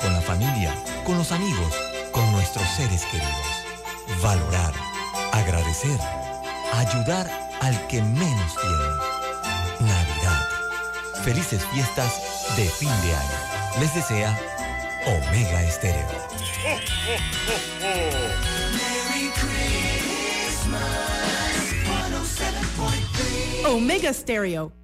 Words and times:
con 0.00 0.12
la 0.12 0.20
familia, 0.20 0.74
con 1.04 1.18
los 1.18 1.32
amigos, 1.32 1.74
con 2.12 2.30
nuestros 2.32 2.66
seres 2.70 3.04
queridos. 3.06 3.64
Valorar, 4.22 4.72
agradecer, 5.32 5.98
ayudar 6.72 7.30
al 7.60 7.86
que 7.86 8.02
menos 8.02 8.54
tiene. 8.54 9.92
Navidad. 9.92 10.48
Felices 11.22 11.64
fiestas 11.72 12.56
de 12.56 12.64
fin 12.64 12.88
de 13.02 13.14
año. 13.14 13.80
Les 13.80 13.94
desea 13.94 14.38
Omega 15.06 15.62
Estéreo. 15.62 16.06
Omega 23.66 24.12
Stereo. 24.12 24.83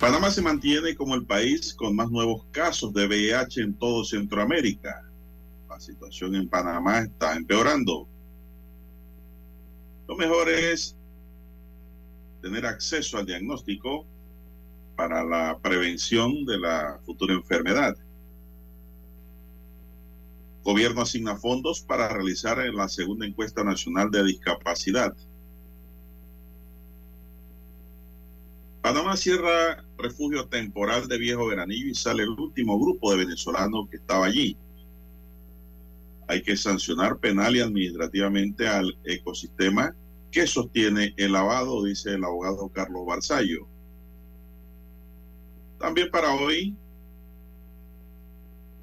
Panamá 0.00 0.30
se 0.30 0.40
mantiene 0.40 0.94
como 0.94 1.14
el 1.14 1.26
país 1.26 1.74
con 1.74 1.94
más 1.94 2.10
nuevos 2.10 2.46
casos 2.52 2.90
de 2.94 3.06
VIH 3.06 3.60
en 3.60 3.74
todo 3.74 4.02
Centroamérica. 4.02 5.06
La 5.68 5.78
situación 5.78 6.34
en 6.36 6.48
Panamá 6.48 7.00
está 7.00 7.36
empeorando. 7.36 8.08
Lo 10.08 10.16
mejor 10.16 10.48
es 10.48 10.96
tener 12.40 12.64
acceso 12.64 13.18
al 13.18 13.26
diagnóstico 13.26 14.06
para 14.96 15.22
la 15.22 15.58
prevención 15.58 16.46
de 16.46 16.58
la 16.58 16.98
futura 17.04 17.34
enfermedad. 17.34 17.94
Gobierno 20.64 21.02
asigna 21.02 21.36
fondos 21.36 21.82
para 21.82 22.08
realizar 22.08 22.56
la 22.72 22.88
segunda 22.88 23.26
encuesta 23.26 23.62
nacional 23.62 24.10
de 24.10 24.24
discapacidad. 24.24 25.14
Panamá 28.92 29.16
cierra 29.16 29.84
refugio 29.98 30.48
temporal 30.48 31.06
de 31.06 31.16
Viejo 31.16 31.46
Veranillo 31.46 31.86
y 31.86 31.94
sale 31.94 32.24
el 32.24 32.30
último 32.30 32.76
grupo 32.76 33.12
de 33.12 33.18
venezolanos 33.18 33.88
que 33.88 33.98
estaba 33.98 34.26
allí. 34.26 34.56
Hay 36.26 36.42
que 36.42 36.56
sancionar 36.56 37.18
penal 37.18 37.54
y 37.54 37.60
administrativamente 37.60 38.66
al 38.66 38.98
ecosistema 39.04 39.94
¿Qué 40.32 40.44
sostiene 40.48 41.14
el 41.16 41.32
lavado? 41.32 41.84
Dice 41.84 42.14
el 42.14 42.24
abogado 42.24 42.68
Carlos 42.68 43.06
Barzallo. 43.06 43.68
También 45.78 46.10
para 46.10 46.34
hoy, 46.34 46.76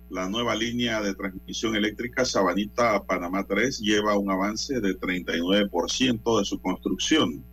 la 0.09 0.30
nueva 0.30 0.55
línea 0.55 1.02
de 1.02 1.16
transmisión 1.16 1.75
eléctrica 1.75 2.23
Sabanita 2.23 3.03
Panamá 3.03 3.45
3 3.45 3.80
lleva 3.80 4.17
un 4.17 4.31
avance 4.31 4.80
de 4.80 4.97
39% 4.97 6.39
de 6.39 6.45
su 6.45 6.59
construcción. 6.59 7.44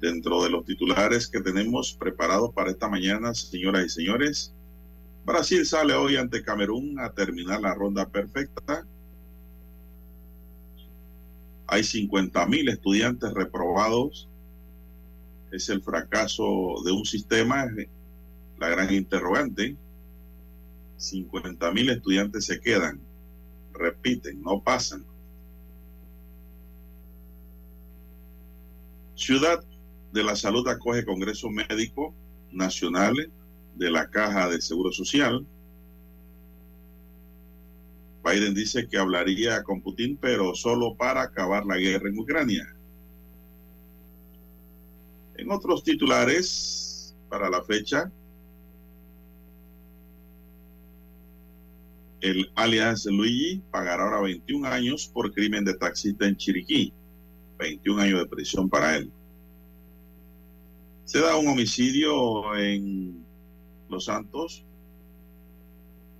Dentro 0.00 0.42
de 0.42 0.50
los 0.50 0.64
titulares 0.64 1.26
que 1.26 1.40
tenemos 1.40 1.94
preparados 1.94 2.52
para 2.52 2.70
esta 2.70 2.88
mañana, 2.88 3.34
señoras 3.34 3.86
y 3.86 3.88
señores, 3.88 4.52
Brasil 5.24 5.66
sale 5.66 5.94
hoy 5.94 6.16
ante 6.16 6.42
Camerún 6.42 7.00
a 7.00 7.10
terminar 7.12 7.60
la 7.60 7.74
ronda 7.74 8.08
perfecta 8.08 8.86
hay 11.68 11.82
50 11.82 12.46
mil 12.46 12.68
estudiantes 12.68 13.32
reprobados. 13.32 14.28
Es 15.50 15.68
el 15.68 15.82
fracaso 15.82 16.82
de 16.84 16.92
un 16.92 17.04
sistema, 17.04 17.66
la 18.58 18.68
gran 18.68 18.92
interrogante. 18.92 19.76
50 20.96 21.72
mil 21.72 21.90
estudiantes 21.90 22.46
se 22.46 22.60
quedan, 22.60 23.00
repiten, 23.72 24.42
no 24.42 24.60
pasan. 24.62 25.04
Ciudad 29.14 29.62
de 30.12 30.24
la 30.24 30.36
Salud 30.36 30.66
acoge 30.68 31.04
Congreso 31.04 31.50
Médico 31.50 32.14
Nacional 32.52 33.14
de 33.74 33.90
la 33.90 34.08
Caja 34.10 34.48
de 34.48 34.60
Seguro 34.60 34.92
Social. 34.92 35.46
Biden 38.24 38.54
dice 38.54 38.88
que 38.88 38.98
hablaría 38.98 39.62
con 39.62 39.80
Putin, 39.80 40.16
pero 40.20 40.54
solo 40.54 40.96
para 40.96 41.22
acabar 41.22 41.64
la 41.64 41.76
guerra 41.76 42.08
en 42.08 42.18
Ucrania. 42.18 42.76
En 45.36 45.50
otros 45.50 45.84
titulares 45.84 47.14
para 47.28 47.50
la 47.50 47.62
fecha, 47.62 48.10
el 52.20 52.50
alias 52.56 53.04
Luigi 53.04 53.62
pagará 53.70 54.04
ahora 54.04 54.22
21 54.22 54.66
años 54.66 55.06
por 55.12 55.32
crimen 55.32 55.64
de 55.64 55.74
taxista 55.74 56.26
en 56.26 56.36
Chiriquí. 56.36 56.92
21 57.58 58.02
años 58.02 58.20
de 58.20 58.26
prisión 58.26 58.68
para 58.68 58.96
él. 58.96 59.12
Se 61.06 61.20
da 61.20 61.36
un 61.36 61.46
homicidio 61.46 62.56
en 62.56 63.24
Los 63.88 64.06
Santos. 64.06 64.64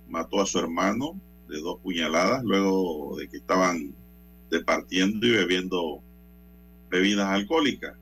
Mató 0.07 0.39
a 0.39 0.45
su 0.45 0.59
hermano, 0.59 1.19
de 1.49 1.59
dos 1.59 1.81
puñaladas 1.81 2.41
luego 2.45 3.17
de 3.17 3.27
que 3.27 3.35
estaban 3.35 3.93
departiendo 4.49 5.27
y 5.27 5.31
bebiendo 5.31 6.01
bebidas 6.89 7.27
alcohólicas. 7.27 7.97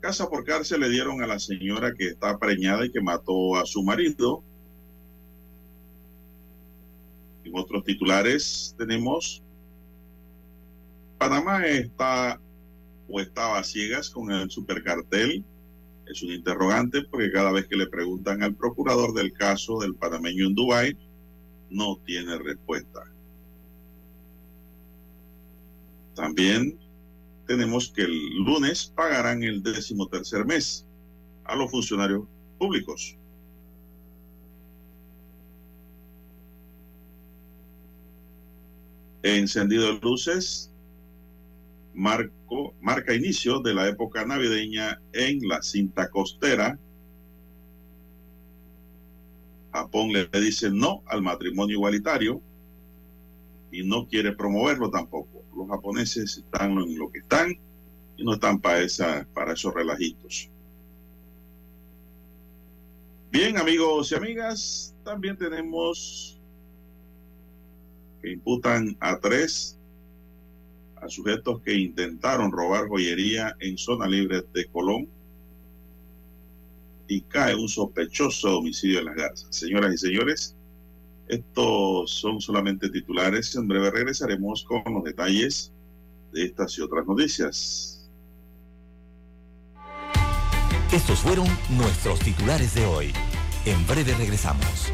Casa 0.00 0.30
por 0.30 0.42
cárcel 0.44 0.80
le 0.80 0.88
dieron 0.88 1.22
a 1.22 1.26
la 1.26 1.38
señora 1.38 1.92
que 1.92 2.08
está 2.08 2.38
preñada 2.38 2.86
y 2.86 2.90
que 2.90 3.02
mató 3.02 3.56
a 3.56 3.66
su 3.66 3.82
marido. 3.82 4.42
En 7.44 7.52
otros 7.54 7.84
titulares 7.84 8.74
tenemos 8.78 9.41
Panamá 11.22 11.64
está 11.68 12.40
o 13.08 13.20
estaba 13.20 13.62
ciegas 13.62 14.10
con 14.10 14.32
el 14.32 14.50
supercartel 14.50 15.44
es 16.04 16.20
un 16.20 16.32
interrogante 16.32 17.02
porque 17.02 17.30
cada 17.30 17.52
vez 17.52 17.68
que 17.68 17.76
le 17.76 17.86
preguntan 17.86 18.42
al 18.42 18.56
procurador 18.56 19.14
del 19.14 19.32
caso 19.32 19.78
del 19.78 19.94
panameño 19.94 20.48
en 20.48 20.54
Dubái, 20.56 20.98
no 21.70 21.96
tiene 22.04 22.36
respuesta. 22.38 23.04
También 26.16 26.76
tenemos 27.46 27.92
que 27.92 28.02
el 28.02 28.38
lunes 28.38 28.92
pagarán 28.92 29.44
el 29.44 29.62
décimo 29.62 30.08
tercer 30.08 30.44
mes 30.44 30.84
a 31.44 31.54
los 31.54 31.70
funcionarios 31.70 32.24
públicos. 32.58 33.16
Encendido 39.22 39.86
de 39.86 40.00
luces, 40.00 40.71
marco, 41.94 42.74
marca 42.80 43.14
inicio 43.14 43.60
de 43.60 43.74
la 43.74 43.88
época 43.88 44.24
navideña 44.24 45.00
en 45.12 45.46
la 45.46 45.62
cinta 45.62 46.10
costera. 46.10 46.78
Japón 49.72 50.12
le 50.12 50.26
dice 50.40 50.70
no 50.70 51.02
al 51.06 51.22
matrimonio 51.22 51.76
igualitario 51.76 52.40
y 53.70 53.82
no 53.82 54.06
quiere 54.06 54.32
promoverlo 54.32 54.90
tampoco. 54.90 55.44
Los 55.56 55.68
japoneses 55.68 56.38
están 56.38 56.72
en 56.72 56.98
lo 56.98 57.10
que 57.10 57.20
están 57.20 57.52
y 58.16 58.24
no 58.24 58.34
están 58.34 58.60
para, 58.60 58.80
esa, 58.80 59.26
para 59.32 59.54
esos 59.54 59.72
relajitos. 59.72 60.50
Bien, 63.30 63.56
amigos 63.56 64.12
y 64.12 64.14
amigas, 64.14 64.94
también 65.04 65.38
tenemos 65.38 66.38
que 68.20 68.30
imputan 68.30 68.96
a 69.00 69.18
tres 69.18 69.78
a 71.02 71.08
sujetos 71.08 71.60
que 71.62 71.74
intentaron 71.74 72.52
robar 72.52 72.88
joyería 72.88 73.56
en 73.58 73.76
zona 73.76 74.06
libre 74.06 74.42
de 74.54 74.66
Colón 74.66 75.08
y 77.08 77.20
cae 77.22 77.54
un 77.56 77.68
sospechoso 77.68 78.58
homicidio 78.58 79.00
en 79.00 79.06
las 79.06 79.16
garzas. 79.16 79.48
Señoras 79.50 79.92
y 79.94 79.98
señores, 79.98 80.56
estos 81.28 82.10
son 82.10 82.40
solamente 82.40 82.88
titulares. 82.88 83.54
En 83.56 83.66
breve 83.66 83.90
regresaremos 83.90 84.64
con 84.64 84.82
los 84.94 85.02
detalles 85.02 85.72
de 86.32 86.44
estas 86.44 86.78
y 86.78 86.82
otras 86.82 87.06
noticias. 87.06 88.08
Estos 90.92 91.18
fueron 91.18 91.46
nuestros 91.70 92.20
titulares 92.20 92.74
de 92.74 92.86
hoy. 92.86 93.12
En 93.64 93.84
breve 93.86 94.14
regresamos. 94.14 94.92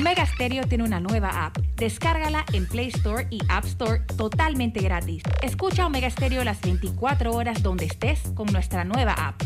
Omega 0.00 0.24
Stereo 0.24 0.66
tiene 0.66 0.84
una 0.84 0.98
nueva 0.98 1.44
app. 1.44 1.58
Descárgala 1.76 2.46
en 2.54 2.66
Play 2.66 2.88
Store 2.88 3.26
y 3.28 3.38
App 3.50 3.66
Store 3.66 4.00
totalmente 4.16 4.80
gratis. 4.80 5.22
Escucha 5.42 5.84
Omega 5.84 6.08
Stereo 6.08 6.42
las 6.42 6.58
24 6.62 7.34
horas 7.34 7.62
donde 7.62 7.84
estés 7.84 8.18
con 8.34 8.46
nuestra 8.46 8.84
nueva 8.84 9.12
app. 9.12 9.42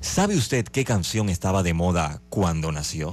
¿Sabe 0.00 0.36
usted 0.36 0.64
qué 0.66 0.84
canción 0.84 1.30
estaba 1.30 1.64
de 1.64 1.74
moda 1.74 2.22
cuando 2.30 2.70
nació? 2.70 3.12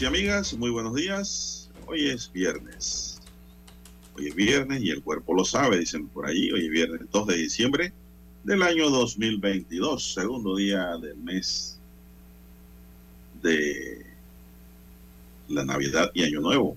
Y 0.00 0.04
amigas, 0.04 0.54
muy 0.54 0.70
buenos 0.70 0.94
días. 0.94 1.70
Hoy 1.86 2.08
es 2.08 2.30
viernes. 2.30 3.20
Hoy 4.16 4.28
es 4.28 4.34
viernes 4.34 4.80
y 4.82 4.90
el 4.90 5.02
cuerpo 5.02 5.34
lo 5.34 5.44
sabe, 5.44 5.78
dicen 5.78 6.06
por 6.08 6.26
ahí. 6.26 6.52
Hoy 6.52 6.66
es 6.66 6.70
viernes 6.70 7.00
2 7.10 7.26
de 7.26 7.36
diciembre 7.36 7.92
del 8.44 8.62
año 8.62 8.90
2022, 8.90 10.14
segundo 10.14 10.56
día 10.56 10.96
del 10.98 11.16
mes 11.16 11.80
de 13.42 14.06
la 15.48 15.64
Navidad 15.64 16.12
y 16.14 16.22
Año 16.22 16.40
Nuevo. 16.42 16.76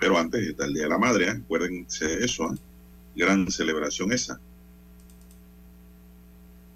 Pero 0.00 0.18
antes 0.18 0.44
está 0.44 0.64
el 0.64 0.74
Día 0.74 0.84
de 0.84 0.88
la 0.88 0.98
Madre, 0.98 1.26
¿eh? 1.26 1.40
acuérdense 1.44 2.24
eso, 2.24 2.52
¿eh? 2.52 2.56
gran 3.14 3.48
celebración 3.50 4.12
esa. 4.12 4.40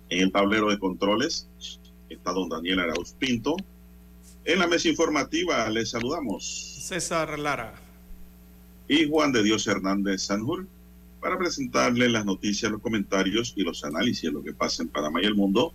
En 0.09 0.21
el 0.21 0.31
tablero 0.31 0.71
de 0.71 0.79
controles 0.79 1.49
está 2.09 2.33
don 2.33 2.49
Daniel 2.49 2.81
Arauz 2.81 3.13
Pinto, 3.13 3.57
en 4.45 4.59
la 4.59 4.67
mesa 4.67 4.89
informativa 4.89 5.69
les 5.71 5.91
saludamos. 5.91 6.79
César 6.81 7.39
Lara. 7.39 7.75
Y 8.89 9.09
Juan 9.09 9.33
de 9.33 9.43
Dios 9.43 9.67
Hernández 9.67 10.23
Sanjur 10.23 10.67
para 11.21 11.37
presentarles 11.37 12.11
las 12.11 12.25
noticias, 12.25 12.71
los 12.71 12.81
comentarios 12.81 13.53
y 13.57 13.63
los 13.63 13.85
análisis 13.85 14.23
de 14.23 14.33
lo 14.33 14.43
que 14.43 14.53
pasa 14.53 14.83
en 14.83 14.89
Panamá 14.89 15.21
y 15.23 15.27
el 15.27 15.35
mundo 15.35 15.73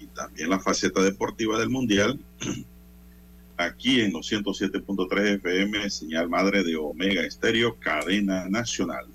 y 0.00 0.06
también 0.06 0.50
la 0.50 0.58
faceta 0.58 1.02
deportiva 1.02 1.58
del 1.58 1.68
Mundial 1.68 2.18
aquí 3.56 4.00
en 4.00 4.12
los 4.12 4.30
107.3 4.32 5.36
FM, 5.36 5.90
señal 5.90 6.28
madre 6.28 6.64
de 6.64 6.76
Omega 6.76 7.22
Estéreo, 7.22 7.76
cadena 7.78 8.48
nacional. 8.48 9.06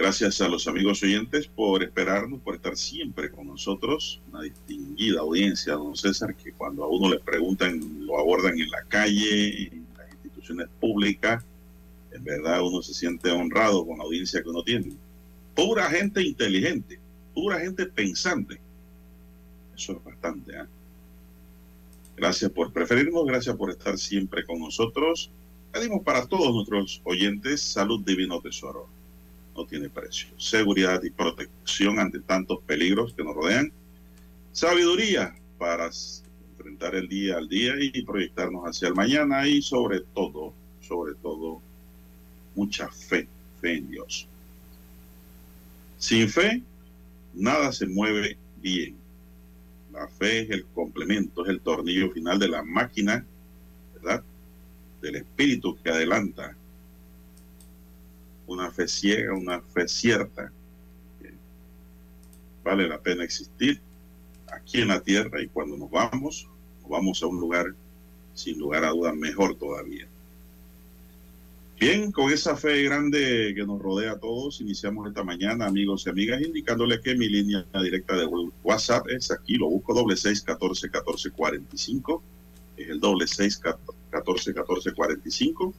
Gracias 0.00 0.40
a 0.40 0.48
los 0.48 0.66
amigos 0.66 1.02
oyentes 1.02 1.46
por 1.46 1.82
esperarnos, 1.82 2.40
por 2.40 2.54
estar 2.54 2.74
siempre 2.74 3.30
con 3.30 3.46
nosotros. 3.46 4.22
Una 4.30 4.40
distinguida 4.40 5.20
audiencia, 5.20 5.74
don 5.74 5.94
César, 5.94 6.34
que 6.34 6.52
cuando 6.52 6.84
a 6.84 6.88
uno 6.88 7.10
le 7.10 7.20
preguntan, 7.20 8.06
lo 8.06 8.18
abordan 8.18 8.58
en 8.58 8.70
la 8.70 8.82
calle, 8.88 9.66
en 9.66 9.86
las 9.98 10.10
instituciones 10.12 10.68
públicas. 10.80 11.44
En 12.12 12.24
verdad 12.24 12.62
uno 12.62 12.80
se 12.80 12.94
siente 12.94 13.30
honrado 13.30 13.86
con 13.86 13.98
la 13.98 14.04
audiencia 14.04 14.42
que 14.42 14.48
uno 14.48 14.62
tiene. 14.62 14.96
Pura 15.54 15.90
gente 15.90 16.22
inteligente, 16.22 16.98
pura 17.34 17.60
gente 17.60 17.84
pensante. 17.84 18.58
Eso 19.76 19.92
es 19.92 20.02
bastante. 20.02 20.52
¿eh? 20.52 20.64
Gracias 22.16 22.50
por 22.52 22.72
preferirnos, 22.72 23.26
gracias 23.26 23.54
por 23.54 23.70
estar 23.70 23.98
siempre 23.98 24.46
con 24.46 24.60
nosotros. 24.60 25.30
Pedimos 25.70 26.02
para 26.02 26.26
todos 26.26 26.54
nuestros 26.54 27.02
oyentes 27.04 27.60
salud 27.60 28.02
divino 28.02 28.40
tesoro 28.40 28.88
no 29.56 29.66
tiene 29.66 29.88
precio. 29.88 30.28
Seguridad 30.36 31.02
y 31.02 31.10
protección 31.10 31.98
ante 31.98 32.20
tantos 32.20 32.60
peligros 32.66 33.14
que 33.14 33.24
nos 33.24 33.34
rodean. 33.34 33.72
Sabiduría 34.52 35.34
para 35.58 35.90
enfrentar 36.52 36.94
el 36.94 37.08
día 37.08 37.36
al 37.36 37.48
día 37.48 37.74
y 37.78 38.02
proyectarnos 38.02 38.64
hacia 38.64 38.88
el 38.88 38.94
mañana 38.94 39.46
y 39.46 39.62
sobre 39.62 40.00
todo, 40.00 40.52
sobre 40.80 41.14
todo, 41.14 41.60
mucha 42.54 42.88
fe, 42.88 43.28
fe 43.60 43.74
en 43.74 43.90
Dios. 43.90 44.26
Sin 45.98 46.28
fe, 46.28 46.62
nada 47.34 47.72
se 47.72 47.86
mueve 47.86 48.36
bien. 48.60 48.96
La 49.92 50.08
fe 50.08 50.40
es 50.40 50.50
el 50.50 50.64
complemento, 50.66 51.44
es 51.44 51.50
el 51.50 51.60
tornillo 51.60 52.10
final 52.10 52.38
de 52.38 52.48
la 52.48 52.62
máquina, 52.62 53.24
¿verdad? 53.94 54.22
Del 55.02 55.16
espíritu 55.16 55.76
que 55.82 55.90
adelanta 55.90 56.56
una 58.50 58.70
fe 58.70 58.88
ciega, 58.88 59.32
una 59.32 59.60
fe 59.60 59.86
cierta. 59.86 60.52
vale 62.64 62.88
la 62.88 63.00
pena 63.00 63.24
existir 63.24 63.80
aquí 64.52 64.80
en 64.80 64.88
la 64.88 65.00
tierra 65.00 65.40
y 65.40 65.46
cuando 65.46 65.76
nos 65.76 65.90
vamos, 65.90 66.48
nos 66.82 66.90
vamos 66.90 67.22
a 67.22 67.26
un 67.26 67.40
lugar 67.40 67.66
sin 68.34 68.58
lugar 68.58 68.84
a 68.84 68.90
dudas 68.90 69.14
mejor 69.14 69.56
todavía. 69.56 70.06
Bien, 71.78 72.12
con 72.12 72.30
esa 72.30 72.56
fe 72.56 72.82
grande 72.82 73.54
que 73.54 73.64
nos 73.64 73.80
rodea 73.80 74.12
a 74.12 74.18
todos, 74.18 74.60
iniciamos 74.60 75.08
esta 75.08 75.24
mañana, 75.24 75.66
amigos 75.66 76.04
y 76.04 76.10
amigas, 76.10 76.42
indicándole 76.42 77.00
que 77.00 77.14
mi 77.14 77.28
línea 77.28 77.64
directa 77.82 78.16
de 78.16 78.26
WhatsApp 78.62 79.08
es 79.08 79.30
aquí, 79.30 79.54
lo 79.54 79.70
busco 79.70 79.94
doble 79.94 80.16
seis 80.16 80.42
catorce 80.42 80.90
catorce 80.90 81.30
cuarenta 81.30 81.74
y 81.74 81.78
cinco, 81.78 82.22
es 82.76 82.88
el 82.90 83.00
doble 83.00 83.26
seis 83.26 83.58
catorce 84.10 84.52
catorce 84.52 84.92
cuarenta 84.92 85.26
y 85.26 85.30
cinco. 85.32 85.72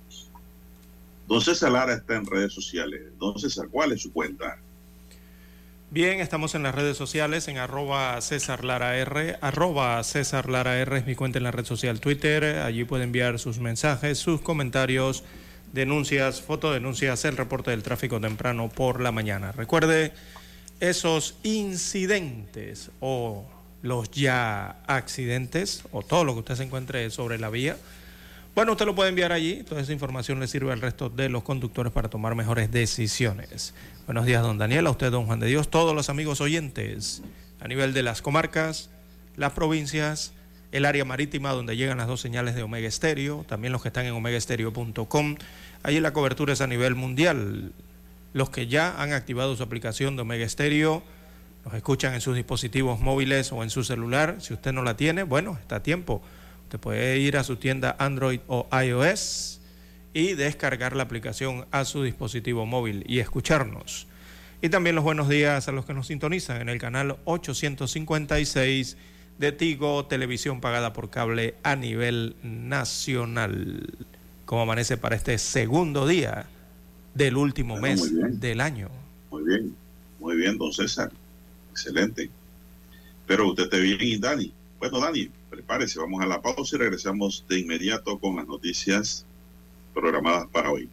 Don 1.32 1.40
César 1.40 1.72
Lara 1.72 1.94
está 1.94 2.18
en 2.18 2.26
redes 2.26 2.52
sociales. 2.52 3.04
Don 3.18 3.40
César, 3.40 3.70
¿cuál 3.72 3.94
es 3.94 4.02
su 4.02 4.12
cuenta? 4.12 4.58
Bien, 5.90 6.20
estamos 6.20 6.56
en 6.56 6.64
las 6.64 6.76
redes 6.76 6.98
sociales, 6.98 7.48
en 7.48 7.58
arroba 7.58 8.20
César 8.20 8.66
Lara 8.66 8.98
R. 8.98 9.38
Arroba 9.40 10.04
César 10.04 10.50
Lara 10.50 10.78
R 10.78 10.98
es 10.98 11.06
mi 11.06 11.16
cuenta 11.16 11.38
en 11.38 11.46
la 11.46 11.52
red 11.52 11.64
social 11.64 12.02
Twitter. 12.02 12.44
Allí 12.60 12.84
puede 12.84 13.06
enviar 13.06 13.40
sus 13.40 13.60
mensajes, 13.60 14.18
sus 14.18 14.42
comentarios, 14.42 15.24
denuncias, 15.72 16.42
fotodenuncias, 16.42 17.24
el 17.24 17.38
reporte 17.38 17.72
del 17.72 17.82
tráfico 17.82 18.20
temprano 18.20 18.68
por 18.68 19.00
la 19.00 19.14
mañana. 19.14 19.54
Recuerde, 19.54 20.12
esos 20.82 21.38
incidentes 21.44 22.92
o 23.00 23.46
los 23.84 24.12
ya 24.12 24.82
accidentes 24.86 25.84
o 25.94 26.02
todo 26.02 26.26
lo 26.26 26.34
que 26.34 26.40
usted 26.40 26.56
se 26.56 26.64
encuentre 26.64 27.10
sobre 27.10 27.40
la 27.40 27.50
vía 27.50 27.78
bueno, 28.55 28.74
usted 28.74 28.86
lo 28.86 28.96
puede 28.96 29.10
enviar 29.10 29.31
allí, 29.31 29.63
toda 29.63 29.81
esa 29.81 29.93
información 29.93 30.39
le 30.39 30.48
sirve 30.48 30.74
al 30.74 30.81
resto 30.81 31.10
de 31.10 31.29
los 31.29 31.43
conductores 31.43 31.91
para 31.91 32.10
tomar 32.10 32.36
mejores 32.36 32.72
decisiones. 32.72 33.74
Buenos 34.05 34.25
días, 34.25 34.41
don 34.41 34.58
Daniel, 34.58 34.88
a 34.88 34.91
usted, 34.91 35.12
don 35.12 35.25
Juan 35.25 35.39
de 35.39 35.48
Dios, 35.48 35.70
todos 35.70 35.96
los 35.96 36.10
amigos 36.10 36.41
oyentes 36.41 37.24
a 37.62 37.67
nivel 37.67 37.93
de 37.93 38.03
las 38.03 38.22
comarcas, 38.22 38.89
las 39.38 39.53
provincias, 39.53 40.34
el 40.72 40.86
área 40.86 41.05
marítima 41.05 41.51
donde 41.51 41.77
llegan 41.77 41.98
las 41.98 42.08
dos 42.08 42.22
señales 42.22 42.55
de 42.55 42.63
Omega 42.63 42.88
Estéreo, 42.88 43.46
también 43.48 43.72
los 43.72 43.81
que 43.81 43.89
están 43.89 44.05
en 44.05 44.13
omegaestereo.com. 44.13 45.36
Allí 45.84 46.00
la 46.00 46.12
cobertura 46.12 46.53
es 46.53 46.62
a 46.62 46.67
nivel 46.67 46.96
mundial. 46.96 47.72
Los 48.34 48.50
que 48.50 48.67
ya 48.67 49.01
han 49.01 49.13
activado 49.13 49.55
su 49.55 49.63
aplicación 49.63 50.15
de 50.15 50.22
Omega 50.22 50.46
Estéreo 50.46 51.03
Nos 51.65 51.74
escuchan 51.75 52.13
en 52.13 52.22
sus 52.22 52.36
dispositivos 52.36 53.00
móviles 53.00 53.51
o 53.51 53.62
en 53.62 53.70
su 53.70 53.84
celular. 53.84 54.38
Si 54.39 54.53
usted 54.53 54.72
no 54.72 54.81
la 54.81 54.98
tiene, 54.98 55.24
bueno, 55.24 55.58
está 55.62 55.77
a 55.77 55.84
tiempo. 55.84 56.22
Usted 56.72 56.80
puede 56.80 57.20
ir 57.20 57.36
a 57.36 57.44
su 57.44 57.58
tienda 57.58 57.98
Android 58.00 58.40
o 58.48 58.66
iOS 58.72 59.60
y 60.13 60.36
descargar 60.36 60.96
la 60.96 61.04
aplicación 61.04 61.66
a 61.70 61.84
su 61.84 62.01
dispositivo 62.01 62.66
móvil 62.66 63.04
y 63.10 63.20
escucharnos. 63.20 64.08
Y 64.62 64.70
también 64.70 64.96
los 64.96 65.04
buenos 65.04 65.28
días 65.28 65.68
a 65.68 65.74
los 65.74 65.86
que 65.86 65.94
nos 65.94 66.08
sintonizan 66.08 66.62
en 66.62 66.70
el 66.70 66.80
canal 66.80 67.18
856 67.25 68.96
de 69.38 69.51
Tigo, 69.51 70.06
televisión 70.06 70.62
pagada 70.62 70.94
por 70.94 71.10
cable 71.10 71.56
a 71.63 71.75
nivel 71.75 72.38
nacional. 72.42 73.90
¿Cómo 74.46 74.62
amanece 74.62 74.96
para 74.96 75.18
este 75.18 75.38
segundo 75.40 76.08
día 76.08 76.46
del 77.13 77.36
último 77.36 77.82
mes 77.82 78.40
del 78.40 78.62
año? 78.62 78.88
Muy 79.30 79.44
bien, 79.44 79.75
muy 80.22 80.38
bien, 80.38 80.58
don 80.58 80.72
César. 80.72 81.12
Excelente. 81.72 82.30
Pero 83.28 83.50
usted 83.50 83.68
te 83.68 83.82
bien 83.82 83.98
y 84.00 84.16
Dani. 84.16 84.54
Bueno, 84.80 85.01
Dani, 85.01 85.30
prepárese, 85.51 86.00
vamos 86.00 86.24
a 86.24 86.25
la 86.25 86.41
pausa 86.41 86.75
y 86.77 86.79
regresamos 86.79 87.46
de 87.48 87.60
inmediato 87.60 88.17
con 88.17 88.38
las 88.38 88.48
noticias 88.48 89.25
programadas 89.93 90.48
para 90.48 90.72
hoy. 90.72 90.89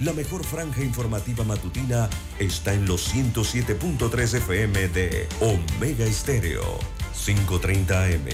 La 0.00 0.12
mejor 0.12 0.44
franja 0.44 0.82
informativa 0.82 1.44
matutina 1.44 2.10
está 2.38 2.74
en 2.74 2.86
los 2.86 3.14
107.3 3.14 4.34
FM 4.38 4.88
de 4.88 5.26
Omega 5.40 6.04
Estéreo. 6.04 6.78
530 7.24 8.04
AM. 8.04 8.28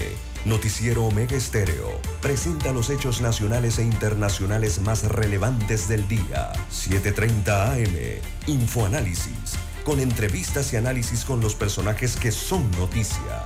Noticiero 0.45 1.05
Omega 1.05 1.37
Estéreo. 1.37 2.01
Presenta 2.21 2.73
los 2.73 2.89
hechos 2.89 3.21
nacionales 3.21 3.77
e 3.77 3.83
internacionales 3.83 4.81
más 4.81 5.03
relevantes 5.03 5.87
del 5.87 6.07
día. 6.07 6.51
730 6.69 7.73
AM. 7.73 7.95
Infoanálisis. 8.47 9.55
Con 9.85 9.99
entrevistas 9.99 10.73
y 10.73 10.77
análisis 10.77 11.23
con 11.25 11.41
los 11.41 11.53
personajes 11.53 12.15
que 12.15 12.31
son 12.31 12.69
noticia. 12.71 13.45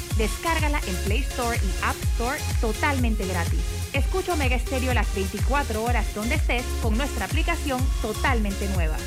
Descárgala 0.17 0.79
en 0.87 0.95
Play 1.05 1.19
Store 1.21 1.57
y 1.57 1.83
App 1.83 1.95
Store 2.13 2.39
totalmente 2.59 3.25
gratis. 3.25 3.59
Escucha 3.93 4.33
Omega 4.33 4.57
Stereo 4.59 4.93
las 4.93 5.13
24 5.15 5.83
horas 5.83 6.13
donde 6.13 6.35
estés 6.35 6.65
con 6.81 6.97
nuestra 6.97 7.25
aplicación 7.25 7.81
totalmente 8.01 8.67
nueva. 8.69 8.97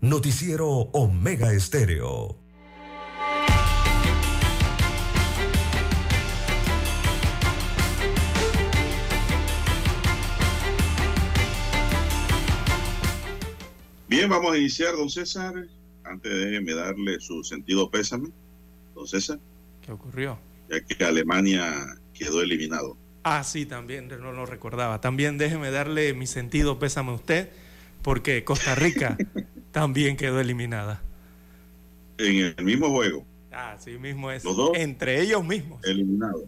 Noticiero 0.00 0.68
Omega 0.68 1.52
Estéreo. 1.52 2.36
Bien, 14.08 14.28
vamos 14.28 14.52
a 14.52 14.58
iniciar, 14.58 14.94
don 14.94 15.08
César. 15.08 15.54
Antes 16.12 16.30
déjeme 16.30 16.74
darle 16.74 17.18
su 17.20 17.42
sentido 17.42 17.90
pésame, 17.90 18.28
don 18.94 19.08
César. 19.08 19.38
¿Qué 19.80 19.92
ocurrió? 19.92 20.38
Ya 20.68 20.84
que 20.84 21.02
Alemania 21.02 21.86
quedó 22.12 22.42
eliminado. 22.42 22.98
Ah, 23.24 23.42
sí, 23.44 23.64
también, 23.64 24.08
no 24.08 24.32
lo 24.32 24.44
recordaba. 24.44 25.00
También 25.00 25.38
déjeme 25.38 25.70
darle 25.70 26.12
mi 26.12 26.26
sentido 26.26 26.78
pésame 26.78 27.12
a 27.12 27.14
usted, 27.14 27.48
porque 28.02 28.44
Costa 28.44 28.74
Rica 28.74 29.16
también 29.72 30.18
quedó 30.18 30.38
eliminada. 30.38 31.02
En 32.18 32.52
el 32.58 32.62
mismo 32.64 32.90
juego. 32.90 33.24
Ah, 33.50 33.78
sí 33.82 33.92
mismo 33.92 34.30
es. 34.30 34.44
Los 34.44 34.54
dos 34.54 34.72
Entre 34.76 35.22
ellos 35.22 35.42
mismos. 35.42 35.82
eliminados. 35.82 36.44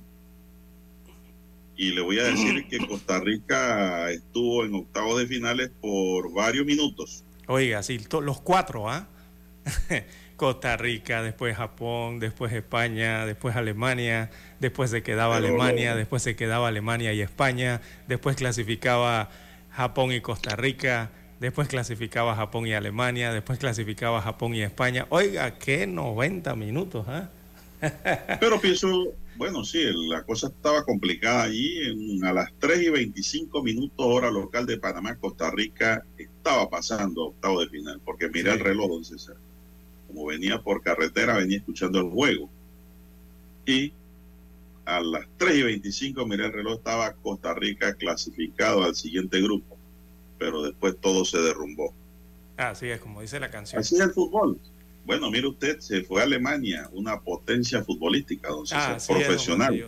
Y 1.75 1.93
le 1.93 2.03
voy 2.03 2.19
a 2.19 2.25
decir 2.25 2.69
que 2.69 2.79
Costa 2.87 3.19
Rica 3.19 4.11
estuvo 4.11 4.63
en 4.67 4.75
octavos 4.75 5.19
de 5.19 5.27
finales 5.27 5.71
por 5.81 6.31
varios 6.35 6.67
minutos. 6.67 7.25
Oiga, 7.47 7.83
sí, 7.83 7.99
los 8.23 8.43
cuatro, 8.43 8.91
¿ah? 8.91 9.09
Costa 10.37 10.77
Rica, 10.77 11.23
después 11.23 11.57
Japón, 11.57 12.19
después 12.19 12.53
España, 12.53 13.25
después 13.25 13.55
Alemania, 13.57 14.31
después 14.61 14.91
se 14.91 15.03
quedaba 15.03 15.37
Alemania, 15.37 15.95
después 15.95 16.23
se 16.23 16.35
quedaba 16.35 16.69
Alemania 16.69 17.13
y 17.13 17.21
España, 17.21 17.81
después 18.09 18.37
clasificaba 18.37 19.31
Japón 19.71 20.13
y 20.13 20.21
Costa 20.21 20.57
Rica, 20.57 21.11
después 21.39 21.69
clasificaba 21.69 22.35
Japón 22.35 22.67
y 22.67 22.75
Alemania, 22.75 23.33
después 23.33 23.59
clasificaba 23.61 24.21
Japón 24.23 24.55
y 24.55 24.63
España. 24.63 25.07
Oiga, 25.11 25.57
qué 25.59 25.87
90 25.87 26.57
minutos, 26.57 27.07
¿ah? 27.09 27.31
Pero 28.41 28.61
pienso, 28.61 28.89
bueno, 29.37 29.65
sí, 29.65 29.85
la 30.09 30.23
cosa 30.25 30.49
estaba 30.49 30.85
complicada 30.85 31.45
allí. 31.45 31.79
En- 31.87 32.25
a 32.25 32.33
las 32.33 32.51
3 32.59 32.83
y 32.83 32.89
25 32.91 33.63
minutos 33.63 33.95
hora 34.07 34.31
local 34.31 34.67
de 34.67 34.79
Panamá, 34.79 35.17
Costa 35.17 35.51
Rica 35.51 36.03
estaba 36.17 36.69
pasando 36.71 37.27
octavo 37.27 37.61
de 37.61 37.69
final, 37.69 38.01
porque 38.05 38.29
miré 38.29 38.51
Sí. 38.53 38.59
el 38.59 38.65
reloj, 38.65 38.89
don 38.89 39.05
César. 39.05 39.37
Como 40.15 40.27
venía 40.27 40.63
por 40.63 40.81
carretera, 40.81 41.37
venía 41.37 41.59
escuchando 41.59 41.99
el 41.99 42.09
juego. 42.09 42.49
Y 43.67 43.93
a 44.85 45.01
las 45.01 45.27
3 45.39 45.57
y 45.57 45.63
25 45.63 46.25
miré 46.27 46.47
el 46.47 46.53
reloj, 46.53 46.79
estaba 46.79 47.13
Costa 47.15 47.53
Rica 47.53 47.95
clasificado 47.95 48.85
al 48.85 48.95
siguiente 48.95 49.41
grupo. 49.41 49.77
Pero 50.39 50.63
después 50.63 50.97
todo 51.01 51.25
se 51.25 51.39
derrumbó. 51.39 51.93
Así 52.57 52.89
es, 52.89 53.01
como 53.01 53.23
dice 53.23 53.41
la 53.41 53.51
canción. 53.51 53.81
Así 53.81 53.97
es 53.97 54.03
el 54.03 54.13
fútbol. 54.13 54.61
Bueno, 55.05 55.31
mire 55.33 55.49
usted, 55.49 55.81
se 55.81 56.05
fue 56.05 56.21
a 56.21 56.25
Alemania, 56.25 56.89
una 56.93 57.21
potencia 57.21 57.83
futbolística, 57.83 58.49
don 58.49 58.65
profesional. 59.09 59.85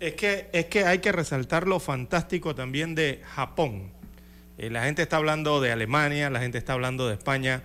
Es 0.00 0.14
que, 0.14 0.48
es 0.52 0.66
que 0.66 0.84
hay 0.84 1.00
que 1.00 1.12
resaltar 1.12 1.68
lo 1.68 1.80
fantástico 1.80 2.54
también 2.54 2.94
de 2.94 3.20
Japón. 3.24 3.90
Eh, 4.56 4.70
la 4.70 4.84
gente 4.84 5.02
está 5.02 5.18
hablando 5.18 5.60
de 5.60 5.70
Alemania, 5.70 6.30
la 6.30 6.40
gente 6.40 6.56
está 6.56 6.72
hablando 6.72 7.06
de 7.08 7.14
España, 7.14 7.62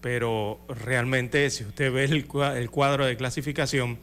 pero 0.00 0.60
realmente 0.68 1.48
si 1.50 1.64
usted 1.64 1.92
ve 1.92 2.04
el, 2.04 2.26
cua- 2.26 2.56
el 2.56 2.70
cuadro 2.70 3.04
de 3.06 3.16
clasificación, 3.16 3.98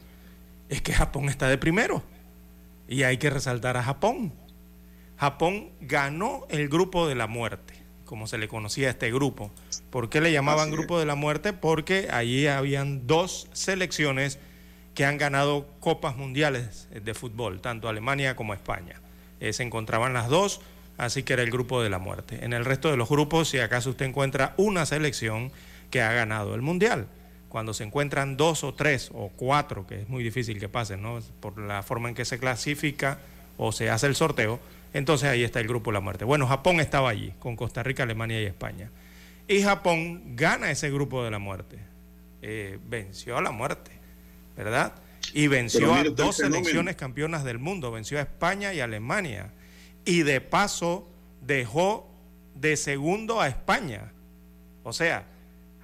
es 0.70 0.82
que 0.82 0.94
Japón 0.94 1.30
está 1.30 1.48
de 1.48 1.58
primero. 1.58 2.04
Y 2.88 3.04
hay 3.04 3.18
que 3.18 3.30
resaltar 3.30 3.78
a 3.78 3.84
Japón. 3.84 4.34
Japón 5.18 5.70
ganó 5.82 6.46
el 6.50 6.70
grupo 6.70 7.08
de 7.08 7.16
la 7.16 7.28
muerte, 7.28 7.74
como 8.06 8.28
se 8.28 8.38
le 8.38 8.48
conocía 8.48 8.88
a 8.88 8.92
este 8.92 9.12
grupo. 9.12 9.52
¿Por 9.90 10.10
qué 10.10 10.22
le 10.22 10.32
llamaban 10.32 10.72
grupo 10.72 11.00
de 11.00 11.06
la 11.06 11.16
muerte? 11.16 11.54
Porque 11.54 12.08
allí 12.12 12.48
habían 12.48 13.08
dos 13.08 13.48
selecciones 13.54 14.40
que 14.94 15.06
han 15.06 15.18
ganado 15.18 15.68
copas 15.80 16.16
mundiales 16.18 16.88
de 16.92 17.14
fútbol, 17.14 17.62
tanto 17.62 17.90
Alemania 17.90 18.36
como 18.36 18.54
España. 18.54 19.02
Eh, 19.40 19.54
se 19.54 19.64
encontraban 19.64 20.14
las 20.14 20.28
dos, 20.30 20.62
así 20.98 21.24
que 21.24 21.34
era 21.34 21.44
el 21.44 21.52
grupo 21.52 21.82
de 21.82 21.90
la 21.90 22.00
muerte. 22.00 22.44
En 22.44 22.54
el 22.54 22.66
resto 22.66 22.90
de 22.90 22.98
los 22.98 23.10
grupos, 23.10 23.50
si 23.50 23.60
acaso 23.60 23.92
usted 23.92 24.06
encuentra 24.06 24.54
una 24.58 24.86
selección 24.86 25.52
que 25.90 26.02
ha 26.02 26.12
ganado 26.14 26.56
el 26.56 26.62
mundial, 26.62 27.08
cuando 27.50 27.74
se 27.74 27.84
encuentran 27.84 28.38
dos 28.38 28.64
o 28.64 28.74
tres 28.74 29.10
o 29.14 29.30
cuatro, 29.30 29.88
que 29.88 30.02
es 30.02 30.10
muy 30.10 30.24
difícil 30.24 30.60
que 30.60 30.70
pasen, 30.70 31.02
¿no? 31.02 31.20
Por 31.40 31.58
la 31.58 31.84
forma 31.84 32.10
en 32.10 32.16
que 32.16 32.26
se 32.26 32.40
clasifica 32.40 33.20
o 33.58 33.72
se 33.72 33.90
hace 33.90 34.08
el 34.08 34.16
sorteo, 34.16 34.60
entonces 34.94 35.30
ahí 35.30 35.44
está 35.44 35.60
el 35.60 35.68
grupo 35.68 35.92
de 35.92 35.96
la 35.96 36.00
muerte. 36.02 36.26
Bueno, 36.26 36.48
Japón 36.48 36.80
estaba 36.80 37.10
allí, 37.10 37.34
con 37.40 37.56
Costa 37.56 37.84
Rica, 37.84 38.04
Alemania 38.04 38.42
y 38.42 38.46
España. 38.46 38.90
Y 39.48 39.62
Japón 39.62 40.36
gana 40.36 40.72
ese 40.72 40.92
grupo 40.92 41.24
de 41.24 41.32
la 41.32 41.40
muerte. 41.40 41.78
Eh, 42.42 42.80
venció 42.88 43.38
a 43.38 43.42
la 43.42 43.52
muerte, 43.52 43.92
¿verdad? 44.56 44.94
Y 45.34 45.48
venció 45.48 45.94
a 45.94 46.04
dos 46.04 46.38
selecciones 46.38 46.96
campeonas 46.96 47.44
del 47.44 47.60
mundo, 47.60 47.92
venció 47.92 48.20
a 48.20 48.22
España 48.22 48.74
y 48.74 48.80
Alemania. 48.80 49.52
Y 50.06 50.24
de 50.24 50.42
paso 50.42 51.08
dejó 51.42 52.10
de 52.56 52.78
segundo 52.78 53.42
a 53.42 53.48
España. 53.48 54.12
O 54.84 54.94
sea, 54.94 55.26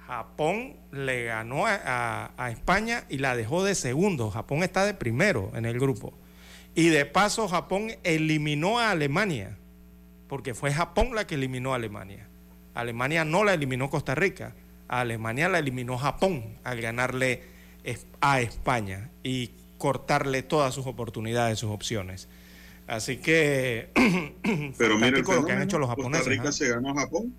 Japón 0.06 0.76
le 0.92 1.24
ganó 1.24 1.64
a, 1.66 2.30
España 2.50 3.04
y 3.08 3.18
la 3.18 3.36
dejó 3.36 3.64
de 3.64 3.74
segundo. 3.74 4.30
Japón 4.30 4.62
está 4.62 4.84
de 4.84 4.94
primero 4.94 5.50
en 5.54 5.64
el 5.64 5.78
grupo. 5.78 6.12
Y 6.74 6.88
de 6.88 7.06
paso 7.06 7.48
Japón 7.48 7.92
eliminó 8.02 8.78
a 8.78 8.90
Alemania, 8.90 9.56
porque 10.28 10.54
fue 10.54 10.72
Japón 10.72 11.14
la 11.14 11.26
que 11.26 11.36
eliminó 11.36 11.72
a 11.72 11.76
Alemania. 11.76 12.28
Alemania 12.74 13.24
no 13.24 13.44
la 13.44 13.54
eliminó 13.54 13.88
Costa 13.88 14.14
Rica, 14.14 14.54
a 14.88 15.00
Alemania 15.00 15.48
la 15.48 15.60
eliminó 15.60 15.96
Japón 15.96 16.58
al 16.64 16.80
ganarle 16.80 17.42
a 18.20 18.40
España 18.40 19.10
y 19.22 19.52
cortarle 19.78 20.42
todas 20.42 20.74
sus 20.74 20.86
oportunidades, 20.86 21.58
sus 21.58 21.70
opciones. 21.70 22.28
Así 22.86 23.16
que, 23.16 23.90
pero 24.76 24.96
mira 24.96 25.18
lo 25.18 25.46
que 25.46 25.52
han 25.52 25.62
hecho 25.62 25.78
los 25.78 25.88
japoneses. 25.88 26.26
Costa 26.26 26.30
Rica 26.30 26.48
¿ah? 26.48 26.52
se 26.52 26.68
ganó 26.68 26.90
a 26.90 26.94
Japón. 26.94 27.34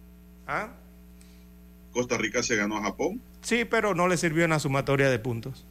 ¿Ah? 0.48 0.70
Costa 1.96 2.18
Rica 2.18 2.44
se 2.44 2.58
ganó 2.58 2.78
a 2.78 2.84
Japón. 2.84 3.22
Sí, 3.42 3.64
pero 3.64 3.96
no 3.96 4.10
le 4.10 4.18
sirvió 4.18 4.44
en 4.44 4.50
la 4.50 4.60
sumatoria 4.60 5.10
de 5.10 5.18
puntos. 5.18 5.66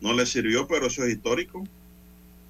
No 0.00 0.12
le 0.12 0.26
sirvió, 0.26 0.66
pero 0.66 0.88
eso 0.88 1.04
es 1.04 1.14
histórico. 1.14 1.64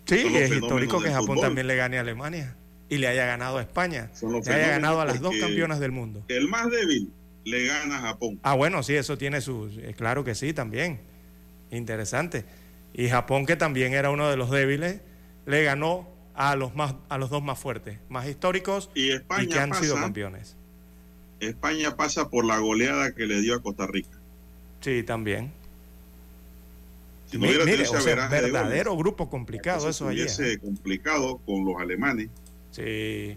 Sí, 0.06 0.34
es 0.34 0.50
histórico 0.50 1.02
que 1.02 1.10
Japón 1.10 1.38
también 1.38 1.66
le 1.66 1.76
gane 1.76 1.98
a 1.98 2.00
Alemania 2.00 2.56
y 2.88 2.96
le 2.96 3.06
haya 3.08 3.26
ganado 3.26 3.58
a 3.58 3.60
España. 3.60 4.10
Le 4.22 4.54
haya 4.54 4.68
ganado 4.68 5.02
a 5.02 5.04
las 5.04 5.20
dos 5.20 5.34
campeonas 5.38 5.78
del 5.78 5.92
mundo. 5.92 6.24
El 6.28 6.48
más 6.48 6.70
débil 6.70 7.12
le 7.44 7.66
gana 7.66 7.98
a 7.98 8.00
Japón. 8.00 8.40
Ah, 8.42 8.54
bueno, 8.54 8.82
sí, 8.82 8.94
eso 8.94 9.18
tiene 9.18 9.42
su. 9.42 9.70
Eh, 9.76 9.92
claro 9.94 10.24
que 10.24 10.34
sí, 10.34 10.54
también. 10.54 11.00
Interesante. 11.70 12.46
Y 12.94 13.10
Japón, 13.10 13.44
que 13.44 13.56
también 13.56 13.92
era 13.92 14.08
uno 14.08 14.30
de 14.30 14.38
los 14.38 14.50
débiles, 14.50 15.02
le 15.44 15.62
ganó 15.64 16.08
a 16.34 16.56
los, 16.56 16.74
más, 16.74 16.94
a 17.10 17.18
los 17.18 17.28
dos 17.28 17.42
más 17.42 17.58
fuertes, 17.58 17.98
más 18.08 18.26
históricos 18.26 18.90
y, 18.94 19.10
que 19.48 19.58
han 19.58 19.74
sido 19.74 19.96
campeones. 19.96 20.55
España 21.40 21.96
pasa 21.96 22.28
por 22.30 22.44
la 22.44 22.58
goleada 22.58 23.14
que 23.14 23.26
le 23.26 23.40
dio 23.40 23.54
a 23.54 23.62
Costa 23.62 23.86
Rica. 23.86 24.18
Sí, 24.80 25.02
también. 25.02 25.52
Si 27.30 27.38
no 27.38 27.46
Mire, 27.46 27.82
o 27.88 28.00
sea, 28.00 28.28
verdadero 28.28 28.96
grupo 28.96 29.28
complicado 29.28 29.88
eso 29.88 30.08
allí. 30.08 30.22
¿eh? 30.22 30.58
complicado 30.58 31.38
con 31.38 31.64
los 31.64 31.80
alemanes. 31.80 32.28
Sí. 32.70 33.36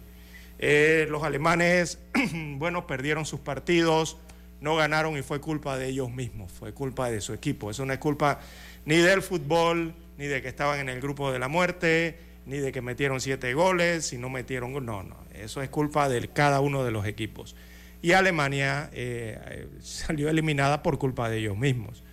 Eh, 0.60 1.08
los 1.10 1.24
alemanes, 1.24 2.00
bueno, 2.58 2.86
perdieron 2.86 3.25
sus 3.25 3.39
partidos, 3.39 4.18
no 4.62 4.75
ganaron 4.75 5.18
y 5.18 5.22
fue 5.22 5.39
culpa 5.39 5.77
de 5.77 5.88
ellos 5.88 6.12
mismos, 6.12 6.51
fue 6.51 6.74
culpa 6.74 7.10
de 7.10 7.22
su 7.22 7.34
equipo. 7.34 7.72
Eso 7.72 7.86
no 7.86 7.94
es 7.94 8.00
culpa 8.00 8.41
ni 8.86 8.98
del 8.98 9.22
fútbol, 9.22 9.94
ni 10.18 10.27
de 10.27 10.41
que 10.41 10.50
estaban 10.50 10.79
en 10.79 10.89
el 10.89 11.00
grupo 11.01 11.32
de 11.32 11.39
la 11.39 11.48
muerte, 11.48 12.20
ni 12.46 12.58
de 12.58 12.72
que 12.72 12.82
metieron 12.82 13.22
siete 13.22 13.53
goles, 13.53 14.12
y 14.13 14.18
no 14.18 14.29
metieron. 14.29 14.74
No, 14.74 15.03
no, 15.03 15.15
eso 15.34 15.62
es 15.62 15.70
culpa 15.70 16.10
de 16.10 16.27
cada 16.27 16.60
uno 16.60 16.84
de 16.84 16.91
los 16.91 17.06
equipos. 17.06 17.56
Y 18.01 18.13
Alemania 18.13 18.89
eh, 18.94 19.68
salió 19.82 20.29
eliminada 20.29 20.84
por 20.84 20.98
culpa 20.98 21.29
de 21.29 21.39
ellos 21.39 21.58
mismos. 21.58 22.03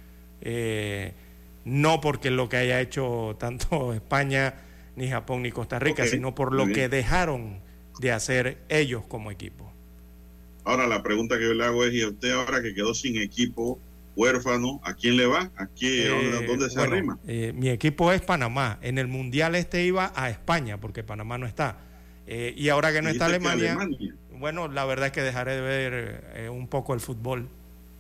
Eh, 0.41 1.15
no 1.65 2.01
porque 2.01 2.31
lo 2.31 2.49
que 2.49 2.57
haya 2.57 2.81
hecho 2.81 3.37
tanto 3.39 3.93
España, 3.95 4.55
ni 4.97 5.09
Japón, 5.09 5.43
ni 5.43 5.53
Costa 5.53 5.79
Rica, 5.79 6.07
sino 6.07 6.35
por 6.35 6.53
lo 6.53 6.67
que 6.67 6.89
dejaron 6.89 7.61
de 8.01 8.13
hacer 8.13 8.59
ellos 8.69 9.05
como 9.07 9.31
equipo. 9.31 9.73
Ahora 10.65 10.87
la 10.87 11.03
pregunta 11.03 11.39
que 11.39 11.45
yo 11.45 11.55
le 11.55 11.65
hago 11.65 11.85
es, 11.85 11.95
¿y 11.95 12.05
usted 12.05 12.33
ahora 12.33 12.61
que 12.61 12.75
quedó 12.75 12.93
sin 12.93 13.21
equipo, 13.21 13.79
huérfano, 14.17 14.81
¿a 14.83 14.95
quién 14.95 15.17
le 15.17 15.27
va? 15.27 15.53
¿A 15.57 15.67
quién, 15.67 16.13
eh, 16.13 16.45
¿Dónde 16.47 16.71
se 16.71 16.81
arrima? 16.81 17.19
Eh, 17.27 17.53
mi 17.55 17.69
equipo 17.69 18.11
es 18.11 18.21
Panamá. 18.21 18.79
En 18.83 18.99
el 18.99 19.07
Mundial 19.07 19.55
este 19.55 19.85
iba 19.85 20.13
a 20.17 20.29
España, 20.29 20.81
porque 20.81 21.05
Panamá 21.05 21.39
no 21.39 21.47
está. 21.47 21.79
Eh, 22.27 22.53
y 22.57 22.69
ahora 22.71 22.93
que 22.93 23.03
no 23.03 23.09
está 23.09 23.27
Alemania, 23.27 23.79
bueno, 24.39 24.69
la 24.69 24.85
verdad 24.85 25.07
es 25.07 25.13
que 25.13 25.23
dejaré 25.23 25.57
de 25.57 25.61
ver 25.61 26.51
un 26.51 26.69
poco 26.69 26.95
el 26.95 27.01
fútbol. 27.01 27.49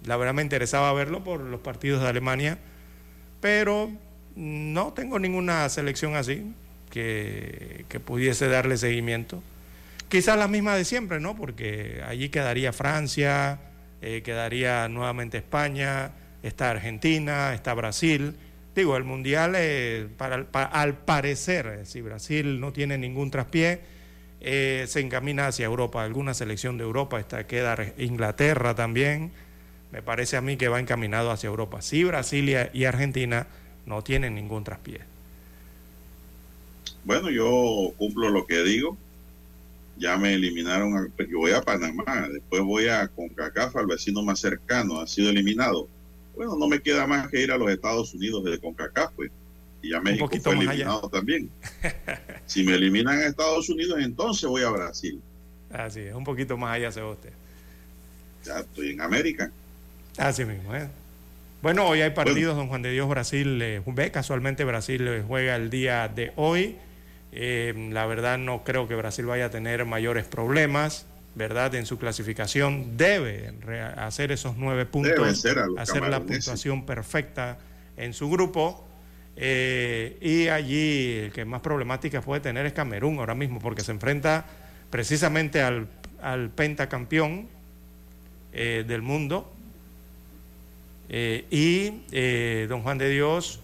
La 0.04 0.16
verdad 0.16 0.34
me 0.34 0.42
interesaba 0.42 0.92
verlo 0.92 1.24
por 1.24 1.40
los 1.40 1.60
partidos 1.60 2.02
de 2.02 2.08
Alemania, 2.08 2.58
pero 3.40 3.90
no 4.34 4.92
tengo 4.92 5.18
ninguna 5.18 5.68
selección 5.68 6.14
así 6.14 6.52
que, 6.90 7.84
que 7.88 8.00
pudiese 8.00 8.48
darle 8.48 8.76
seguimiento. 8.76 9.42
Quizás 10.08 10.38
la 10.38 10.46
misma 10.46 10.76
de 10.76 10.84
siempre, 10.84 11.18
¿no? 11.18 11.36
Porque 11.36 12.00
allí 12.06 12.28
quedaría 12.28 12.72
Francia, 12.72 13.58
eh, 14.02 14.22
quedaría 14.22 14.88
nuevamente 14.88 15.38
España, 15.38 16.12
está 16.42 16.70
Argentina, 16.70 17.54
está 17.54 17.74
Brasil. 17.74 18.36
Digo, 18.74 18.96
el 18.96 19.04
Mundial, 19.04 19.54
eh, 19.56 20.08
al 20.52 20.94
parecer, 20.98 21.80
si 21.86 22.02
Brasil 22.02 22.60
no 22.60 22.72
tiene 22.72 22.98
ningún 22.98 23.30
traspié, 23.32 23.80
eh, 24.40 24.84
se 24.88 25.00
encamina 25.00 25.48
hacia 25.48 25.66
Europa, 25.66 26.02
alguna 26.02 26.34
selección 26.34 26.78
de 26.78 26.84
Europa, 26.84 27.18
está, 27.18 27.46
queda 27.46 27.76
Inglaterra 27.98 28.74
también, 28.74 29.32
me 29.92 30.02
parece 30.02 30.36
a 30.36 30.40
mí 30.40 30.56
que 30.56 30.68
va 30.68 30.80
encaminado 30.80 31.30
hacia 31.30 31.48
Europa. 31.48 31.82
Si 31.82 32.04
Brasil 32.04 32.54
y 32.72 32.84
Argentina 32.84 33.46
no 33.86 34.02
tienen 34.02 34.34
ningún 34.34 34.64
traspié. 34.64 35.00
Bueno, 37.04 37.30
yo 37.30 37.92
cumplo 37.96 38.30
lo 38.30 38.46
que 38.46 38.62
digo, 38.64 38.96
ya 39.96 40.16
me 40.16 40.34
eliminaron, 40.34 41.12
yo 41.18 41.38
voy 41.38 41.52
a 41.52 41.62
Panamá, 41.62 42.28
después 42.30 42.62
voy 42.62 42.88
a 42.88 43.08
CONCACAF, 43.08 43.76
al 43.76 43.86
vecino 43.86 44.22
más 44.22 44.40
cercano, 44.40 45.00
ha 45.00 45.06
sido 45.06 45.30
eliminado. 45.30 45.88
Bueno, 46.34 46.56
no 46.56 46.68
me 46.68 46.80
queda 46.80 47.06
más 47.06 47.28
que 47.28 47.40
ir 47.40 47.52
a 47.52 47.56
los 47.56 47.70
Estados 47.70 48.12
Unidos 48.12 48.44
de 48.44 48.58
CONCACAF, 48.58 49.12
pues. 49.14 49.30
Y 49.82 49.90
ya 49.90 50.00
México 50.00 50.28
fue 50.42 50.52
eliminado 50.54 51.08
también. 51.08 51.50
si 52.46 52.64
me 52.64 52.74
eliminan 52.74 53.18
a 53.18 53.26
Estados 53.26 53.68
Unidos, 53.68 53.98
entonces 54.00 54.48
voy 54.48 54.62
a 54.62 54.70
Brasil. 54.70 55.20
Así 55.70 56.00
es, 56.00 56.14
un 56.14 56.24
poquito 56.24 56.56
más 56.56 56.74
allá 56.74 56.90
se 56.92 57.02
usted. 57.02 57.32
Ya 58.44 58.60
estoy 58.60 58.90
en 58.90 59.00
América. 59.00 59.50
Así 60.16 60.44
mismo, 60.44 60.74
¿eh? 60.74 60.88
Bueno, 61.62 61.86
hoy 61.88 62.00
hay 62.00 62.10
partidos, 62.10 62.56
don 62.56 62.68
Juan 62.68 62.82
de 62.82 62.92
Dios, 62.92 63.08
Brasil, 63.08 63.60
eh, 63.60 63.82
ve, 63.86 64.10
casualmente 64.10 64.64
Brasil 64.64 65.06
eh, 65.08 65.24
juega 65.26 65.56
el 65.56 65.68
día 65.68 66.08
de 66.08 66.32
hoy. 66.36 66.76
Eh, 67.32 67.74
la 67.92 68.06
verdad 68.06 68.38
no 68.38 68.62
creo 68.62 68.86
que 68.86 68.94
Brasil 68.94 69.26
vaya 69.26 69.46
a 69.46 69.50
tener 69.50 69.84
mayores 69.84 70.26
problemas, 70.26 71.06
¿verdad? 71.34 71.74
En 71.74 71.84
su 71.84 71.98
clasificación 71.98 72.96
debe 72.96 73.52
hacer 73.96 74.32
esos 74.32 74.56
nueve 74.56 74.86
puntos, 74.86 75.44
hacer 75.76 76.08
la 76.08 76.20
puntuación 76.20 76.86
perfecta 76.86 77.58
en 77.96 78.14
su 78.14 78.30
grupo. 78.30 78.85
Eh, 79.36 80.16
y 80.20 80.48
allí 80.48 81.12
el 81.24 81.32
que 81.32 81.44
más 81.44 81.60
problemática 81.60 82.22
puede 82.22 82.40
tener 82.40 82.64
es 82.66 82.72
Camerún 82.72 83.18
ahora 83.18 83.34
mismo, 83.34 83.60
porque 83.60 83.82
se 83.82 83.92
enfrenta 83.92 84.46
precisamente 84.90 85.62
al, 85.62 85.88
pentacampeón 86.54 87.48
eh, 88.52 88.84
del 88.86 89.02
mundo. 89.02 89.52
y 91.08 91.90
don 92.66 92.82
Juan 92.82 92.98
de 92.98 93.10
Dios 93.10 93.60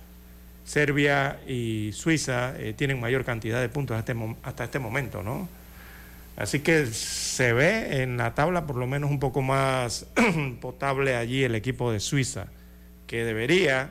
Serbia 0.65 1.41
y 1.47 1.91
Suiza 1.93 2.55
eh, 2.59 2.73
tienen 2.75 3.01
mayor 3.01 3.25
cantidad 3.25 3.61
de 3.61 3.69
puntos 3.69 3.97
hasta 3.97 4.13
este, 4.13 4.37
hasta 4.43 4.65
este 4.65 4.79
momento, 4.79 5.23
¿no? 5.23 5.49
Así 6.37 6.61
que 6.61 6.87
se 6.87 7.53
ve 7.53 8.03
en 8.03 8.17
la 8.17 8.35
tabla 8.35 8.67
por 8.67 8.77
lo 8.77 8.87
menos 8.87 9.11
un 9.11 9.19
poco 9.21 9.43
más 9.43 10.07
potable 10.61 11.17
allí 11.17 11.45
el 11.45 11.55
equipo 11.55 11.93
de 11.93 12.01
Suiza, 12.01 12.47
que 13.07 13.25
debería 13.25 13.91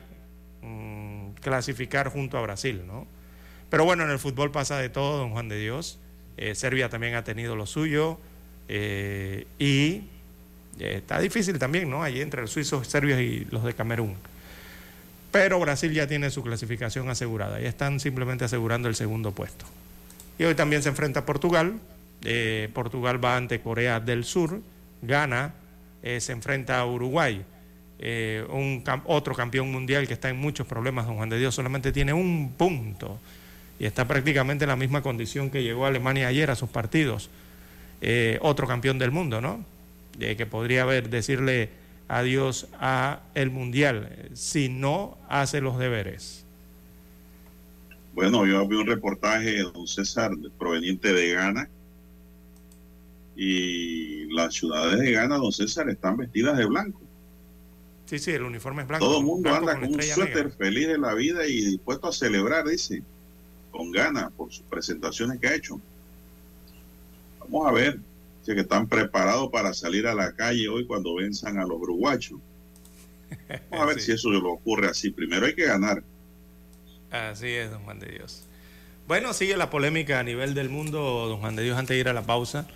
clasificar 1.42 2.08
junto 2.08 2.38
a 2.38 2.40
Brasil, 2.40 2.82
¿no? 2.86 3.06
Pero 3.68 3.84
bueno, 3.84 4.04
en 4.04 4.10
el 4.10 4.18
fútbol 4.18 4.50
pasa 4.50 4.78
de 4.78 4.88
todo, 4.88 5.18
don 5.18 5.30
Juan 5.30 5.48
de 5.48 5.58
Dios. 5.58 5.98
Eh, 6.36 6.54
Serbia 6.54 6.88
también 6.88 7.14
ha 7.14 7.24
tenido 7.24 7.56
lo 7.56 7.66
suyo 7.66 8.18
eh, 8.68 9.46
y 9.58 10.02
está 10.78 11.18
difícil 11.18 11.58
también, 11.58 11.90
¿no? 11.90 12.02
Allí 12.02 12.20
entre 12.20 12.40
los 12.42 12.50
suizos, 12.50 12.86
serbios 12.86 13.20
y 13.20 13.46
los 13.50 13.64
de 13.64 13.74
Camerún. 13.74 14.16
Pero 15.32 15.58
Brasil 15.58 15.92
ya 15.92 16.06
tiene 16.06 16.30
su 16.30 16.42
clasificación 16.42 17.08
asegurada 17.08 17.60
y 17.60 17.64
están 17.64 18.00
simplemente 18.00 18.44
asegurando 18.44 18.88
el 18.88 18.94
segundo 18.94 19.32
puesto. 19.32 19.64
Y 20.38 20.44
hoy 20.44 20.54
también 20.54 20.82
se 20.82 20.90
enfrenta 20.90 21.24
Portugal. 21.24 21.80
Eh, 22.22 22.68
Portugal 22.74 23.22
va 23.24 23.36
ante 23.36 23.60
Corea 23.60 23.98
del 23.98 24.24
Sur. 24.24 24.60
Gana, 25.00 25.54
eh, 26.02 26.20
se 26.20 26.32
enfrenta 26.32 26.78
a 26.78 26.86
Uruguay. 26.86 27.44
Eh, 28.04 28.44
un, 28.50 28.82
otro 29.04 29.32
campeón 29.34 29.70
mundial 29.70 30.08
que 30.08 30.14
está 30.14 30.28
en 30.28 30.36
muchos 30.36 30.66
problemas, 30.66 31.06
don 31.06 31.16
Juan 31.16 31.28
de 31.28 31.38
Dios, 31.38 31.54
solamente 31.54 31.92
tiene 31.92 32.12
un 32.12 32.52
punto 32.58 33.20
y 33.78 33.86
está 33.86 34.08
prácticamente 34.08 34.64
en 34.64 34.70
la 34.70 34.76
misma 34.76 35.02
condición 35.02 35.50
que 35.50 35.62
llegó 35.62 35.86
Alemania 35.86 36.26
ayer 36.26 36.50
a 36.50 36.56
sus 36.56 36.68
partidos. 36.68 37.30
otro 38.40 38.66
campeón 38.66 38.98
del 38.98 39.12
mundo, 39.12 39.40
¿no? 39.40 39.64
que 40.18 40.46
podría 40.46 40.82
haber, 40.82 41.10
decirle 41.10 41.70
adiós 42.08 42.66
a 42.78 43.20
el 43.34 43.50
Mundial, 43.50 44.08
si 44.34 44.68
no 44.68 45.16
hace 45.28 45.60
los 45.60 45.78
deberes. 45.78 46.44
Bueno, 48.14 48.44
yo 48.46 48.66
vi 48.68 48.76
un 48.76 48.86
reportaje 48.86 49.52
de 49.52 49.62
don 49.62 49.86
César 49.86 50.32
proveniente 50.58 51.12
de 51.12 51.32
Ghana 51.32 51.68
y 53.34 54.26
las 54.34 54.54
ciudades 54.54 54.98
de 54.98 55.12
Ghana, 55.12 55.36
don 55.36 55.52
César, 55.52 55.88
están 55.88 56.18
vestidas 56.18 56.58
de 56.58 56.66
blanco. 56.66 57.00
Sí, 58.12 58.18
sí, 58.18 58.30
el 58.32 58.42
uniforme 58.42 58.82
es 58.82 58.88
blanco. 58.88 59.06
Todo 59.06 59.20
el 59.20 59.24
mundo 59.24 59.54
anda 59.54 59.80
con, 59.80 59.84
un 59.84 60.02
suéter 60.02 60.50
feliz 60.50 60.86
de 60.86 60.98
la 60.98 61.14
vida 61.14 61.46
y 61.46 61.64
dispuesto 61.64 62.08
a 62.08 62.12
celebrar, 62.12 62.68
dice, 62.68 63.02
con 63.70 63.90
ganas 63.90 64.30
por 64.32 64.52
sus 64.52 64.64
presentaciones 64.66 65.40
que 65.40 65.48
ha 65.48 65.54
hecho. 65.54 65.80
Vamos 67.40 67.66
a 67.66 67.72
ver 67.72 67.98
si 68.44 68.52
que 68.54 68.60
están 68.60 68.86
preparados 68.86 69.50
para 69.50 69.72
salir 69.72 70.06
a 70.06 70.14
la 70.14 70.32
calle 70.32 70.68
hoy 70.68 70.84
cuando 70.84 71.14
venzan 71.14 71.58
a 71.58 71.64
los 71.64 71.80
bruguachos. 71.80 72.38
Vamos 73.70 73.82
a 73.82 73.86
ver 73.94 74.00
si 74.02 74.12
eso 74.12 74.30
le 74.30 74.36
ocurre 74.36 74.88
así. 74.88 75.10
Primero 75.10 75.46
hay 75.46 75.54
que 75.54 75.64
ganar. 75.64 76.02
Así 77.10 77.48
es, 77.48 77.70
don 77.70 77.82
Juan 77.84 77.98
de 77.98 78.10
Dios. 78.10 78.44
Bueno, 79.08 79.32
sigue 79.32 79.56
la 79.56 79.70
polémica 79.70 80.20
a 80.20 80.22
nivel 80.22 80.52
del 80.52 80.68
mundo, 80.68 81.28
don 81.28 81.40
Juan 81.40 81.56
de 81.56 81.62
Dios, 81.62 81.78
antes 81.78 81.94
de 81.94 82.00
ir 82.00 82.08
a 82.10 82.12
la 82.12 82.26
pausa, 82.26 82.68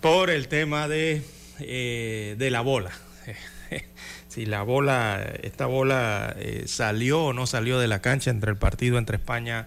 por 0.00 0.28
el 0.28 0.48
tema 0.48 0.88
de, 0.88 1.22
eh, 1.60 2.34
de 2.36 2.50
la 2.50 2.62
bola. 2.62 2.90
si 4.30 4.46
la 4.46 4.62
bola, 4.62 5.22
esta 5.42 5.66
bola 5.66 6.34
eh, 6.38 6.62
salió 6.66 7.24
o 7.24 7.32
no 7.32 7.48
salió 7.48 7.80
de 7.80 7.88
la 7.88 8.00
cancha 8.00 8.30
entre 8.30 8.52
el 8.52 8.56
partido 8.56 8.96
entre 8.96 9.16
España 9.16 9.66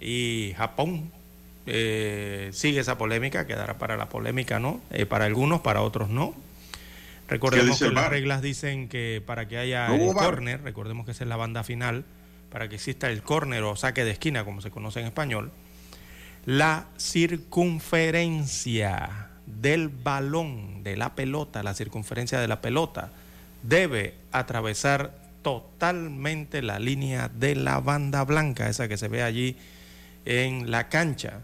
y 0.00 0.54
Japón. 0.56 1.12
Eh, 1.66 2.48
sigue 2.52 2.80
esa 2.80 2.96
polémica, 2.96 3.46
quedará 3.46 3.76
para 3.76 3.98
la 3.98 4.08
polémica, 4.08 4.58
¿no? 4.58 4.80
Eh, 4.90 5.04
para 5.04 5.26
algunos, 5.26 5.60
para 5.60 5.82
otros 5.82 6.08
no. 6.08 6.34
Recordemos 7.28 7.78
que 7.78 7.90
las 7.90 8.08
reglas 8.08 8.40
dicen 8.40 8.88
que 8.88 9.22
para 9.24 9.48
que 9.48 9.58
haya 9.58 9.94
el 9.94 10.14
córner, 10.14 10.62
recordemos 10.62 11.04
que 11.04 11.12
esa 11.12 11.24
es 11.24 11.28
la 11.28 11.36
banda 11.36 11.62
final, 11.62 12.06
para 12.50 12.70
que 12.70 12.76
exista 12.76 13.10
el 13.10 13.22
córner 13.22 13.64
o 13.64 13.76
saque 13.76 14.04
de 14.04 14.12
esquina, 14.12 14.46
como 14.46 14.62
se 14.62 14.70
conoce 14.70 15.00
en 15.00 15.06
español, 15.06 15.52
la 16.46 16.86
circunferencia 16.96 19.28
del 19.44 19.90
balón, 19.90 20.82
de 20.82 20.96
la 20.96 21.14
pelota, 21.14 21.62
la 21.62 21.74
circunferencia 21.74 22.40
de 22.40 22.48
la 22.48 22.62
pelota, 22.62 23.12
debe 23.64 24.14
atravesar 24.30 25.14
totalmente 25.42 26.62
la 26.62 26.78
línea 26.78 27.28
de 27.28 27.54
la 27.54 27.80
banda 27.80 28.24
blanca, 28.24 28.68
esa 28.68 28.88
que 28.88 28.96
se 28.96 29.08
ve 29.08 29.22
allí 29.22 29.56
en 30.24 30.70
la 30.70 30.88
cancha. 30.88 31.40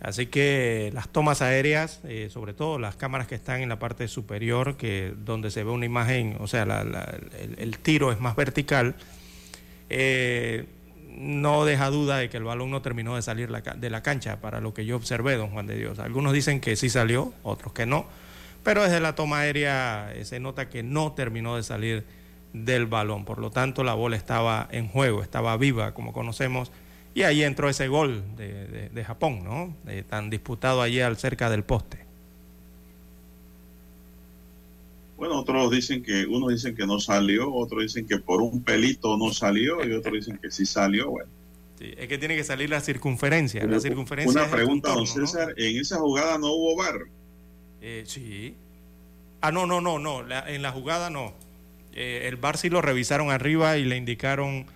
Así 0.00 0.26
que 0.26 0.90
las 0.94 1.08
tomas 1.08 1.42
aéreas, 1.42 2.00
eh, 2.04 2.28
sobre 2.30 2.52
todo 2.52 2.78
las 2.78 2.96
cámaras 2.96 3.26
que 3.26 3.34
están 3.34 3.62
en 3.62 3.68
la 3.68 3.78
parte 3.78 4.06
superior, 4.06 4.76
que 4.76 5.12
donde 5.24 5.50
se 5.50 5.64
ve 5.64 5.70
una 5.70 5.86
imagen, 5.86 6.36
o 6.38 6.46
sea, 6.46 6.62
el, 7.56 7.78
tiro 7.78 8.12
es 8.12 8.20
más 8.20 8.36
vertical, 8.36 8.94
eh, 9.90 10.66
no 11.08 11.64
deja 11.64 11.90
duda 11.90 12.18
de 12.18 12.28
que 12.28 12.36
el 12.36 12.44
balón 12.44 12.70
no 12.70 12.80
terminó 12.80 13.16
de 13.16 13.22
salir 13.22 13.50
de 13.50 13.90
la 13.90 14.02
cancha, 14.02 14.40
para 14.40 14.60
lo 14.60 14.72
que 14.72 14.86
yo 14.86 14.94
observé, 14.94 15.34
don 15.34 15.50
Juan 15.50 15.66
de 15.66 15.76
Dios. 15.76 15.98
Algunos 15.98 16.32
dicen 16.32 16.60
que 16.60 16.76
sí 16.76 16.90
salió, 16.90 17.32
otros 17.42 17.72
que 17.72 17.86
no, 17.86 18.06
pero 18.62 18.82
desde 18.82 19.00
la 19.00 19.14
toma 19.14 19.40
aérea 19.40 20.12
eh, 20.14 20.24
se 20.24 20.40
nota 20.40 20.68
que 20.68 20.82
no 20.82 21.12
terminó 21.12 21.56
de 21.56 21.62
salir 21.62 22.04
del 22.52 22.86
balón. 22.86 23.24
Por 23.24 23.38
lo 23.38 23.50
tanto, 23.50 23.84
la 23.84 23.94
bola 23.94 24.16
estaba 24.16 24.68
en 24.70 24.88
juego, 24.88 25.22
estaba 25.22 25.56
viva, 25.56 25.94
como 25.94 26.12
conocemos 26.12 26.70
y 27.18 27.22
ahí 27.24 27.42
entró 27.42 27.68
ese 27.68 27.88
gol 27.88 28.22
de, 28.36 29.04
Japón, 29.04 29.42
¿no? 29.42 29.74
tan 30.08 30.30
disputado 30.30 30.82
allí 30.82 31.00
al 31.00 31.16
cerca 31.16 31.50
del 31.50 31.64
poste. 31.64 31.98
Bueno, 35.16 35.40
otros 35.40 35.72
dicen 35.72 36.04
que, 36.04 36.26
unos 36.26 36.50
dicen 36.50 36.76
que 36.76 36.86
no 36.86 37.00
salió, 37.00 37.52
otros 37.52 37.82
dicen 37.82 38.06
que 38.06 38.18
por 38.18 38.40
un 38.40 38.62
pelito 38.62 39.16
no 39.16 39.32
salió 39.32 39.84
y 39.84 39.92
otros 39.94 40.14
dicen 40.14 40.38
que 40.38 40.52
sí 40.52 40.64
salió, 40.64 41.10
bueno. 41.10 41.28
Sí, 41.80 41.92
es 41.96 42.06
que 42.06 42.18
tiene 42.18 42.36
que 42.36 42.44
salir 42.44 42.70
la 42.70 42.80
circunferencia. 42.80 43.64
La 43.66 43.80
circunferencia 43.80 44.42
Una 44.42 44.50
pregunta, 44.50 44.92
don 44.92 45.06
César, 45.06 45.54
¿en 45.56 45.76
esa 45.76 45.98
jugada 45.98 46.38
no 46.38 46.52
hubo 46.52 46.76
bar? 46.76 46.94
Eh, 47.80 48.04
sí. 48.06 48.54
Ah, 49.40 49.52
no, 49.52 49.66
no, 49.66 49.80
no, 49.80 49.98
no, 49.98 50.20
en 50.46 50.62
la 50.62 50.72
jugada 50.72 51.10
no. 51.10 51.32
Eh, 51.94 52.28
el 52.28 52.36
bar 52.36 52.56
sí 52.56 52.70
lo 52.70 52.82
revisaron 52.82 53.30
arriba 53.30 53.76
y 53.76 53.84
le 53.84 53.96
indicaron 53.96 54.66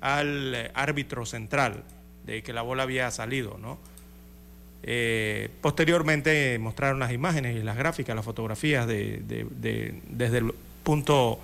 al 0.00 0.54
eh, 0.54 0.70
árbitro 0.74 1.26
central 1.26 1.82
de 2.24 2.42
que 2.42 2.52
la 2.52 2.62
bola 2.62 2.84
había 2.84 3.10
salido, 3.10 3.58
¿no? 3.58 3.78
Eh, 4.82 5.50
posteriormente 5.60 6.58
mostraron 6.58 6.98
las 6.98 7.12
imágenes 7.12 7.56
y 7.56 7.62
las 7.62 7.76
gráficas, 7.76 8.16
las 8.16 8.24
fotografías 8.24 8.86
de, 8.86 9.22
desde 10.08 10.38
el 10.38 10.54
punto, 10.82 11.38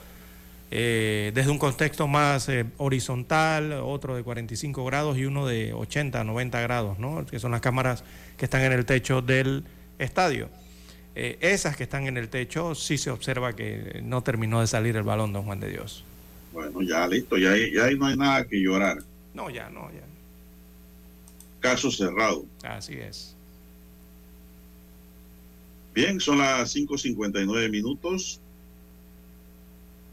eh, 0.71 1.33
desde 1.35 1.51
un 1.51 1.59
contexto 1.59 2.09
más 2.09 2.51
horizontal, 2.79 3.73
otro 3.73 4.17
de 4.17 4.23
45 4.23 4.87
grados 4.87 5.19
y 5.19 5.27
uno 5.27 5.47
de 5.47 5.75
80, 5.75 6.25
90 6.25 6.61
grados, 6.63 6.99
¿no? 6.99 7.27
que 7.27 7.39
son 7.39 7.51
las 7.51 7.61
cámaras 7.61 8.05
que 8.39 8.47
están 8.47 8.63
en 8.63 8.73
el 8.73 8.87
techo 8.87 9.21
del 9.21 9.65
estadio. 9.99 10.49
Esas 11.17 11.77
que 11.77 11.85
están 11.85 12.07
en 12.07 12.19
el 12.19 12.29
techo 12.29 12.75
sí 12.75 12.99
se 12.99 13.11
observa 13.11 13.57
que 13.57 14.01
no 14.05 14.23
terminó 14.23 14.61
de 14.61 14.67
salir 14.67 14.97
el 14.97 15.03
balón, 15.03 15.33
don 15.33 15.45
Juan 15.45 15.61
de 15.61 15.71
Dios. 15.71 16.05
Bueno, 16.53 16.83
ya 16.83 17.07
listo, 17.07 17.37
ya, 17.37 17.55
ya 17.57 17.85
ahí 17.85 17.99
no 17.99 18.07
hay 18.07 18.17
nada 18.17 18.47
que 18.47 18.61
llorar. 18.61 18.99
No, 19.35 19.51
ya 19.51 19.71
no, 19.71 19.91
ya. 19.93 20.05
Caso 21.61 21.91
cerrado. 21.91 22.45
Así 22.63 22.95
es. 22.95 23.35
Bien, 25.95 26.21
son 26.21 26.39
las 26.39 26.77
5.59 26.77 27.71
minutos. 27.71 28.41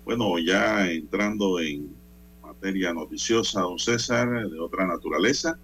Bueno, 0.06 0.40
ya 0.40 0.90
entrando 0.90 1.60
en 1.60 1.94
materia 2.42 2.94
noticiosa, 2.94 3.62
don 3.62 3.78
César, 3.78 4.50
de 4.50 4.60
otra 4.60 4.88
naturaleza, 4.88 5.58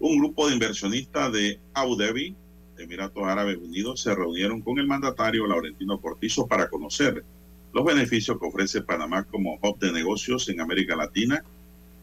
un 0.00 0.18
grupo 0.18 0.48
de 0.48 0.54
inversionistas 0.54 1.32
de 1.32 1.60
Abu 1.72 1.96
Dhabi, 1.96 2.34
Emiratos 2.78 3.22
Árabes 3.24 3.58
Unidos, 3.58 4.00
se 4.00 4.14
reunieron 4.14 4.60
con 4.60 4.78
el 4.78 4.86
mandatario 4.86 5.46
Laurentino 5.46 6.00
Cortizo 6.00 6.46
para 6.46 6.68
conocer 6.68 7.24
los 7.72 7.84
beneficios 7.84 8.38
que 8.38 8.46
ofrece 8.46 8.82
Panamá 8.82 9.24
como 9.24 9.58
hub 9.60 9.78
de 9.78 9.92
negocios 9.92 10.48
en 10.48 10.60
América 10.60 10.96
Latina 10.96 11.44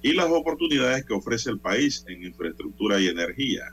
y 0.02 0.14
las 0.14 0.30
oportunidades 0.30 1.06
que 1.06 1.14
ofrece 1.14 1.50
el 1.50 1.60
país 1.60 2.04
en 2.08 2.24
infraestructura 2.24 3.00
y 3.00 3.08
energía. 3.08 3.64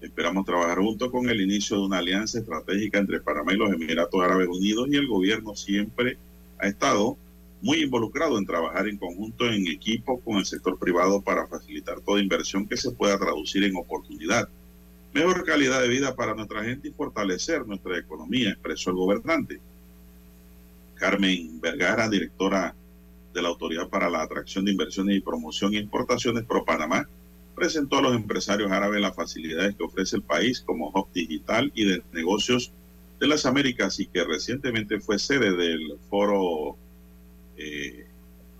Esperamos 0.00 0.44
trabajar 0.44 0.78
junto 0.78 1.10
con 1.10 1.28
el 1.28 1.40
inicio 1.40 1.76
de 1.76 1.86
una 1.86 1.98
alianza 1.98 2.38
estratégica 2.38 2.98
entre 2.98 3.20
Panamá 3.20 3.52
y 3.52 3.56
los 3.56 3.72
Emiratos 3.72 4.22
Árabes 4.22 4.48
Unidos 4.48 4.88
y 4.90 4.96
el 4.96 5.08
gobierno 5.08 5.56
siempre 5.56 6.18
ha 6.58 6.68
estado 6.68 7.16
muy 7.60 7.82
involucrado 7.82 8.38
en 8.38 8.46
trabajar 8.46 8.86
en 8.86 8.98
conjunto 8.98 9.46
en 9.46 9.66
equipo 9.66 10.20
con 10.20 10.36
el 10.36 10.46
sector 10.46 10.78
privado 10.78 11.20
para 11.20 11.46
facilitar 11.48 12.00
toda 12.00 12.20
inversión 12.20 12.68
que 12.68 12.76
se 12.76 12.92
pueda 12.92 13.18
traducir 13.18 13.64
en 13.64 13.76
oportunidad, 13.76 14.48
mejor 15.12 15.44
calidad 15.44 15.80
de 15.80 15.88
vida 15.88 16.14
para 16.14 16.34
nuestra 16.34 16.64
gente 16.64 16.88
y 16.88 16.92
fortalecer 16.92 17.66
nuestra 17.66 17.98
economía, 17.98 18.50
expresó 18.50 18.90
el 18.90 18.96
gobernante. 18.96 19.60
Carmen 20.94 21.60
Vergara, 21.60 22.08
directora 22.08 22.74
de 23.32 23.42
la 23.42 23.48
Autoridad 23.48 23.88
para 23.88 24.10
la 24.10 24.22
Atracción 24.22 24.64
de 24.64 24.72
Inversiones 24.72 25.16
y 25.16 25.20
Promoción 25.20 25.74
e 25.74 25.78
Importaciones 25.78 26.44
Pro 26.44 26.64
Panamá, 26.64 27.08
presentó 27.54 27.98
a 27.98 28.02
los 28.02 28.14
empresarios 28.14 28.70
árabes 28.70 29.00
las 29.00 29.14
facilidades 29.14 29.74
que 29.74 29.84
ofrece 29.84 30.16
el 30.16 30.22
país 30.22 30.60
como 30.60 30.90
hub 30.90 31.12
digital 31.12 31.72
y 31.74 31.84
de 31.84 32.02
negocios 32.12 32.72
de 33.18 33.26
las 33.26 33.46
Américas 33.46 33.98
y 33.98 34.06
que 34.06 34.24
recientemente 34.24 35.00
fue 35.00 35.18
sede 35.18 35.56
del 35.56 35.98
foro, 36.08 36.76
eh, 37.56 38.06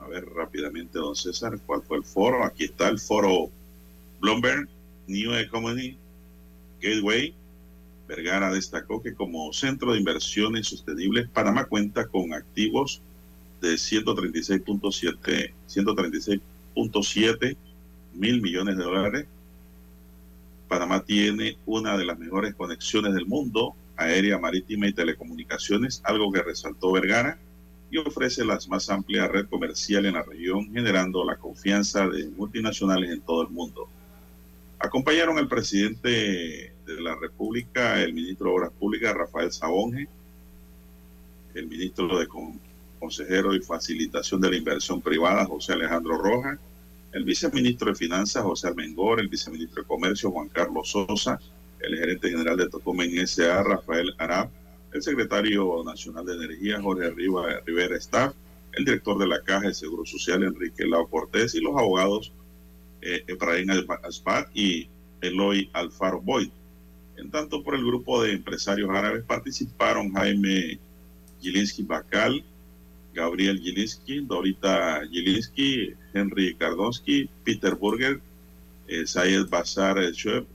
a 0.00 0.08
ver 0.08 0.26
rápidamente, 0.26 0.98
don 0.98 1.14
César, 1.14 1.58
¿cuál 1.64 1.82
fue 1.82 1.98
el 1.98 2.04
foro? 2.04 2.44
Aquí 2.44 2.64
está 2.64 2.88
el 2.88 2.98
foro 2.98 3.50
Bloomberg 4.20 4.68
New 5.06 5.32
Economy 5.34 5.96
Gateway 6.80 7.34
Vergara 8.08 8.50
destacó 8.50 9.02
que 9.02 9.14
como 9.14 9.52
centro 9.52 9.92
de 9.92 9.98
inversiones 9.98 10.68
sostenibles, 10.68 11.28
Panamá 11.28 11.66
cuenta 11.66 12.06
con 12.06 12.32
activos 12.32 13.02
de 13.60 13.74
136.7 13.74 15.52
136.7 15.68 17.56
mil 18.14 18.40
millones 18.40 18.78
de 18.78 18.84
dólares. 18.84 19.26
Panamá 20.68 21.04
tiene 21.04 21.58
una 21.66 21.96
de 21.98 22.06
las 22.06 22.18
mejores 22.18 22.54
conexiones 22.54 23.14
del 23.14 23.26
mundo, 23.26 23.74
aérea, 23.96 24.38
marítima 24.38 24.86
y 24.88 24.92
telecomunicaciones, 24.92 26.00
algo 26.04 26.32
que 26.32 26.42
resaltó 26.42 26.92
Vergara, 26.92 27.38
y 27.90 27.98
ofrece 27.98 28.44
la 28.44 28.58
más 28.68 28.90
amplia 28.90 29.28
red 29.28 29.46
comercial 29.46 30.06
en 30.06 30.14
la 30.14 30.22
región, 30.22 30.70
generando 30.72 31.24
la 31.24 31.36
confianza 31.36 32.06
de 32.08 32.28
multinacionales 32.28 33.10
en 33.10 33.20
todo 33.22 33.42
el 33.42 33.48
mundo. 33.48 33.88
Acompañaron 34.80 35.38
al 35.38 35.48
presidente 35.48 36.72
de 36.86 37.00
la 37.00 37.16
República, 37.16 38.00
el 38.00 38.14
ministro 38.14 38.46
de 38.46 38.54
Obras 38.54 38.72
Públicas, 38.78 39.12
Rafael 39.12 39.50
Sabonge, 39.50 40.06
el 41.54 41.66
ministro 41.66 42.16
de 42.18 42.28
Consejero 43.00 43.54
y 43.54 43.60
Facilitación 43.60 44.40
de 44.40 44.50
la 44.50 44.56
Inversión 44.56 45.00
Privada, 45.00 45.44
José 45.46 45.72
Alejandro 45.72 46.16
Rojas, 46.18 46.58
el 47.12 47.24
viceministro 47.24 47.90
de 47.90 47.96
Finanzas, 47.96 48.44
José 48.44 48.68
Almengor, 48.68 49.18
el 49.18 49.28
viceministro 49.28 49.82
de 49.82 49.88
Comercio, 49.88 50.30
Juan 50.30 50.48
Carlos 50.48 50.90
Sosa, 50.90 51.40
el 51.80 51.98
gerente 51.98 52.30
general 52.30 52.56
de 52.56 52.68
Tocumen 52.68 53.18
S.A., 53.18 53.64
Rafael 53.64 54.14
Arab, 54.18 54.50
el 54.92 55.02
secretario 55.02 55.82
nacional 55.84 56.24
de 56.24 56.34
Energía, 56.34 56.80
Jorge 56.80 57.10
Rivera 57.10 57.96
Staff, 57.96 58.32
el 58.72 58.84
director 58.84 59.18
de 59.18 59.26
la 59.26 59.42
Caja 59.42 59.66
de 59.66 59.74
Seguro 59.74 60.04
Social, 60.06 60.44
Enrique 60.44 60.86
Lao 60.86 61.08
Cortés, 61.08 61.54
y 61.54 61.60
los 61.60 61.76
abogados 61.76 62.32
eh, 63.02 63.24
Efraín 63.26 63.70
Aspat 64.02 64.48
y 64.54 64.88
Eloy 65.20 65.70
Alfaro 65.72 66.20
Boyd. 66.20 66.50
En 67.16 67.30
tanto, 67.30 67.62
por 67.62 67.74
el 67.74 67.84
grupo 67.84 68.22
de 68.22 68.32
empresarios 68.32 68.90
árabes 68.90 69.24
participaron 69.24 70.12
Jaime 70.12 70.78
Gilinski 71.40 71.82
Bacal, 71.82 72.44
Gabriel 73.12 73.60
Gilinski, 73.60 74.20
Dorita 74.20 75.02
Gilinski, 75.10 75.94
Henry 76.14 76.54
Kardonsky, 76.54 77.28
Peter 77.44 77.74
Burger, 77.74 78.20
eh, 78.86 79.04
Sayed 79.06 79.48
Bazar 79.48 79.98
Shoeb, 80.12 80.46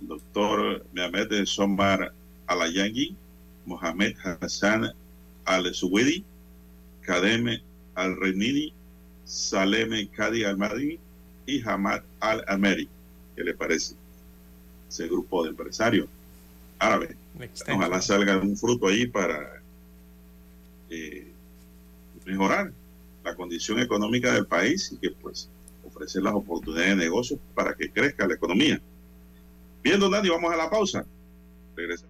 el 0.00 0.08
doctor 0.08 0.84
Mehmet 0.92 1.46
Somar 1.46 2.12
Alayangi, 2.46 3.16
Mohamed 3.66 4.16
Hassan 4.40 4.92
Al-Suwedi, 5.44 6.24
Kadem 7.02 7.60
Al-Renini, 7.96 8.72
Saleme 9.24 10.08
Kadi 10.10 10.44
Al-Madi 10.44 10.98
y 11.50 11.62
Hamad 11.66 12.02
Al-Ameri. 12.20 12.88
¿Qué 13.36 13.44
le 13.44 13.54
parece? 13.54 13.94
Ese 14.88 15.06
grupo 15.06 15.42
de 15.44 15.50
empresarios 15.50 16.08
árabes. 16.78 17.16
Ojalá 17.72 18.00
salga 18.00 18.38
un 18.38 18.56
fruto 18.56 18.88
ahí 18.88 19.06
para 19.06 19.62
eh, 20.88 21.30
mejorar 22.24 22.72
la 23.24 23.34
condición 23.34 23.80
económica 23.80 24.32
del 24.32 24.46
país 24.46 24.90
y 24.92 24.96
que 24.96 25.10
pues 25.10 25.48
ofrecer 25.84 26.22
las 26.22 26.34
oportunidades 26.34 26.90
de 26.90 26.96
negocio 26.96 27.38
para 27.54 27.74
que 27.74 27.90
crezca 27.90 28.26
la 28.26 28.34
economía. 28.34 28.80
Bien, 29.82 30.00
don 30.00 30.10
Dani, 30.10 30.28
vamos 30.28 30.52
a 30.52 30.56
la 30.56 30.70
pausa. 30.70 31.04
Regresamos. 31.76 32.09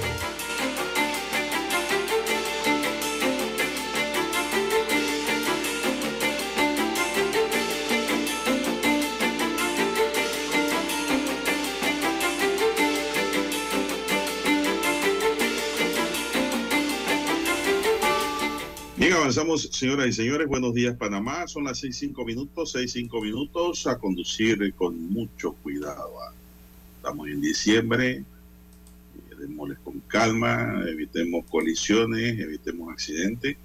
Señoras 19.57 20.07
y 20.07 20.13
señores. 20.13 20.47
Buenos 20.47 20.73
días, 20.73 20.95
Panamá. 20.95 21.45
Son 21.45 21.65
las 21.65 21.79
seis 21.79 21.97
cinco 21.97 22.23
minutos, 22.23 22.71
seis 22.71 22.93
cinco 22.93 23.21
minutos. 23.21 23.85
A 23.85 23.97
conducir 23.97 24.73
con 24.75 25.09
mucho 25.09 25.53
cuidado. 25.53 26.11
Estamos 26.97 27.27
en 27.27 27.41
diciembre. 27.41 28.23
démosles 29.37 29.79
con 29.79 29.99
calma, 30.07 30.83
evitemos 30.87 31.45
colisiones, 31.49 32.39
evitemos 32.39 32.93
accidentes, 32.93 33.57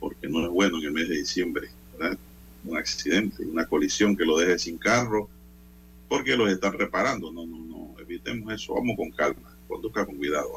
porque 0.00 0.28
no 0.28 0.44
es 0.44 0.50
bueno 0.50 0.78
en 0.78 0.84
el 0.84 0.92
mes 0.92 1.08
de 1.08 1.16
diciembre, 1.16 1.70
¿verdad? 1.96 2.18
Un 2.64 2.76
accidente, 2.76 3.44
una 3.44 3.66
colisión 3.66 4.16
que 4.16 4.24
lo 4.24 4.36
deje 4.36 4.58
sin 4.58 4.76
carro, 4.76 5.30
porque 6.08 6.36
los 6.36 6.50
están 6.50 6.72
reparando. 6.72 7.32
No, 7.32 7.46
no, 7.46 7.58
no, 7.58 7.94
evitemos 8.00 8.52
eso, 8.52 8.74
vamos 8.74 8.96
con 8.96 9.10
calma, 9.12 9.56
conduzca 9.66 10.04
con 10.04 10.16
cuidado. 10.16 10.50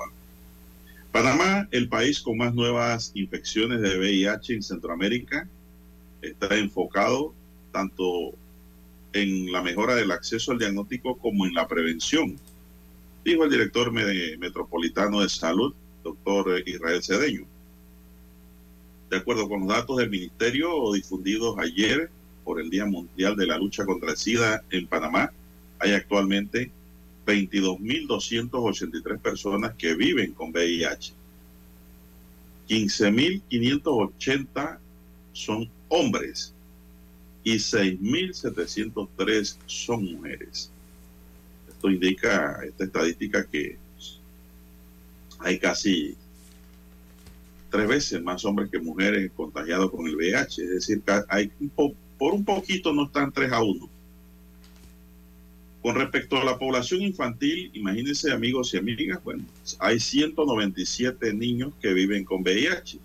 Panamá, 1.13 1.67
el 1.69 1.89
país 1.89 2.19
con 2.21 2.37
más 2.37 2.55
nuevas 2.55 3.11
infecciones 3.13 3.81
de 3.81 3.99
VIH 3.99 4.55
en 4.55 4.63
Centroamérica, 4.63 5.47
está 6.23 6.57
enfocado 6.57 7.35
tanto 7.71 8.31
en 9.13 9.51
la 9.51 9.61
mejora 9.61 9.93
del 9.93 10.09
acceso 10.09 10.51
al 10.51 10.57
diagnóstico 10.57 11.15
como 11.19 11.45
en 11.45 11.53
la 11.53 11.67
prevención, 11.67 12.35
dijo 13.23 13.43
el 13.43 13.51
director 13.51 13.91
metropolitano 13.91 15.21
de 15.21 15.29
salud, 15.29 15.75
doctor 16.03 16.63
Israel 16.65 17.03
Cedeño. 17.03 17.45
De 19.11 19.17
acuerdo 19.17 19.47
con 19.47 19.59
los 19.59 19.69
datos 19.69 19.97
del 19.97 20.09
ministerio 20.09 20.93
difundidos 20.93 21.59
ayer 21.59 22.09
por 22.43 22.59
el 22.59 22.71
Día 22.71 22.87
Mundial 22.87 23.35
de 23.35 23.45
la 23.45 23.59
Lucha 23.59 23.85
contra 23.85 24.09
el 24.09 24.17
SIDA 24.17 24.63
en 24.71 24.87
Panamá, 24.87 25.31
hay 25.77 25.93
actualmente 25.93 26.71
22.283 27.25 29.19
personas 29.19 29.73
que 29.75 29.95
viven 29.95 30.33
con 30.33 30.51
VIH. 30.51 31.13
15.580 32.67 34.77
son 35.33 35.69
hombres 35.89 36.53
y 37.43 37.55
6.703 37.55 39.57
son 39.65 40.05
mujeres. 40.13 40.71
Esto 41.67 41.89
indica, 41.89 42.61
esta 42.65 42.85
estadística, 42.85 43.45
que 43.45 43.77
hay 45.39 45.59
casi 45.59 46.15
tres 47.69 47.87
veces 47.87 48.21
más 48.21 48.45
hombres 48.45 48.69
que 48.69 48.79
mujeres 48.79 49.31
contagiados 49.35 49.91
con 49.91 50.07
el 50.07 50.15
VIH. 50.15 50.63
Es 50.63 50.69
decir, 50.69 51.03
hay 51.27 51.51
por 52.17 52.33
un 52.33 52.45
poquito 52.45 52.93
no 52.93 53.05
están 53.05 53.31
3 53.31 53.51
a 53.51 53.61
1. 53.61 53.89
Con 55.83 55.95
respecto 55.95 56.37
a 56.37 56.45
la 56.45 56.57
población 56.57 57.01
infantil, 57.01 57.69
imagínense 57.73 58.31
amigos 58.31 58.73
y 58.73 58.77
amigas, 58.77 59.21
bueno, 59.21 59.43
hay 59.79 59.99
197 59.99 61.33
niños 61.33 61.73
que 61.81 61.93
viven 61.93 62.23
con 62.23 62.41
VIH 62.41 62.99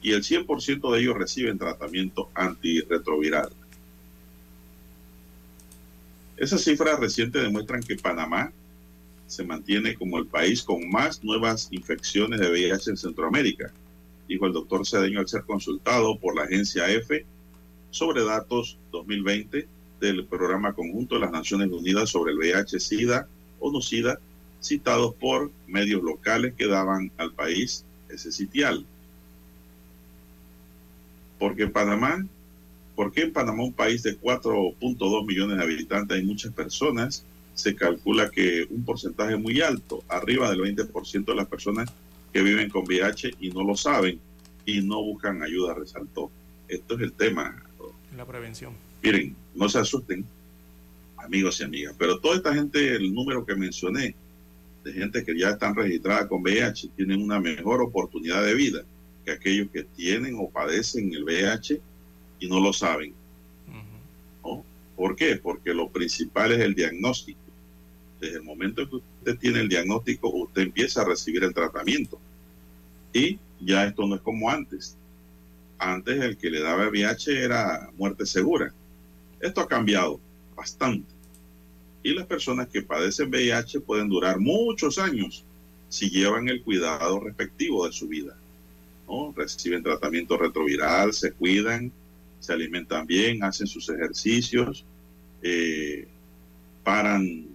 y 0.00 0.12
el 0.12 0.22
100% 0.22 0.90
de 0.90 1.00
ellos 1.00 1.18
reciben 1.18 1.58
tratamiento 1.58 2.30
antirretroviral. 2.32 3.50
Esas 6.38 6.64
cifras 6.64 6.98
recientes 6.98 7.42
demuestran 7.42 7.82
que 7.82 7.96
Panamá 7.96 8.50
se 9.26 9.44
mantiene 9.44 9.94
como 9.94 10.16
el 10.16 10.26
país 10.26 10.62
con 10.62 10.88
más 10.88 11.22
nuevas 11.22 11.68
infecciones 11.70 12.40
de 12.40 12.50
VIH 12.50 12.92
en 12.92 12.96
Centroamérica, 12.96 13.74
dijo 14.26 14.46
el 14.46 14.54
doctor 14.54 14.86
Cedeño 14.86 15.20
al 15.20 15.28
ser 15.28 15.42
consultado 15.42 16.18
por 16.18 16.34
la 16.34 16.44
agencia 16.44 16.88
EFE 16.88 17.26
sobre 17.90 18.24
datos 18.24 18.78
2020 18.90 19.68
del 20.00 20.24
Programa 20.24 20.72
Conjunto 20.72 21.16
de 21.16 21.22
las 21.22 21.32
Naciones 21.32 21.70
Unidas 21.70 22.10
sobre 22.10 22.32
el 22.32 22.38
VIH-Sida 22.38 23.26
o 23.60 23.72
no 23.72 23.80
SIDA, 23.80 24.18
citados 24.60 25.14
por 25.14 25.50
medios 25.66 26.02
locales 26.02 26.54
que 26.54 26.66
daban 26.66 27.10
al 27.16 27.32
país 27.32 27.84
ese 28.08 28.32
sitial. 28.32 28.84
Porque 31.38 31.68
Panamá, 31.68 32.26
¿por 32.96 33.12
qué 33.12 33.22
en 33.22 33.32
Panamá, 33.32 33.62
un 33.62 33.72
país 33.72 34.02
de 34.02 34.18
4.2 34.18 35.26
millones 35.26 35.56
de 35.56 35.62
habitantes, 35.62 36.16
hay 36.16 36.24
muchas 36.24 36.52
personas? 36.52 37.24
Se 37.54 37.74
calcula 37.74 38.30
que 38.30 38.66
un 38.70 38.84
porcentaje 38.84 39.36
muy 39.36 39.60
alto, 39.60 40.02
arriba 40.08 40.50
del 40.50 40.60
20% 40.60 41.24
de 41.24 41.34
las 41.34 41.46
personas 41.46 41.90
que 42.32 42.42
viven 42.42 42.70
con 42.70 42.84
VIH 42.84 43.34
y 43.40 43.50
no 43.50 43.62
lo 43.64 43.76
saben 43.76 44.20
y 44.64 44.80
no 44.80 45.02
buscan 45.02 45.42
ayuda, 45.42 45.74
resaltó. 45.74 46.30
Esto 46.68 46.94
es 46.96 47.00
el 47.00 47.12
tema. 47.12 47.62
La 48.16 48.26
prevención. 48.26 48.87
Miren, 49.02 49.36
no 49.54 49.68
se 49.68 49.78
asusten, 49.78 50.24
amigos 51.16 51.60
y 51.60 51.64
amigas, 51.64 51.94
pero 51.98 52.18
toda 52.20 52.36
esta 52.36 52.54
gente, 52.54 52.94
el 52.94 53.14
número 53.14 53.44
que 53.44 53.54
mencioné, 53.54 54.14
de 54.84 54.92
gente 54.92 55.24
que 55.24 55.38
ya 55.38 55.50
están 55.50 55.74
registrada 55.74 56.28
con 56.28 56.42
VIH, 56.42 56.90
tienen 56.96 57.22
una 57.22 57.40
mejor 57.40 57.82
oportunidad 57.82 58.44
de 58.44 58.54
vida 58.54 58.84
aquellos 59.30 59.68
que 59.70 59.84
tienen 59.84 60.36
o 60.38 60.48
padecen 60.48 61.12
el 61.12 61.24
VIH 61.24 61.80
y 62.40 62.48
no 62.48 62.60
lo 62.60 62.72
saben. 62.72 63.14
¿Por 64.96 65.14
qué? 65.14 65.36
Porque 65.36 65.72
lo 65.72 65.88
principal 65.90 66.50
es 66.50 66.58
el 66.58 66.74
diagnóstico. 66.74 67.38
Desde 68.20 68.38
el 68.38 68.42
momento 68.42 68.88
que 68.88 68.96
usted 68.96 69.38
tiene 69.38 69.60
el 69.60 69.68
diagnóstico, 69.68 70.28
usted 70.28 70.62
empieza 70.62 71.02
a 71.02 71.04
recibir 71.04 71.44
el 71.44 71.54
tratamiento. 71.54 72.18
Y 73.12 73.38
ya 73.60 73.84
esto 73.84 74.06
no 74.08 74.16
es 74.16 74.20
como 74.22 74.50
antes. 74.50 74.96
Antes 75.78 76.20
el 76.20 76.36
que 76.36 76.50
le 76.50 76.60
daba 76.60 76.88
VIH 76.88 77.44
era 77.44 77.90
muerte 77.96 78.26
segura. 78.26 78.74
Esto 79.40 79.60
ha 79.60 79.68
cambiado 79.68 80.20
bastante. 80.56 81.12
Y 82.02 82.14
las 82.14 82.26
personas 82.26 82.68
que 82.68 82.82
padecen 82.82 83.28
VIH 83.28 83.80
pueden 83.80 84.08
durar 84.08 84.38
muchos 84.38 84.98
años 84.98 85.44
si 85.88 86.10
llevan 86.10 86.48
el 86.48 86.62
cuidado 86.62 87.20
respectivo 87.20 87.86
de 87.86 87.92
su 87.92 88.08
vida. 88.08 88.36
Reciben 89.34 89.82
tratamiento 89.82 90.36
retroviral, 90.36 91.14
se 91.14 91.32
cuidan, 91.32 91.90
se 92.40 92.52
alimentan 92.52 93.06
bien, 93.06 93.42
hacen 93.42 93.66
sus 93.66 93.88
ejercicios, 93.88 94.84
eh, 95.42 96.06
paran 96.84 97.46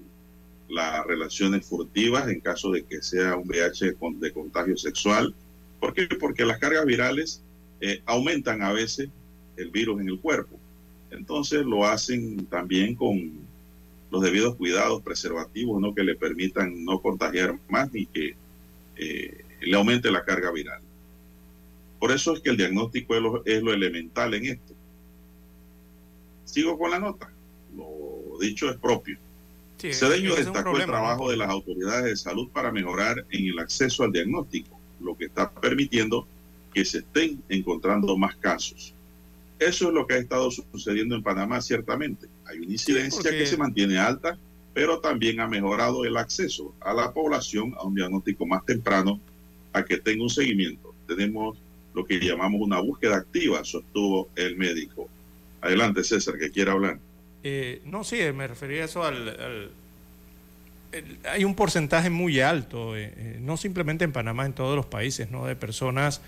las 0.68 1.06
relaciones 1.06 1.66
furtivas 1.66 2.28
en 2.28 2.40
caso 2.40 2.72
de 2.72 2.84
que 2.84 3.02
sea 3.04 3.36
un 3.36 3.48
VIH 3.48 3.96
de 4.20 4.32
contagio 4.34 4.78
sexual. 4.78 5.36
¿Por 5.80 5.94
qué? 5.94 6.08
Porque 6.20 6.46
las 6.46 6.58
cargas 6.58 6.86
virales 6.86 7.44
eh, 7.82 8.02
aumentan 8.06 8.64
a 8.64 8.72
veces 8.72 9.10
el 9.58 9.70
virus 9.70 10.02
en 10.02 10.10
el 10.10 10.20
cuerpo. 10.20 10.58
Entonces 11.14 11.66
lo 11.66 11.86
hacen 11.86 12.46
también 12.48 12.96
con 12.96 13.32
los 14.12 14.22
debidos 14.22 14.56
cuidados 14.56 15.02
preservativos, 15.02 15.82
¿no? 15.82 15.94
que 15.94 16.04
le 16.04 16.16
permitan 16.16 16.86
no 16.86 17.02
contagiar 17.02 17.58
más 17.70 17.92
ni 17.92 18.06
que 18.06 18.36
eh, 18.96 19.44
le 19.62 19.76
aumente 19.76 20.12
la 20.12 20.24
carga 20.24 20.52
viral. 20.52 20.82
Por 22.00 22.12
eso 22.12 22.34
es 22.34 22.42
que 22.42 22.50
el 22.50 22.58
diagnóstico 22.58 23.16
es 23.46 23.64
lo, 23.64 23.74
elemental 23.74 24.34
en 24.34 24.46
esto. 24.46 24.74
Sigo 26.46 26.78
con 26.78 26.92
la 26.92 27.00
nota. 27.00 27.32
Lo 27.76 28.38
dicho 28.40 28.70
es 28.70 28.78
propio. 28.78 29.18
Cedeño 29.80 30.36
destacó 30.36 30.78
el 30.78 30.86
trabajo 30.86 31.32
de 31.32 31.38
las 31.38 31.50
autoridades 31.50 32.06
de 32.06 32.16
salud 32.16 32.50
para 32.50 32.72
mejorar 32.72 33.26
en 33.32 33.48
el 33.48 33.60
acceso 33.60 34.04
al 34.04 34.12
diagnóstico, 34.12 34.80
lo 35.02 35.18
que 35.18 35.26
está 35.26 35.52
permitiendo 35.52 36.28
que 36.74 36.86
se 36.86 37.00
estén 37.00 37.42
encontrando 37.50 38.18
más 38.18 38.36
casos. 38.36 38.94
Eso 39.68 39.88
es 39.88 39.94
lo 39.94 40.06
que 40.06 40.16
ha 40.16 40.18
estado 40.18 40.52
sucediendo 40.52 41.16
en 41.16 41.24
Panamá, 41.24 41.62
ciertamente. 41.62 42.28
Hay 42.46 42.60
una 42.60 42.72
incidencia 42.72 43.32
que 43.32 43.46
se 43.46 43.58
mantiene 43.58 43.98
alta, 43.98 44.38
pero 44.74 45.00
también 45.00 45.40
ha 45.40 45.48
mejorado 45.48 46.04
el 46.06 46.18
acceso 46.18 46.74
a 46.82 46.94
la 46.94 47.14
población 47.14 47.74
a 47.78 47.84
un 47.84 47.96
diagnóstico 47.96 48.46
más 48.46 48.66
temprano, 48.66 49.20
a 49.72 49.84
que 49.86 49.98
tenga 49.98 50.24
un 50.24 50.30
seguimiento. 50.30 50.94
Tenemos 51.08 51.58
lo 51.94 52.06
que 52.06 52.20
llamamos 52.20 52.62
una 52.62 52.80
búsqueda 52.80 53.18
activa, 53.18 53.64
sostuvo 53.64 54.30
el 54.36 54.58
médico. 54.58 55.08
Adelante, 55.62 56.04
César, 56.04 56.38
que 56.38 56.52
quiera 56.52 56.74
hablar. 56.74 57.00
Eh, 57.44 57.82
no, 57.86 58.04
sí, 58.04 58.18
me 58.34 58.48
refería 58.48 58.82
a 58.82 58.86
eso 58.86 59.04
al... 59.04 59.72
hay 61.30 61.44
un 61.44 61.56
porcentaje 61.56 62.10
muy 62.10 62.40
alto, 62.40 62.98
eh, 62.98 63.14
eh, 63.16 63.38
no 63.42 63.58
simplemente 63.58 64.04
en 64.04 64.12
Panamá, 64.12 64.46
en 64.46 64.54
todos 64.54 64.76
los 64.76 64.86
países, 64.86 65.30
¿no? 65.30 65.46
de 65.46 65.56
personas 65.56 66.22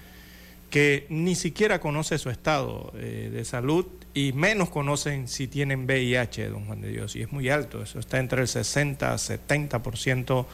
que 0.75 1.05
ni 1.07 1.35
siquiera 1.35 1.79
conocen 1.79 2.19
su 2.19 2.29
estado 2.29 2.91
de 2.95 3.45
salud 3.45 3.85
y 4.13 4.33
menos 4.33 4.69
conocen 4.69 5.29
si 5.29 5.47
tienen 5.47 5.85
VIH, 5.85 6.49
don 6.49 6.65
Juan 6.65 6.81
de 6.81 6.89
Dios, 6.89 7.15
y 7.15 7.21
es 7.21 7.31
muy 7.31 7.47
alto, 7.49 7.81
eso 7.81 7.97
está 7.97 8.19
entre 8.19 8.41
el 8.41 8.49
60 8.49 9.13
a 9.13 9.15
70% 9.15 10.45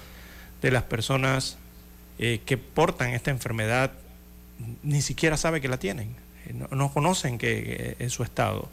de 0.62 0.72
las 0.72 0.84
personas 0.84 1.58
que 2.20 2.58
portan 2.58 3.16
esta 3.16 3.32
enfermedad 3.32 3.94
ni 4.84 5.02
siquiera 5.02 5.38
sabe 5.38 5.62
que 5.62 5.68
la 5.68 5.78
tienen, 5.78 6.16
eh, 6.46 6.54
no, 6.72 6.92
conocen 6.94 7.38
que, 7.38 7.96
es 8.00 8.14
su 8.14 8.24
estado. 8.24 8.70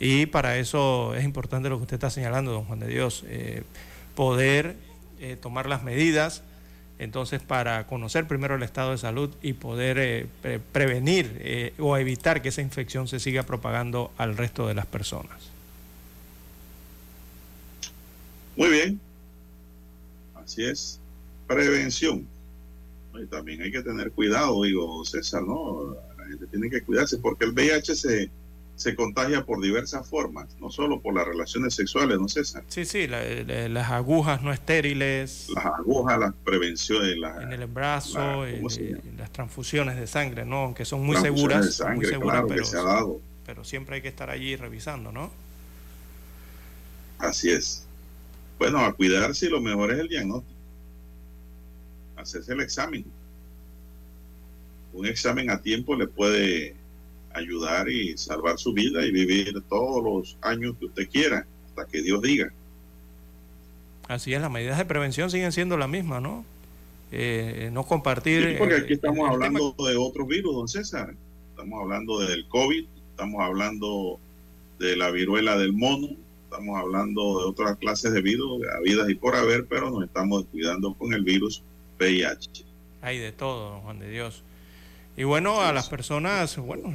Y 0.00 0.26
para 0.26 0.58
eso 0.58 1.14
es 1.14 1.24
importante 1.24 1.68
lo 1.68 1.76
que 1.76 1.82
usted 1.82 1.94
está 1.94 2.10
señalando, 2.10 2.52
don 2.52 2.64
Juan 2.64 2.78
de 2.78 2.88
Dios, 2.88 3.24
eh, 3.26 3.62
poder 4.14 4.76
eh, 5.20 5.36
tomar 5.40 5.68
las 5.68 5.82
medidas, 5.82 6.42
entonces 6.98 7.40
para 7.42 7.86
conocer 7.86 8.26
primero 8.26 8.56
el 8.56 8.62
estado 8.62 8.92
de 8.92 8.98
salud 8.98 9.30
y 9.42 9.52
poder 9.54 10.26
prevenir 10.72 11.72
o 11.78 11.96
evitar 11.96 12.42
que 12.42 12.48
esa 12.48 12.62
infección 12.62 13.08
se 13.08 13.20
siga 13.20 13.42
propagando 13.42 14.12
al 14.16 14.36
resto 14.36 14.66
de 14.66 14.74
las 14.74 14.86
personas. 14.86 15.50
Muy 18.56 18.70
bien, 18.70 19.00
así 20.34 20.64
es, 20.64 20.98
prevención 21.46 22.26
también 23.30 23.60
hay 23.62 23.72
que 23.72 23.82
tener 23.82 24.12
cuidado, 24.12 24.62
digo, 24.62 25.04
César, 25.04 25.42
¿no? 25.42 25.96
La 26.16 26.24
gente 26.26 26.46
tiene 26.46 26.70
que 26.70 26.82
cuidarse 26.82 27.18
porque 27.18 27.46
el 27.46 27.52
VIH 27.52 27.96
se 27.96 28.30
se 28.78 28.94
contagia 28.94 29.44
por 29.44 29.60
diversas 29.60 30.08
formas, 30.08 30.46
no 30.60 30.70
solo 30.70 31.00
por 31.00 31.12
las 31.12 31.26
relaciones 31.26 31.74
sexuales, 31.74 32.16
¿no 32.20 32.28
César? 32.28 32.62
Sí, 32.68 32.84
sí, 32.84 33.08
las 33.08 33.90
agujas 33.90 34.40
no 34.40 34.52
estériles. 34.52 35.48
Las 35.52 35.66
agujas, 35.66 36.16
las 36.16 36.32
prevenciones. 36.44 37.16
en 37.40 37.52
el 37.52 37.66
brazo, 37.66 38.46
eh, 38.46 38.62
las 39.18 39.32
transfusiones 39.32 39.96
de 39.96 40.06
sangre, 40.06 40.44
¿no? 40.44 40.74
Que 40.76 40.84
son 40.84 41.04
muy 41.04 41.16
seguras. 41.16 41.82
muy 41.92 42.06
seguras 42.06 42.44
pero, 42.46 43.20
pero 43.44 43.64
siempre 43.64 43.96
hay 43.96 44.02
que 44.02 44.08
estar 44.08 44.30
allí 44.30 44.54
revisando, 44.54 45.10
¿no? 45.10 45.32
Así 47.18 47.50
es. 47.50 47.84
Bueno, 48.60 48.78
a 48.78 48.92
cuidarse 48.92 49.46
y 49.46 49.48
lo 49.48 49.60
mejor 49.60 49.90
es 49.90 49.98
el 49.98 50.08
diagnóstico. 50.08 50.56
Hacerse 52.16 52.52
el 52.52 52.60
examen. 52.60 53.04
Un 54.92 55.04
examen 55.04 55.50
a 55.50 55.60
tiempo 55.60 55.96
le 55.96 56.06
puede 56.06 56.76
ayudar 57.34 57.88
y 57.88 58.16
salvar 58.16 58.58
su 58.58 58.72
vida 58.72 59.04
y 59.04 59.10
vivir 59.10 59.62
todos 59.68 60.02
los 60.02 60.36
años 60.42 60.76
que 60.78 60.86
usted 60.86 61.08
quiera, 61.08 61.46
hasta 61.68 61.86
que 61.86 62.02
Dios 62.02 62.22
diga. 62.22 62.52
Así 64.08 64.32
es, 64.32 64.40
las 64.40 64.50
medidas 64.50 64.78
de 64.78 64.84
prevención 64.86 65.30
siguen 65.30 65.52
siendo 65.52 65.76
las 65.76 65.88
mismas, 65.88 66.22
¿no? 66.22 66.44
Eh, 67.12 67.70
no 67.72 67.84
compartir. 67.84 68.56
porque 68.58 68.76
aquí 68.76 68.94
estamos 68.94 69.28
hablando 69.28 69.74
de 69.78 69.96
otros 69.96 70.26
virus, 70.26 70.54
don 70.54 70.68
César. 70.68 71.14
Estamos 71.50 71.80
hablando 71.80 72.18
del 72.20 72.46
COVID, 72.48 72.86
estamos 73.10 73.42
hablando 73.42 74.18
de 74.78 74.96
la 74.96 75.10
viruela 75.10 75.56
del 75.56 75.72
mono, 75.72 76.08
estamos 76.44 76.78
hablando 76.78 77.40
de 77.40 77.46
otras 77.46 77.76
clases 77.78 78.12
de 78.12 78.22
virus, 78.22 78.62
habidas 78.78 79.10
y 79.10 79.14
por 79.14 79.36
haber, 79.36 79.66
pero 79.66 79.90
nos 79.90 80.04
estamos 80.04 80.46
cuidando 80.46 80.94
con 80.94 81.12
el 81.12 81.22
virus 81.22 81.62
VIH. 81.98 82.64
Hay 83.02 83.18
de 83.18 83.32
todo, 83.32 83.80
Juan 83.80 83.98
de 83.98 84.10
Dios. 84.10 84.42
Y 85.18 85.24
bueno, 85.24 85.62
a 85.62 85.72
las 85.72 85.88
personas, 85.88 86.56
bueno, 86.58 86.94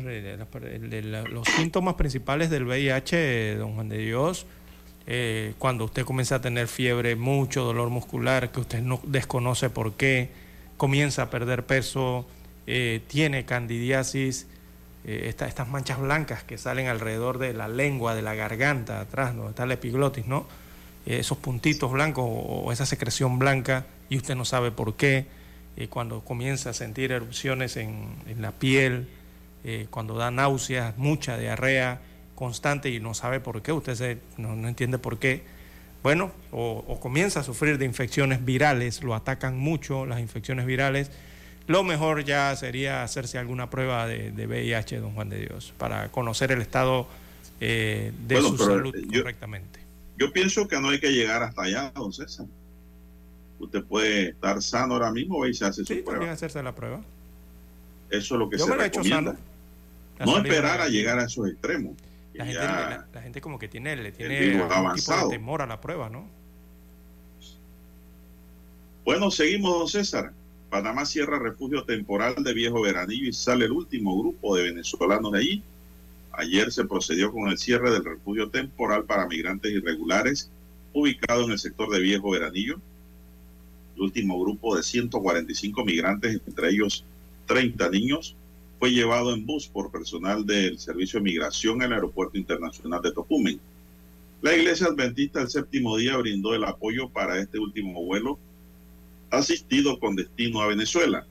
los 1.30 1.46
síntomas 1.58 1.96
principales 1.96 2.50
del 2.50 2.64
VIH, 2.64 3.58
don 3.58 3.76
Juan 3.76 3.90
de 3.90 3.98
Dios, 3.98 4.46
eh, 5.08 5.56
cuando 5.60 5.84
usted 5.84 6.06
comienza 6.06 6.36
a 6.36 6.42
tener 6.42 6.70
fiebre, 6.70 7.18
mucho 7.18 7.66
dolor 7.66 7.90
muscular, 7.90 8.50
que 8.54 8.62
usted 8.62 8.82
no 8.82 9.02
desconoce 9.04 9.70
por 9.70 9.96
qué, 9.96 10.30
comienza 10.78 11.24
a 11.24 11.30
perder 11.30 11.66
peso, 11.66 12.26
eh, 12.66 13.02
tiene 13.08 13.44
candidiasis, 13.44 14.48
eh, 15.04 15.26
estas 15.28 15.68
manchas 15.68 16.00
blancas 16.00 16.46
que 16.46 16.58
salen 16.58 16.88
alrededor 16.88 17.40
de 17.40 17.54
la 17.54 17.68
lengua, 17.68 18.16
de 18.16 18.22
la 18.22 18.36
garganta, 18.36 19.02
atrás, 19.02 19.36
donde 19.36 19.50
está 19.50 19.66
la 19.66 19.74
epiglotis, 19.74 20.28
¿no? 20.28 20.48
esos 21.06 21.38
puntitos 21.38 21.92
blancos 21.92 22.24
o 22.26 22.72
esa 22.72 22.86
secreción 22.86 23.38
blanca 23.38 23.86
y 24.08 24.16
usted 24.16 24.36
no 24.36 24.46
sabe 24.46 24.72
por 24.72 24.96
qué 24.96 25.26
eh, 25.76 25.88
cuando 25.88 26.22
comienza 26.22 26.70
a 26.70 26.74
sentir 26.74 27.12
erupciones 27.12 27.78
en, 27.78 28.16
la 28.40 28.52
piel, 28.52 29.08
eh, 29.64 29.88
cuando 29.90 30.16
da 30.16 30.30
náuseas, 30.30 30.98
mucha 30.98 31.38
diarrea 31.38 32.00
constante 32.36 32.90
y 32.90 33.00
no 33.00 33.14
sabe 33.14 33.40
por 33.40 33.62
qué, 33.62 33.72
usted 33.72 34.20
no, 34.38 34.68
entiende 34.68 35.00
por 35.00 35.18
qué. 35.18 35.44
Bueno, 36.04 36.32
o, 36.52 37.00
comienza 37.00 37.40
a 37.40 37.44
sufrir 37.44 37.78
de 37.78 37.86
infecciones 37.86 38.44
virales, 38.44 39.02
lo 39.04 39.16
atacan 39.16 39.58
mucho 39.58 40.06
las 40.06 40.20
infecciones 40.20 40.66
virales. 40.66 41.10
Lo 41.66 41.84
mejor 41.84 42.26
ya 42.26 42.54
sería 42.58 43.04
hacerse 43.04 43.38
alguna 43.38 43.70
prueba 43.70 44.06
de, 44.06 44.46
VIH, 44.46 45.00
don 45.00 45.14
Juan 45.14 45.30
de 45.30 45.40
Dios, 45.48 45.74
para 45.78 46.12
conocer 46.12 46.52
el 46.52 46.62
estado 46.62 47.08
eh, 47.62 48.12
de 48.28 48.42
su 48.42 48.58
salud 48.58 48.94
correctamente. 49.12 49.80
Yo 50.20 50.32
pienso 50.34 50.68
que 50.68 50.80
no 50.80 50.90
hay 50.90 51.00
que 51.00 51.12
llegar 51.12 51.42
hasta 51.42 51.64
allá, 51.64 51.92
don 51.96 52.12
César 52.12 52.46
usted 53.64 53.84
puede 53.84 54.30
estar 54.30 54.62
sano 54.62 54.96
ahora 54.96 55.12
mismo 55.12 55.46
y 55.46 55.54
se 55.54 55.66
hace 55.66 55.86
su 55.86 56.04
prueba. 56.04 56.32
hacerse 56.32 56.62
la 56.64 56.74
prueba. 56.74 57.02
Eso 58.10 58.36
es 58.36 58.40
lo 58.40 58.50
que 58.50 58.60
se 58.60 58.76
recomienda. 58.76 59.36
No 60.20 60.38
esperar 60.38 60.82
a 60.82 60.88
llegar 60.88 61.20
a 61.20 61.26
esos 61.26 61.48
extremos. 61.48 61.94
La 62.34 63.22
gente, 63.22 63.42
como 63.42 63.60
que 63.60 63.68
tiene, 63.68 63.96
le 63.96 64.12
tiene 64.12 64.62
un 64.62 64.96
tipo 64.96 65.16
de 65.16 65.30
temor 65.30 65.62
a 65.62 65.68
la 65.68 65.80
prueba, 65.80 66.10
¿no? 66.10 66.28
Bueno, 69.06 69.30
seguimos, 69.32 69.78
don 69.78 69.88
César. 69.88 70.32
Panamá 70.70 71.06
cierra 71.06 71.38
refugio 71.38 71.84
temporal 71.84 72.36
de 72.44 72.54
Viejo 72.54 72.82
Veranillo 72.82 73.28
y 73.28 73.34
sale 73.34 73.66
el 73.66 73.72
último 73.72 74.18
grupo 74.20 74.56
de 74.56 74.64
venezolanos 74.64 75.32
de 75.32 75.40
allí. 75.40 75.64
Ayer 76.32 76.72
se 76.72 76.86
procedió 76.86 77.32
con 77.32 77.48
el 77.50 77.60
cierre 77.60 77.92
del 77.92 78.04
refugio 78.04 78.50
temporal 78.50 79.04
para 79.04 79.28
migrantes 79.28 79.72
irregulares 79.72 80.50
ubicado 80.94 81.44
en 81.44 81.52
el 81.52 81.60
sector 81.60 81.92
de 81.92 82.00
Viejo 82.00 82.32
Veranillo 82.32 82.80
el 83.96 84.02
último 84.02 84.40
grupo 84.40 84.76
de 84.76 84.84
145 84.84 85.86
migrantes, 85.86 86.42
entre 86.48 86.70
ellos 86.70 87.06
30 87.48 87.90
niños, 87.90 88.36
fue 88.80 88.92
llevado 88.92 89.34
en 89.34 89.46
bus 89.46 89.68
por 89.68 89.92
personal 89.92 90.46
del 90.46 90.78
Servicio 90.80 91.20
de 91.20 91.24
Migración 91.24 91.82
el 91.82 91.94
Aeropuerto 91.94 92.38
Internacional 92.38 93.02
de 93.02 93.12
Tocumen. 93.12 93.60
La 94.42 94.56
Iglesia 94.56 94.88
Adventista 94.88 95.42
el 95.42 95.50
séptimo 95.50 95.96
día 95.98 96.18
brindó 96.18 96.54
el 96.54 96.66
apoyo 96.66 97.08
para 97.08 97.40
este 97.40 97.60
último 97.60 98.04
vuelo 98.04 98.38
asistido 99.30 100.00
con 100.00 100.16
destino 100.16 100.62
a 100.62 100.68
Venezuela. 100.68 101.26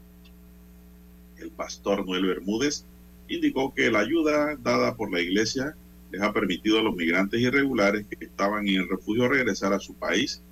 El 1.38 1.50
pastor 1.50 2.06
Noel 2.06 2.24
Bermúdez 2.24 2.86
indicó 3.28 3.74
que 3.74 3.90
la 3.90 4.00
ayuda 4.00 4.56
dada 4.56 4.96
por 4.96 5.12
la 5.12 5.20
Iglesia 5.20 5.76
les 6.10 6.22
ha 6.22 6.32
permitido 6.32 6.78
a 6.78 6.82
los 6.82 6.94
migrantes 6.94 7.40
irregulares 7.40 8.06
que 8.06 8.24
estaban 8.24 8.66
en 8.68 8.88
refugio 8.88 9.28
regresar 9.28 9.72
a 9.72 9.78
su 9.78 9.94
país 9.94 10.42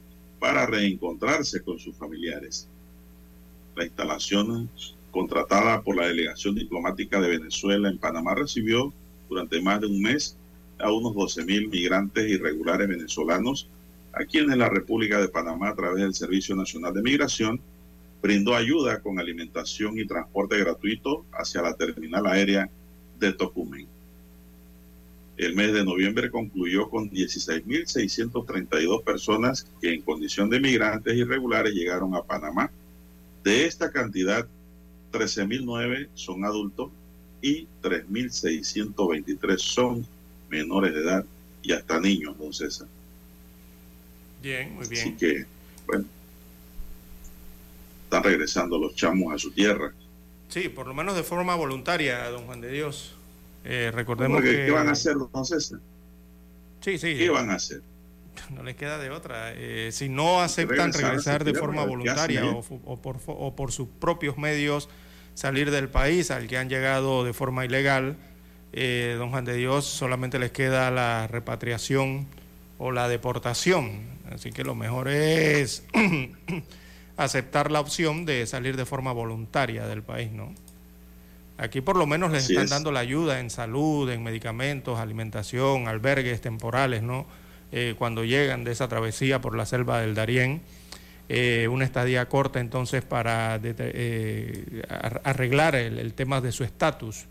para 0.41 0.67
reencontrarse 0.67 1.63
con 1.63 1.79
sus 1.79 1.95
familiares. 1.95 2.67
La 3.77 3.85
instalación 3.85 4.69
contratada 5.13 5.83
por 5.83 5.97
la 5.97 6.09
Delegación 6.09 6.55
Diplomática 6.55 7.21
de 7.21 7.29
Venezuela 7.29 7.89
en 7.89 7.99
Panamá 7.99 8.35
recibió 8.35 8.93
durante 9.29 9.61
más 9.61 9.81
de 9.81 9.87
un 9.87 10.03
mes 10.03 10.37
a 10.79 10.91
unos 10.91 11.13
12.000 11.15 11.69
migrantes 11.69 12.29
irregulares 12.29 12.89
venezolanos, 12.89 13.69
a 14.13 14.25
quienes 14.25 14.57
la 14.57 14.69
República 14.69 15.21
de 15.21 15.29
Panamá, 15.29 15.69
a 15.69 15.77
través 15.77 16.03
del 16.03 16.15
Servicio 16.15 16.57
Nacional 16.57 16.95
de 16.95 17.03
Migración, 17.03 17.61
brindó 18.23 18.55
ayuda 18.55 19.01
con 19.01 19.21
alimentación 19.21 19.99
y 19.99 20.07
transporte 20.07 20.59
gratuito 20.59 21.25
hacia 21.33 21.63
la 21.63 21.75
terminal 21.75 22.27
aérea 22.27 22.69
de 23.19 23.33
Tocumen. 23.33 23.87
El 25.41 25.55
mes 25.55 25.73
de 25.73 25.85
noviembre 25.87 26.31
concluyó 26.31 26.91
con 26.91 27.11
16.632 27.11 29.03
personas 29.03 29.67
que 29.81 29.95
en 29.95 30.03
condición 30.03 30.51
de 30.51 30.61
migrantes 30.61 31.17
irregulares 31.17 31.73
llegaron 31.73 32.15
a 32.15 32.23
Panamá. 32.23 32.71
De 33.43 33.65
esta 33.65 33.91
cantidad, 33.91 34.47
13.009 35.13 36.09
son 36.13 36.45
adultos 36.45 36.91
y 37.41 37.67
3.623 37.83 39.57
son 39.57 40.07
menores 40.51 40.93
de 40.93 41.01
edad 41.01 41.25
y 41.63 41.73
hasta 41.73 41.99
niños, 41.99 42.37
don 42.37 42.53
César. 42.53 42.87
Bien, 44.43 44.75
muy 44.75 44.87
bien. 44.89 45.01
Así 45.01 45.13
que, 45.17 45.47
bueno, 45.87 46.05
están 48.05 48.23
regresando 48.25 48.79
los 48.79 48.95
chamos 48.95 49.33
a 49.33 49.39
su 49.39 49.51
tierra. 49.53 49.91
Sí, 50.51 50.69
por 50.69 50.87
lo 50.87 50.93
menos 50.93 51.17
de 51.17 51.23
forma 51.23 51.55
voluntaria, 51.55 52.29
don 52.29 52.45
Juan 52.45 52.61
de 52.61 52.71
Dios. 52.71 53.15
Eh, 53.65 53.91
recordemos 53.93 54.43
que, 54.43 54.67
¿Qué 54.67 54.71
van 54.71 54.89
a 54.89 54.93
hacer 54.93 55.17
entonces? 55.19 55.75
Sí, 56.81 56.99
sí. 56.99 57.17
¿Qué 57.17 57.31
van 57.31 57.51
a 57.51 57.55
hacer? 57.55 57.83
No 58.51 58.63
les 58.63 58.77
queda 58.77 58.99
de 58.99 59.11
otra. 59.11 59.53
Eh, 59.55 59.91
si 59.93 60.09
no 60.09 60.41
aceptan 60.41 60.93
regresar, 60.93 61.45
de 61.45 61.55
forma 61.55 61.85
voluntaria 61.85 62.45
o, 62.47 63.01
por, 63.01 63.19
o 63.27 63.55
por 63.55 63.73
sus 63.73 63.89
propios 63.89 64.39
medios 64.39 64.89
salir 65.35 65.71
del 65.71 65.89
país 65.89 66.31
al 66.31 66.47
que 66.47 66.59
han 66.59 66.69
llegado 66.69 67.25
de 67.25 67.33
forma 67.33 67.65
ilegal, 67.65 68.17
eh, 68.73 69.17
don 69.19 69.31
Juan 69.31 69.45
de 69.45 69.55
Dios, 69.55 69.85
solamente 69.85 70.39
les 70.39 70.53
queda 70.53 70.91
la 70.91 71.27
repatriación 71.27 72.27
o 72.79 72.93
la 72.93 73.09
deportación. 73.09 74.21
Así 74.31 74.53
que 74.53 74.65
lo 74.65 74.75
mejor 74.75 75.09
es 75.09 75.85
aceptar 77.17 77.71
la 77.71 77.81
opción 77.81 78.25
de 78.25 78.47
salir 78.47 78.77
de 78.77 78.87
forma 78.87 79.13
voluntaria 79.13 79.87
del 79.87 80.03
país, 80.03 80.31
¿no? 80.31 80.55
Aquí 81.61 81.83
por 81.83 81.97
lo 81.97 82.07
menos 82.07 82.33
les 82.33 82.49
están 82.49 82.69
dando 82.69 82.91
la 82.91 83.01
ayuda 83.01 83.39
en 83.39 83.51
salud, 83.51 84.11
en 84.11 84.23
medicamentos, 84.23 84.99
alimentación, 84.99 85.89
albergues 85.89 86.41
temporales, 86.41 87.03
¿no? 87.03 87.27
Eh, 87.71 87.95
cuando 87.99 88.25
llegan 88.25 88.65
de 88.65 88.73
esa 88.73 88.89
travesía 88.89 89.43
por 89.43 89.55
la 89.55 89.67
selva 89.67 90.01
del 90.01 90.15
Darién, 90.15 90.63
eh, 91.29 91.69
una 91.71 91.85
estadía 91.85 92.27
corta 92.31 92.61
entonces 92.61 93.03
para 93.03 93.61
eh, 93.63 94.83
arreglar 95.23 95.75
el, 95.75 96.15
tema 96.15 96.41
de 96.41 96.51
su 96.51 96.65
estatus, 96.65 97.27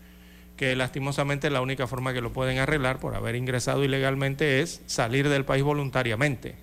que 0.56 0.76
lastimosamente 0.76 1.50
la 1.50 1.60
única 1.60 1.88
forma 1.88 2.12
que 2.12 2.20
lo 2.20 2.32
pueden 2.32 2.58
arreglar 2.58 3.00
por 3.00 3.16
haber 3.16 3.34
ingresado 3.34 3.82
ilegalmente 3.82 4.60
es 4.60 4.80
salir 4.86 5.28
del 5.28 5.44
país 5.44 5.64
voluntariamente. 5.64 6.54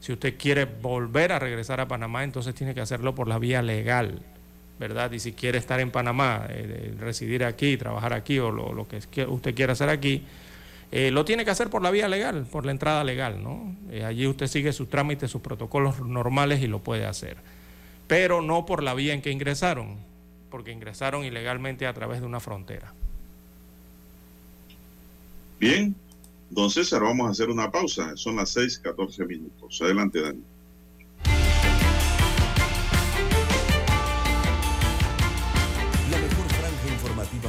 Si 0.00 0.12
usted 0.12 0.36
quiere 0.36 0.66
volver 0.66 1.32
a 1.32 1.38
regresar 1.38 1.80
a 1.80 1.88
Panamá, 1.88 2.24
entonces 2.24 2.54
tiene 2.54 2.74
que 2.74 2.82
hacerlo 2.82 3.14
por 3.14 3.26
la 3.26 3.38
vía 3.38 3.62
legal 3.62 4.20
¿verdad? 4.78 5.12
Y 5.12 5.20
si 5.20 5.32
quiere 5.32 5.58
estar 5.58 5.80
en 5.80 5.90
Panamá, 5.90 6.46
eh, 6.48 6.94
residir 6.98 7.44
aquí, 7.44 7.76
trabajar 7.76 8.12
aquí 8.12 8.38
o 8.38 8.50
lo, 8.50 8.86
que 8.88 9.24
usted 9.26 9.54
quiera 9.54 9.72
hacer 9.72 9.88
aquí, 9.88 10.22
eh, 10.92 11.10
lo 11.10 11.24
tiene 11.24 11.44
que 11.44 11.50
hacer 11.50 11.68
por 11.68 11.82
la 11.82 11.90
vía 11.90 12.08
legal, 12.08 12.46
por 12.50 12.64
la 12.64 12.72
entrada 12.72 13.02
legal, 13.02 13.42
¿no? 13.42 13.74
Eh, 13.90 14.04
allí 14.04 14.26
usted 14.26 14.46
sigue 14.46 14.72
sus 14.72 14.88
trámites, 14.88 15.30
sus 15.30 15.40
protocolos 15.40 16.00
normales 16.00 16.62
y 16.62 16.66
lo 16.66 16.80
puede 16.80 17.06
hacer. 17.06 17.36
Pero 18.06 18.40
no 18.40 18.66
por 18.66 18.82
la 18.82 18.94
vía 18.94 19.12
en 19.12 19.22
que 19.22 19.32
ingresaron, 19.32 19.96
porque 20.50 20.70
ingresaron 20.70 21.24
ilegalmente 21.24 21.86
a 21.86 21.94
través 21.94 22.20
de 22.20 22.26
una 22.26 22.38
frontera. 22.38 22.92
Bien, 25.58 25.94
don 26.50 26.70
César, 26.70 27.02
vamos 27.02 27.26
a 27.26 27.30
hacer 27.30 27.48
una 27.48 27.70
pausa. 27.70 28.16
Son 28.16 28.36
las 28.36 28.50
6, 28.50 28.78
14 28.78 29.24
minutos. 29.24 29.80
Adelante, 29.82 30.20
Dani. 30.20 30.42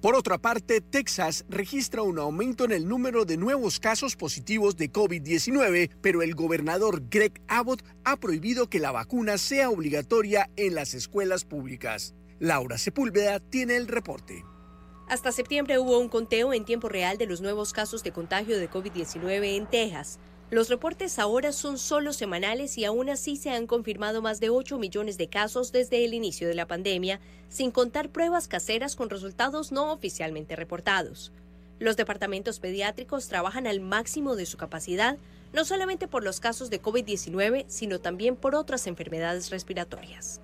Por 0.00 0.14
otra 0.14 0.36
parte, 0.36 0.80
Texas 0.80 1.44
registra 1.48 2.02
un 2.02 2.18
aumento 2.18 2.64
en 2.64 2.72
el 2.72 2.86
número 2.86 3.24
de 3.24 3.38
nuevos 3.38 3.80
casos 3.80 4.14
positivos 4.14 4.76
de 4.76 4.92
COVID-19, 4.92 5.90
pero 6.02 6.22
el 6.22 6.34
gobernador 6.34 7.02
Greg 7.08 7.40
Abbott 7.48 7.82
ha 8.04 8.16
prohibido 8.16 8.68
que 8.68 8.78
la 8.78 8.92
vacuna 8.92 9.38
sea 9.38 9.70
obligatoria 9.70 10.50
en 10.56 10.74
las 10.74 10.92
escuelas 10.92 11.44
públicas. 11.44 12.14
Laura 12.38 12.76
Sepúlveda 12.76 13.40
tiene 13.40 13.76
el 13.76 13.88
reporte. 13.88 14.44
Hasta 15.08 15.32
septiembre 15.32 15.78
hubo 15.78 15.98
un 15.98 16.08
conteo 16.08 16.52
en 16.52 16.64
tiempo 16.64 16.88
real 16.88 17.16
de 17.16 17.26
los 17.26 17.40
nuevos 17.40 17.72
casos 17.72 18.02
de 18.02 18.12
contagio 18.12 18.58
de 18.58 18.68
COVID-19 18.68 19.56
en 19.56 19.66
Texas. 19.66 20.18
Los 20.48 20.68
reportes 20.68 21.18
ahora 21.18 21.50
son 21.50 21.76
solo 21.76 22.12
semanales 22.12 22.78
y 22.78 22.84
aún 22.84 23.10
así 23.10 23.34
se 23.34 23.50
han 23.50 23.66
confirmado 23.66 24.22
más 24.22 24.38
de 24.38 24.48
8 24.48 24.78
millones 24.78 25.18
de 25.18 25.26
casos 25.26 25.72
desde 25.72 26.04
el 26.04 26.14
inicio 26.14 26.46
de 26.46 26.54
la 26.54 26.68
pandemia, 26.68 27.18
sin 27.48 27.72
contar 27.72 28.10
pruebas 28.10 28.46
caseras 28.46 28.94
con 28.94 29.10
resultados 29.10 29.72
no 29.72 29.92
oficialmente 29.92 30.54
reportados. 30.54 31.32
Los 31.80 31.96
departamentos 31.96 32.60
pediátricos 32.60 33.26
trabajan 33.26 33.66
al 33.66 33.80
máximo 33.80 34.36
de 34.36 34.46
su 34.46 34.56
capacidad, 34.56 35.18
no 35.56 35.64
solamente 35.64 36.06
por 36.06 36.22
los 36.22 36.38
casos 36.38 36.68
de 36.68 36.82
COVID-19, 36.82 37.64
sino 37.66 37.98
también 37.98 38.36
por 38.36 38.54
otras 38.54 38.86
enfermedades 38.86 39.48
respiratorias. 39.48 40.42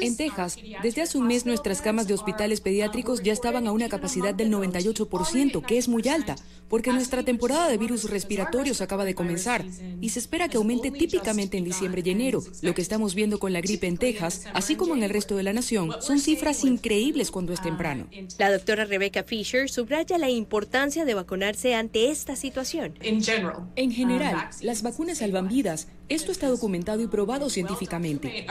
En 0.00 0.16
Texas, 0.16 0.58
desde 0.82 1.02
hace 1.02 1.16
un 1.16 1.28
mes 1.28 1.46
nuestras 1.46 1.80
camas 1.80 2.08
de 2.08 2.14
hospitales 2.14 2.60
pediátricos 2.60 3.22
ya 3.22 3.32
estaban 3.32 3.68
a 3.68 3.72
una 3.72 3.88
capacidad 3.88 4.34
del 4.34 4.50
98%, 4.50 5.64
que 5.64 5.78
es 5.78 5.86
muy 5.86 6.06
alta, 6.08 6.34
porque 6.68 6.92
nuestra 6.92 7.22
temporada 7.22 7.68
de 7.68 7.78
virus 7.78 8.10
respiratorios 8.10 8.80
acaba 8.80 9.04
de 9.04 9.14
comenzar 9.14 9.64
y 10.00 10.08
se 10.08 10.18
espera 10.18 10.48
que 10.48 10.56
aumente 10.56 10.90
típicamente 10.90 11.56
en 11.56 11.62
diciembre 11.62 12.02
y 12.04 12.10
enero. 12.10 12.42
Lo 12.60 12.74
que 12.74 12.82
estamos 12.82 13.14
viendo 13.14 13.38
con 13.38 13.52
la 13.52 13.60
gripe 13.60 13.86
en 13.86 13.96
Texas, 13.96 14.44
así 14.54 14.74
como 14.74 14.96
en 14.96 15.04
el 15.04 15.10
resto 15.10 15.36
de 15.36 15.44
la 15.44 15.52
nación, 15.52 15.92
son 16.00 16.18
cifras 16.18 16.64
increíbles 16.64 17.30
cuando 17.30 17.52
es 17.52 17.62
temprano. 17.62 18.08
La 18.38 18.50
doctora 18.50 18.84
Rebecca 18.86 19.22
Fisher 19.22 19.70
subraya 19.70 20.18
la 20.18 20.30
importancia 20.30 21.04
de 21.04 21.14
vacunarse 21.14 21.76
ante 21.76 22.10
esta 22.10 22.34
situación. 22.34 22.94
En 23.00 23.92
general, 23.92 24.47
las 24.62 24.82
vacunas 24.82 25.18
salvan 25.18 25.48
vidas. 25.48 25.88
Esto 26.08 26.32
está 26.32 26.48
documentado 26.48 27.02
y 27.02 27.06
probado 27.06 27.50
científicamente. 27.50 28.46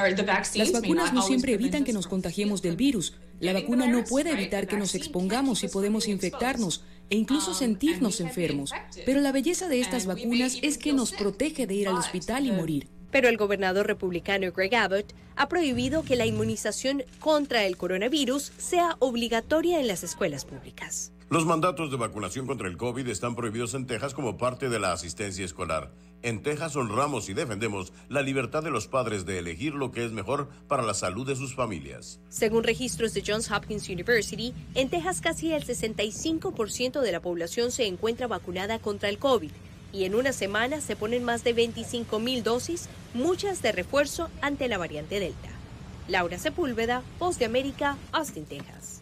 Las 0.55 0.71
vacunas 0.71 1.13
no 1.13 1.21
siempre 1.21 1.53
evitan 1.53 1.83
que 1.83 1.93
nos 1.93 2.07
contagiemos 2.07 2.61
del 2.61 2.75
virus. 2.75 3.15
La 3.39 3.53
vacuna 3.53 3.87
no 3.87 4.03
puede 4.03 4.31
evitar 4.31 4.67
que 4.67 4.77
nos 4.77 4.95
expongamos 4.95 5.63
y 5.63 5.67
podemos 5.67 6.07
infectarnos 6.07 6.83
e 7.09 7.15
incluso 7.15 7.53
sentirnos 7.53 8.19
enfermos. 8.19 8.71
Pero 9.05 9.21
la 9.21 9.31
belleza 9.31 9.67
de 9.67 9.79
estas 9.79 10.05
vacunas 10.05 10.57
es 10.61 10.77
que 10.77 10.93
nos 10.93 11.11
protege 11.11 11.67
de 11.67 11.75
ir 11.75 11.87
al 11.87 11.95
hospital 11.95 12.45
y 12.45 12.51
morir. 12.51 12.87
Pero 13.11 13.29
el 13.29 13.37
gobernador 13.37 13.87
republicano 13.87 14.51
Greg 14.51 14.75
Abbott 14.75 15.13
ha 15.35 15.47
prohibido 15.47 16.03
que 16.03 16.15
la 16.15 16.25
inmunización 16.25 17.03
contra 17.19 17.65
el 17.65 17.77
coronavirus 17.77 18.51
sea 18.57 18.97
obligatoria 18.99 19.79
en 19.79 19.87
las 19.87 20.03
escuelas 20.03 20.45
públicas. 20.45 21.11
Los 21.29 21.45
mandatos 21.45 21.91
de 21.91 21.97
vacunación 21.97 22.47
contra 22.47 22.69
el 22.69 22.77
COVID 22.77 23.05
están 23.09 23.35
prohibidos 23.35 23.73
en 23.73 23.85
Texas 23.85 24.13
como 24.13 24.37
parte 24.37 24.69
de 24.69 24.79
la 24.79 24.93
asistencia 24.93 25.43
escolar. 25.43 25.91
En 26.21 26.41
Texas 26.41 26.77
honramos 26.77 27.27
y 27.27 27.33
defendemos 27.33 27.91
la 28.07 28.21
libertad 28.21 28.63
de 28.63 28.71
los 28.71 28.87
padres 28.87 29.25
de 29.25 29.37
elegir 29.37 29.73
lo 29.73 29.91
que 29.91 30.05
es 30.05 30.13
mejor 30.13 30.47
para 30.69 30.83
la 30.83 30.93
salud 30.93 31.27
de 31.27 31.35
sus 31.35 31.53
familias. 31.53 32.21
Según 32.29 32.63
registros 32.63 33.13
de 33.13 33.23
Johns 33.27 33.51
Hopkins 33.51 33.89
University, 33.89 34.53
en 34.73 34.89
Texas 34.89 35.19
casi 35.19 35.51
el 35.51 35.65
65% 35.65 37.01
de 37.01 37.11
la 37.11 37.19
población 37.19 37.71
se 37.71 37.87
encuentra 37.87 38.27
vacunada 38.27 38.79
contra 38.79 39.09
el 39.09 39.17
COVID 39.17 39.51
y 39.91 40.05
en 40.05 40.15
una 40.15 40.31
semana 40.31 40.79
se 40.79 40.95
ponen 40.95 41.25
más 41.25 41.43
de 41.43 41.51
25 41.51 42.19
mil 42.19 42.41
dosis, 42.41 42.87
muchas 43.13 43.61
de 43.61 43.73
refuerzo 43.73 44.29
ante 44.39 44.69
la 44.69 44.77
variante 44.77 45.19
Delta. 45.19 45.49
Laura 46.07 46.39
Sepúlveda, 46.39 47.03
Voz 47.19 47.37
de 47.37 47.43
América, 47.43 47.97
Austin, 48.13 48.45
Texas. 48.45 49.01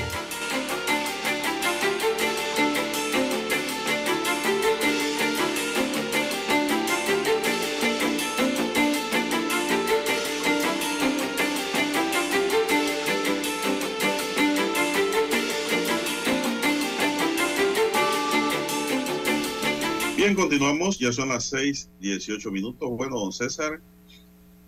Bien, 20.31 20.43
continuamos, 20.43 20.97
ya 20.97 21.11
son 21.11 21.27
las 21.27 21.43
6, 21.49 21.89
18 21.99 22.51
minutos. 22.51 22.89
Bueno, 22.89 23.19
don 23.19 23.33
César 23.33 23.81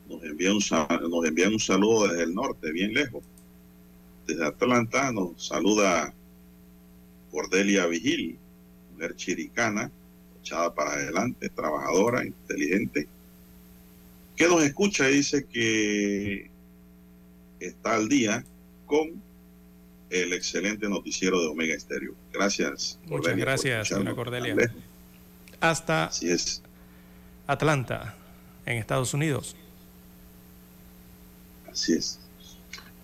nos 0.10 0.22
envía, 0.22 0.52
un, 0.52 0.60
nos 1.10 1.26
envía 1.26 1.48
un 1.48 1.58
saludo 1.58 2.10
desde 2.10 2.24
el 2.24 2.36
norte, 2.36 2.70
bien 2.74 2.94
lejos. 2.94 3.24
Desde 4.28 4.46
Atlanta 4.46 5.14
nos 5.14 5.48
saluda 5.48 6.14
Cordelia 7.32 7.86
Vigil, 7.86 8.38
mujer 8.92 9.16
chiricana, 9.16 9.90
echada 10.42 10.76
para 10.76 10.96
adelante, 10.96 11.48
trabajadora, 11.48 12.26
inteligente, 12.26 13.08
que 14.36 14.48
nos 14.50 14.64
escucha 14.64 15.10
y 15.10 15.14
dice 15.14 15.46
que 15.46 16.52
está 17.62 17.96
al 17.96 18.10
día 18.10 18.44
con 18.86 19.14
el 20.10 20.34
excelente 20.34 20.90
noticiero 20.90 21.40
de 21.40 21.48
Omega 21.48 21.74
Estéreo. 21.74 22.16
Gracias. 22.34 23.00
Muchas 23.04 23.22
Cordelia, 23.22 23.46
gracias, 23.46 23.88
señora 23.88 24.14
Cordelia 24.14 24.56
hasta 25.64 26.06
Así 26.08 26.30
es. 26.30 26.62
Atlanta, 27.48 28.16
en 28.66 28.78
Estados 28.78 29.14
Unidos. 29.14 29.56
Así 31.72 31.94
es. 31.94 32.20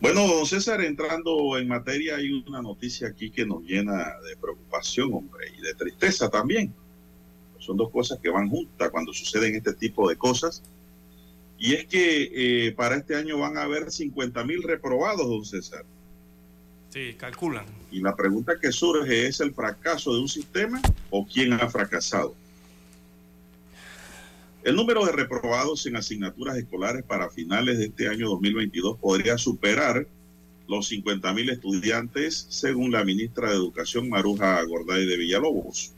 Bueno, 0.02 0.28
don 0.28 0.46
César, 0.46 0.82
entrando 0.82 1.58
en 1.58 1.70
materia, 1.70 2.18
hay 2.18 2.32
una 2.32 2.62
noticia 2.62 3.08
aquí 3.08 3.32
que 3.32 3.46
nos 3.46 3.64
llena 3.64 4.20
de 4.28 4.36
preocupación, 4.36 5.14
hombre, 5.14 5.54
y 5.58 5.62
de 5.62 5.74
tristeza 5.74 6.30
también. 6.30 6.74
Son 7.60 7.78
dos 7.78 7.90
cosas 7.92 8.20
que 8.20 8.30
van 8.30 8.50
juntas 8.50 8.90
cuando 8.90 9.14
suceden 9.14 9.56
este 9.56 9.74
tipo 9.74 10.10
de 10.10 10.18
cosas. 10.18 10.62
Y 11.58 11.76
es 11.76 11.86
que 11.88 12.68
eh, 12.68 12.72
para 12.74 12.98
este 12.98 13.16
año 13.16 13.38
van 13.38 13.58
a 13.58 13.64
haber 13.64 13.90
50 13.90 14.44
mil 14.44 14.64
reprobados, 14.64 15.28
don 15.28 15.46
César. 15.46 15.86
Sí, 16.90 17.16
calculan. 17.18 17.66
Y 17.90 18.02
la 18.02 18.16
pregunta 18.18 18.60
que 18.60 18.74
surge 18.74 19.28
es 19.28 19.40
el 19.40 19.54
fracaso 19.54 20.14
de 20.14 20.20
un 20.20 20.28
sistema 20.28 20.82
o 21.10 21.26
quién 21.26 21.54
ha 21.54 21.70
fracasado. 21.70 22.36
El 24.70 24.76
número 24.76 25.04
de 25.04 25.12
reprobados 25.12 25.88
en 25.88 25.96
asignaturas 25.96 26.56
escolares 26.56 27.02
para 27.02 27.32
finales 27.32 27.80
de 27.80 27.86
este 27.86 28.08
año 28.08 28.30
2022 28.30 29.00
podría 29.00 29.36
superar 29.40 30.06
los 30.68 30.90
50 30.90 31.34
mil 31.34 31.50
estudiantes, 31.50 32.46
según 32.50 32.92
la 32.92 33.04
ministra 33.04 33.50
de 33.50 33.56
Educación 33.56 34.08
Maruja 34.08 34.62
Gorday 34.66 35.08
de 35.08 35.18
Villalobos. 35.18 35.94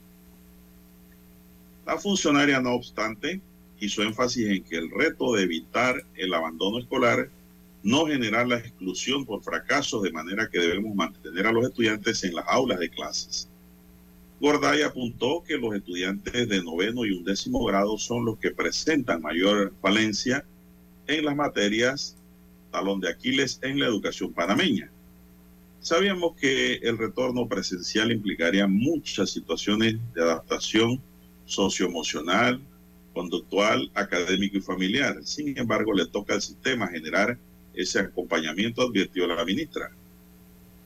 La 1.84 1.98
funcionaria, 1.98 2.62
no 2.62 2.72
obstante, 2.72 3.42
hizo 3.78 4.02
énfasis 4.04 4.48
en 4.48 4.64
que 4.64 4.78
el 4.78 4.90
reto 4.90 5.34
de 5.34 5.42
evitar 5.42 6.06
el 6.14 6.32
abandono 6.32 6.78
escolar, 6.78 7.28
no 7.82 8.06
generar 8.06 8.48
la 8.48 8.56
exclusión 8.56 9.26
por 9.26 9.42
fracasos, 9.42 10.02
de 10.02 10.12
manera 10.12 10.48
que 10.48 10.60
debemos 10.60 10.94
mantener 10.94 11.46
a 11.46 11.52
los 11.52 11.66
estudiantes 11.66 12.24
en 12.24 12.36
las 12.36 12.46
aulas 12.48 12.80
de 12.80 12.88
clases. 12.88 13.50
Gorday 14.42 14.82
apuntó 14.82 15.44
que 15.46 15.56
los 15.56 15.72
estudiantes 15.72 16.48
de 16.48 16.64
noveno 16.64 17.06
y 17.06 17.12
undécimo 17.12 17.64
grado 17.64 17.96
son 17.96 18.24
los 18.24 18.38
que 18.40 18.50
presentan 18.50 19.22
mayor 19.22 19.72
falencia 19.80 20.44
en 21.06 21.24
las 21.24 21.36
materias 21.36 22.16
talón 22.72 22.98
de 22.98 23.08
Aquiles 23.08 23.60
en 23.62 23.78
la 23.78 23.86
educación 23.86 24.32
panameña. 24.32 24.90
Sabíamos 25.78 26.34
que 26.34 26.74
el 26.82 26.98
retorno 26.98 27.46
presencial 27.46 28.10
implicaría 28.10 28.66
muchas 28.66 29.30
situaciones 29.30 29.94
de 30.12 30.22
adaptación 30.22 31.00
socioemocional, 31.44 32.60
conductual, 33.14 33.92
académico 33.94 34.56
y 34.56 34.60
familiar. 34.60 35.20
Sin 35.22 35.56
embargo, 35.56 35.94
le 35.94 36.06
toca 36.06 36.34
al 36.34 36.42
sistema 36.42 36.88
generar 36.88 37.38
ese 37.74 38.00
acompañamiento, 38.00 38.82
advirtió 38.82 39.24
la 39.28 39.44
ministra. 39.44 39.92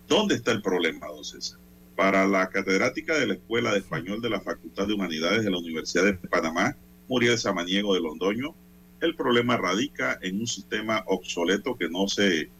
¿Dónde 0.06 0.34
está 0.34 0.52
el 0.52 0.60
problema, 0.60 1.06
don 1.06 1.24
César? 1.24 1.58
Para 1.96 2.26
la 2.26 2.50
catedrática 2.50 3.18
de 3.18 3.26
la 3.26 3.34
Escuela 3.34 3.72
de 3.72 3.78
Español 3.78 4.20
de 4.20 4.28
la 4.28 4.40
Facultad 4.40 4.86
de 4.86 4.92
Humanidades 4.92 5.44
de 5.44 5.50
la 5.50 5.58
Universidad 5.58 6.04
de 6.04 6.12
Panamá, 6.14 6.76
Muriel 7.08 7.38
Samaniego 7.38 7.94
de 7.94 8.00
Londoño, 8.00 8.54
el 9.00 9.14
problema 9.16 9.56
radica 9.56 10.18
en 10.20 10.40
un 10.40 10.46
sistema 10.46 11.04
obsoleto 11.06 11.76
que 11.76 11.88
no 11.88 12.06
se 12.06 12.50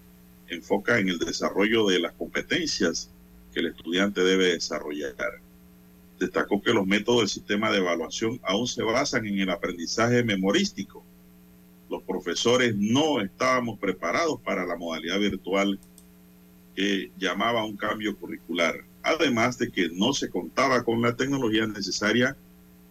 enfoca 0.48 0.98
en 0.98 1.08
el 1.08 1.18
desarrollo 1.18 1.86
de 1.86 2.00
las 2.00 2.12
competencias 2.12 3.10
que 3.52 3.60
el 3.60 3.66
estudiante 3.66 4.22
debe 4.22 4.52
desarrollar. 4.52 5.14
Destacó 6.18 6.62
que 6.62 6.72
los 6.72 6.86
métodos 6.86 7.20
del 7.20 7.28
sistema 7.28 7.70
de 7.70 7.78
evaluación 7.78 8.40
aún 8.42 8.66
se 8.66 8.82
basan 8.82 9.26
en 9.26 9.38
el 9.38 9.50
aprendizaje 9.50 10.22
memorístico. 10.24 11.04
Los 11.90 12.02
profesores 12.02 12.74
no 12.76 13.20
estábamos 13.20 13.78
preparados 13.78 14.40
para 14.40 14.64
la 14.64 14.76
modalidad 14.76 15.18
virtual 15.18 15.78
que 16.74 17.10
llamaba 17.18 17.64
un 17.64 17.76
cambio 17.76 18.16
curricular, 18.16 18.84
además 19.06 19.56
de 19.58 19.70
que 19.70 19.88
no 19.88 20.12
se 20.12 20.28
contaba 20.28 20.82
con 20.84 21.00
la 21.00 21.14
tecnología 21.14 21.66
necesaria 21.66 22.36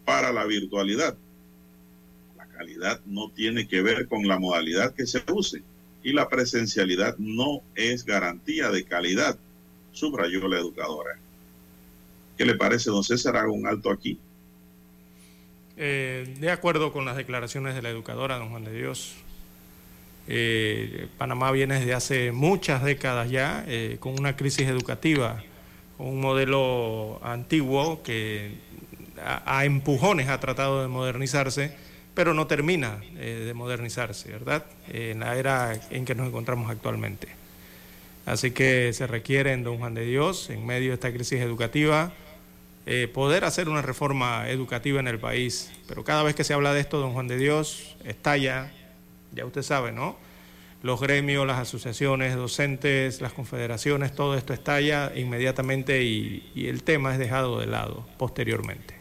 para 0.05 0.31
la 0.31 0.45
virtualidad. 0.45 1.17
La 2.37 2.47
calidad 2.47 3.01
no 3.05 3.29
tiene 3.31 3.67
que 3.67 3.81
ver 3.81 4.07
con 4.07 4.27
la 4.27 4.39
modalidad 4.39 4.95
que 4.95 5.05
se 5.05 5.23
use 5.31 5.61
y 6.03 6.13
la 6.13 6.29
presencialidad 6.29 7.17
no 7.17 7.61
es 7.75 8.05
garantía 8.05 8.69
de 8.69 8.85
calidad, 8.85 9.37
subrayó 9.91 10.47
la 10.47 10.59
educadora. 10.59 11.17
¿Qué 12.37 12.45
le 12.45 12.55
parece, 12.55 12.89
don 12.89 13.03
César? 13.03 13.35
Hago 13.35 13.53
un 13.53 13.67
alto 13.67 13.89
aquí. 13.89 14.17
Eh, 15.77 16.35
de 16.39 16.51
acuerdo 16.51 16.93
con 16.93 17.05
las 17.05 17.17
declaraciones 17.17 17.75
de 17.75 17.81
la 17.81 17.89
educadora, 17.89 18.37
don 18.37 18.49
Juan 18.49 18.63
de 18.63 18.73
Dios, 18.73 19.15
eh, 20.27 21.07
Panamá 21.17 21.51
viene 21.51 21.79
desde 21.79 21.93
hace 21.93 22.31
muchas 22.31 22.83
décadas 22.83 23.29
ya 23.29 23.65
eh, 23.67 23.97
con 23.99 24.17
una 24.17 24.35
crisis 24.35 24.67
educativa, 24.67 25.43
un 25.97 26.19
modelo 26.19 27.19
antiguo 27.23 28.03
que 28.03 28.55
a, 29.23 29.65
empujones 29.65 30.29
ha 30.29 30.39
tratado 30.39 30.81
de 30.81 30.87
modernizarse, 30.87 31.73
pero 32.13 32.33
no 32.33 32.47
termina 32.47 33.01
de 33.13 33.53
modernizarse, 33.53 34.31
¿verdad? 34.31 34.65
en 34.87 35.19
la 35.19 35.35
era 35.37 35.79
en 35.89 36.05
que 36.05 36.15
nos 36.15 36.27
encontramos 36.27 36.69
actualmente. 36.69 37.27
Así 38.25 38.51
que 38.51 38.91
se 38.93 39.05
requiere 39.05 39.53
en 39.53 39.63
Don 39.63 39.77
Juan 39.77 39.93
de 39.93 40.03
Dios, 40.03 40.49
en 40.49 40.65
medio 40.65 40.89
de 40.89 40.93
esta 40.95 41.13
crisis 41.13 41.39
educativa, 41.41 42.11
eh, 42.87 43.07
poder 43.07 43.45
hacer 43.45 43.69
una 43.69 43.83
reforma 43.83 44.49
educativa 44.49 44.99
en 44.99 45.07
el 45.07 45.19
país. 45.19 45.71
Pero 45.87 46.03
cada 46.03 46.23
vez 46.23 46.35
que 46.35 46.43
se 46.43 46.53
habla 46.53 46.73
de 46.73 46.81
esto, 46.81 46.99
don 46.99 47.13
Juan 47.13 47.27
de 47.27 47.37
Dios, 47.37 47.95
estalla, 48.03 48.71
ya 49.31 49.45
usted 49.45 49.61
sabe, 49.61 49.91
¿no? 49.91 50.17
Los 50.85 51.01
gremios, 51.01 51.47
las 51.47 51.57
asociaciones, 51.57 52.35
docentes, 52.35 53.19
las 53.19 53.33
confederaciones, 53.33 54.13
todo 54.13 54.37
esto 54.37 54.53
estalla 54.53 55.11
inmediatamente 55.15 56.03
y, 56.03 56.43
el 56.55 56.83
tema 56.83 57.11
es 57.11 57.17
dejado 57.17 57.59
de 57.59 57.65
lado 57.65 58.05
posteriormente 58.19 58.93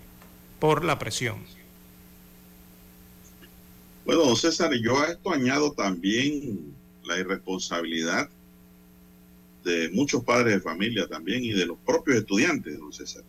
por 0.61 0.83
la 0.83 0.99
presión. 0.99 1.37
Bueno, 4.07 4.23
don 4.25 4.35
César, 4.35 4.73
yo 4.73 4.99
a 4.99 5.09
esto 5.09 5.31
añado 5.31 5.73
también 5.73 6.75
la 7.05 7.19
irresponsabilidad 7.19 8.31
de 9.63 9.91
muchos 9.91 10.25
padres 10.25 10.55
de 10.55 10.61
familia 10.61 11.07
también 11.07 11.45
y 11.45 11.53
de 11.53 11.67
los 11.67 11.77
propios 11.85 12.17
estudiantes, 12.17 12.79
don 12.79 12.95
César. 12.95 13.25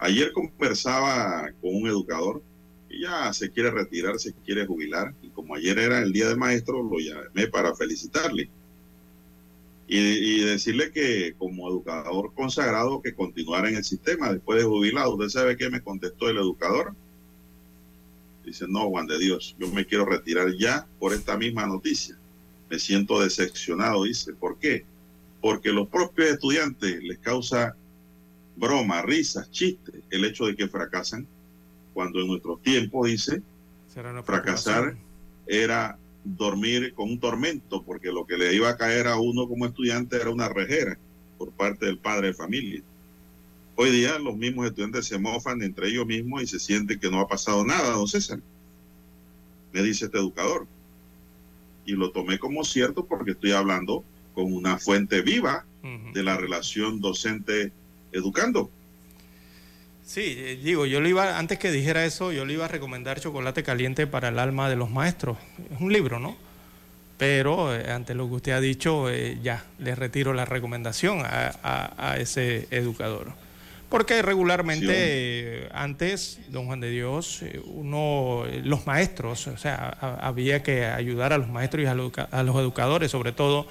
Ayer 0.00 0.32
conversaba 0.32 1.50
con 1.62 1.76
un 1.76 1.86
educador 1.86 2.42
que 2.90 3.00
ya 3.00 3.32
se 3.32 3.50
quiere 3.50 3.70
retirar, 3.70 4.18
se 4.18 4.34
quiere 4.34 4.66
jubilar, 4.66 5.14
y 5.30 5.34
como 5.34 5.54
ayer 5.54 5.78
era 5.78 6.00
el 6.00 6.12
Día 6.12 6.28
del 6.28 6.36
Maestro, 6.36 6.82
lo 6.82 6.98
llamé 6.98 7.46
para 7.48 7.74
felicitarle 7.74 8.50
y, 9.86 9.98
y 9.98 10.40
decirle 10.44 10.92
que 10.92 11.34
como 11.38 11.68
educador 11.68 12.32
consagrado 12.34 13.02
que 13.02 13.14
continuara 13.14 13.68
en 13.68 13.76
el 13.76 13.84
sistema 13.84 14.32
después 14.32 14.58
de 14.58 14.64
jubilado. 14.64 15.14
¿Usted 15.14 15.28
sabe 15.28 15.56
qué 15.56 15.68
me 15.68 15.82
contestó 15.82 16.28
el 16.28 16.36
educador? 16.36 16.94
Dice, 18.44 18.66
no, 18.68 18.88
Juan 18.88 19.06
de 19.06 19.18
Dios, 19.18 19.56
yo 19.58 19.68
me 19.68 19.86
quiero 19.86 20.06
retirar 20.06 20.54
ya 20.56 20.86
por 20.98 21.12
esta 21.12 21.36
misma 21.36 21.66
noticia. 21.66 22.16
Me 22.70 22.78
siento 22.78 23.20
decepcionado, 23.20 24.04
dice. 24.04 24.32
¿Por 24.32 24.58
qué? 24.58 24.84
Porque 25.40 25.70
los 25.70 25.88
propios 25.88 26.30
estudiantes 26.30 27.02
les 27.02 27.18
causa 27.18 27.74
broma, 28.56 29.02
risas, 29.02 29.50
chistes, 29.50 30.02
el 30.10 30.24
hecho 30.24 30.46
de 30.46 30.54
que 30.54 30.68
fracasan, 30.68 31.26
cuando 31.94 32.20
en 32.20 32.28
nuestros 32.28 32.62
tiempos, 32.62 33.08
dice, 33.08 33.42
fracasar 34.24 34.96
era 35.46 35.98
dormir 36.24 36.94
con 36.94 37.10
un 37.10 37.20
tormento, 37.20 37.82
porque 37.82 38.12
lo 38.12 38.26
que 38.26 38.36
le 38.36 38.54
iba 38.54 38.68
a 38.68 38.76
caer 38.76 39.06
a 39.06 39.18
uno 39.18 39.48
como 39.48 39.66
estudiante 39.66 40.16
era 40.16 40.30
una 40.30 40.48
rejera 40.48 40.98
por 41.38 41.50
parte 41.52 41.86
del 41.86 41.98
padre 41.98 42.28
de 42.28 42.34
familia. 42.34 42.82
Hoy 43.76 43.90
día 43.90 44.18
los 44.18 44.36
mismos 44.36 44.66
estudiantes 44.66 45.06
se 45.06 45.18
mofan 45.18 45.62
entre 45.62 45.88
ellos 45.88 46.06
mismos 46.06 46.42
y 46.42 46.46
se 46.46 46.60
sienten 46.60 47.00
que 47.00 47.10
no 47.10 47.20
ha 47.20 47.26
pasado 47.26 47.64
nada, 47.64 47.92
don 47.92 48.06
César. 48.06 48.40
Me 49.72 49.82
dice 49.82 50.06
este 50.06 50.18
educador. 50.18 50.66
Y 51.86 51.92
lo 51.92 52.12
tomé 52.12 52.38
como 52.38 52.62
cierto 52.62 53.06
porque 53.06 53.30
estoy 53.30 53.52
hablando 53.52 54.04
con 54.34 54.52
una 54.52 54.78
fuente 54.78 55.22
viva 55.22 55.64
de 56.12 56.22
la 56.22 56.36
relación 56.36 57.00
docente 57.00 57.72
educando. 58.12 58.70
Sí, 60.10 60.34
eh, 60.36 60.58
digo, 60.60 60.86
yo 60.86 61.00
le 61.00 61.08
iba, 61.08 61.38
antes 61.38 61.56
que 61.60 61.70
dijera 61.70 62.04
eso, 62.04 62.32
yo 62.32 62.44
le 62.44 62.54
iba 62.54 62.64
a 62.64 62.68
recomendar 62.68 63.20
Chocolate 63.20 63.62
Caliente 63.62 64.08
para 64.08 64.30
el 64.30 64.40
alma 64.40 64.68
de 64.68 64.74
los 64.74 64.90
maestros. 64.90 65.38
Es 65.72 65.80
un 65.80 65.92
libro, 65.92 66.18
¿no? 66.18 66.36
Pero 67.16 67.72
eh, 67.72 67.92
ante 67.92 68.16
lo 68.16 68.26
que 68.26 68.34
usted 68.34 68.50
ha 68.50 68.60
dicho, 68.60 69.08
eh, 69.08 69.38
ya, 69.40 69.64
le 69.78 69.94
retiro 69.94 70.34
la 70.34 70.46
recomendación 70.46 71.20
a, 71.24 71.52
a, 71.62 72.10
a 72.10 72.16
ese 72.16 72.66
educador. 72.72 73.34
Porque 73.88 74.20
regularmente 74.20 75.60
sí, 75.60 75.68
antes, 75.72 76.40
don 76.48 76.66
Juan 76.66 76.80
de 76.80 76.90
Dios, 76.90 77.44
uno, 77.66 78.46
los 78.64 78.88
maestros, 78.88 79.46
o 79.46 79.58
sea, 79.58 79.90
había 80.20 80.64
que 80.64 80.86
ayudar 80.86 81.32
a 81.32 81.38
los 81.38 81.48
maestros 81.48 81.84
y 81.84 81.86
a 81.86 81.94
los 81.94 82.56
educadores, 82.56 83.12
sobre 83.12 83.30
todo, 83.30 83.68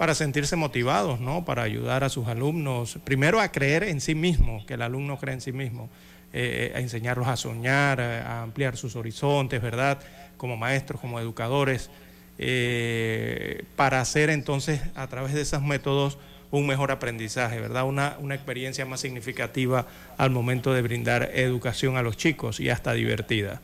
para 0.00 0.14
sentirse 0.14 0.56
motivados, 0.56 1.20
¿no? 1.20 1.44
Para 1.44 1.62
ayudar 1.62 2.04
a 2.04 2.08
sus 2.08 2.26
alumnos, 2.26 2.98
primero 3.04 3.38
a 3.38 3.52
creer 3.52 3.82
en 3.82 4.00
sí 4.00 4.14
mismo, 4.14 4.64
que 4.64 4.72
el 4.72 4.80
alumno 4.80 5.18
cree 5.18 5.34
en 5.34 5.42
sí 5.42 5.52
mismo, 5.52 5.90
eh, 6.32 6.72
a 6.74 6.80
enseñarlos 6.80 7.28
a 7.28 7.36
soñar, 7.36 8.00
a, 8.00 8.40
ampliar 8.40 8.78
sus 8.78 8.96
horizontes, 8.96 9.60
¿verdad? 9.60 9.98
Como 10.38 10.56
maestros, 10.56 11.02
como 11.02 11.20
educadores, 11.20 11.90
eh, 12.38 13.64
para 13.76 14.00
hacer 14.00 14.30
entonces 14.30 14.80
a 14.94 15.06
través 15.08 15.34
de 15.34 15.42
esos 15.42 15.60
métodos 15.60 16.16
un 16.50 16.66
mejor 16.66 16.92
aprendizaje, 16.92 17.60
¿verdad? 17.60 17.84
Una, 17.84 18.16
una 18.20 18.34
experiencia 18.34 18.86
más 18.86 19.00
significativa 19.00 19.86
al 20.16 20.30
momento 20.30 20.72
de 20.72 20.80
brindar 20.80 21.30
educación 21.34 21.98
a 21.98 22.02
los 22.02 22.16
chicos 22.16 22.58
y 22.58 22.70
hasta 22.70 22.94
divertida. 22.94 23.60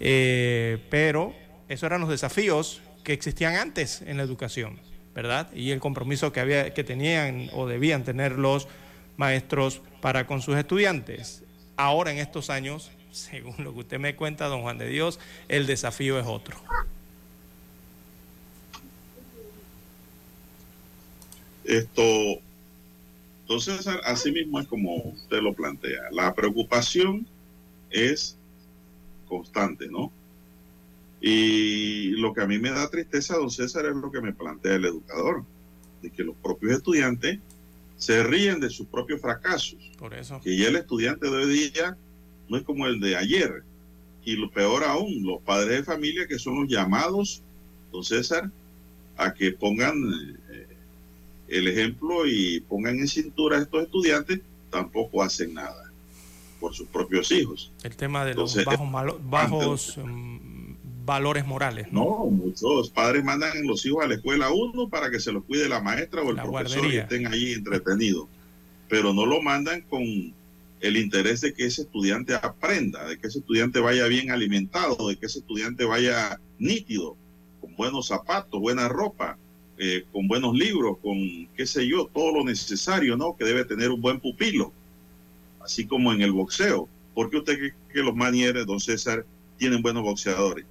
Eh, 0.00 0.78
pero 0.90 1.32
esos 1.68 1.84
eran 1.84 2.00
los 2.00 2.10
desafíos 2.10 2.82
que 3.04 3.12
existían 3.12 3.54
antes 3.54 4.02
en 4.02 4.16
la 4.16 4.24
educación. 4.24 4.89
¿Verdad? 5.20 5.52
Y 5.52 5.70
el 5.72 5.80
compromiso 5.80 6.32
que, 6.32 6.40
había, 6.40 6.72
que 6.72 6.82
tenían 6.82 7.50
o 7.52 7.66
debían 7.66 8.04
tener 8.04 8.38
los 8.38 8.68
maestros 9.18 9.82
para 10.00 10.26
con 10.26 10.40
sus 10.40 10.56
estudiantes. 10.56 11.44
Ahora 11.76 12.10
en 12.10 12.16
estos 12.16 12.48
años, 12.48 12.90
según 13.10 13.54
lo 13.58 13.74
que 13.74 13.80
usted 13.80 13.98
me 13.98 14.16
cuenta, 14.16 14.46
don 14.46 14.62
Juan 14.62 14.78
de 14.78 14.88
Dios, 14.88 15.20
el 15.48 15.66
desafío 15.66 16.18
es 16.18 16.24
otro. 16.26 16.56
Esto, 21.64 22.02
entonces, 23.42 23.86
así 24.04 24.32
mismo 24.32 24.58
es 24.58 24.66
como 24.66 24.96
usted 24.96 25.42
lo 25.42 25.52
plantea. 25.52 26.00
La 26.12 26.32
preocupación 26.34 27.26
es 27.90 28.38
constante, 29.28 29.86
¿no? 29.86 30.10
Y 31.20 32.12
lo 32.12 32.32
que 32.32 32.42
a 32.42 32.46
mí 32.46 32.58
me 32.58 32.70
da 32.70 32.88
tristeza, 32.88 33.36
don 33.36 33.50
César, 33.50 33.86
es 33.86 33.94
lo 33.94 34.10
que 34.10 34.20
me 34.20 34.32
plantea 34.32 34.76
el 34.76 34.86
educador, 34.86 35.44
de 36.02 36.10
que 36.10 36.24
los 36.24 36.36
propios 36.36 36.72
estudiantes 36.72 37.38
se 37.96 38.22
ríen 38.22 38.60
de 38.60 38.70
sus 38.70 38.86
propios 38.86 39.20
fracasos. 39.20 39.90
Por 39.98 40.14
eso. 40.14 40.40
Que 40.40 40.56
ya 40.56 40.68
el 40.68 40.76
estudiante 40.76 41.28
de 41.28 41.36
hoy 41.36 41.70
día 41.70 41.96
no 42.48 42.56
es 42.56 42.62
como 42.62 42.86
el 42.86 43.00
de 43.00 43.16
ayer, 43.16 43.62
y 44.24 44.36
lo 44.36 44.50
peor 44.50 44.84
aún, 44.84 45.22
los 45.24 45.40
padres 45.42 45.78
de 45.78 45.84
familia 45.84 46.26
que 46.26 46.38
son 46.38 46.60
los 46.60 46.68
llamados, 46.68 47.42
don 47.92 48.04
César, 48.04 48.50
a 49.16 49.34
que 49.34 49.52
pongan 49.52 49.94
eh, 50.50 50.66
el 51.48 51.68
ejemplo 51.68 52.26
y 52.26 52.60
pongan 52.60 52.98
en 52.98 53.08
cintura 53.08 53.58
a 53.58 53.62
estos 53.62 53.84
estudiantes, 53.84 54.40
tampoco 54.70 55.22
hacen 55.22 55.54
nada 55.54 55.90
por 56.58 56.74
sus 56.74 56.88
propios 56.88 57.30
hijos. 57.32 57.72
El 57.82 57.96
tema 57.96 58.24
de 58.24 58.34
los 58.34 58.54
bajos, 58.64 59.18
bajos 59.22 59.96
um, 59.96 60.40
valores 61.10 61.44
morales. 61.44 61.88
¿no? 61.90 62.26
muchos 62.26 62.90
padres 62.90 63.24
mandan 63.24 63.50
a 63.50 63.60
los 63.62 63.84
hijos 63.84 64.04
a 64.04 64.06
la 64.06 64.14
escuela 64.14 64.52
uno 64.52 64.88
para 64.88 65.10
que 65.10 65.18
se 65.18 65.32
los 65.32 65.42
cuide 65.44 65.68
la 65.68 65.80
maestra 65.80 66.22
o 66.22 66.30
el 66.30 66.36
profesor 66.36 66.86
y 66.86 66.98
estén 66.98 67.26
ahí 67.26 67.52
entretenidos, 67.52 68.28
pero 68.88 69.12
no 69.12 69.26
lo 69.26 69.42
mandan 69.42 69.80
con 69.82 70.02
el 70.02 70.96
interés 70.96 71.40
de 71.40 71.52
que 71.52 71.66
ese 71.66 71.82
estudiante 71.82 72.34
aprenda, 72.34 73.04
de 73.08 73.18
que 73.18 73.26
ese 73.26 73.40
estudiante 73.40 73.80
vaya 73.80 74.06
bien 74.06 74.30
alimentado, 74.30 75.08
de 75.08 75.16
que 75.16 75.26
ese 75.26 75.40
estudiante 75.40 75.84
vaya 75.84 76.38
nítido, 76.60 77.16
con 77.60 77.74
buenos 77.74 78.06
zapatos, 78.06 78.60
buena 78.60 78.88
ropa, 78.88 79.36
eh, 79.78 80.04
con 80.12 80.28
buenos 80.28 80.54
libros, 80.54 80.98
con 81.02 81.18
qué 81.56 81.66
sé 81.66 81.88
yo, 81.88 82.08
todo 82.14 82.32
lo 82.32 82.44
necesario, 82.44 83.16
¿no? 83.16 83.36
Que 83.36 83.44
debe 83.44 83.64
tener 83.64 83.90
un 83.90 84.00
buen 84.00 84.20
pupilo, 84.20 84.72
así 85.60 85.86
como 85.86 86.12
en 86.12 86.20
el 86.22 86.30
boxeo. 86.30 86.88
¿Por 87.14 87.30
qué 87.30 87.38
usted 87.38 87.58
cree 87.58 87.74
que 87.92 88.02
los 88.02 88.14
manieres, 88.14 88.64
don 88.64 88.78
César, 88.78 89.26
tienen 89.58 89.82
buenos 89.82 90.04
boxeadores? 90.04 90.64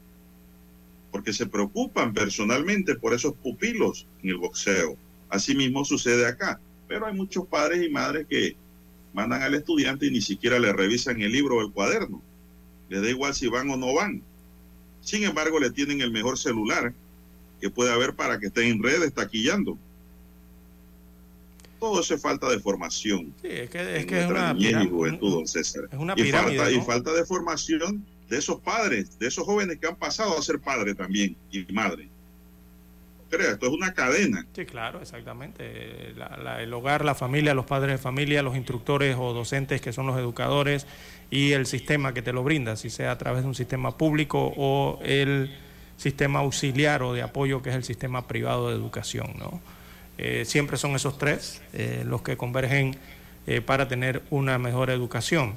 Porque 1.11 1.33
se 1.33 1.47
preocupan 1.47 2.13
personalmente 2.13 2.95
por 2.95 3.13
esos 3.13 3.33
pupilos 3.33 4.07
en 4.23 4.29
el 4.29 4.37
boxeo. 4.37 4.97
Así 5.29 5.55
mismo 5.55 5.85
sucede 5.85 6.25
acá. 6.27 6.59
Pero 6.87 7.05
hay 7.05 7.13
muchos 7.13 7.47
padres 7.47 7.85
y 7.85 7.89
madres 7.89 8.27
que 8.29 8.55
mandan 9.13 9.41
al 9.41 9.55
estudiante 9.55 10.05
y 10.05 10.11
ni 10.11 10.21
siquiera 10.21 10.59
le 10.59 10.73
revisan 10.73 11.21
el 11.21 11.31
libro 11.31 11.57
o 11.57 11.61
el 11.61 11.71
cuaderno. 11.71 12.21
Les 12.89 13.01
da 13.01 13.09
igual 13.09 13.33
si 13.33 13.47
van 13.47 13.69
o 13.69 13.77
no 13.77 13.93
van. 13.93 14.23
Sin 15.01 15.23
embargo, 15.23 15.59
le 15.59 15.71
tienen 15.71 16.01
el 16.01 16.11
mejor 16.11 16.37
celular 16.37 16.93
que 17.59 17.69
puede 17.69 17.91
haber 17.91 18.15
para 18.15 18.39
que 18.39 18.47
estén 18.47 18.65
en 18.65 18.83
redes 18.83 19.13
taquillando. 19.13 19.77
Todo 21.79 22.01
eso 22.01 22.15
es 22.15 22.21
falta 22.21 22.49
de 22.49 22.59
formación. 22.59 23.33
Sí, 23.41 23.47
es 23.49 23.69
que 23.69 23.97
es, 23.97 24.05
que 24.05 24.21
es 24.21 24.29
una 24.29 24.53
juventud, 24.89 25.45
César. 25.45 25.89
y, 26.17 26.31
falta, 26.31 26.71
y 26.71 26.81
falta 26.81 27.13
de 27.13 27.25
formación 27.25 28.05
de 28.29 28.37
esos 28.37 28.59
padres, 28.61 29.17
de 29.19 29.27
esos 29.27 29.45
jóvenes 29.45 29.77
que 29.79 29.87
han 29.87 29.95
pasado 29.95 30.37
a 30.37 30.41
ser 30.41 30.59
padres 30.59 30.95
también 30.95 31.35
y 31.51 31.65
madre 31.73 32.09
esto 33.37 33.67
es 33.67 33.73
una 33.73 33.93
cadena. 33.93 34.45
Sí, 34.55 34.65
claro, 34.65 35.01
exactamente. 35.01 36.13
el 36.59 36.73
hogar, 36.73 37.05
la 37.05 37.15
familia, 37.15 37.53
los 37.53 37.65
padres 37.65 37.93
de 37.93 37.97
familia, 37.97 38.41
los 38.41 38.55
instructores 38.55 39.15
o 39.17 39.33
docentes 39.33 39.81
que 39.81 39.93
son 39.93 40.07
los 40.07 40.17
educadores 40.17 40.87
y 41.29 41.51
el 41.51 41.65
sistema 41.65 42.13
que 42.13 42.21
te 42.21 42.33
lo 42.33 42.43
brinda, 42.43 42.75
si 42.75 42.89
sea 42.89 43.11
a 43.11 43.17
través 43.17 43.43
de 43.43 43.47
un 43.47 43.55
sistema 43.55 43.97
público 43.97 44.53
o 44.57 44.99
el 45.03 45.55
sistema 45.97 46.39
auxiliar 46.39 47.03
o 47.03 47.13
de 47.13 47.21
apoyo 47.21 47.61
que 47.61 47.69
es 47.69 47.75
el 47.75 47.83
sistema 47.83 48.27
privado 48.27 48.69
de 48.69 48.75
educación. 48.75 49.33
¿no? 49.37 49.61
Eh, 50.17 50.45
siempre 50.45 50.77
son 50.77 50.95
esos 50.95 51.17
tres 51.17 51.61
eh, 51.73 52.03
los 52.05 52.21
que 52.21 52.37
convergen 52.37 52.97
eh, 53.47 53.61
para 53.61 53.87
tener 53.87 54.23
una 54.29 54.57
mejor 54.57 54.89
educación. 54.89 55.55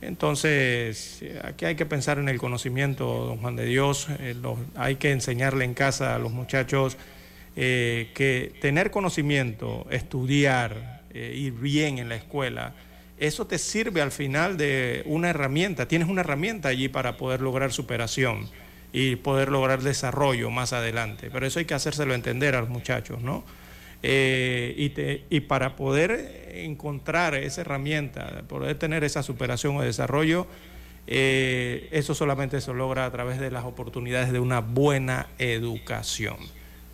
Entonces, 0.00 1.24
aquí 1.42 1.64
hay 1.64 1.76
que 1.76 1.86
pensar 1.86 2.18
en 2.18 2.28
el 2.28 2.38
conocimiento, 2.38 3.26
don 3.26 3.38
Juan 3.38 3.56
de 3.56 3.64
Dios, 3.64 4.08
eh, 4.18 4.34
hay 4.74 4.96
que 4.96 5.12
enseñarle 5.12 5.64
en 5.64 5.74
casa 5.74 6.14
a 6.14 6.18
los 6.18 6.32
muchachos 6.32 6.96
eh, 7.56 8.10
que 8.14 8.52
tener 8.60 8.90
conocimiento, 8.90 9.86
estudiar, 9.90 11.02
eh, 11.14 11.32
ir 11.36 11.52
bien 11.52 11.98
en 11.98 12.08
la 12.08 12.16
escuela, 12.16 12.74
eso 13.18 13.46
te 13.46 13.58
sirve 13.58 14.02
al 14.02 14.10
final 14.10 14.56
de 14.56 15.02
una 15.06 15.30
herramienta, 15.30 15.86
tienes 15.86 16.08
una 16.08 16.22
herramienta 16.22 16.68
allí 16.68 16.88
para 16.88 17.16
poder 17.16 17.40
lograr 17.40 17.72
superación 17.72 18.48
y 18.92 19.16
poder 19.16 19.50
lograr 19.50 19.82
desarrollo 19.82 20.50
más 20.50 20.72
adelante, 20.72 21.30
pero 21.32 21.46
eso 21.46 21.60
hay 21.60 21.64
que 21.64 21.74
hacérselo 21.74 22.14
entender 22.14 22.56
a 22.56 22.60
los 22.60 22.68
muchachos, 22.68 23.22
¿no? 23.22 23.44
Y, 24.06 24.92
y 25.30 25.40
para 25.40 25.76
poder 25.76 26.52
encontrar 26.54 27.34
esa 27.34 27.62
herramienta, 27.62 28.42
poder 28.48 28.78
tener 28.78 29.04
esa 29.04 29.22
superación 29.22 29.76
o 29.76 29.82
desarrollo, 29.82 30.46
eh, 31.06 31.88
eso 31.90 32.14
solamente 32.14 32.60
se 32.60 32.72
logra 32.72 33.04
a 33.04 33.12
través 33.12 33.38
de 33.38 33.50
las 33.50 33.64
oportunidades 33.64 34.32
de 34.32 34.40
una 34.40 34.60
buena 34.60 35.28
educación 35.38 36.36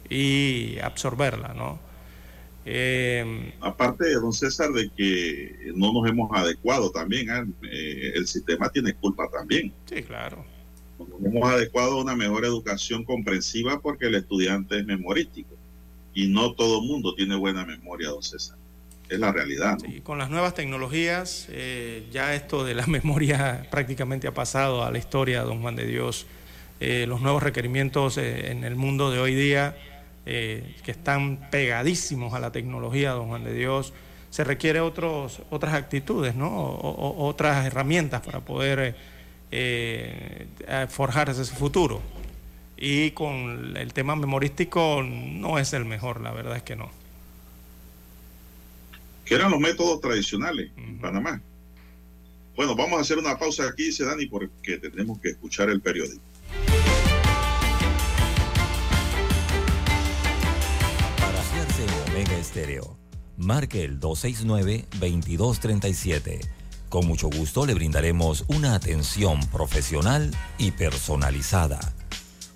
y 0.09 0.79
absorberla, 0.83 1.55
¿no? 1.55 1.79
Eh, 2.67 3.55
Aparte, 3.61 4.13
don 4.15 4.33
César, 4.33 4.71
de 4.73 4.91
que 4.91 5.73
no 5.75 5.93
nos 5.93 6.09
hemos 6.11 6.31
adecuado 6.37 6.91
también, 6.91 7.31
¿ah? 7.31 7.47
eh, 7.63 8.13
el 8.15 8.27
sistema 8.27 8.69
tiene 8.71 8.95
culpa 8.95 9.29
también. 9.31 9.73
Sí, 9.87 10.03
claro. 10.03 10.45
No 10.99 11.07
nos 11.07 11.25
hemos 11.25 11.51
adecuado 11.51 11.93
a 11.93 12.03
una 12.03 12.17
mejor 12.17 12.45
educación 12.45 13.05
comprensiva 13.05 13.81
porque 13.81 14.07
el 14.07 14.17
estudiante 14.17 14.81
es 14.81 14.85
memorístico 14.85 15.60
y 16.15 16.29
no 16.29 16.53
todo 16.55 16.83
mundo 16.83 17.15
tiene 17.15 17.37
buena 17.37 17.65
memoria, 17.65 18.09
don 18.09 18.23
César 18.23 18.57
es 19.11 19.19
la 19.19 19.33
realidad. 19.33 19.79
Sí, 19.85 20.01
con 20.01 20.19
las 20.19 20.31
nuevas 20.31 20.55
tecnologías, 20.55 21.49
eh, 21.51 22.07
ya 22.11 22.35
esto 22.35 22.65
de 22.65 22.75
la 22.75 22.87
memoria 22.87 23.67
prácticamente 23.71 24.29
ha 24.29 24.35
pasado 24.35 24.85
a 24.85 24.91
la 24.91 24.99
historia, 24.99 25.43
don 25.43 25.61
Juan 25.61 25.77
de 25.77 25.87
Dios. 25.87 26.27
Eh, 26.79 27.05
los 27.07 27.21
nuevos 27.21 27.43
requerimientos 27.43 28.17
eh, 28.17 28.51
en 28.51 28.65
el 28.65 28.77
mundo 28.77 29.11
de 29.11 29.19
hoy 29.19 29.35
día, 29.35 29.77
que 30.25 30.93
están 30.93 31.49
pegadísimos 31.51 32.35
a 32.35 32.39
la 32.39 32.53
tecnología, 32.53 33.11
don 33.11 33.29
Juan 33.29 33.43
de 33.43 33.53
Dios, 33.53 33.93
se 34.29 34.45
requiere 34.45 34.79
otros, 34.79 35.43
otras 35.51 35.75
actitudes, 35.75 36.37
¿no? 36.37 36.79
otras 36.79 37.67
herramientas 37.67 38.21
para 38.21 38.39
poder 38.39 38.95
forjar 40.89 41.31
ese 41.31 41.45
futuro. 41.47 42.01
Y 42.81 43.13
con 43.13 43.77
el 43.77 43.93
tema 43.93 44.17
memorístico 44.17 45.05
no 45.05 45.59
es 45.59 45.73
el 45.75 45.85
mejor, 45.85 46.21
la 46.21 46.33
verdad 46.33 46.57
es 46.57 46.65
que 46.65 46.75
no 46.75 46.91
que 49.31 49.37
eran 49.37 49.51
los 49.53 49.61
métodos 49.61 50.01
tradicionales 50.01 50.73
en 50.77 50.99
Panamá. 50.99 51.41
Bueno, 52.57 52.75
vamos 52.75 52.99
a 52.99 53.03
hacer 53.03 53.17
una 53.17 53.39
pausa 53.39 53.69
aquí, 53.69 53.85
dice 53.85 54.05
Dani, 54.05 54.27
porque 54.27 54.79
tenemos 54.79 55.21
que 55.21 55.29
escuchar 55.29 55.71
el 55.71 55.81
periódico. 55.81 56.21
Para 61.17 61.41
hacerse 61.41 61.87
Omega 62.11 62.37
Estéreo, 62.39 62.99
marque 63.37 63.85
el 63.85 64.01
269-2237. 64.01 66.41
Con 66.89 67.07
mucho 67.07 67.31
gusto 67.31 67.67
le 67.67 67.75
brindaremos 67.75 68.45
una 68.49 68.75
atención 68.75 69.39
profesional 69.53 70.33
y 70.59 70.73
personalizada. 70.73 71.79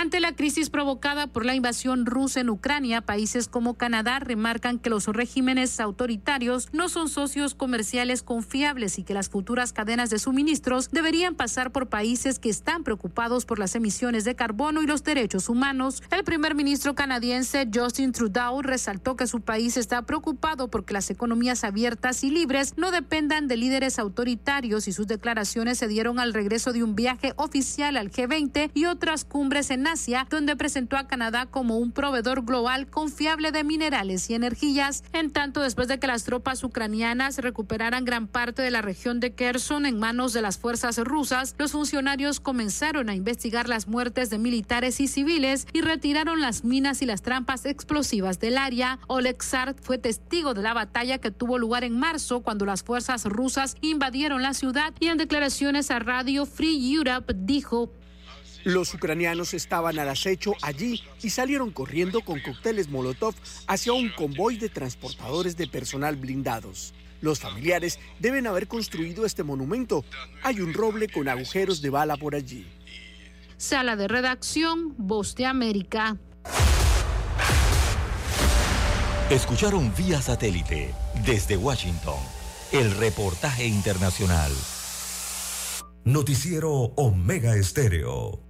Ante 0.00 0.18
la 0.18 0.34
crisis 0.34 0.70
provocada 0.70 1.26
por 1.26 1.44
la 1.44 1.54
invasión 1.54 2.06
rusa 2.06 2.40
en 2.40 2.48
Ucrania, 2.48 3.02
países 3.02 3.48
como 3.48 3.74
Canadá 3.74 4.18
remarcan 4.18 4.78
que 4.78 4.88
los 4.88 5.06
regímenes 5.08 5.78
autoritarios 5.78 6.70
no 6.72 6.88
son 6.88 7.10
socios 7.10 7.54
comerciales 7.54 8.22
confiables 8.22 8.98
y 8.98 9.02
que 9.02 9.12
las 9.12 9.28
futuras 9.28 9.74
cadenas 9.74 10.08
de 10.08 10.18
suministros 10.18 10.90
deberían 10.90 11.34
pasar 11.34 11.70
por 11.70 11.90
países 11.90 12.38
que 12.38 12.48
están 12.48 12.82
preocupados 12.82 13.44
por 13.44 13.58
las 13.58 13.74
emisiones 13.74 14.24
de 14.24 14.34
carbono 14.34 14.80
y 14.80 14.86
los 14.86 15.04
derechos 15.04 15.50
humanos. 15.50 16.02
El 16.10 16.24
primer 16.24 16.54
ministro 16.54 16.94
canadiense 16.94 17.68
Justin 17.70 18.12
Trudeau 18.12 18.62
resaltó 18.62 19.16
que 19.16 19.26
su 19.26 19.42
país 19.42 19.76
está 19.76 20.00
preocupado 20.06 20.68
porque 20.68 20.94
las 20.94 21.10
economías 21.10 21.62
abiertas 21.62 22.24
y 22.24 22.30
libres 22.30 22.78
no 22.78 22.90
dependan 22.90 23.48
de 23.48 23.58
líderes 23.58 23.98
autoritarios 23.98 24.88
y 24.88 24.94
sus 24.94 25.06
declaraciones 25.06 25.76
se 25.76 25.88
dieron 25.88 26.18
al 26.18 26.32
regreso 26.32 26.72
de 26.72 26.82
un 26.82 26.94
viaje 26.94 27.34
oficial 27.36 27.98
al 27.98 28.10
G20 28.10 28.70
y 28.72 28.86
otras 28.86 29.26
cumbres 29.26 29.70
en 29.70 29.89
Donde 30.30 30.54
presentó 30.54 30.96
a 30.96 31.08
Canadá 31.08 31.46
como 31.46 31.78
un 31.78 31.90
proveedor 31.90 32.44
global 32.44 32.86
confiable 32.86 33.50
de 33.50 33.64
minerales 33.64 34.30
y 34.30 34.34
energías. 34.34 35.02
En 35.12 35.32
tanto, 35.32 35.62
después 35.62 35.88
de 35.88 35.98
que 35.98 36.06
las 36.06 36.22
tropas 36.22 36.62
ucranianas 36.62 37.38
recuperaran 37.38 38.04
gran 38.04 38.28
parte 38.28 38.62
de 38.62 38.70
la 38.70 38.82
región 38.82 39.18
de 39.18 39.34
Kherson 39.34 39.86
en 39.86 39.98
manos 39.98 40.32
de 40.32 40.42
las 40.42 40.58
fuerzas 40.58 40.98
rusas, 40.98 41.56
los 41.58 41.72
funcionarios 41.72 42.38
comenzaron 42.38 43.08
a 43.08 43.16
investigar 43.16 43.68
las 43.68 43.88
muertes 43.88 44.30
de 44.30 44.38
militares 44.38 45.00
y 45.00 45.08
civiles 45.08 45.66
y 45.72 45.80
retiraron 45.80 46.40
las 46.40 46.62
minas 46.62 47.02
y 47.02 47.06
las 47.06 47.22
trampas 47.22 47.66
explosivas 47.66 48.38
del 48.38 48.58
área. 48.58 49.00
Oleg 49.08 49.38
fue 49.82 49.98
testigo 49.98 50.54
de 50.54 50.62
la 50.62 50.72
batalla 50.72 51.18
que 51.18 51.32
tuvo 51.32 51.58
lugar 51.58 51.82
en 51.82 51.98
marzo 51.98 52.42
cuando 52.42 52.64
las 52.64 52.84
fuerzas 52.84 53.24
rusas 53.24 53.74
invadieron 53.80 54.42
la 54.42 54.54
ciudad 54.54 54.94
y 55.00 55.08
en 55.08 55.18
declaraciones 55.18 55.90
a 55.90 55.98
Radio 55.98 56.46
Free 56.46 56.94
Europe 56.94 57.34
dijo 57.36 57.90
los 58.64 58.92
ucranianos 58.94 59.54
estaban 59.54 59.98
al 59.98 60.08
acecho 60.08 60.54
allí 60.62 61.02
y 61.22 61.30
salieron 61.30 61.70
corriendo 61.70 62.20
con 62.20 62.40
cócteles 62.40 62.88
Molotov 62.88 63.34
hacia 63.66 63.92
un 63.92 64.10
convoy 64.10 64.56
de 64.56 64.68
transportadores 64.68 65.56
de 65.56 65.66
personal 65.66 66.16
blindados. 66.16 66.94
Los 67.20 67.40
familiares 67.40 67.98
deben 68.18 68.46
haber 68.46 68.66
construido 68.66 69.26
este 69.26 69.42
monumento. 69.42 70.04
Hay 70.42 70.60
un 70.60 70.72
roble 70.72 71.08
con 71.08 71.28
agujeros 71.28 71.82
de 71.82 71.90
bala 71.90 72.16
por 72.16 72.34
allí. 72.34 72.66
Sala 73.56 73.94
de 73.96 74.08
redacción, 74.08 74.94
Voz 74.96 75.34
de 75.34 75.46
América. 75.46 76.16
Escucharon 79.28 79.92
vía 79.94 80.20
satélite 80.20 80.92
desde 81.24 81.56
Washington 81.56 82.18
el 82.72 82.90
reportaje 82.92 83.66
internacional. 83.66 84.52
Noticiero 86.04 86.70
Omega 86.96 87.54
Estéreo. 87.56 88.49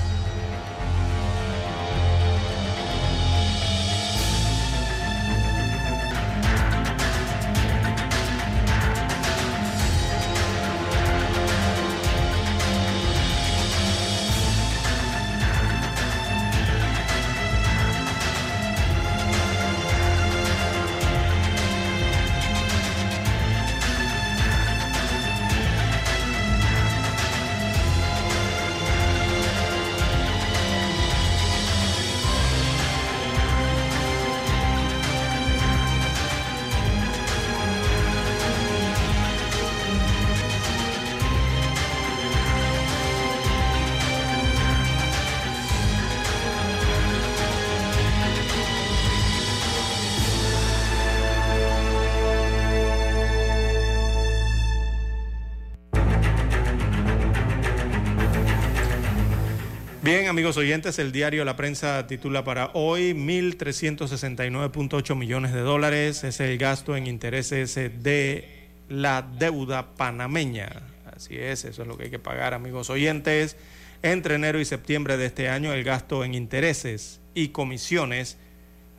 Amigos 60.31 60.55
oyentes, 60.55 60.97
el 60.97 61.11
diario 61.11 61.43
La 61.43 61.57
Prensa 61.57 62.07
titula 62.07 62.45
para 62.45 62.71
hoy 62.73 63.11
1.369.8 63.11 65.13
millones 65.13 65.51
de 65.51 65.59
dólares 65.59 66.23
es 66.23 66.39
el 66.39 66.57
gasto 66.57 66.95
en 66.95 67.05
intereses 67.05 67.75
de 67.75 68.69
la 68.87 69.23
deuda 69.23 69.93
panameña. 69.95 70.83
Así 71.13 71.37
es, 71.37 71.65
eso 71.65 71.81
es 71.81 71.87
lo 71.89 71.97
que 71.97 72.05
hay 72.05 72.11
que 72.11 72.17
pagar, 72.17 72.53
amigos 72.53 72.89
oyentes. 72.89 73.57
Entre 74.03 74.35
enero 74.35 74.61
y 74.61 74.65
septiembre 74.65 75.17
de 75.17 75.25
este 75.25 75.49
año, 75.49 75.73
el 75.73 75.83
gasto 75.83 76.23
en 76.23 76.33
intereses 76.33 77.19
y 77.33 77.49
comisiones 77.49 78.37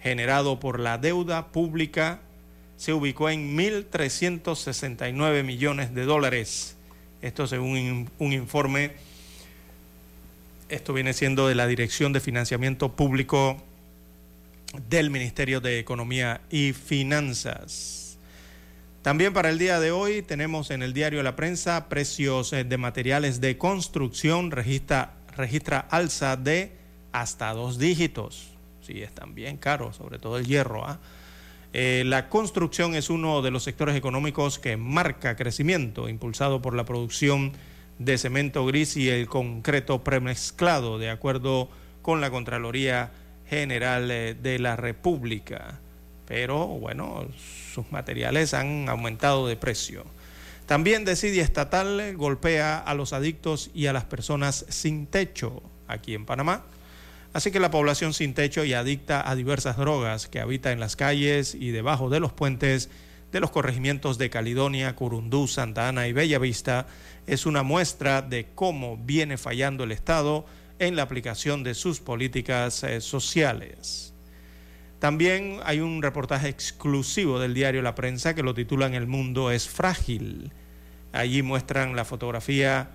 generado 0.03 0.61
por 0.61 0.81
la 0.81 0.99
deuda 0.99 1.51
pública 1.51 2.21
se 2.77 2.93
ubicó 2.93 3.31
en 3.31 3.57
1.369 3.57 5.45
millones 5.45 5.95
de 5.95 6.05
dólares. 6.05 6.77
Esto 7.23 7.47
según 7.47 8.11
un 8.19 8.33
informe 8.35 9.12
esto 10.73 10.95
viene 10.95 11.13
siendo 11.13 11.49
de 11.49 11.55
la 11.55 11.67
Dirección 11.67 12.15
de 12.15 12.21
Financiamiento 12.21 12.97
Público 12.97 13.63
del 14.89 15.11
Ministerio 15.11 15.61
de 15.61 15.79
Economía 15.79 16.41
y 16.49 16.73
Finanzas. 16.73 18.17
También 19.03 19.35
para 19.35 19.51
el 19.51 19.59
día 19.59 19.81
de 19.81 19.91
hoy 19.91 20.23
tenemos 20.23 20.71
en 20.71 20.83
el 20.83 20.95
diario 20.95 21.23
La 21.23 21.37
Prensa 21.37 21.91
precios 21.91 22.55
eh, 22.55 22.65
de 22.65 22.79
materiales 22.79 23.43
de 23.43 23.59
construcción, 23.59 24.51
registra, 24.51 25.11
alza 25.91 26.39
de 26.39 26.73
hasta 27.13 27.53
dos 27.53 27.79
dígitos. 27.79 28.49
Sí, 28.81 29.03
están 29.03 29.35
bien 29.35 29.59
caros, 29.59 29.97
sobre 29.97 30.19
todo 30.19 30.39
el 30.39 30.47
hierro. 30.47 30.87
¿ah? 30.87 31.01
Eh, 31.75 32.03
la 32.07 32.31
construcción 32.31 32.95
es 32.95 33.11
uno 33.11 33.43
de 33.43 33.51
los 33.51 33.63
sectores 33.63 33.95
económicos 33.95 34.59
que 34.59 34.79
marca 34.79 35.37
crecimiento, 35.37 36.09
impulsado 36.09 36.63
por 36.63 36.75
la 36.75 36.87
producción 36.87 37.53
de 38.05 38.19
cemento 38.19 38.65
gris 38.67 38.97
y 38.97 39.09
el 39.09 39.27
concreto 39.27 40.03
premezclado, 40.03 40.99
de 40.99 41.11
acuerdo 41.11 41.69
con 42.03 42.21
la 42.21 42.31
Contraloría 42.31 43.13
General 43.49 44.11
eh, 44.11 44.35
de 44.35 44.59
la 44.59 44.77
República. 44.77 45.81
Pero 46.27 46.67
bueno, 46.67 47.27
sus 47.75 47.91
materiales 47.93 48.55
han 48.55 48.89
aumentado 48.89 49.47
de 49.47 49.57
precio. 49.57 50.05
También 50.67 51.05
Decidia 51.05 51.43
Estatal 51.43 52.17
golpea 52.17 52.79
a 52.79 52.95
los 52.95 53.13
adictos 53.13 53.71
y 53.75 53.87
a 53.87 53.93
las 53.93 54.05
personas 54.05 54.65
sin 54.69 55.07
techo 55.07 55.63
aquí 55.89 56.15
en 56.15 56.25
Panamá. 56.25 56.65
Así 57.33 57.51
que 57.51 57.61
la 57.61 57.71
población 57.71 58.15
sin 58.15 58.35
techo 58.35 58.65
y 58.65 58.75
adicta 58.75 59.29
a 59.29 59.35
diversas 59.35 59.77
drogas 59.77 60.29
que 60.29 60.41
habita 60.41 60.71
en 60.71 60.81
las 60.81 60.97
calles 60.97 61.55
y 61.55 61.71
debajo 61.71 62.11
de 62.11 62.21
los 62.21 62.33
puentes 62.33 62.91
de 63.33 63.41
los 63.41 63.51
corregimientos 63.51 64.19
de 64.19 64.29
Caledonia, 64.29 64.95
Curundú, 64.95 65.49
Santa 65.49 65.89
Ana 65.89 66.07
y 66.07 66.13
Bellavista 66.13 66.87
es 67.27 67.47
una 67.47 67.63
muestra 67.63 68.23
de 68.23 68.49
cómo 68.55 68.97
viene 68.97 69.37
fallando 69.37 69.85
el 69.85 69.93
Estado 69.93 70.45
en 70.79 70.97
la 70.97 71.03
aplicación 71.03 71.63
de 71.63 71.75
sus 71.75 72.01
políticas 72.01 72.83
eh, 72.83 73.01
sociales. 73.01 74.13
También 74.99 75.59
hay 75.65 75.81
un 75.81 76.01
reportaje 76.01 76.49
exclusivo 76.49 77.41
del 77.41 77.55
diario 77.55 77.83
La 77.83 77.95
Prensa 77.95 78.35
que 78.35 78.43
lo 78.43 78.55
titulan 78.55 78.95
El 78.95 79.07
mundo 79.07 79.51
es 79.51 79.69
frágil. 79.69 80.53
Allí 81.13 81.43
muestran 81.43 81.97
la 81.97 82.05
fotografía 82.05 82.89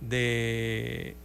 de, 0.00 1.16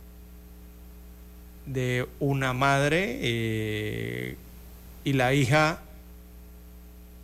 de 1.65 2.07
una 2.19 2.53
madre 2.53 3.19
eh, 3.21 4.37
y 5.03 5.13
la 5.13 5.33
hija, 5.33 5.81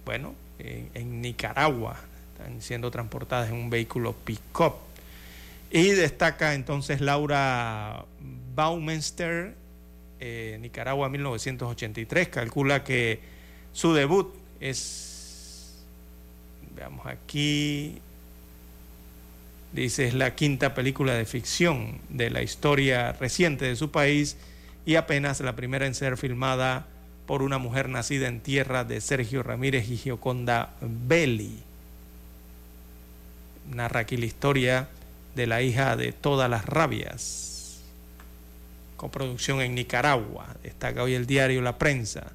bueno, 0.05 0.35
en, 0.59 1.21
Nicaragua. 1.21 1.97
Están 2.33 2.61
siendo 2.61 2.91
transportadas 2.91 3.49
en 3.49 3.55
un 3.55 3.69
vehículo 3.69 4.13
pick-up. 4.13 4.73
Y 5.69 5.89
destaca 5.89 6.53
entonces 6.53 7.01
Laura 7.01 8.05
Baumenster, 8.55 9.55
eh, 10.19 10.57
Nicaragua 10.61 11.09
1983. 11.09 12.29
Calcula 12.29 12.83
que 12.83 13.19
su 13.73 13.93
debut 13.93 14.33
es, 14.59 15.75
veamos 16.75 17.05
aquí, 17.05 17.99
dice, 19.73 20.07
es 20.07 20.13
la 20.13 20.35
quinta 20.35 20.73
película 20.73 21.13
de 21.13 21.25
ficción 21.25 21.99
de 22.09 22.29
la 22.29 22.41
historia 22.41 23.11
reciente 23.11 23.65
de 23.65 23.75
su 23.75 23.91
país 23.91 24.37
y 24.85 24.95
apenas 24.95 25.41
la 25.41 25.55
primera 25.55 25.85
en 25.85 25.93
ser 25.93 26.17
filmada 26.17 26.87
por 27.25 27.41
una 27.41 27.57
mujer 27.57 27.89
nacida 27.89 28.29
en 28.29 28.39
tierra 28.39 28.85
de 28.85 29.01
Sergio 29.01 29.43
Ramírez 29.43 29.89
y 29.89 29.97
Gioconda 29.97 30.73
Belli. 30.79 31.59
Narra 33.69 33.99
aquí 33.99 34.15
la 34.15 34.25
historia 34.25 34.87
de 35.37 35.47
la 35.47 35.61
hija 35.61 35.95
de 35.95 36.11
todas 36.11 36.49
las 36.49 36.65
rabias, 36.65 37.79
coproducción 38.97 39.61
en 39.61 39.75
Nicaragua. 39.75 40.47
Destaca 40.63 41.03
hoy 41.03 41.13
el 41.13 41.25
diario 41.25 41.61
La 41.61 41.77
Prensa. 41.77 42.33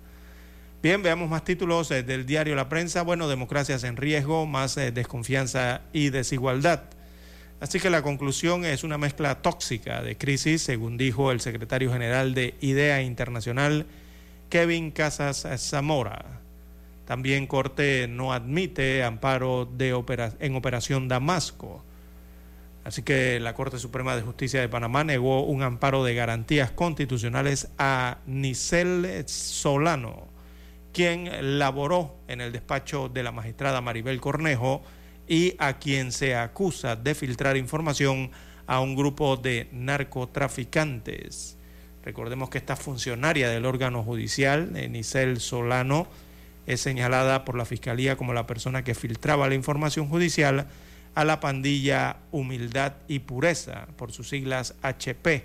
Bien, 0.83 1.03
veamos 1.03 1.29
más 1.29 1.45
títulos 1.45 1.91
eh, 1.91 2.03
del 2.03 2.25
diario 2.25 2.55
La 2.55 2.69
Prensa. 2.69 3.03
Bueno, 3.03 3.29
democracias 3.29 3.85
en 3.85 3.97
riesgo, 3.97 4.47
más 4.47 4.77
eh, 4.77 4.93
desconfianza 4.93 5.83
y 5.93 6.11
desigualdad. 6.11 6.85
Así 7.61 7.79
que 7.79 7.91
la 7.91 8.03
conclusión 8.03 8.65
es 8.65 8.85
una 8.85 8.99
mezcla 8.99 9.43
tóxica 9.43 10.03
de 10.03 10.17
crisis, 10.17 10.63
según 10.63 10.97
dijo 10.97 11.31
el 11.33 11.41
secretario 11.41 11.93
general 11.93 12.35
de 12.35 12.55
IDEA 12.61 13.03
Internacional, 13.03 13.87
Kevin 14.49 14.93
Casas 14.93 15.47
Zamora. 15.59 16.41
También 17.07 17.47
Corte 17.49 18.07
no 18.09 18.33
admite 18.33 19.03
amparo 19.03 19.65
de 19.67 19.91
en 20.41 20.57
Operación 20.57 21.09
Damasco. 21.09 21.85
Así 22.85 23.03
que 23.03 23.39
la 23.39 23.55
Corte 23.55 23.79
Suprema 23.79 24.17
de 24.17 24.23
Justicia 24.23 24.61
de 24.61 24.69
Panamá 24.69 25.05
negó 25.05 25.45
un 25.45 25.63
amparo 25.63 26.03
de 26.03 26.15
garantías 26.15 26.73
constitucionales 26.73 27.69
a 27.79 28.19
Nicel 28.27 29.25
Solano, 29.27 30.29
quien 30.93 31.59
laboró 31.59 32.17
en 32.27 32.41
el 32.41 32.51
despacho 32.53 33.09
de 33.09 33.23
la 33.23 33.31
magistrada 33.31 33.81
Maribel 33.81 34.21
Cornejo 34.21 34.83
y 35.29 35.55
a 35.59 35.79
quien 35.79 36.11
se 36.11 36.35
acusa 36.35 36.97
de 36.97 37.15
filtrar 37.15 37.57
información 37.57 38.33
a 38.67 38.81
un 38.81 38.97
grupo 38.97 39.37
de 39.37 39.69
narcotraficantes. 39.73 41.59
Recordemos 42.05 42.51
que 42.51 42.59
esta 42.59 42.75
funcionaria 42.75 43.49
del 43.49 43.65
órgano 43.65 44.03
judicial, 44.03 44.73
Nicel 44.91 45.41
Solano, 45.41 46.09
es 46.67 46.81
señalada 46.81 47.45
por 47.45 47.57
la 47.57 47.65
Fiscalía 47.65 48.17
como 48.17 48.33
la 48.33 48.47
persona 48.47 48.83
que 48.83 48.95
filtraba 48.95 49.49
la 49.49 49.55
información 49.55 50.09
judicial 50.09 50.67
a 51.15 51.25
la 51.25 51.41
pandilla 51.41 52.17
Humildad 52.31 52.95
y 53.09 53.21
Pureza, 53.21 53.87
por 53.97 54.13
sus 54.13 54.29
siglas 54.29 54.75
HP. 54.83 55.45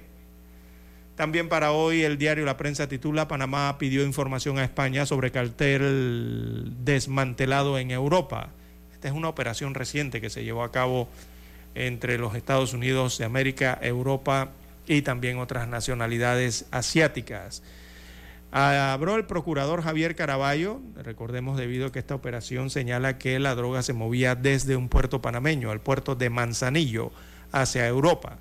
También 1.15 1.49
para 1.49 1.71
hoy 1.71 2.03
el 2.03 2.17
diario 2.17 2.45
La 2.45 2.57
Prensa 2.57 2.87
titula 2.87 3.27
Panamá 3.27 3.77
pidió 3.79 4.03
información 4.03 4.59
a 4.59 4.63
España 4.63 5.05
sobre 5.05 5.31
cartel 5.31 6.73
desmantelado 6.85 7.79
en 7.79 7.91
Europa. 7.91 8.49
Esta 8.93 9.07
es 9.07 9.13
una 9.13 9.29
operación 9.29 9.73
reciente 9.73 10.21
que 10.21 10.29
se 10.29 10.43
llevó 10.43 10.63
a 10.63 10.71
cabo 10.71 11.09
entre 11.73 12.17
los 12.17 12.35
Estados 12.35 12.73
Unidos 12.73 13.17
de 13.17 13.25
América, 13.25 13.77
Europa 13.81 14.49
y 14.87 15.01
también 15.01 15.39
otras 15.39 15.67
nacionalidades 15.67 16.65
asiáticas. 16.71 17.63
Habló 18.51 19.17
el 19.17 19.25
procurador 19.25 19.81
Javier 19.81 20.15
Caraballo, 20.15 20.79
recordemos 20.95 21.57
debido 21.57 21.87
a 21.87 21.91
que 21.91 21.99
esta 21.99 22.15
operación 22.15 22.69
señala 22.69 23.17
que 23.17 23.39
la 23.39 23.55
droga 23.55 23.83
se 23.83 23.93
movía 23.93 24.35
desde 24.35 24.77
un 24.77 24.87
puerto 24.87 25.21
panameño, 25.21 25.69
al 25.69 25.81
puerto 25.81 26.15
de 26.15 26.29
Manzanillo, 26.29 27.11
hacia 27.51 27.87
Europa. 27.87 28.39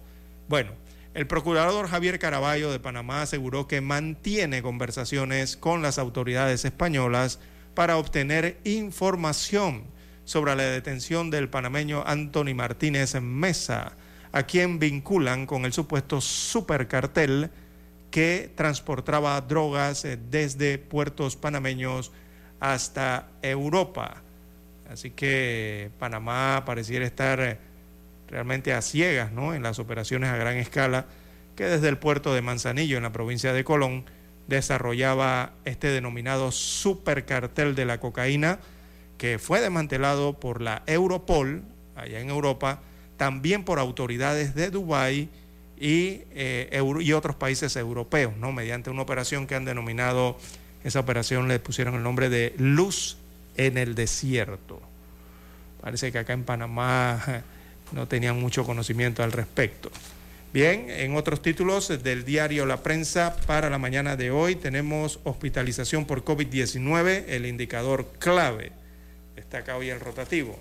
Bueno, 0.48 0.72
el 1.14 1.26
procurador 1.26 1.88
Javier 1.88 2.20
Caraballo 2.20 2.70
de 2.70 2.78
Panamá 2.78 3.22
aseguró 3.22 3.66
que 3.66 3.80
mantiene 3.80 4.62
conversaciones 4.62 5.56
con 5.56 5.82
las 5.82 5.98
autoridades 5.98 6.64
españolas 6.64 7.40
para 7.74 7.96
obtener 7.96 8.58
información 8.64 9.84
sobre 10.24 10.54
la 10.54 10.64
detención 10.64 11.30
del 11.30 11.48
panameño 11.48 12.04
Anthony 12.06 12.54
Martínez 12.54 13.20
Mesa, 13.20 13.96
a 14.30 14.44
quien 14.44 14.78
vinculan 14.78 15.46
con 15.46 15.64
el 15.64 15.72
supuesto 15.72 16.20
supercartel 16.20 17.50
que 18.16 18.50
transportaba 18.54 19.38
drogas 19.42 20.06
eh, 20.06 20.16
desde 20.30 20.78
puertos 20.78 21.36
panameños 21.36 22.12
hasta 22.60 23.28
Europa. 23.42 24.22
Así 24.90 25.10
que 25.10 25.90
Panamá 25.98 26.62
pareciera 26.64 27.04
estar 27.04 27.40
eh, 27.40 27.58
realmente 28.26 28.72
a 28.72 28.80
ciegas 28.80 29.32
¿no? 29.32 29.52
en 29.52 29.62
las 29.62 29.78
operaciones 29.78 30.30
a 30.30 30.38
gran 30.38 30.56
escala 30.56 31.04
que 31.56 31.64
desde 31.64 31.90
el 31.90 31.98
puerto 31.98 32.32
de 32.32 32.40
Manzanillo, 32.40 32.96
en 32.96 33.02
la 33.02 33.12
provincia 33.12 33.52
de 33.52 33.64
Colón, 33.64 34.06
desarrollaba 34.46 35.52
este 35.66 35.88
denominado 35.88 36.52
supercartel 36.52 37.74
de 37.74 37.84
la 37.84 38.00
cocaína, 38.00 38.60
que 39.18 39.38
fue 39.38 39.60
desmantelado 39.60 40.40
por 40.40 40.62
la 40.62 40.82
Europol, 40.86 41.64
allá 41.94 42.18
en 42.20 42.30
Europa, 42.30 42.80
también 43.18 43.62
por 43.62 43.78
autoridades 43.78 44.54
de 44.54 44.70
Dubái 44.70 45.28
y, 45.78 46.22
eh, 46.32 46.82
y 47.00 47.12
otros 47.12 47.36
países 47.36 47.76
europeos, 47.76 48.36
¿no? 48.36 48.52
mediante 48.52 48.90
una 48.90 49.02
operación 49.02 49.46
que 49.46 49.54
han 49.54 49.64
denominado, 49.64 50.38
esa 50.84 51.00
operación 51.00 51.48
le 51.48 51.58
pusieron 51.58 51.94
el 51.94 52.02
nombre 52.02 52.28
de 52.28 52.54
Luz 52.58 53.18
en 53.56 53.78
el 53.78 53.94
Desierto. 53.94 54.80
Parece 55.80 56.12
que 56.12 56.18
acá 56.18 56.32
en 56.32 56.44
Panamá 56.44 57.42
no 57.92 58.08
tenían 58.08 58.40
mucho 58.40 58.64
conocimiento 58.64 59.22
al 59.22 59.32
respecto. 59.32 59.90
Bien, 60.52 60.86
en 60.88 61.16
otros 61.16 61.42
títulos 61.42 61.88
del 62.02 62.24
diario 62.24 62.64
La 62.64 62.82
Prensa 62.82 63.36
para 63.46 63.68
la 63.68 63.78
mañana 63.78 64.16
de 64.16 64.30
hoy 64.30 64.56
tenemos 64.56 65.20
hospitalización 65.24 66.06
por 66.06 66.24
COVID-19, 66.24 67.24
el 67.28 67.44
indicador 67.44 68.06
clave. 68.18 68.72
Destaca 69.34 69.76
hoy 69.76 69.90
el 69.90 70.00
rotativo. 70.00 70.58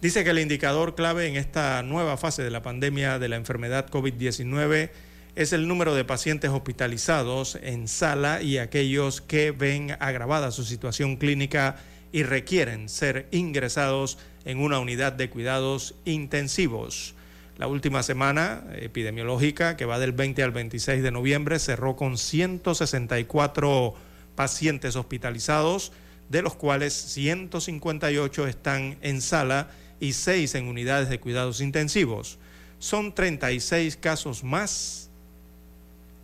Dice 0.00 0.24
que 0.24 0.30
el 0.30 0.38
indicador 0.38 0.94
clave 0.94 1.26
en 1.26 1.36
esta 1.36 1.82
nueva 1.82 2.16
fase 2.16 2.42
de 2.42 2.50
la 2.50 2.62
pandemia 2.62 3.18
de 3.18 3.28
la 3.28 3.36
enfermedad 3.36 3.90
COVID-19 3.90 4.88
es 5.36 5.52
el 5.52 5.68
número 5.68 5.94
de 5.94 6.06
pacientes 6.06 6.50
hospitalizados 6.50 7.58
en 7.62 7.86
sala 7.86 8.40
y 8.40 8.56
aquellos 8.56 9.20
que 9.20 9.50
ven 9.50 9.94
agravada 10.00 10.52
su 10.52 10.64
situación 10.64 11.16
clínica 11.16 11.76
y 12.12 12.22
requieren 12.22 12.88
ser 12.88 13.28
ingresados 13.30 14.16
en 14.46 14.60
una 14.60 14.78
unidad 14.78 15.12
de 15.12 15.28
cuidados 15.28 15.94
intensivos. 16.06 17.14
La 17.58 17.66
última 17.66 18.02
semana 18.02 18.64
epidemiológica, 18.76 19.76
que 19.76 19.84
va 19.84 19.98
del 19.98 20.12
20 20.12 20.42
al 20.42 20.52
26 20.52 21.02
de 21.02 21.10
noviembre, 21.10 21.58
cerró 21.58 21.96
con 21.96 22.16
164 22.16 23.94
pacientes 24.34 24.96
hospitalizados, 24.96 25.92
de 26.30 26.40
los 26.40 26.54
cuales 26.54 26.94
158 26.94 28.46
están 28.46 28.96
en 29.02 29.20
sala 29.20 29.68
y 30.00 30.14
6 30.14 30.54
en 30.56 30.66
unidades 30.66 31.08
de 31.08 31.20
cuidados 31.20 31.60
intensivos. 31.60 32.38
Son 32.78 33.14
36 33.14 33.96
casos 33.98 34.42
más 34.42 35.10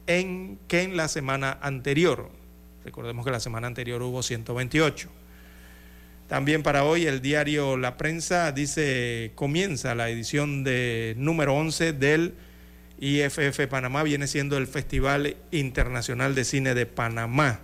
en, 0.06 0.58
que 0.66 0.82
en 0.82 0.96
la 0.96 1.08
semana 1.08 1.58
anterior. 1.60 2.30
Recordemos 2.84 3.24
que 3.24 3.30
la 3.30 3.40
semana 3.40 3.66
anterior 3.66 4.02
hubo 4.02 4.22
128. 4.22 5.10
También 6.28 6.62
para 6.62 6.84
hoy 6.84 7.06
el 7.06 7.20
diario 7.20 7.76
La 7.76 7.96
Prensa 7.96 8.50
dice, 8.50 9.30
comienza 9.34 9.94
la 9.94 10.08
edición 10.08 10.64
de 10.64 11.14
número 11.16 11.54
11 11.54 11.92
del 11.92 12.34
IFF 12.98 13.66
Panamá, 13.68 14.02
viene 14.02 14.26
siendo 14.26 14.56
el 14.56 14.66
Festival 14.66 15.36
Internacional 15.52 16.34
de 16.34 16.44
Cine 16.44 16.74
de 16.74 16.86
Panamá. 16.86 17.60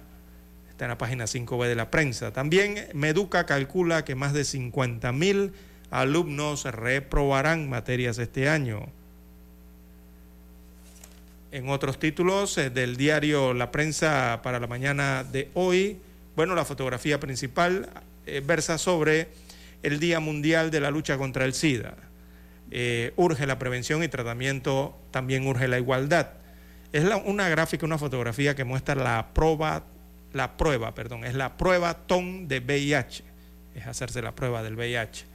Está 0.71 0.85
en 0.85 0.91
la 0.91 0.99
página 0.99 1.25
5B 1.25 1.67
de 1.67 1.75
la 1.75 1.91
prensa. 1.91 2.33
También 2.33 2.89
Meduca 2.93 3.47
calcula 3.47 4.05
que 4.05 4.15
más 4.15 4.33
de 4.33 4.45
50 4.45 5.11
mil 5.13 5.53
alumnos 5.93 6.65
reprobarán 6.65 7.69
materias 7.69 8.19
este 8.19 8.49
año. 8.49 8.89
En 11.53 11.69
otros 11.69 11.99
títulos 11.99 12.57
eh, 12.57 12.71
del 12.71 12.97
diario 12.97 13.53
La 13.53 13.71
Prensa 13.71 14.41
para 14.43 14.59
la 14.59 14.67
mañana 14.67 15.23
de 15.23 15.51
hoy, 15.53 15.99
bueno, 16.35 16.55
la 16.55 16.65
fotografía 16.65 17.21
principal 17.21 17.91
eh, 18.25 18.43
versa 18.45 18.79
sobre 18.79 19.29
el 19.83 20.01
Día 20.01 20.19
Mundial 20.19 20.71
de 20.71 20.81
la 20.81 20.91
Lucha 20.91 21.19
contra 21.19 21.45
el 21.45 21.53
SIDA. 21.53 21.95
Eh, 22.71 23.13
urge 23.17 23.47
la 23.47 23.59
prevención 23.59 24.03
y 24.03 24.09
tratamiento, 24.09 24.99
también 25.11 25.47
urge 25.47 25.69
la 25.69 25.79
igualdad. 25.79 26.31
Es 26.93 27.05
una 27.27 27.51
gráfica, 27.51 27.85
una 27.85 27.99
fotografía 27.99 28.55
que 28.55 28.65
muestra 28.65 28.95
la 28.95 29.35
prueba, 29.35 29.85
la 30.33 30.57
prueba, 30.57 30.95
perdón, 30.95 31.25
es 31.25 31.35
la 31.35 31.59
prueba 31.59 31.95
TON 32.07 32.49
de 32.49 32.61
VIH, 32.61 33.25
es 33.75 33.87
hacerse 33.87 34.23
la 34.23 34.35
prueba 34.35 34.63
del 34.63 34.77
VIH. 34.77 35.32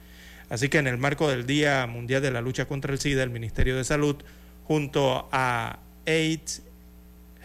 Así 0.50 0.68
que 0.68 0.78
en 0.78 0.86
el 0.86 0.98
marco 0.98 1.28
del 1.28 1.46
Día 1.46 1.86
Mundial 1.86 2.22
de 2.22 2.30
la 2.30 2.40
Lucha 2.40 2.66
contra 2.66 2.92
el 2.92 2.98
SIDA, 2.98 3.22
el 3.22 3.30
Ministerio 3.30 3.76
de 3.76 3.84
Salud, 3.84 4.16
junto 4.64 5.28
a 5.30 5.78
AIDS 6.06 6.62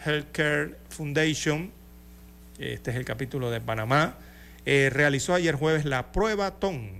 Healthcare 0.04 0.76
Foundation, 0.88 1.70
este 2.58 2.90
es 2.90 2.96
el 2.96 3.04
capítulo 3.04 3.50
de 3.50 3.60
Panamá, 3.60 4.16
eh, 4.64 4.90
realizó 4.92 5.34
ayer 5.34 5.54
jueves 5.54 5.84
la 5.84 6.12
prueba 6.12 6.52
TON 6.52 6.90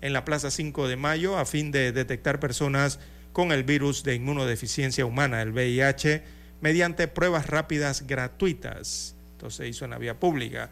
en 0.00 0.12
la 0.12 0.24
Plaza 0.24 0.50
5 0.50 0.88
de 0.88 0.96
Mayo 0.96 1.38
a 1.38 1.44
fin 1.44 1.70
de 1.70 1.92
detectar 1.92 2.40
personas 2.40 2.98
con 3.32 3.52
el 3.52 3.64
virus 3.64 4.02
de 4.02 4.14
inmunodeficiencia 4.14 5.06
humana, 5.06 5.42
el 5.42 5.50
VIH, 5.52 6.22
mediante 6.60 7.08
pruebas 7.08 7.46
rápidas 7.46 8.06
gratuitas. 8.06 9.14
Entonces 9.32 9.58
se 9.58 9.68
hizo 9.68 9.84
en 9.84 9.92
la 9.92 9.98
vía 9.98 10.18
pública. 10.18 10.70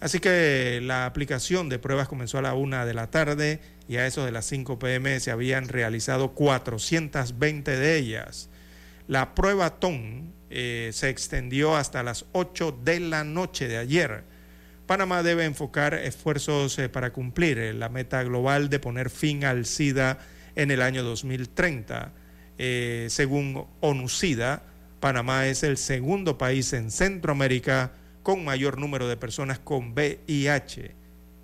Así 0.00 0.20
que 0.20 0.80
la 0.82 1.06
aplicación 1.06 1.68
de 1.68 1.78
pruebas 1.78 2.08
comenzó 2.08 2.38
a 2.38 2.42
la 2.42 2.54
una 2.54 2.84
de 2.84 2.94
la 2.94 3.10
tarde 3.10 3.60
y 3.88 3.96
a 3.96 4.06
eso 4.06 4.24
de 4.24 4.32
las 4.32 4.44
5 4.46 4.78
pm 4.78 5.20
se 5.20 5.30
habían 5.30 5.68
realizado 5.68 6.32
420 6.32 7.76
de 7.76 7.96
ellas. 7.96 8.50
La 9.06 9.34
prueba 9.34 9.78
TON 9.80 10.32
eh, 10.50 10.90
se 10.92 11.10
extendió 11.10 11.76
hasta 11.76 12.02
las 12.02 12.26
8 12.32 12.80
de 12.84 13.00
la 13.00 13.24
noche 13.24 13.68
de 13.68 13.76
ayer. 13.76 14.24
Panamá 14.86 15.22
debe 15.22 15.44
enfocar 15.44 15.94
esfuerzos 15.94 16.78
eh, 16.78 16.88
para 16.88 17.12
cumplir 17.12 17.58
eh, 17.58 17.74
la 17.74 17.88
meta 17.88 18.22
global 18.22 18.68
de 18.70 18.78
poner 18.78 19.10
fin 19.10 19.44
al 19.44 19.66
SIDA 19.66 20.18
en 20.54 20.70
el 20.70 20.80
año 20.80 21.02
2030. 21.02 22.12
según 23.08 23.66
ONU-SIDA, 23.80 24.62
Panamá 25.00 25.48
es 25.48 25.64
el 25.64 25.76
segundo 25.76 26.38
país 26.38 26.72
en 26.72 26.90
Centroamérica 26.90 27.92
con 28.24 28.44
mayor 28.44 28.78
número 28.78 29.06
de 29.06 29.16
personas 29.16 29.60
con 29.60 29.92
VIH. 29.92 30.90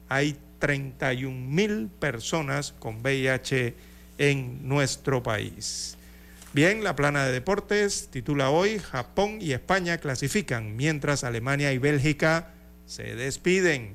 Hay 0.09 0.37
31 0.59 1.31
mil 1.31 1.89
personas 1.89 2.73
con 2.73 3.03
VIH 3.03 3.75
en 4.19 4.67
nuestro 4.67 5.23
país. 5.23 5.97
Bien, 6.53 6.83
la 6.83 6.97
plana 6.97 7.27
de 7.27 7.33
deportes 7.33 8.09
titula 8.11 8.51
hoy 8.51 8.81
Japón 8.81 9.39
y 9.41 9.53
España 9.53 9.99
clasifican, 9.99 10.75
mientras 10.75 11.23
Alemania 11.23 11.73
y 11.73 11.79
Bélgica 11.79 12.49
se 12.87 13.15
despiden. 13.15 13.93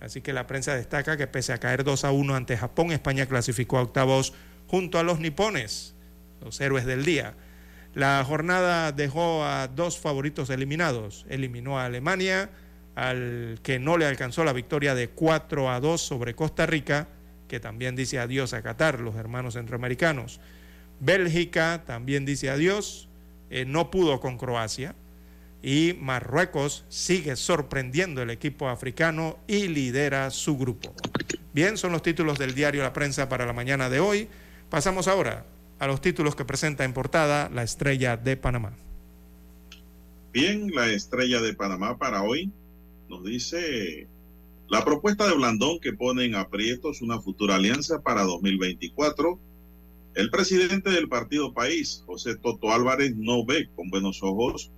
Así 0.00 0.20
que 0.20 0.32
la 0.32 0.46
prensa 0.46 0.74
destaca 0.76 1.16
que 1.16 1.26
pese 1.26 1.52
a 1.52 1.58
caer 1.58 1.82
2 1.82 2.04
a 2.04 2.12
1 2.12 2.36
ante 2.36 2.56
Japón, 2.56 2.92
España 2.92 3.26
clasificó 3.26 3.78
a 3.78 3.82
octavos 3.82 4.34
junto 4.68 4.98
a 4.98 5.02
los 5.02 5.18
nipones, 5.18 5.94
los 6.40 6.60
héroes 6.60 6.86
del 6.86 7.04
día. 7.04 7.34
La 7.94 8.24
jornada 8.24 8.90
dejó 8.90 9.44
a 9.44 9.68
dos 9.68 9.98
favoritos 9.98 10.50
eliminados. 10.50 11.24
Eliminó 11.28 11.78
a 11.78 11.84
Alemania, 11.84 12.50
al 12.96 13.60
que 13.62 13.78
no 13.78 13.96
le 13.96 14.06
alcanzó 14.06 14.42
la 14.42 14.52
victoria 14.52 14.96
de 14.96 15.10
4 15.10 15.70
a 15.70 15.78
2 15.78 16.00
sobre 16.00 16.34
Costa 16.34 16.66
Rica, 16.66 17.06
que 17.46 17.60
también 17.60 17.94
dice 17.94 18.18
adiós 18.18 18.52
a 18.52 18.62
Qatar, 18.62 18.98
los 18.98 19.14
hermanos 19.14 19.54
centroamericanos. 19.54 20.40
Bélgica 20.98 21.84
también 21.86 22.24
dice 22.24 22.50
adiós, 22.50 23.08
eh, 23.50 23.64
no 23.64 23.92
pudo 23.92 24.18
con 24.18 24.38
Croacia. 24.38 24.96
Y 25.62 25.96
Marruecos 26.00 26.84
sigue 26.88 27.36
sorprendiendo 27.36 28.22
el 28.22 28.30
equipo 28.30 28.68
africano 28.68 29.38
y 29.46 29.68
lidera 29.68 30.30
su 30.30 30.58
grupo. 30.58 30.92
Bien, 31.54 31.78
son 31.78 31.92
los 31.92 32.02
títulos 32.02 32.38
del 32.38 32.54
diario 32.54 32.82
La 32.82 32.92
Prensa 32.92 33.28
para 33.28 33.46
la 33.46 33.52
mañana 33.52 33.88
de 33.88 34.00
hoy. 34.00 34.28
Pasamos 34.68 35.06
ahora 35.06 35.46
a 35.78 35.86
los 35.86 36.00
títulos 36.00 36.36
que 36.36 36.44
presenta 36.44 36.84
en 36.84 36.92
portada 36.92 37.50
la 37.50 37.62
estrella 37.62 38.16
de 38.16 38.36
Panamá. 38.36 38.76
Bien, 40.32 40.70
la 40.74 40.88
estrella 40.88 41.40
de 41.40 41.54
Panamá 41.54 41.96
para 41.98 42.22
hoy 42.22 42.50
nos 43.08 43.24
dice 43.24 44.08
la 44.68 44.84
propuesta 44.84 45.26
de 45.26 45.34
Blandón 45.34 45.78
que 45.80 45.92
pone 45.92 46.24
en 46.24 46.34
aprietos 46.34 47.02
una 47.02 47.20
futura 47.20 47.56
alianza 47.56 48.02
para 48.02 48.22
2024. 48.22 49.38
El 50.14 50.30
presidente 50.30 50.90
del 50.90 51.08
partido 51.08 51.52
País, 51.52 52.02
José 52.06 52.36
Toto 52.36 52.72
Álvarez, 52.72 53.14
no 53.16 53.44
ve 53.44 53.68
con 53.76 53.90
buenos 53.90 54.22
ojos 54.22 54.70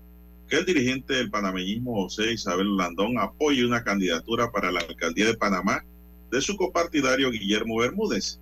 que 0.49 0.57
el 0.57 0.67
dirigente 0.67 1.15
del 1.15 1.31
panameñismo, 1.31 2.03
José 2.05 2.33
Isabel 2.33 2.69
Blandón, 2.69 3.19
apoye 3.19 3.65
una 3.65 3.83
candidatura 3.83 4.51
para 4.51 4.71
la 4.71 4.81
alcaldía 4.81 5.27
de 5.27 5.37
Panamá 5.37 5.85
de 6.31 6.41
su 6.41 6.57
copartidario 6.57 7.31
Guillermo 7.31 7.79
Bermúdez 7.79 8.41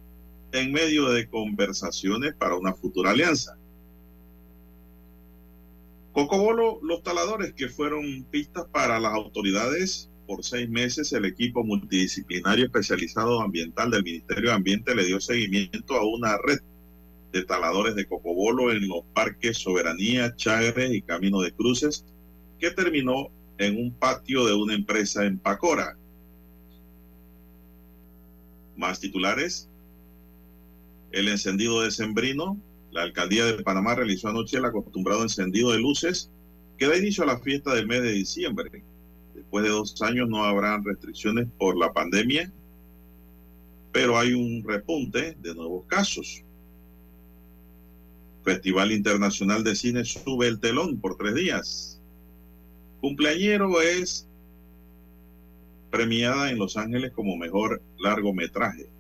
en 0.54 0.72
medio 0.72 1.10
de 1.10 1.28
conversaciones 1.28 2.34
para 2.34 2.56
una 2.56 2.74
futura 2.74 3.10
alianza. 3.10 3.58
Cocobolo, 6.12 6.78
los 6.82 7.02
taladores 7.02 7.54
que 7.54 7.68
fueron 7.68 8.24
pistas 8.30 8.64
para 8.70 9.00
las 9.00 9.12
autoridades 9.12 10.10
por 10.28 10.44
seis 10.44 10.70
meses, 10.70 11.12
el 11.12 11.24
equipo 11.24 11.64
multidisciplinario 11.64 12.66
especializado 12.66 13.42
ambiental 13.42 13.90
del 13.90 14.04
Ministerio 14.04 14.50
de 14.50 14.54
Ambiente 14.54 14.94
le 14.94 15.04
dio 15.04 15.20
seguimiento 15.20 15.96
a 15.96 16.06
una 16.06 16.38
red 16.38 16.60
de 17.32 17.44
taladores 17.44 17.96
de 17.96 18.06
Cocobolo 18.06 18.70
en 18.70 18.86
los 18.88 19.02
parques 19.12 19.58
Soberanía, 19.58 20.36
Chagres 20.36 20.94
y 20.94 21.02
Camino 21.02 21.40
de 21.40 21.52
Cruces, 21.52 22.04
que 22.60 22.70
terminó 22.70 23.28
en 23.58 23.76
un 23.76 23.92
patio 23.92 24.46
de 24.46 24.54
una 24.54 24.74
empresa 24.74 25.26
en 25.26 25.40
Pacora. 25.40 25.98
Más 28.76 29.00
titulares. 29.00 29.68
El 31.14 31.28
encendido 31.28 31.80
de 31.80 31.92
Sembrino. 31.92 32.60
La 32.90 33.02
alcaldía 33.02 33.44
de 33.44 33.62
Panamá 33.62 33.94
realizó 33.94 34.28
anoche 34.28 34.56
el 34.56 34.64
acostumbrado 34.64 35.22
encendido 35.22 35.70
de 35.70 35.78
luces 35.78 36.28
que 36.76 36.88
da 36.88 36.96
inicio 36.96 37.22
a 37.22 37.28
la 37.28 37.38
fiesta 37.38 37.72
del 37.72 37.86
mes 37.86 38.02
de 38.02 38.10
diciembre. 38.10 38.82
Después 39.32 39.64
de 39.64 39.70
dos 39.70 40.02
años 40.02 40.28
no 40.28 40.42
habrán 40.42 40.84
restricciones 40.84 41.46
por 41.56 41.76
la 41.76 41.92
pandemia, 41.92 42.52
pero 43.92 44.18
hay 44.18 44.32
un 44.32 44.64
repunte 44.64 45.36
de 45.40 45.54
nuevos 45.54 45.86
casos. 45.86 46.42
Festival 48.42 48.90
Internacional 48.90 49.62
de 49.62 49.76
Cine 49.76 50.04
sube 50.04 50.48
el 50.48 50.58
telón 50.58 50.98
por 50.98 51.16
tres 51.16 51.36
días. 51.36 52.00
Cumpleañero 53.00 53.80
es 53.80 54.26
premiada 55.92 56.50
en 56.50 56.58
Los 56.58 56.76
Ángeles 56.76 57.12
como 57.12 57.36
mejor 57.36 57.80
largometraje. 58.00 58.93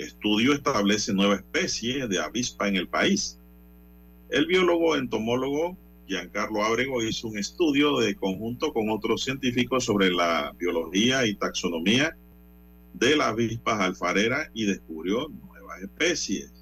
Estudio 0.00 0.54
establece 0.54 1.12
nueva 1.12 1.36
especie 1.36 2.08
de 2.08 2.18
avispa 2.20 2.68
en 2.68 2.76
el 2.76 2.88
país. 2.88 3.38
El 4.30 4.46
biólogo 4.46 4.96
entomólogo 4.96 5.76
Giancarlo 6.10 6.64
Ábrego 6.64 7.02
hizo 7.04 7.28
un 7.28 7.38
estudio 7.38 7.98
de 7.98 8.16
conjunto 8.16 8.72
con 8.72 8.90
otros 8.90 9.22
científicos 9.22 9.84
sobre 9.84 10.10
la 10.10 10.52
biología 10.58 11.24
y 11.24 11.36
taxonomía 11.36 12.16
de 12.94 13.16
las 13.16 13.28
avispas 13.28 13.80
alfareras 13.80 14.48
y 14.52 14.64
descubrió 14.64 15.28
nuevas 15.28 15.82
especies. 15.82 16.52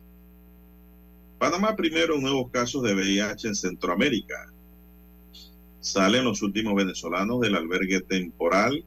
Panamá 1.39 1.77
primero 1.77 2.19
nuevos 2.19 2.51
casos 2.51 2.83
de 2.83 2.95
VIH 2.95 3.49
en 3.49 3.55
Centroamérica. 3.55 4.53
Salen 5.81 6.25
los 6.25 6.43
últimos 6.43 6.75
venezolanos 6.75 7.41
del 7.41 7.55
albergue 7.55 8.01
temporal 8.01 8.85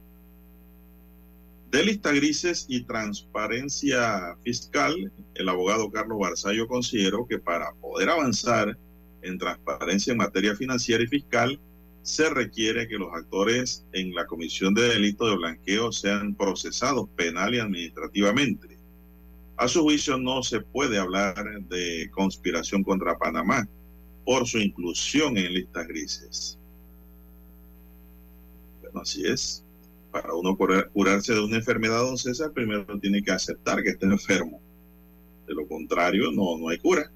de 1.72 1.82
lista 1.82 2.12
grises 2.12 2.66
y 2.68 2.84
transparencia 2.84 4.36
fiscal, 4.44 5.10
el 5.34 5.48
abogado 5.48 5.90
Carlos 5.90 6.18
Barzallo 6.18 6.68
consideró 6.68 7.26
que 7.26 7.38
para 7.38 7.72
poder 7.72 8.10
avanzar 8.10 8.76
en 9.22 9.38
transparencia 9.38 10.10
en 10.12 10.18
materia 10.18 10.54
financiera 10.54 11.02
y 11.02 11.06
fiscal, 11.06 11.58
se 12.02 12.28
requiere 12.28 12.86
que 12.88 12.98
los 12.98 13.08
actores 13.14 13.86
en 13.94 14.14
la 14.14 14.26
comisión 14.26 14.74
de 14.74 14.82
delito 14.82 15.26
de 15.26 15.36
blanqueo 15.36 15.92
sean 15.92 16.34
procesados 16.34 17.08
penal 17.16 17.54
y 17.54 17.60
administrativamente. 17.60 18.76
A 19.56 19.66
su 19.66 19.82
juicio 19.82 20.18
no 20.18 20.42
se 20.42 20.60
puede 20.60 20.98
hablar 20.98 21.42
de 21.70 22.10
conspiración 22.12 22.82
contra 22.84 23.16
Panamá 23.16 23.66
por 24.26 24.46
su 24.46 24.58
inclusión 24.58 25.38
en 25.38 25.54
listas 25.54 25.88
grises. 25.88 26.58
Bueno, 28.82 29.00
así 29.00 29.24
es 29.24 29.61
para 30.12 30.34
uno 30.34 30.56
curarse 30.56 31.32
de 31.32 31.40
una 31.40 31.56
enfermedad, 31.56 32.00
don 32.00 32.18
César, 32.18 32.52
primero 32.52 32.86
tiene 33.00 33.22
que 33.22 33.32
aceptar 33.32 33.82
que 33.82 33.90
está 33.90 34.06
enfermo. 34.06 34.60
De 35.46 35.54
lo 35.54 35.66
contrario, 35.66 36.30
no, 36.30 36.58
no 36.58 36.68
hay 36.68 36.78
cura. 36.78 37.10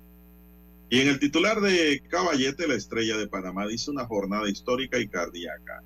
Y 0.89 1.01
en 1.01 1.09
el 1.09 1.19
titular 1.19 1.61
de 1.61 2.03
Caballete, 2.09 2.67
la 2.67 2.75
estrella 2.75 3.17
de 3.17 3.29
Panamá 3.29 3.67
dice 3.67 3.91
una 3.91 4.07
jornada 4.07 4.49
histórica 4.49 4.99
y 4.99 5.09
cardíaca. 5.09 5.83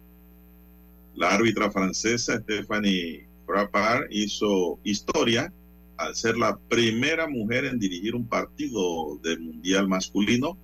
La 1.17 1.35
árbitra 1.35 1.71
francesa 1.71 2.39
Stephanie 2.39 3.27
Frappard 3.45 4.07
hizo 4.11 4.79
historia 4.85 5.53
al 5.97 6.15
ser 6.15 6.39
la 6.39 6.59
primera 6.69 7.27
mujer 7.27 7.65
en 7.65 7.79
dirigir 7.79 8.15
un 8.15 8.27
partido 8.27 9.19
del 9.23 9.41
Mundial 9.41 9.89
masculino. 9.89 10.57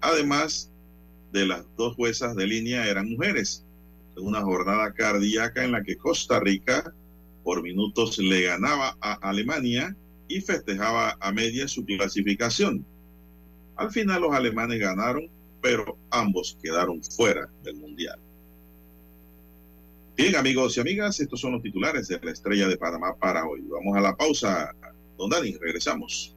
Además 0.00 0.72
de 1.32 1.46
las 1.46 1.64
dos 1.76 1.94
juezas 1.94 2.34
de 2.34 2.46
línea 2.46 2.88
eran 2.88 3.10
mujeres 3.10 3.64
una 4.20 4.42
jornada 4.42 4.92
cardíaca 4.92 5.64
en 5.64 5.72
la 5.72 5.82
que 5.82 5.96
Costa 5.96 6.40
Rica 6.40 6.94
por 7.42 7.62
minutos 7.62 8.18
le 8.18 8.42
ganaba 8.42 8.96
a 9.00 9.14
Alemania 9.28 9.96
y 10.28 10.40
festejaba 10.40 11.16
a 11.20 11.32
media 11.32 11.66
su 11.66 11.84
clasificación. 11.84 12.84
Al 13.76 13.90
final 13.90 14.22
los 14.22 14.32
alemanes 14.32 14.78
ganaron, 14.78 15.28
pero 15.60 15.98
ambos 16.10 16.56
quedaron 16.62 17.02
fuera 17.02 17.48
del 17.64 17.76
Mundial. 17.76 18.18
Bien, 20.16 20.36
amigos 20.36 20.76
y 20.76 20.80
amigas, 20.80 21.18
estos 21.18 21.40
son 21.40 21.52
los 21.52 21.62
titulares 21.62 22.08
de 22.08 22.20
la 22.22 22.30
Estrella 22.30 22.68
de 22.68 22.76
Panamá 22.76 23.16
para 23.16 23.46
hoy. 23.46 23.62
Vamos 23.62 23.96
a 23.96 24.00
la 24.00 24.14
pausa. 24.14 24.74
Don 25.16 25.30
Dani, 25.30 25.56
regresamos. 25.56 26.36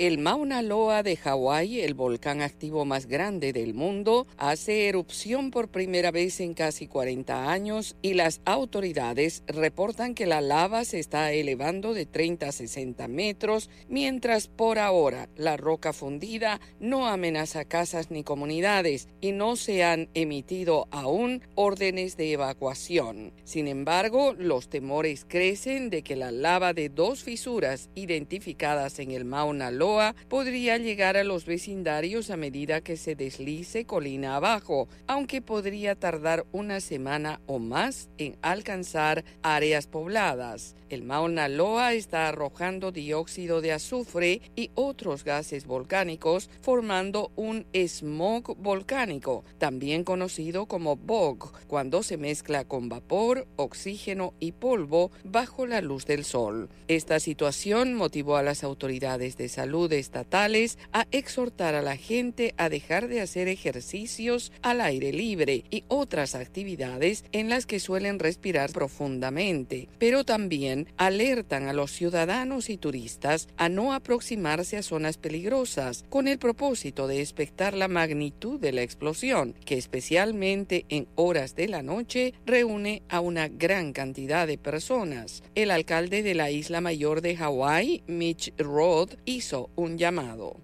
El 0.00 0.16
Mauna 0.16 0.62
Loa 0.62 1.02
de 1.02 1.14
Hawái, 1.14 1.82
el 1.82 1.92
volcán 1.92 2.40
activo 2.40 2.86
más 2.86 3.04
grande 3.04 3.52
del 3.52 3.74
mundo, 3.74 4.26
hace 4.38 4.88
erupción 4.88 5.50
por 5.50 5.68
primera 5.68 6.10
vez 6.10 6.40
en 6.40 6.54
casi 6.54 6.86
40 6.86 7.50
años 7.50 7.96
y 8.00 8.14
las 8.14 8.40
autoridades 8.46 9.42
reportan 9.46 10.14
que 10.14 10.24
la 10.24 10.40
lava 10.40 10.86
se 10.86 11.00
está 11.00 11.32
elevando 11.32 11.92
de 11.92 12.06
30 12.06 12.48
a 12.48 12.52
60 12.52 13.08
metros, 13.08 13.68
mientras 13.90 14.48
por 14.48 14.78
ahora 14.78 15.28
la 15.36 15.58
roca 15.58 15.92
fundida 15.92 16.62
no 16.80 17.06
amenaza 17.06 17.66
casas 17.66 18.10
ni 18.10 18.24
comunidades 18.24 19.06
y 19.20 19.32
no 19.32 19.54
se 19.54 19.84
han 19.84 20.08
emitido 20.14 20.88
aún 20.92 21.42
órdenes 21.56 22.16
de 22.16 22.32
evacuación. 22.32 23.34
Sin 23.44 23.68
embargo, 23.68 24.32
los 24.32 24.70
temores 24.70 25.26
crecen 25.28 25.90
de 25.90 26.00
que 26.00 26.16
la 26.16 26.32
lava 26.32 26.72
de 26.72 26.88
dos 26.88 27.22
fisuras 27.22 27.90
identificadas 27.94 28.98
en 28.98 29.10
el 29.10 29.26
Mauna 29.26 29.70
Loa 29.70 29.89
podría 30.28 30.78
llegar 30.78 31.16
a 31.16 31.24
los 31.24 31.46
vecindarios 31.46 32.30
a 32.30 32.36
medida 32.36 32.80
que 32.80 32.96
se 32.96 33.14
deslice 33.14 33.84
colina 33.84 34.36
abajo, 34.36 34.88
aunque 35.06 35.42
podría 35.42 35.94
tardar 35.94 36.46
una 36.52 36.80
semana 36.80 37.40
o 37.46 37.58
más 37.58 38.08
en 38.18 38.36
alcanzar 38.42 39.24
áreas 39.42 39.86
pobladas. 39.86 40.74
El 40.90 41.04
Mauna 41.04 41.48
Loa 41.48 41.94
está 41.94 42.26
arrojando 42.26 42.90
dióxido 42.90 43.60
de 43.60 43.70
azufre 43.70 44.42
y 44.56 44.72
otros 44.74 45.22
gases 45.22 45.64
volcánicos, 45.64 46.50
formando 46.62 47.30
un 47.36 47.64
smog 47.72 48.56
volcánico, 48.58 49.44
también 49.58 50.02
conocido 50.02 50.66
como 50.66 50.96
bog, 50.96 51.52
cuando 51.68 52.02
se 52.02 52.16
mezcla 52.16 52.64
con 52.64 52.88
vapor, 52.88 53.46
oxígeno 53.54 54.34
y 54.40 54.50
polvo 54.50 55.12
bajo 55.22 55.64
la 55.64 55.80
luz 55.80 56.06
del 56.06 56.24
sol. 56.24 56.68
Esta 56.88 57.20
situación 57.20 57.94
motivó 57.94 58.36
a 58.36 58.42
las 58.42 58.64
autoridades 58.64 59.36
de 59.36 59.48
salud 59.48 59.92
estatales 59.92 60.76
a 60.92 61.06
exhortar 61.12 61.76
a 61.76 61.82
la 61.82 61.96
gente 61.96 62.52
a 62.56 62.68
dejar 62.68 63.06
de 63.06 63.20
hacer 63.20 63.46
ejercicios 63.46 64.50
al 64.62 64.80
aire 64.80 65.12
libre 65.12 65.62
y 65.70 65.84
otras 65.86 66.34
actividades 66.34 67.24
en 67.30 67.48
las 67.48 67.66
que 67.66 67.78
suelen 67.78 68.18
respirar 68.18 68.72
profundamente, 68.72 69.88
pero 70.00 70.24
también 70.24 70.79
alertan 70.96 71.68
a 71.68 71.72
los 71.72 71.92
ciudadanos 71.92 72.70
y 72.70 72.76
turistas 72.76 73.48
a 73.56 73.68
no 73.68 73.92
aproximarse 73.92 74.76
a 74.76 74.82
zonas 74.82 75.18
peligrosas 75.18 76.04
con 76.08 76.28
el 76.28 76.38
propósito 76.38 77.06
de 77.06 77.20
expectar 77.20 77.74
la 77.74 77.88
magnitud 77.88 78.60
de 78.60 78.72
la 78.72 78.82
explosión, 78.82 79.54
que 79.64 79.78
especialmente 79.78 80.86
en 80.88 81.08
horas 81.14 81.54
de 81.54 81.68
la 81.68 81.82
noche 81.82 82.34
reúne 82.46 83.02
a 83.08 83.20
una 83.20 83.48
gran 83.48 83.92
cantidad 83.92 84.46
de 84.46 84.58
personas. 84.58 85.42
El 85.54 85.70
alcalde 85.70 86.22
de 86.22 86.34
la 86.34 86.50
isla 86.50 86.80
mayor 86.80 87.20
de 87.20 87.36
Hawái, 87.36 88.02
Mitch 88.06 88.52
Roth, 88.58 89.16
hizo 89.24 89.70
un 89.76 89.98
llamado. 89.98 90.56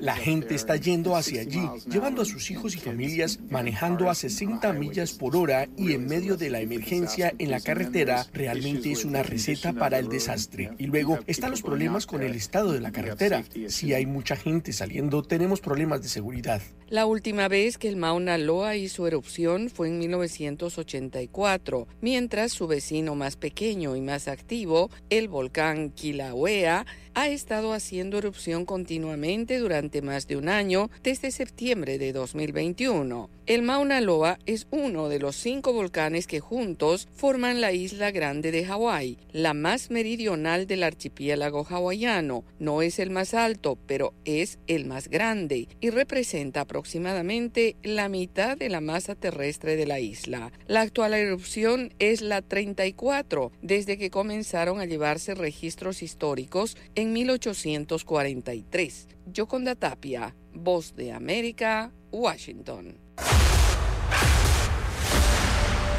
La 0.00 0.16
gente 0.16 0.54
está 0.54 0.76
yendo 0.76 1.16
hacia 1.16 1.42
allí, 1.42 1.60
llevando 1.90 2.22
a 2.22 2.24
sus 2.24 2.50
hijos 2.50 2.74
y 2.76 2.78
familias, 2.78 3.38
manejando 3.50 4.08
a 4.08 4.14
60 4.14 4.72
millas 4.72 5.12
por 5.12 5.36
hora 5.36 5.68
y 5.76 5.92
en 5.92 6.06
medio 6.06 6.36
de 6.36 6.50
la 6.50 6.60
emergencia 6.60 7.34
en 7.38 7.50
la 7.50 7.60
carretera 7.60 8.26
realmente 8.32 8.90
es 8.94 9.04
una 9.04 9.22
receta 9.22 9.72
para 9.72 9.98
el 9.98 10.08
desastre. 10.08 10.70
Y 10.78 10.86
luego 10.86 11.18
están 11.26 11.50
los 11.50 11.62
problemas 11.62 12.06
con 12.06 12.22
el 12.22 12.34
estado 12.34 12.72
de 12.72 12.80
la 12.80 12.92
carretera. 12.92 13.44
Si 13.68 13.92
hay 13.92 14.06
mucha 14.06 14.36
gente 14.36 14.72
saliendo, 14.72 15.22
tenemos 15.22 15.60
problemas 15.60 16.02
de 16.02 16.08
seguridad. 16.08 16.62
La 16.88 17.06
última 17.06 17.48
vez 17.48 17.76
que 17.76 17.88
el 17.88 17.96
Mauna 17.96 18.38
Loa 18.38 18.76
hizo 18.76 19.06
erupción 19.06 19.68
fue 19.68 19.88
en 19.88 19.98
1984, 19.98 21.88
mientras 22.00 22.52
su 22.52 22.66
vecino 22.66 23.14
más 23.14 23.36
pequeño 23.36 23.96
y 23.96 24.00
más 24.00 24.28
activo, 24.28 24.90
el 25.10 25.28
volcán 25.28 25.90
Kilauea, 25.90 26.86
ha 27.14 27.28
estado 27.28 27.72
haciendo 27.72 28.18
erupción 28.18 28.66
continuamente 28.66 29.58
durante 29.58 30.02
más 30.02 30.26
de 30.26 30.36
un 30.36 30.48
año 30.48 30.90
desde 31.02 31.30
septiembre 31.30 31.98
de 31.98 32.12
2021. 32.12 33.30
El 33.46 33.60
Mauna 33.60 34.00
Loa 34.00 34.38
es 34.46 34.66
uno 34.70 35.10
de 35.10 35.18
los 35.18 35.36
cinco 35.36 35.74
volcanes 35.74 36.26
que 36.26 36.40
juntos 36.40 37.08
forman 37.14 37.60
la 37.60 37.72
isla 37.72 38.10
grande 38.10 38.50
de 38.50 38.64
Hawái, 38.64 39.18
la 39.32 39.52
más 39.52 39.90
meridional 39.90 40.66
del 40.66 40.82
archipiélago 40.82 41.66
hawaiano. 41.68 42.42
No 42.58 42.80
es 42.80 42.98
el 42.98 43.10
más 43.10 43.34
alto, 43.34 43.76
pero 43.86 44.14
es 44.24 44.58
el 44.66 44.86
más 44.86 45.08
grande 45.08 45.68
y 45.82 45.90
representa 45.90 46.62
aproximadamente 46.62 47.76
la 47.82 48.08
mitad 48.08 48.56
de 48.56 48.70
la 48.70 48.80
masa 48.80 49.14
terrestre 49.14 49.76
de 49.76 49.86
la 49.86 50.00
isla. 50.00 50.50
La 50.66 50.80
actual 50.80 51.12
erupción 51.12 51.92
es 51.98 52.22
la 52.22 52.40
34 52.40 53.52
desde 53.60 53.98
que 53.98 54.08
comenzaron 54.08 54.80
a 54.80 54.86
llevarse 54.86 55.34
registros 55.34 56.02
históricos 56.02 56.78
en 56.94 57.03
1843. 57.12 59.08
Yoconda 59.26 59.74
Tapia, 59.74 60.34
Voz 60.52 60.94
de 60.94 61.12
América, 61.12 61.92
Washington. 62.10 62.98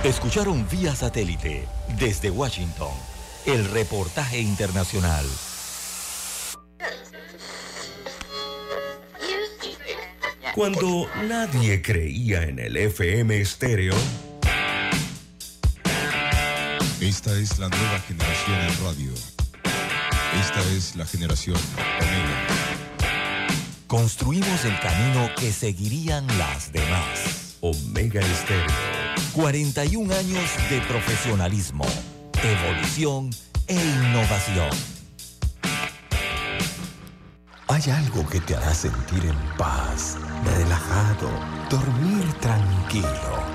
Escucharon 0.03 0.67
vía 0.69 0.95
satélite 0.95 1.67
desde 1.99 2.29
Washington 2.29 2.91
el 3.45 3.65
reportaje 3.71 4.39
internacional. 4.39 5.25
Cuando 10.55 11.07
nadie 11.27 11.81
creía 11.81 12.43
en 12.43 12.59
el 12.59 12.77
FM 12.77 13.41
estéreo. 13.41 13.93
Esta 17.01 17.37
es 17.37 17.59
la 17.59 17.69
nueva 17.69 17.99
generación 17.99 18.61
en 18.61 18.83
radio. 18.83 19.34
Esta 20.39 20.61
es 20.75 20.95
la 20.95 21.05
generación 21.05 21.57
Omega. 21.75 22.47
Construimos 23.87 24.65
el 24.65 24.79
camino 24.79 25.29
que 25.37 25.51
seguirían 25.51 26.25
las 26.37 26.71
demás. 26.71 27.57
Omega 27.61 28.21
Estéreo. 28.21 28.65
41 29.33 30.13
años 30.13 30.49
de 30.69 30.81
profesionalismo, 30.81 31.85
evolución 32.43 33.29
e 33.67 33.75
innovación. 33.75 34.69
Hay 37.67 37.91
algo 37.91 38.27
que 38.27 38.39
te 38.41 38.55
hará 38.55 38.73
sentir 38.73 39.25
en 39.25 39.57
paz, 39.57 40.17
relajado, 40.57 41.29
dormir 41.69 42.31
tranquilo. 42.39 43.54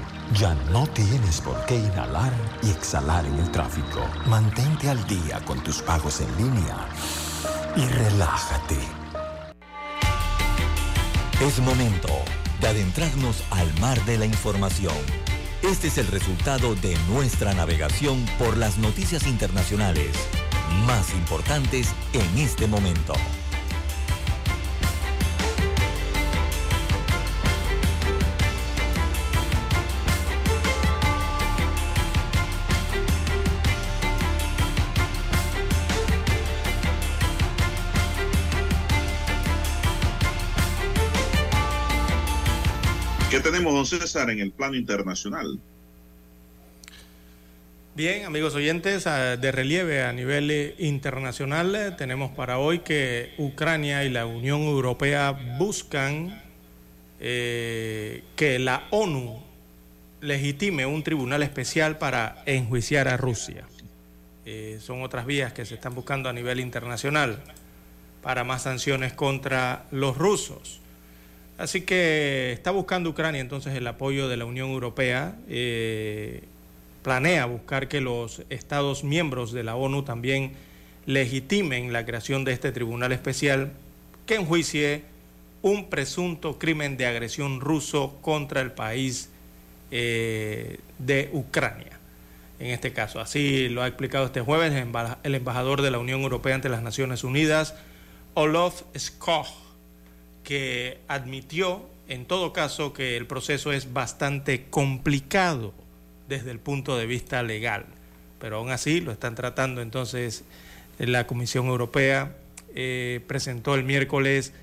Ya 0.39 0.53
no 0.71 0.87
tienes 0.87 1.41
por 1.41 1.65
qué 1.65 1.75
inhalar 1.75 2.31
y 2.63 2.69
exhalar 2.69 3.25
en 3.25 3.37
el 3.37 3.51
tráfico. 3.51 3.99
Mantente 4.27 4.89
al 4.89 5.05
día 5.05 5.43
con 5.45 5.61
tus 5.61 5.81
pagos 5.81 6.21
en 6.21 6.37
línea 6.37 6.87
y 7.75 7.85
relájate. 7.85 8.77
Es 11.41 11.59
momento 11.59 12.07
de 12.61 12.67
adentrarnos 12.67 13.43
al 13.51 13.77
mar 13.81 14.03
de 14.05 14.17
la 14.17 14.25
información. 14.25 14.95
Este 15.63 15.87
es 15.87 15.97
el 15.97 16.07
resultado 16.07 16.75
de 16.75 16.95
nuestra 17.09 17.53
navegación 17.53 18.25
por 18.39 18.55
las 18.55 18.77
noticias 18.77 19.27
internacionales 19.27 20.15
más 20.87 21.13
importantes 21.13 21.93
en 22.13 22.37
este 22.39 22.67
momento. 22.67 23.13
Don 43.81 43.99
César, 43.99 44.29
en 44.29 44.39
el 44.39 44.51
plano 44.51 44.75
internacional? 44.75 45.59
Bien, 47.95 48.25
amigos 48.25 48.55
oyentes, 48.55 49.03
de 49.03 49.51
relieve 49.51 50.03
a 50.03 50.13
nivel 50.13 50.49
eh, 50.51 50.75
internacional, 50.79 51.75
eh, 51.75 51.91
tenemos 51.91 52.31
para 52.31 52.57
hoy 52.57 52.79
que 52.79 53.33
Ucrania 53.37 54.03
y 54.05 54.09
la 54.09 54.25
Unión 54.25 54.61
Europea 54.61 55.31
buscan 55.57 56.41
eh, 57.19 58.23
que 58.35 58.59
la 58.59 58.87
ONU 58.91 59.41
legitime 60.21 60.85
un 60.85 61.03
tribunal 61.03 61.43
especial 61.43 61.97
para 61.97 62.43
enjuiciar 62.45 63.07
a 63.07 63.17
Rusia. 63.17 63.65
Son 64.79 65.01
otras 65.01 65.25
vías 65.25 65.53
que 65.53 65.65
se 65.65 65.75
están 65.75 65.95
buscando 65.95 66.27
a 66.27 66.33
nivel 66.33 66.59
internacional 66.59 67.41
para 68.21 68.43
más 68.43 68.63
sanciones 68.63 69.13
contra 69.13 69.85
los 69.91 70.17
rusos. 70.17 70.80
Así 71.61 71.81
que 71.81 72.53
está 72.53 72.71
buscando 72.71 73.11
Ucrania 73.11 73.39
entonces 73.39 73.75
el 73.75 73.85
apoyo 73.85 74.27
de 74.27 74.35
la 74.35 74.45
Unión 74.45 74.71
Europea. 74.71 75.35
Eh, 75.47 76.41
planea 77.03 77.45
buscar 77.45 77.87
que 77.87 78.01
los 78.01 78.41
Estados 78.49 79.03
miembros 79.03 79.51
de 79.51 79.63
la 79.63 79.75
ONU 79.75 80.01
también 80.01 80.53
legitimen 81.05 81.93
la 81.93 82.03
creación 82.03 82.45
de 82.45 82.53
este 82.53 82.71
tribunal 82.71 83.11
especial 83.11 83.73
que 84.25 84.37
enjuicie 84.37 85.03
un 85.61 85.87
presunto 85.87 86.57
crimen 86.57 86.97
de 86.97 87.05
agresión 87.05 87.61
ruso 87.61 88.17
contra 88.23 88.61
el 88.61 88.71
país 88.71 89.29
eh, 89.91 90.79
de 90.97 91.29
Ucrania. 91.31 91.99
En 92.59 92.71
este 92.71 92.91
caso, 92.91 93.19
así 93.19 93.69
lo 93.69 93.83
ha 93.83 93.87
explicado 93.87 94.25
este 94.25 94.41
jueves 94.41 94.73
el 94.73 95.35
embajador 95.35 95.83
de 95.83 95.91
la 95.91 95.99
Unión 95.99 96.21
Europea 96.21 96.55
ante 96.55 96.69
las 96.69 96.81
Naciones 96.81 97.23
Unidas, 97.23 97.75
Olof 98.33 98.81
Skog, 98.97 99.45
que 100.43 100.99
admitió 101.07 101.85
en 102.07 102.25
todo 102.25 102.51
caso 102.51 102.93
que 102.93 103.15
el 103.15 103.25
proceso 103.25 103.71
es 103.71 103.93
bastante 103.93 104.65
complicado 104.69 105.73
desde 106.27 106.51
el 106.51 106.59
punto 106.59 106.97
de 106.97 107.05
vista 107.05 107.41
legal, 107.41 107.85
pero 108.39 108.57
aún 108.57 108.69
así 108.69 108.99
lo 108.99 109.11
están 109.11 109.35
tratando. 109.35 109.81
Entonces 109.81 110.43
la 110.97 111.25
Comisión 111.25 111.67
Europea 111.67 112.35
eh, 112.75 113.21
presentó 113.27 113.75
el 113.75 113.83
miércoles 113.83 114.53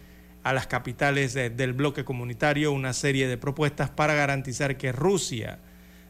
a 0.44 0.52
las 0.52 0.66
capitales 0.66 1.34
del 1.34 1.72
bloque 1.72 2.04
comunitario 2.04 2.72
una 2.72 2.92
serie 2.92 3.28
de 3.28 3.36
propuestas 3.36 3.90
para 3.90 4.14
garantizar 4.14 4.76
que 4.76 4.92
Rusia 4.92 5.58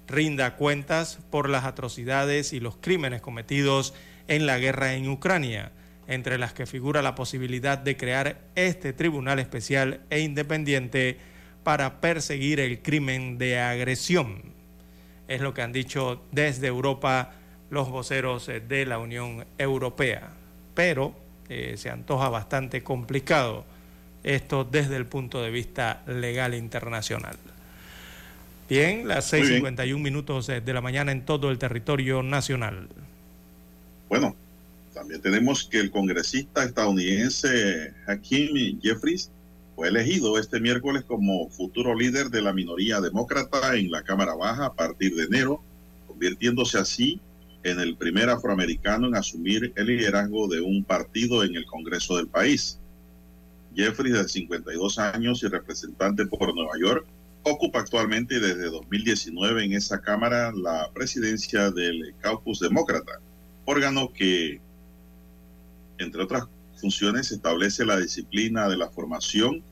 rinda 0.06 0.56
cuentas 0.56 1.18
por 1.30 1.48
las 1.48 1.64
atrocidades 1.64 2.52
y 2.52 2.60
los 2.60 2.76
crímenes 2.76 3.20
cometidos 3.20 3.94
en 4.26 4.46
la 4.46 4.58
guerra 4.58 4.94
en 4.94 5.08
Ucrania, 5.08 5.72
entre 6.08 6.38
las 6.38 6.54
que 6.54 6.66
figura 6.66 7.02
la 7.02 7.14
posibilidad 7.14 7.78
de 7.78 7.96
crear 7.96 8.40
este 8.54 8.94
tribunal 8.94 9.38
especial 9.38 10.00
e 10.08 10.20
independiente 10.20 11.18
para 11.62 12.00
perseguir 12.00 12.60
el 12.60 12.80
crimen 12.80 13.36
de 13.36 13.60
agresión. 13.60 14.42
Es 15.28 15.42
lo 15.42 15.52
que 15.52 15.60
han 15.60 15.72
dicho 15.72 16.22
desde 16.32 16.66
Europa 16.66 17.32
los 17.68 17.90
voceros 17.90 18.46
de 18.46 18.86
la 18.86 18.98
Unión 18.98 19.44
Europea. 19.58 20.30
Pero 20.74 21.14
eh, 21.50 21.74
se 21.76 21.90
antoja 21.90 22.30
bastante 22.30 22.82
complicado 22.82 23.66
esto 24.24 24.64
desde 24.64 24.96
el 24.96 25.04
punto 25.04 25.42
de 25.42 25.50
vista 25.50 26.02
legal 26.06 26.54
internacional. 26.54 27.36
Bien, 28.68 29.06
las 29.06 29.30
6.51 29.32 29.98
minutos 29.98 30.46
de 30.46 30.72
la 30.72 30.80
mañana 30.80 31.12
en 31.12 31.24
todo 31.24 31.50
el 31.50 31.58
territorio 31.58 32.22
nacional. 32.22 32.88
Bueno, 34.08 34.34
también 34.98 35.22
tenemos 35.22 35.64
que 35.64 35.78
el 35.78 35.92
congresista 35.92 36.64
estadounidense 36.64 37.94
Hakeem 38.08 38.80
Jeffries 38.82 39.30
fue 39.76 39.88
elegido 39.88 40.36
este 40.40 40.58
miércoles 40.58 41.04
como 41.04 41.48
futuro 41.50 41.94
líder 41.94 42.30
de 42.30 42.42
la 42.42 42.52
minoría 42.52 43.00
demócrata 43.00 43.76
en 43.76 43.92
la 43.92 44.02
Cámara 44.02 44.34
Baja 44.34 44.66
a 44.66 44.74
partir 44.74 45.14
de 45.14 45.22
enero, 45.22 45.62
convirtiéndose 46.08 46.78
así 46.78 47.20
en 47.62 47.78
el 47.78 47.96
primer 47.96 48.28
afroamericano 48.28 49.06
en 49.06 49.14
asumir 49.14 49.72
el 49.76 49.86
liderazgo 49.86 50.48
de 50.48 50.60
un 50.60 50.82
partido 50.82 51.44
en 51.44 51.54
el 51.54 51.64
Congreso 51.66 52.16
del 52.16 52.26
país. 52.26 52.80
Jeffrey, 53.76 54.10
de 54.10 54.28
52 54.28 54.98
años 54.98 55.44
y 55.44 55.46
representante 55.46 56.26
por 56.26 56.52
Nueva 56.52 56.72
York, 56.80 57.06
ocupa 57.44 57.78
actualmente 57.78 58.40
desde 58.40 58.64
2019 58.64 59.64
en 59.64 59.74
esa 59.74 60.00
Cámara 60.00 60.50
la 60.52 60.90
presidencia 60.92 61.70
del 61.70 62.16
Caucus 62.20 62.58
Demócrata, 62.58 63.20
órgano 63.64 64.12
que, 64.12 64.60
entre 65.98 66.22
otras 66.22 66.44
funciones, 66.76 67.32
establece 67.32 67.84
la 67.84 67.98
disciplina 67.98 68.68
de 68.68 68.76
la 68.76 68.88
formación 68.88 69.62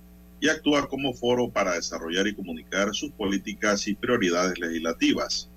y 0.41 0.49
actúa 0.49 0.89
como 0.89 1.15
foro 1.15 1.49
para 1.49 1.75
desarrollar 1.75 2.27
y 2.27 2.35
comunicar 2.35 2.95
sus 2.95 3.11
políticas 3.13 3.87
y 3.89 3.95
prioridades 3.95 4.59
legislativas. 4.59 5.49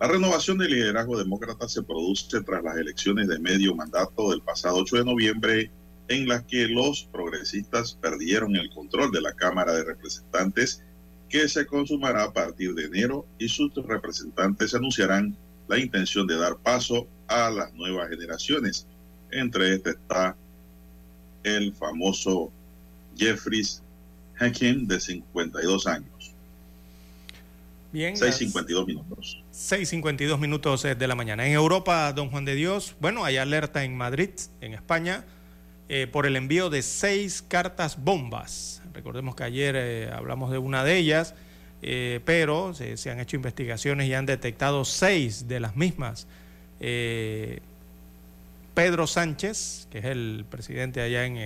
La 0.00 0.08
renovación 0.08 0.58
del 0.58 0.72
liderazgo 0.72 1.18
demócrata 1.18 1.68
se 1.68 1.82
produce 1.82 2.40
tras 2.42 2.62
las 2.62 2.76
elecciones 2.76 3.28
de 3.28 3.38
medio 3.38 3.74
mandato 3.74 4.30
del 4.30 4.42
pasado 4.42 4.76
8 4.76 4.96
de 4.96 5.04
noviembre 5.04 5.70
en 6.08 6.28
las 6.28 6.44
que 6.44 6.68
los 6.68 7.08
progresistas 7.12 7.98
perdieron 8.00 8.56
el 8.56 8.70
control 8.70 9.10
de 9.10 9.20
la 9.20 9.32
Cámara 9.34 9.72
de 9.74 9.84
Representantes 9.84 10.82
que 11.28 11.48
se 11.48 11.66
consumará 11.66 12.24
a 12.24 12.32
partir 12.32 12.74
de 12.74 12.84
enero 12.84 13.26
y 13.38 13.48
sus 13.48 13.74
representantes 13.74 14.74
anunciarán 14.74 15.36
la 15.68 15.78
intención 15.78 16.26
de 16.26 16.38
dar 16.38 16.56
paso 16.56 17.06
a 17.26 17.50
las 17.50 17.72
nuevas 17.74 18.08
generaciones. 18.08 18.86
Entre 19.30 19.74
este 19.74 19.90
está 19.90 20.36
el 21.42 21.72
famoso 21.74 22.50
Jeffries 23.16 23.82
Hakim 24.38 24.86
de 24.86 25.00
52 25.00 25.86
años. 25.86 26.34
Bien. 27.92 28.14
6.52 28.14 28.86
minutos. 28.86 29.42
6.52 29.52 30.38
minutos 30.38 30.82
de 30.82 31.08
la 31.08 31.14
mañana. 31.14 31.46
En 31.46 31.52
Europa, 31.52 32.12
don 32.12 32.30
Juan 32.30 32.44
de 32.44 32.54
Dios, 32.54 32.94
bueno, 33.00 33.24
hay 33.24 33.38
alerta 33.38 33.84
en 33.84 33.96
Madrid, 33.96 34.30
en 34.60 34.74
España 34.74 35.24
eh, 35.90 36.06
por 36.06 36.26
el 36.26 36.36
envío 36.36 36.68
de 36.68 36.82
seis 36.82 37.40
cartas 37.40 38.04
bombas. 38.04 38.82
Recordemos 38.92 39.34
que 39.34 39.44
ayer 39.44 39.74
eh, 39.74 40.10
hablamos 40.12 40.50
de 40.50 40.58
una 40.58 40.84
de 40.84 40.98
ellas, 40.98 41.34
eh, 41.80 42.20
pero 42.26 42.74
se, 42.74 43.10
han 43.10 43.20
hecho 43.20 43.36
investigaciones 43.36 44.06
y 44.06 44.12
han 44.12 44.26
detectado 44.26 44.84
seis 44.84 45.48
de 45.48 45.60
las 45.60 45.76
mismas. 45.76 46.26
Pedro 48.78 49.08
Sánchez, 49.08 49.88
que 49.90 49.98
es 49.98 50.04
el 50.04 50.46
presidente 50.48 51.00
allá 51.00 51.26
en, 51.26 51.36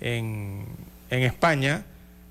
en, 0.00 0.64
en 1.10 1.22
España, 1.24 1.84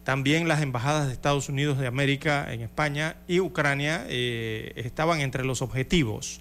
también 0.05 0.47
las 0.47 0.61
embajadas 0.61 1.07
de 1.07 1.11
Estados 1.13 1.49
Unidos 1.49 1.77
de 1.77 1.85
América 1.85 2.53
en 2.53 2.61
España 2.61 3.17
y 3.27 3.41
Ucrania 3.41 4.05
estaban 4.07 5.19
entre 5.19 5.43
los 5.43 5.61
objetivos. 5.61 6.39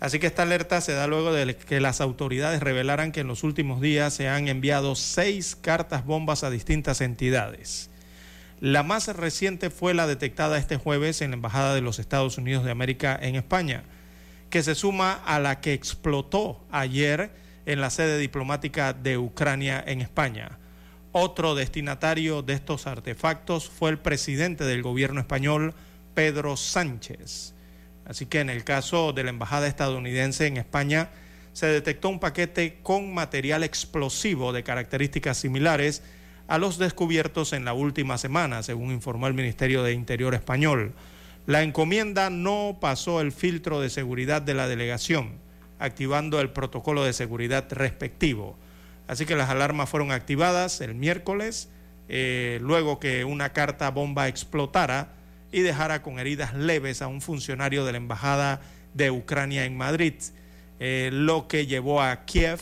Así 0.00 0.18
que 0.18 0.28
esta 0.28 0.44
alerta 0.44 0.80
se 0.80 0.94
da 0.94 1.06
luego 1.06 1.30
de 1.34 1.54
que 1.56 1.78
las 1.78 2.00
autoridades 2.00 2.62
revelaran 2.62 3.12
que 3.12 3.20
en 3.20 3.26
los 3.26 3.44
últimos 3.44 3.82
días 3.82 4.14
se 4.14 4.30
han 4.30 4.48
enviado 4.48 4.94
seis 4.94 5.54
cartas 5.60 6.06
bombas 6.06 6.42
a 6.42 6.48
distintas 6.48 7.02
entidades. 7.02 7.90
La 8.60 8.82
más 8.82 9.14
reciente 9.14 9.68
fue 9.68 9.92
la 9.92 10.06
detectada 10.06 10.56
este 10.56 10.78
jueves 10.78 11.20
en 11.20 11.32
la 11.32 11.36
Embajada 11.36 11.74
de 11.74 11.82
los 11.82 11.98
Estados 11.98 12.38
Unidos 12.38 12.64
de 12.64 12.70
América 12.70 13.18
en 13.20 13.36
España, 13.36 13.84
que 14.50 14.62
se 14.62 14.74
suma 14.74 15.12
a 15.12 15.38
la 15.38 15.60
que 15.60 15.72
explotó 15.72 16.60
ayer 16.70 17.30
en 17.66 17.80
la 17.80 17.90
sede 17.90 18.18
diplomática 18.18 18.92
de 18.92 19.16
Ucrania 19.16 19.82
en 19.86 20.00
España. 20.00 20.58
Otro 21.12 21.54
destinatario 21.54 22.42
de 22.42 22.54
estos 22.54 22.86
artefactos 22.86 23.70
fue 23.70 23.90
el 23.90 23.98
presidente 23.98 24.64
del 24.64 24.82
gobierno 24.82 25.20
español, 25.20 25.74
Pedro 26.14 26.56
Sánchez. 26.56 27.54
Así 28.04 28.26
que 28.26 28.40
en 28.40 28.50
el 28.50 28.64
caso 28.64 29.12
de 29.12 29.22
la 29.22 29.30
Embajada 29.30 29.68
estadounidense 29.68 30.46
en 30.46 30.56
España, 30.56 31.10
se 31.52 31.66
detectó 31.66 32.08
un 32.08 32.20
paquete 32.20 32.78
con 32.82 33.14
material 33.14 33.62
explosivo 33.62 34.52
de 34.52 34.64
características 34.64 35.38
similares 35.38 36.02
a 36.48 36.58
los 36.58 36.78
descubiertos 36.78 37.52
en 37.52 37.64
la 37.64 37.72
última 37.72 38.18
semana, 38.18 38.64
según 38.64 38.90
informó 38.90 39.28
el 39.28 39.34
Ministerio 39.34 39.84
de 39.84 39.92
Interior 39.92 40.34
español. 40.34 40.94
La 41.50 41.64
encomienda 41.64 42.30
no 42.30 42.78
pasó 42.80 43.20
el 43.20 43.32
filtro 43.32 43.80
de 43.80 43.90
seguridad 43.90 44.40
de 44.40 44.54
la 44.54 44.68
delegación, 44.68 45.40
activando 45.80 46.40
el 46.40 46.50
protocolo 46.50 47.02
de 47.02 47.12
seguridad 47.12 47.66
respectivo. 47.72 48.56
Así 49.08 49.26
que 49.26 49.34
las 49.34 49.50
alarmas 49.50 49.90
fueron 49.90 50.12
activadas 50.12 50.80
el 50.80 50.94
miércoles, 50.94 51.68
eh, 52.08 52.60
luego 52.62 53.00
que 53.00 53.24
una 53.24 53.52
carta 53.52 53.90
bomba 53.90 54.28
explotara 54.28 55.08
y 55.50 55.62
dejara 55.62 56.02
con 56.02 56.20
heridas 56.20 56.54
leves 56.54 57.02
a 57.02 57.08
un 57.08 57.20
funcionario 57.20 57.84
de 57.84 57.90
la 57.90 57.98
Embajada 57.98 58.60
de 58.94 59.10
Ucrania 59.10 59.64
en 59.64 59.76
Madrid, 59.76 60.14
eh, 60.78 61.10
lo 61.12 61.48
que 61.48 61.66
llevó 61.66 62.00
a 62.00 62.26
Kiev 62.26 62.60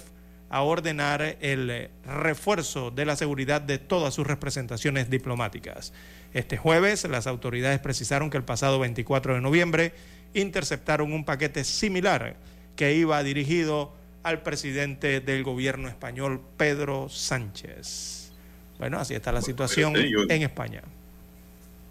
a 0.48 0.62
ordenar 0.62 1.36
el 1.42 1.90
refuerzo 2.06 2.90
de 2.90 3.04
la 3.04 3.16
seguridad 3.16 3.60
de 3.60 3.76
todas 3.76 4.14
sus 4.14 4.26
representaciones 4.26 5.10
diplomáticas. 5.10 5.92
Este 6.34 6.56
jueves 6.56 7.04
las 7.04 7.26
autoridades 7.26 7.80
precisaron 7.80 8.30
que 8.30 8.36
el 8.36 8.44
pasado 8.44 8.78
24 8.78 9.34
de 9.34 9.40
noviembre 9.40 9.92
interceptaron 10.34 11.12
un 11.12 11.24
paquete 11.24 11.64
similar 11.64 12.36
que 12.76 12.94
iba 12.94 13.22
dirigido 13.22 13.92
al 14.22 14.42
presidente 14.42 15.20
del 15.20 15.42
gobierno 15.42 15.88
español, 15.88 16.40
Pedro 16.56 17.08
Sánchez. 17.08 18.32
Bueno, 18.78 18.98
así 18.98 19.14
está 19.14 19.32
la 19.32 19.42
situación 19.42 19.94
en 19.96 20.42
España 20.42 20.82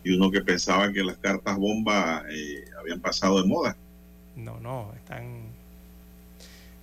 y 0.07 0.11
uno 0.11 0.31
que 0.31 0.41
pensaba 0.41 0.91
que 0.93 1.03
las 1.03 1.18
cartas 1.18 1.57
bomba 1.57 2.23
eh, 2.31 2.64
habían 2.80 3.01
pasado 3.01 3.41
de 3.41 3.47
moda. 3.47 3.76
No, 4.38 4.57
no, 4.59 4.93
están, 4.95 5.47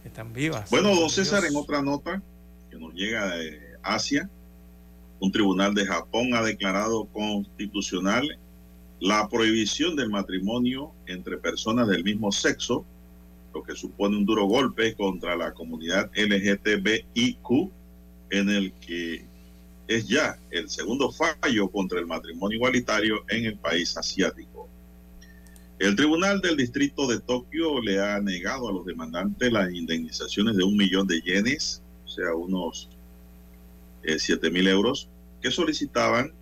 están 0.05 0.33
vivas. 0.35 0.69
Bueno, 0.69 0.95
don 0.95 1.09
César, 1.09 1.43
en 1.47 1.57
otra 1.57 1.81
nota 1.81 2.21
que 2.71 2.77
nos 2.77 2.93
llega 2.93 3.35
de 3.35 3.77
Asia, 3.83 4.29
Un 5.25 5.33
tribunal 5.33 5.73
de 5.73 5.87
Japón 5.87 6.35
ha 6.35 6.43
declarado 6.43 7.07
constitucional 7.07 8.39
la 9.01 9.27
prohibición 9.27 9.97
del 9.97 10.11
matrimonio 10.11 10.93
entre 11.07 11.39
personas 11.39 11.89
del 11.89 12.05
mismo 12.05 12.31
sexo, 12.31 12.85
lo 13.55 13.63
que 13.63 13.75
supone 13.75 14.19
un 14.19 14.27
duro 14.27 14.45
golpe 14.45 14.95
contra 14.95 15.35
la 15.35 15.55
comunidad 15.55 16.11
LGTBIQ, 16.15 17.71
en 18.33 18.51
el 18.51 18.75
que 18.75 19.25
es 19.89 20.07
ya 20.07 20.39
el 20.51 20.69
segundo 20.69 21.11
fallo 21.11 21.71
contra 21.71 22.01
el 22.01 22.07
matrimonio 22.07 22.57
igualitario 22.57 23.25
en 23.31 23.47
el 23.47 23.57
país 23.57 23.97
asiático. 23.97 24.69
El 25.79 25.97
Tribunal 25.97 26.43
del 26.43 26.59
Distrito 26.59 27.07
de 27.07 27.21
Tokio 27.21 27.81
le 27.81 27.99
ha 27.99 28.21
negado 28.21 28.69
a 28.69 28.73
los 28.75 28.85
demandantes 28.85 29.51
las 29.51 29.73
indemnizaciones 29.73 30.55
de 30.55 30.65
un 30.65 30.77
millón 30.77 31.07
de 31.07 31.23
yenes, 31.23 31.83
o 32.05 32.09
sea, 32.09 32.35
unos 32.35 32.91
eh, 34.03 34.19
siete 34.19 34.51
mil 34.51 34.69
euros, 34.69 35.09
que 35.45 35.51
solicitaban 35.51 36.33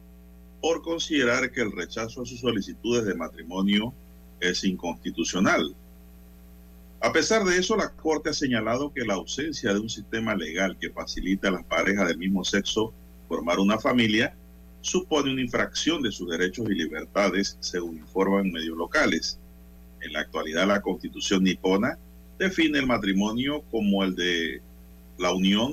por 0.60 0.80
considerar 0.80 1.50
que 1.50 1.60
el 1.60 1.72
rechazo 1.72 2.22
a 2.22 2.24
sus 2.24 2.38
solicitudes 2.38 3.04
de 3.04 3.16
matrimonio 3.16 3.92
es 4.38 4.62
inconstitucional. 4.62 5.74
A 7.00 7.10
pesar 7.10 7.42
de 7.44 7.58
eso, 7.58 7.76
la 7.76 7.90
Corte 7.90 8.30
ha 8.30 8.32
señalado 8.32 8.92
que 8.94 9.04
la 9.04 9.14
ausencia 9.14 9.74
de 9.74 9.80
un 9.80 9.90
sistema 9.90 10.36
legal 10.36 10.78
que 10.78 10.90
facilite 10.90 11.48
a 11.48 11.50
las 11.50 11.64
parejas 11.64 12.06
del 12.06 12.18
mismo 12.18 12.44
sexo 12.44 12.94
formar 13.28 13.58
una 13.58 13.76
familia 13.76 14.36
supone 14.82 15.32
una 15.32 15.42
infracción 15.42 16.00
de 16.00 16.12
sus 16.12 16.30
derechos 16.30 16.70
y 16.70 16.74
libertades, 16.74 17.56
según 17.58 17.96
informan 17.96 18.52
medios 18.52 18.76
locales. 18.76 19.36
En 20.00 20.12
la 20.12 20.20
actualidad, 20.20 20.68
la 20.68 20.80
constitución 20.80 21.42
nipona 21.42 21.98
define 22.38 22.78
el 22.78 22.86
matrimonio 22.86 23.64
como 23.68 24.04
el 24.04 24.14
de 24.14 24.62
la 25.18 25.32
unión 25.32 25.72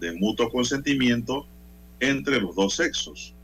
de 0.00 0.12
mutuo 0.14 0.50
consentimiento 0.50 1.46
entre 2.00 2.40
los 2.40 2.54
dos 2.54 2.74
sexos, 2.76 3.34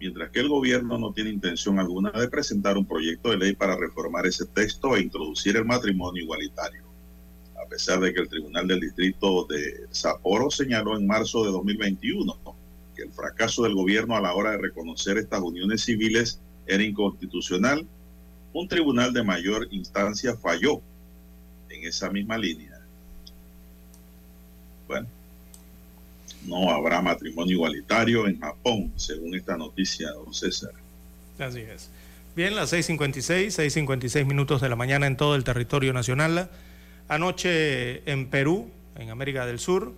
mientras 0.00 0.30
que 0.30 0.40
el 0.40 0.48
gobierno 0.48 0.98
no 0.98 1.12
tiene 1.12 1.30
intención 1.30 1.78
alguna 1.78 2.10
de 2.10 2.28
presentar 2.28 2.76
un 2.76 2.86
proyecto 2.86 3.30
de 3.30 3.38
ley 3.38 3.54
para 3.54 3.76
reformar 3.76 4.26
ese 4.26 4.46
texto 4.46 4.96
e 4.96 5.02
introducir 5.02 5.56
el 5.56 5.64
matrimonio 5.64 6.22
igualitario. 6.22 6.82
A 7.60 7.68
pesar 7.68 8.00
de 8.00 8.14
que 8.14 8.20
el 8.20 8.28
Tribunal 8.28 8.66
del 8.66 8.80
Distrito 8.80 9.44
de 9.44 9.86
Sapporo 9.90 10.50
señaló 10.50 10.96
en 10.96 11.06
marzo 11.06 11.44
de 11.44 11.50
2021 11.50 12.58
el 13.02 13.12
fracaso 13.12 13.62
del 13.62 13.74
gobierno 13.74 14.16
a 14.16 14.20
la 14.20 14.34
hora 14.34 14.52
de 14.52 14.58
reconocer 14.58 15.18
estas 15.18 15.40
uniones 15.40 15.82
civiles 15.82 16.40
era 16.66 16.82
inconstitucional, 16.82 17.86
un 18.52 18.68
tribunal 18.68 19.12
de 19.12 19.22
mayor 19.22 19.68
instancia 19.70 20.36
falló 20.36 20.80
en 21.68 21.84
esa 21.84 22.10
misma 22.10 22.36
línea. 22.36 22.80
Bueno, 24.86 25.06
no 26.46 26.70
habrá 26.70 27.00
matrimonio 27.00 27.54
igualitario 27.54 28.26
en 28.26 28.40
Japón, 28.40 28.92
según 28.96 29.34
esta 29.34 29.56
noticia, 29.56 30.10
don 30.12 30.32
César. 30.32 30.72
Así 31.38 31.60
es. 31.60 31.90
Bien, 32.34 32.54
las 32.54 32.72
6.56, 32.72 33.46
6.56 33.46 34.24
minutos 34.24 34.60
de 34.60 34.68
la 34.68 34.76
mañana 34.76 35.06
en 35.06 35.16
todo 35.16 35.34
el 35.34 35.44
territorio 35.44 35.92
nacional. 35.92 36.50
Anoche 37.08 38.08
en 38.10 38.26
Perú, 38.26 38.70
en 38.96 39.10
América 39.10 39.46
del 39.46 39.58
Sur, 39.58 39.94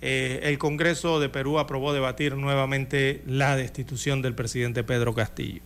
eh, 0.00 0.40
el 0.44 0.58
Congreso 0.58 1.20
de 1.20 1.28
Perú 1.28 1.58
aprobó 1.58 1.92
debatir 1.92 2.36
nuevamente 2.36 3.22
la 3.26 3.56
destitución 3.56 4.22
del 4.22 4.34
presidente 4.34 4.84
Pedro 4.84 5.14
Castillo. 5.14 5.62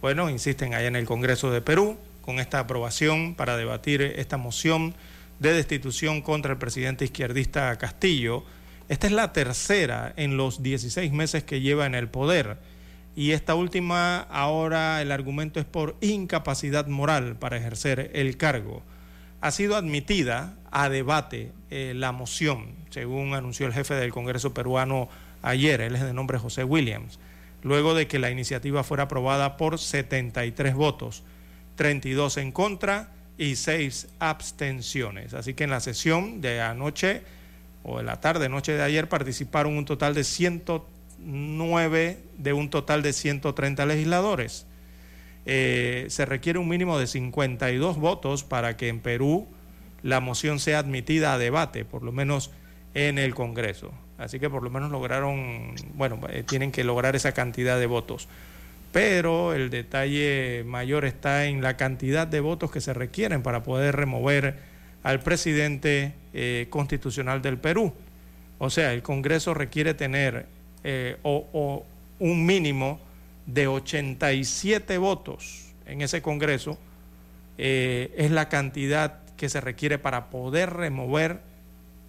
Bueno, 0.00 0.30
insisten 0.30 0.74
allá 0.74 0.88
en 0.88 0.96
el 0.96 1.06
Congreso 1.06 1.50
de 1.50 1.60
Perú 1.60 1.96
con 2.22 2.40
esta 2.40 2.60
aprobación 2.60 3.34
para 3.34 3.56
debatir 3.56 4.02
esta 4.02 4.36
moción 4.36 4.94
de 5.38 5.52
destitución 5.52 6.20
contra 6.20 6.52
el 6.52 6.58
presidente 6.58 7.04
izquierdista 7.04 7.76
Castillo. 7.78 8.44
Esta 8.90 9.06
es 9.06 9.12
la 9.14 9.32
tercera 9.32 10.12
en 10.16 10.36
los 10.36 10.62
16 10.62 11.10
meses 11.12 11.44
que 11.44 11.62
lleva 11.62 11.86
en 11.86 11.94
el 11.94 12.08
poder. 12.08 12.58
Y 13.16 13.30
esta 13.30 13.54
última, 13.54 14.18
ahora 14.18 15.00
el 15.00 15.12
argumento 15.12 15.60
es 15.60 15.64
por 15.64 15.96
incapacidad 16.02 16.86
moral 16.88 17.36
para 17.36 17.56
ejercer 17.56 18.10
el 18.12 18.36
cargo. 18.36 18.82
Ha 19.40 19.50
sido 19.52 19.76
admitida 19.76 20.58
a 20.70 20.90
debate 20.90 21.52
eh, 21.70 21.94
la 21.96 22.12
moción 22.12 22.80
según 22.90 23.34
anunció 23.34 23.66
el 23.66 23.72
jefe 23.72 23.94
del 23.94 24.12
Congreso 24.12 24.52
peruano 24.52 25.08
ayer, 25.42 25.80
él 25.80 25.94
es 25.94 26.02
de 26.02 26.12
nombre 26.12 26.38
José 26.38 26.64
Williams, 26.64 27.18
luego 27.62 27.94
de 27.94 28.06
que 28.06 28.18
la 28.18 28.30
iniciativa 28.30 28.84
fuera 28.84 29.04
aprobada 29.04 29.56
por 29.56 29.78
73 29.78 30.74
votos, 30.74 31.22
32 31.76 32.36
en 32.36 32.52
contra 32.52 33.12
y 33.38 33.56
6 33.56 34.08
abstenciones. 34.18 35.34
Así 35.34 35.54
que 35.54 35.64
en 35.64 35.70
la 35.70 35.80
sesión 35.80 36.40
de 36.40 36.60
anoche 36.60 37.22
o 37.82 37.98
de 37.98 38.04
la 38.04 38.20
tarde, 38.20 38.48
noche 38.48 38.72
de 38.72 38.82
ayer, 38.82 39.08
participaron 39.08 39.76
un 39.76 39.84
total 39.84 40.14
de 40.14 40.24
109 40.24 42.18
de 42.38 42.52
un 42.52 42.70
total 42.70 43.02
de 43.02 43.12
130 43.12 43.86
legisladores. 43.86 44.66
Eh, 45.46 46.06
se 46.08 46.26
requiere 46.26 46.58
un 46.58 46.68
mínimo 46.68 46.98
de 46.98 47.06
52 47.06 47.96
votos 47.96 48.44
para 48.44 48.76
que 48.76 48.88
en 48.88 49.00
Perú 49.00 49.48
la 50.02 50.20
moción 50.20 50.60
sea 50.60 50.78
admitida 50.78 51.32
a 51.32 51.38
debate, 51.38 51.84
por 51.84 52.02
lo 52.02 52.12
menos 52.12 52.50
en 52.94 53.18
el 53.18 53.34
Congreso. 53.34 53.92
Así 54.18 54.38
que 54.38 54.50
por 54.50 54.62
lo 54.62 54.70
menos 54.70 54.90
lograron, 54.90 55.74
bueno, 55.94 56.20
eh, 56.28 56.42
tienen 56.46 56.72
que 56.72 56.84
lograr 56.84 57.16
esa 57.16 57.32
cantidad 57.32 57.78
de 57.78 57.86
votos. 57.86 58.28
Pero 58.92 59.54
el 59.54 59.70
detalle 59.70 60.64
mayor 60.66 61.04
está 61.04 61.46
en 61.46 61.62
la 61.62 61.76
cantidad 61.76 62.26
de 62.26 62.40
votos 62.40 62.70
que 62.70 62.80
se 62.80 62.92
requieren 62.92 63.42
para 63.42 63.62
poder 63.62 63.96
remover 63.96 64.58
al 65.02 65.20
presidente 65.20 66.14
eh, 66.32 66.66
constitucional 66.70 67.42
del 67.42 67.58
Perú. 67.58 67.92
O 68.58 68.70
sea, 68.70 68.92
el 68.92 69.02
Congreso 69.02 69.54
requiere 69.54 69.94
tener 69.94 70.46
eh, 70.84 71.16
o, 71.22 71.84
un 72.18 72.46
mínimo 72.46 73.00
de 73.46 73.66
87 73.66 74.98
votos 74.98 75.72
en 75.86 76.02
ese 76.02 76.22
Congreso. 76.22 76.78
es 77.56 78.30
la 78.30 78.48
cantidad 78.48 79.20
que 79.36 79.48
se 79.48 79.60
requiere 79.62 79.98
para 79.98 80.28
poder 80.28 80.70
remover 80.70 81.40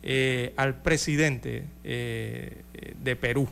eh, 0.03 0.53
al 0.57 0.81
presidente 0.81 1.63
eh, 1.83 2.63
de 2.97 3.15
Perú 3.15 3.47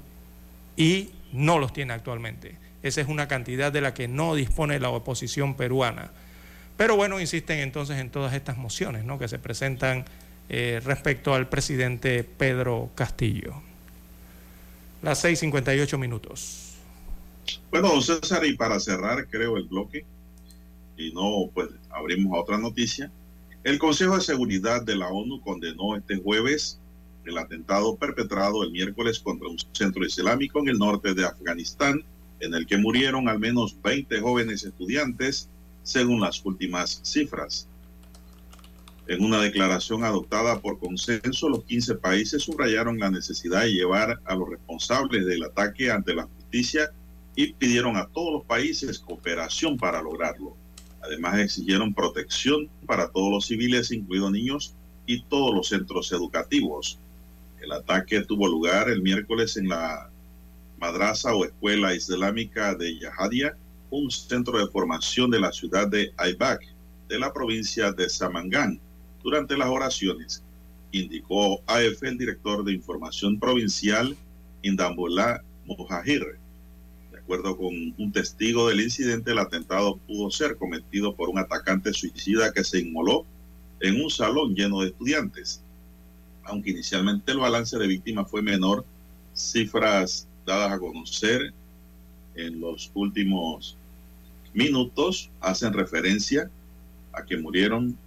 y 0.75 1.11
no 1.31 1.59
los 1.59 1.71
tiene 1.71 1.93
actualmente. 1.93 2.57
Esa 2.81 3.01
es 3.01 3.07
una 3.07 3.27
cantidad 3.27 3.71
de 3.71 3.81
la 3.81 3.93
que 3.93 4.07
no 4.07 4.33
dispone 4.33 4.79
la 4.79 4.89
oposición 4.89 5.55
peruana. 5.55 6.11
Pero 6.79 6.95
bueno, 6.95 7.19
insisten 7.19 7.59
entonces 7.59 7.97
en 7.97 8.09
todas 8.09 8.33
estas 8.33 8.57
mociones 8.57 9.03
¿no? 9.03 9.19
que 9.19 9.27
se 9.27 9.37
presentan 9.37 10.05
eh, 10.47 10.79
respecto 10.81 11.33
al 11.33 11.49
presidente 11.49 12.23
Pedro 12.23 12.89
Castillo. 12.95 13.53
Las 15.01 15.25
6.58 15.25 15.97
minutos. 15.97 16.75
Bueno, 17.69 17.89
don 17.89 18.01
César, 18.01 18.45
y 18.45 18.55
para 18.55 18.79
cerrar, 18.79 19.27
creo, 19.27 19.57
el 19.57 19.65
bloque, 19.65 20.05
y 20.95 21.11
no, 21.11 21.49
pues 21.53 21.67
abrimos 21.89 22.37
a 22.37 22.43
otra 22.43 22.57
noticia. 22.57 23.11
El 23.65 23.77
Consejo 23.77 24.15
de 24.15 24.21
Seguridad 24.21 24.81
de 24.81 24.95
la 24.95 25.09
ONU 25.09 25.41
condenó 25.41 25.97
este 25.97 26.15
jueves 26.15 26.79
el 27.25 27.37
atentado 27.37 27.97
perpetrado 27.97 28.63
el 28.63 28.71
miércoles 28.71 29.19
contra 29.19 29.49
un 29.49 29.57
centro 29.73 30.05
islámico 30.05 30.59
en 30.59 30.69
el 30.69 30.79
norte 30.79 31.13
de 31.13 31.25
Afganistán, 31.25 32.05
en 32.39 32.53
el 32.53 32.65
que 32.65 32.77
murieron 32.77 33.27
al 33.27 33.37
menos 33.37 33.75
20 33.81 34.21
jóvenes 34.21 34.63
estudiantes, 34.63 35.49
según 35.89 36.21
las 36.21 36.45
últimas 36.45 37.01
cifras. 37.03 37.67
En 39.07 39.25
una 39.25 39.41
declaración 39.41 40.03
adoptada 40.03 40.59
por 40.61 40.77
consenso, 40.77 41.49
los 41.49 41.63
15 41.63 41.95
países 41.95 42.43
subrayaron 42.43 42.99
la 42.99 43.09
necesidad 43.09 43.61
de 43.61 43.73
llevar 43.73 44.21
a 44.23 44.35
los 44.35 44.49
responsables 44.49 45.25
del 45.25 45.43
ataque 45.43 45.89
ante 45.89 46.13
la 46.13 46.27
justicia 46.27 46.91
y 47.35 47.53
pidieron 47.53 47.97
a 47.97 48.05
todos 48.05 48.33
los 48.33 48.45
países 48.45 48.99
cooperación 48.99 49.77
para 49.77 50.03
lograrlo. 50.03 50.55
Además, 51.01 51.39
exigieron 51.39 51.95
protección 51.95 52.69
para 52.85 53.09
todos 53.09 53.31
los 53.31 53.47
civiles, 53.47 53.91
incluidos 53.91 54.31
niños, 54.31 54.75
y 55.07 55.23
todos 55.23 55.55
los 55.55 55.69
centros 55.69 56.11
educativos. 56.11 56.99
El 57.61 57.71
ataque 57.71 58.21
tuvo 58.21 58.47
lugar 58.47 58.91
el 58.91 59.01
miércoles 59.01 59.57
en 59.57 59.69
la 59.69 60.11
madraza 60.79 61.33
o 61.33 61.45
escuela 61.45 61.95
islámica 61.95 62.75
de 62.75 62.99
Yahadia, 62.99 63.57
un 63.89 64.11
centro 64.11 64.57
de 64.59 64.71
formación 64.71 65.31
de 65.31 65.39
la 65.39 65.51
ciudad 65.51 65.87
de 65.87 66.13
Aibak, 66.17 66.61
de 67.07 67.19
la 67.19 67.33
provincia 67.33 67.91
de 67.91 68.09
Samangán, 68.09 68.79
durante 69.23 69.57
las 69.57 69.69
oraciones, 69.69 70.43
indicó 70.91 71.61
AF 71.67 72.03
el 72.03 72.17
director 72.17 72.63
de 72.63 72.73
información 72.73 73.39
provincial 73.39 74.15
Indambulá 74.61 75.43
Mujahir 75.65 76.39
acuerdo 77.29 77.57
con 77.57 77.93
un 77.95 78.11
testigo 78.11 78.69
del 78.69 78.81
incidente, 78.81 79.29
el 79.29 79.37
atentado 79.37 79.97
pudo 80.07 80.31
ser 80.31 80.57
cometido 80.57 81.13
por 81.13 81.29
un 81.29 81.37
atacante 81.37 81.93
suicida 81.93 82.51
que 82.51 82.63
se 82.63 82.79
inmoló 82.79 83.23
en 83.81 84.01
un 84.01 84.09
salón 84.09 84.55
lleno 84.55 84.81
de 84.81 84.87
estudiantes. 84.87 85.61
Aunque 86.43 86.71
inicialmente 86.71 87.31
el 87.31 87.37
balance 87.37 87.77
de 87.77 87.85
víctimas 87.85 88.31
fue 88.31 88.41
menor, 88.41 88.83
cifras 89.35 90.27
dadas 90.43 90.71
a 90.71 90.79
conocer 90.79 91.53
en 92.33 92.59
los 92.59 92.89
últimos 92.95 93.77
minutos 94.53 95.29
hacen 95.41 95.73
referencia 95.73 96.49
a 97.13 97.23
que 97.23 97.37
murieron 97.37 97.97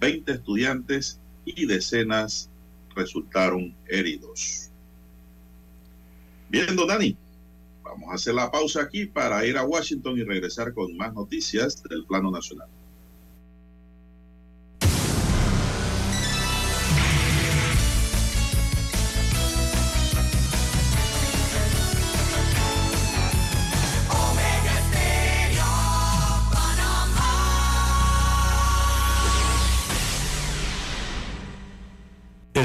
20 0.00 0.32
estudiantes 0.32 1.18
y 1.44 1.66
decenas 1.66 2.48
resultaron 2.94 3.74
heridos. 3.88 4.70
Bien, 6.48 6.74
don 6.76 6.88
Dani. 6.88 7.16
Vamos 7.82 8.10
a 8.10 8.14
hacer 8.14 8.34
la 8.34 8.50
pausa 8.50 8.82
aquí 8.82 9.06
para 9.06 9.44
ir 9.46 9.56
a 9.56 9.64
Washington 9.64 10.18
y 10.18 10.24
regresar 10.24 10.74
con 10.74 10.96
más 10.96 11.14
noticias 11.14 11.82
del 11.82 12.04
plano 12.04 12.30
nacional. 12.30 12.68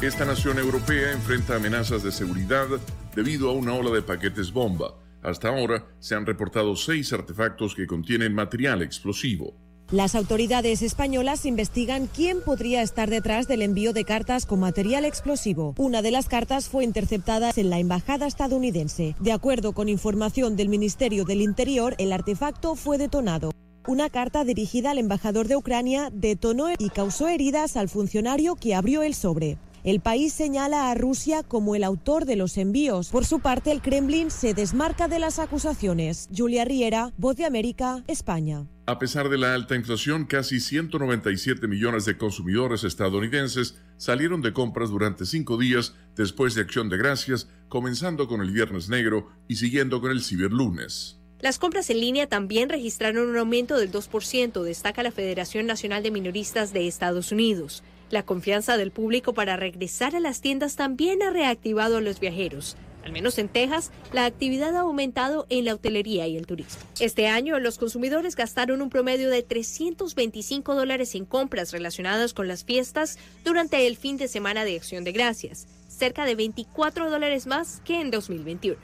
Esta 0.00 0.24
nación 0.24 0.60
europea 0.60 1.10
enfrenta 1.10 1.56
amenazas 1.56 2.04
de 2.04 2.12
seguridad 2.12 2.68
debido 3.16 3.50
a 3.50 3.52
una 3.52 3.74
ola 3.74 3.90
de 3.90 4.00
paquetes 4.00 4.52
bomba. 4.52 4.94
Hasta 5.24 5.48
ahora 5.48 5.86
se 5.98 6.14
han 6.14 6.24
reportado 6.24 6.76
seis 6.76 7.12
artefactos 7.12 7.74
que 7.74 7.88
contienen 7.88 8.32
material 8.32 8.80
explosivo. 8.82 9.56
Las 9.90 10.14
autoridades 10.14 10.82
españolas 10.82 11.44
investigan 11.46 12.06
quién 12.06 12.42
podría 12.42 12.82
estar 12.82 13.10
detrás 13.10 13.48
del 13.48 13.60
envío 13.60 13.92
de 13.92 14.04
cartas 14.04 14.46
con 14.46 14.60
material 14.60 15.04
explosivo. 15.04 15.74
Una 15.78 16.00
de 16.00 16.12
las 16.12 16.28
cartas 16.28 16.68
fue 16.68 16.84
interceptada 16.84 17.50
en 17.56 17.68
la 17.68 17.80
embajada 17.80 18.28
estadounidense. 18.28 19.16
De 19.18 19.32
acuerdo 19.32 19.72
con 19.72 19.88
información 19.88 20.54
del 20.54 20.68
Ministerio 20.68 21.24
del 21.24 21.40
Interior, 21.40 21.96
el 21.98 22.12
artefacto 22.12 22.76
fue 22.76 22.98
detonado. 22.98 23.50
Una 23.88 24.10
carta 24.10 24.44
dirigida 24.44 24.92
al 24.92 24.98
embajador 24.98 25.48
de 25.48 25.56
Ucrania 25.56 26.10
detonó 26.12 26.68
y 26.78 26.90
causó 26.90 27.26
heridas 27.26 27.76
al 27.76 27.88
funcionario 27.88 28.54
que 28.54 28.76
abrió 28.76 29.02
el 29.02 29.14
sobre. 29.14 29.58
El 29.88 30.00
país 30.00 30.34
señala 30.34 30.90
a 30.90 30.94
Rusia 30.94 31.42
como 31.42 31.74
el 31.74 31.82
autor 31.82 32.26
de 32.26 32.36
los 32.36 32.58
envíos. 32.58 33.08
Por 33.08 33.24
su 33.24 33.40
parte, 33.40 33.72
el 33.72 33.80
Kremlin 33.80 34.30
se 34.30 34.52
desmarca 34.52 35.08
de 35.08 35.18
las 35.18 35.38
acusaciones. 35.38 36.28
Julia 36.36 36.66
Riera, 36.66 37.14
Voz 37.16 37.36
de 37.36 37.46
América, 37.46 38.04
España. 38.06 38.66
A 38.84 38.98
pesar 38.98 39.30
de 39.30 39.38
la 39.38 39.54
alta 39.54 39.76
inflación, 39.76 40.26
casi 40.26 40.60
197 40.60 41.66
millones 41.68 42.04
de 42.04 42.18
consumidores 42.18 42.84
estadounidenses 42.84 43.78
salieron 43.96 44.42
de 44.42 44.52
compras 44.52 44.90
durante 44.90 45.24
cinco 45.24 45.56
días 45.56 45.94
después 46.16 46.54
de 46.54 46.60
Acción 46.60 46.90
de 46.90 46.98
Gracias, 46.98 47.48
comenzando 47.70 48.28
con 48.28 48.42
el 48.42 48.50
Viernes 48.50 48.90
Negro 48.90 49.30
y 49.48 49.56
siguiendo 49.56 50.02
con 50.02 50.10
el 50.10 50.22
Ciberlunes. 50.22 51.18
Las 51.40 51.58
compras 51.58 51.88
en 51.88 52.00
línea 52.00 52.26
también 52.26 52.68
registraron 52.68 53.26
un 53.26 53.38
aumento 53.38 53.78
del 53.78 53.90
2%, 53.90 54.62
destaca 54.64 55.02
la 55.02 55.12
Federación 55.12 55.64
Nacional 55.64 56.02
de 56.02 56.10
Minoristas 56.10 56.74
de 56.74 56.86
Estados 56.86 57.32
Unidos. 57.32 57.82
La 58.10 58.22
confianza 58.22 58.76
del 58.76 58.90
público 58.90 59.34
para 59.34 59.56
regresar 59.56 60.16
a 60.16 60.20
las 60.20 60.40
tiendas 60.40 60.76
también 60.76 61.22
ha 61.22 61.30
reactivado 61.30 61.98
a 61.98 62.00
los 62.00 62.20
viajeros. 62.20 62.76
Al 63.04 63.12
menos 63.12 63.38
en 63.38 63.48
Texas, 63.48 63.90
la 64.12 64.26
actividad 64.26 64.76
ha 64.76 64.80
aumentado 64.80 65.46
en 65.48 65.64
la 65.64 65.74
hotelería 65.74 66.26
y 66.26 66.36
el 66.36 66.46
turismo. 66.46 66.82
Este 67.00 67.26
año, 67.26 67.58
los 67.58 67.78
consumidores 67.78 68.36
gastaron 68.36 68.82
un 68.82 68.90
promedio 68.90 69.30
de 69.30 69.42
325 69.42 70.74
dólares 70.74 71.14
en 71.14 71.24
compras 71.24 71.72
relacionadas 71.72 72.34
con 72.34 72.48
las 72.48 72.64
fiestas 72.64 73.18
durante 73.44 73.86
el 73.86 73.96
fin 73.96 74.16
de 74.16 74.28
semana 74.28 74.64
de 74.64 74.76
Acción 74.76 75.04
de 75.04 75.12
Gracias, 75.12 75.66
cerca 75.88 76.24
de 76.24 76.34
24 76.34 77.10
dólares 77.10 77.46
más 77.46 77.80
que 77.84 78.00
en 78.00 78.10
2021. 78.10 78.78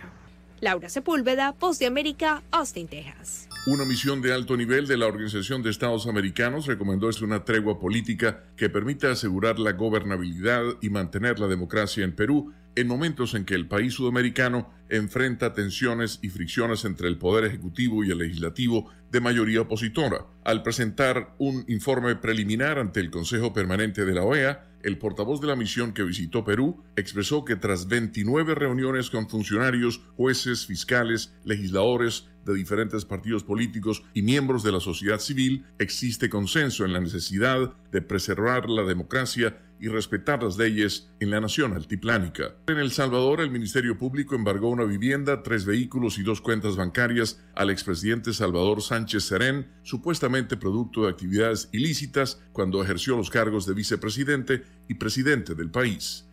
Laura 0.60 0.88
Sepúlveda, 0.88 1.52
Post 1.52 1.80
de 1.80 1.86
América, 1.86 2.42
Austin, 2.51 2.88
Texas. 2.88 3.48
Una 3.66 3.86
misión 3.86 4.20
de 4.20 4.35
alto 4.35 4.59
nivel 4.59 4.86
de 4.86 4.99
la 4.99 5.07
Organización 5.07 5.62
de 5.62 5.70
Estados 5.70 6.07
Americanos 6.07 6.66
recomendó 6.66 7.09
es 7.09 7.23
una 7.23 7.47
tregua 7.47 7.81
política 7.81 8.45
que 8.59 8.69
permita 8.69 9.11
asegurar 9.11 9.59
la 9.59 9.73
gobernabilidad 9.73 10.65
y 10.82 10.91
mantener 10.91 11.41
la 11.41 11.47
democracia 11.47 12.05
en 12.05 12.15
Perú 12.15 12.53
en 12.77 12.86
momentos 12.86 13.32
en 13.32 13.47
que 13.47 13.55
el 13.55 13.66
país 13.66 13.95
sudamericano 13.95 14.70
enfrenta 14.91 15.55
tensiones 15.55 16.19
y 16.20 16.28
fricciones 16.28 16.85
entre 16.85 17.09
el 17.09 17.16
Poder 17.16 17.47
Ejecutivo 17.47 18.05
y 18.05 18.11
el 18.11 18.19
Legislativo 18.19 18.91
de 19.11 19.23
mayoría 19.23 19.62
opositora. 19.62 20.27
Al 20.45 20.62
presentar 20.62 21.35
un 21.39 21.65
informe 21.66 22.16
preliminar 22.16 22.78
ante 22.78 23.01
el 23.01 23.11
Consejo 23.11 23.55
Permanente 23.55 24.05
de 24.05 24.12
la 24.12 24.24
OEA, 24.24 24.73
el 24.85 24.98
portavoz 24.98 25.40
de 25.40 25.47
la 25.47 25.56
misión 25.56 25.93
que 25.93 26.05
visitó 26.05 26.44
Perú 26.44 26.85
expresó 26.94 27.44
que 27.44 27.56
tras 27.56 27.89
29 27.89 28.55
reuniones 28.55 29.09
con 29.09 29.28
funcionarios, 29.28 30.01
jueces, 30.16 30.66
fiscales, 30.66 31.35
legisladores, 31.44 32.28
de 32.44 32.55
diferentes 32.55 33.06
partidos 33.06 33.43
políticos 33.43 34.02
y 34.12 34.20
miembros 34.20 34.62
de 34.62 34.73
la 34.73 34.81
sociedad 34.81 35.19
civil, 35.19 35.65
existe 35.78 36.28
consenso 36.28 36.85
en 36.85 36.93
la 36.93 37.01
necesidad 37.01 37.73
de 37.90 38.02
preservar 38.02 38.69
la 38.69 38.82
democracia 38.82 39.62
y 39.85 39.89
respetar 39.89 40.43
las 40.43 40.56
leyes 40.56 41.11
en 41.20 41.31
la 41.31 41.43
nación 41.43 41.74
altiplánica. 41.74 42.55
En 42.69 42.78
El 42.78 42.90
Salvador, 42.90 43.43
el 43.43 43.51
Ministerio 43.51 43.98
Público 43.98 44.35
embargó 44.35 44.70
una 44.70 44.85
vivienda, 44.85 45.43
tres 45.43 45.66
vehículos 45.66 46.16
y 46.16 46.23
dos 46.23 46.40
cuentas 46.40 46.77
bancarias 46.77 47.39
al 47.55 47.69
expresidente 47.69 48.32
Salvador 48.32 48.81
Sánchez 48.81 49.24
Serén, 49.24 49.69
supuestamente 49.82 50.56
producto 50.56 51.02
de 51.02 51.11
actividades 51.11 51.69
ilícitas 51.73 52.40
cuando 52.52 52.82
ejerció 52.82 53.15
los 53.15 53.28
cargos 53.28 53.66
de 53.66 53.74
vicepresidente 53.74 54.62
y 54.89 54.94
presidente 54.94 55.55
del 55.55 55.70
país. 55.70 56.24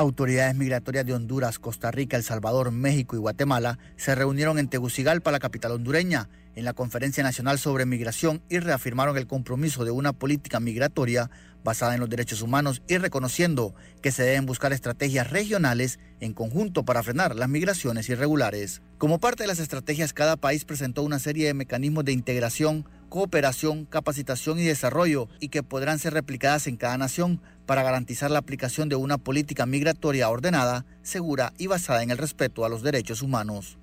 Autoridades 0.00 0.56
migratorias 0.56 1.04
de 1.04 1.12
Honduras, 1.12 1.58
Costa 1.58 1.90
Rica, 1.90 2.16
El 2.16 2.22
Salvador, 2.22 2.70
México 2.72 3.16
y 3.16 3.18
Guatemala 3.18 3.78
se 3.98 4.14
reunieron 4.14 4.58
en 4.58 4.68
Tegucigalpa, 4.68 5.30
la 5.30 5.40
capital 5.40 5.72
hondureña, 5.72 6.30
en 6.54 6.64
la 6.64 6.72
Conferencia 6.72 7.22
Nacional 7.22 7.58
sobre 7.58 7.84
Migración 7.84 8.42
y 8.48 8.60
reafirmaron 8.60 9.18
el 9.18 9.26
compromiso 9.26 9.84
de 9.84 9.90
una 9.90 10.14
política 10.14 10.58
migratoria 10.58 11.30
basada 11.62 11.92
en 11.92 12.00
los 12.00 12.08
derechos 12.08 12.40
humanos 12.40 12.80
y 12.88 12.96
reconociendo 12.96 13.74
que 14.00 14.10
se 14.10 14.22
deben 14.22 14.46
buscar 14.46 14.72
estrategias 14.72 15.28
regionales 15.28 15.98
en 16.20 16.32
conjunto 16.32 16.82
para 16.86 17.02
frenar 17.02 17.36
las 17.36 17.50
migraciones 17.50 18.08
irregulares. 18.08 18.80
Como 18.96 19.20
parte 19.20 19.42
de 19.42 19.48
las 19.48 19.58
estrategias, 19.58 20.14
cada 20.14 20.38
país 20.38 20.64
presentó 20.64 21.02
una 21.02 21.18
serie 21.18 21.46
de 21.46 21.52
mecanismos 21.52 22.06
de 22.06 22.12
integración, 22.12 22.86
cooperación, 23.10 23.84
capacitación 23.84 24.58
y 24.58 24.64
desarrollo 24.64 25.28
y 25.40 25.48
que 25.48 25.62
podrán 25.62 25.98
ser 25.98 26.14
replicadas 26.14 26.66
en 26.66 26.76
cada 26.76 26.96
nación 26.96 27.42
para 27.70 27.84
garantizar 27.84 28.32
la 28.32 28.40
aplicación 28.40 28.88
de 28.88 28.96
una 28.96 29.16
política 29.16 29.64
migratoria 29.64 30.28
ordenada, 30.28 30.84
segura 31.04 31.52
y 31.56 31.68
basada 31.68 32.02
en 32.02 32.10
el 32.10 32.18
respeto 32.18 32.64
a 32.64 32.68
los 32.68 32.82
derechos 32.82 33.22
humanos. 33.22 33.78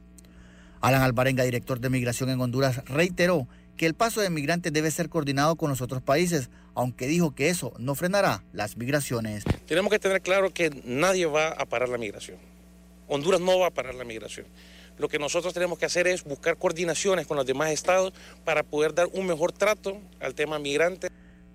Alan 0.82 1.04
Alvarenga, 1.04 1.46
director 1.46 1.80
de 1.80 1.90
Migración 1.90 2.30
en 2.30 2.42
Honduras, 2.42 2.84
reiteró 2.84 3.48
que 3.78 3.86
el 3.86 3.94
paso 3.94 4.20
de 4.20 4.30
migrantes 4.30 4.74
debe 4.74 4.92
ser 4.92 5.08
coordinado 5.08 5.56
con 5.56 5.70
los 5.70 5.80
otros 5.80 6.02
países, 6.02 6.50
aunque 6.76 7.08
dijo 7.08 7.34
que 7.34 7.48
eso 7.48 7.72
no 7.80 7.96
frenará 7.96 8.44
las 8.52 8.76
migraciones. 8.76 9.46
Tenemos 9.68 9.90
que 9.90 10.00
tener 10.00 10.22
claro 10.22 10.54
que 10.54 10.70
nadie 10.84 11.26
va 11.26 11.48
a 11.48 11.66
parar 11.66 11.88
la 11.88 11.98
migración. 11.98 12.40
Honduras 13.08 13.40
no 13.40 13.58
va 13.58 13.68
a 13.68 13.72
parar 13.72 13.96
la 13.96 14.04
migración. 14.04 14.48
Lo 14.98 15.08
que 15.08 15.18
nosotros 15.18 15.54
tenemos 15.54 15.80
que 15.80 15.86
hacer 15.86 16.08
es 16.08 16.26
buscar 16.26 16.58
coordinaciones 16.58 17.26
con 17.26 17.38
los 17.38 17.46
demás 17.46 17.72
estados 17.72 18.12
para 18.44 18.64
poder 18.64 18.94
dar 18.94 19.08
un 19.14 19.28
mejor 19.28 19.54
trato 19.54 19.98
al 20.20 20.36
tema 20.36 20.60
migrante. 20.60 21.08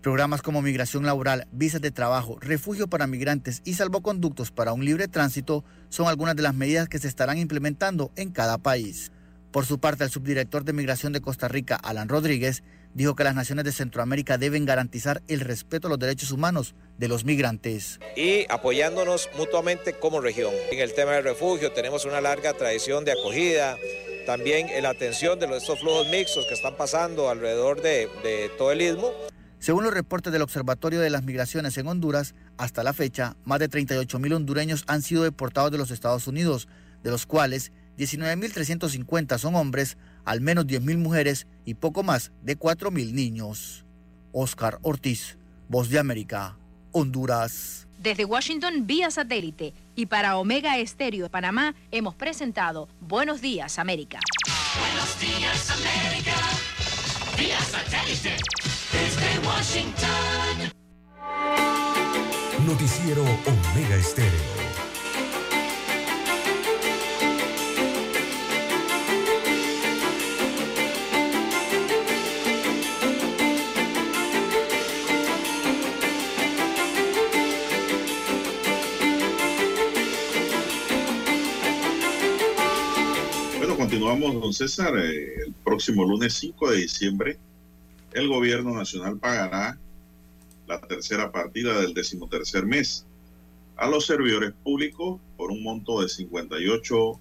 Programas 0.02 0.42
como 0.42 0.62
migración 0.62 1.06
laboral, 1.06 1.46
visas 1.52 1.80
de 1.80 1.92
trabajo, 1.92 2.36
refugio 2.40 2.88
para 2.88 3.06
migrantes 3.06 3.62
y 3.64 3.74
salvoconductos 3.74 4.50
para 4.50 4.72
un 4.72 4.84
libre 4.84 5.06
tránsito 5.06 5.64
son 5.90 6.08
algunas 6.08 6.34
de 6.34 6.42
las 6.42 6.56
medidas 6.56 6.88
que 6.88 6.98
se 6.98 7.06
estarán 7.06 7.38
implementando 7.38 8.10
en 8.16 8.32
cada 8.32 8.58
país. 8.58 9.12
Por 9.52 9.64
su 9.64 9.78
parte, 9.78 10.02
el 10.02 10.10
subdirector 10.10 10.64
de 10.64 10.72
Migración 10.72 11.12
de 11.12 11.20
Costa 11.20 11.46
Rica, 11.46 11.76
Alan 11.76 12.08
Rodríguez, 12.08 12.64
dijo 12.94 13.14
que 13.14 13.22
las 13.22 13.36
naciones 13.36 13.64
de 13.64 13.70
Centroamérica 13.70 14.38
deben 14.38 14.64
garantizar 14.64 15.22
el 15.28 15.38
respeto 15.38 15.86
a 15.86 15.90
los 15.90 16.00
derechos 16.00 16.32
humanos 16.32 16.74
de 16.98 17.06
los 17.06 17.24
migrantes. 17.24 18.00
Y 18.16 18.44
apoyándonos 18.48 19.30
mutuamente 19.38 19.92
como 19.92 20.20
región. 20.20 20.52
En 20.72 20.80
el 20.80 20.94
tema 20.94 21.12
del 21.12 21.22
refugio 21.22 21.70
tenemos 21.70 22.06
una 22.06 22.20
larga 22.20 22.54
tradición 22.54 23.04
de 23.04 23.12
acogida, 23.12 23.76
también 24.26 24.68
en 24.68 24.82
la 24.82 24.90
atención 24.90 25.38
de 25.38 25.46
estos 25.56 25.78
flujos 25.78 26.08
mixtos 26.08 26.44
que 26.46 26.54
están 26.54 26.76
pasando 26.76 27.30
alrededor 27.30 27.80
de, 27.82 28.08
de 28.24 28.50
todo 28.58 28.72
el 28.72 28.82
istmo. 28.82 29.12
Según 29.62 29.84
los 29.84 29.94
reportes 29.94 30.32
del 30.32 30.43
Observatorio 30.43 30.98
de 30.98 31.09
las 31.09 31.22
Migraciones 31.22 31.78
en 31.78 31.86
Honduras, 31.86 32.34
hasta 32.59 32.82
la 32.82 32.93
fecha, 32.93 33.36
más 33.44 33.60
de 33.60 33.68
38 33.68 34.18
mil 34.18 34.32
hondureños 34.32 34.82
han 34.89 35.02
sido 35.02 35.22
deportados 35.22 35.70
de 35.70 35.78
los 35.78 35.93
Estados 35.93 36.26
Unidos, 36.26 36.66
de 37.05 37.12
los 37.12 37.26
cuales 37.26 37.70
19.350 37.97 39.39
son 39.39 39.55
hombres, 39.55 39.98
al 40.24 40.40
menos 40.40 40.66
10.000 40.66 40.98
mujeres 40.98 41.47
y 41.64 41.74
poco 41.74 42.02
más 42.02 42.32
de 42.43 42.59
4.000 42.59 43.12
niños. 43.12 43.86
Oscar 44.32 44.80
Ortiz, 44.82 45.39
Voz 45.68 45.90
de 45.90 46.01
América, 46.01 46.56
Honduras. 46.90 47.86
Desde 48.01 48.24
Washington 48.24 48.89
vía 48.89 49.12
satélite 49.12 49.74
y 49.94 50.06
para 50.06 50.39
Omega 50.39 50.76
Estéreo 50.78 51.26
de 51.26 51.30
Panamá 51.30 51.76
hemos 51.93 52.16
presentado 52.16 52.89
Buenos 53.01 53.40
Días 53.40 53.78
América. 53.78 54.18
Buenos 54.76 55.20
días, 55.20 55.70
América. 55.70 56.34
Vía 57.39 57.60
satélite. 57.60 58.36
Desde 58.93 59.47
Washington. 59.47 60.73
Noticiero 62.66 63.23
Omega 63.23 63.97
Estéreo. 63.97 64.62
Bueno, 83.59 83.77
continuamos, 83.77 84.40
don 84.40 84.52
César. 84.52 84.97
Eh, 84.98 85.35
el 85.47 85.55
próximo 85.64 86.05
lunes 86.05 86.35
5 86.35 86.70
de 86.70 86.77
diciembre, 86.78 87.39
el 88.14 88.28
gobierno 88.28 88.74
nacional 88.74 89.18
pagará 89.18 89.78
la 90.66 90.80
tercera 90.80 91.32
partida 91.32 91.80
del 91.80 91.94
decimotercer 91.94 92.64
mes 92.66 93.06
a 93.76 93.89
los 93.89 94.06
servidores 94.06 94.52
públicos 94.62 95.20
por 95.36 95.51
un 95.51 95.62
monto 95.62 96.01
de 96.01 96.09
58 96.09 97.20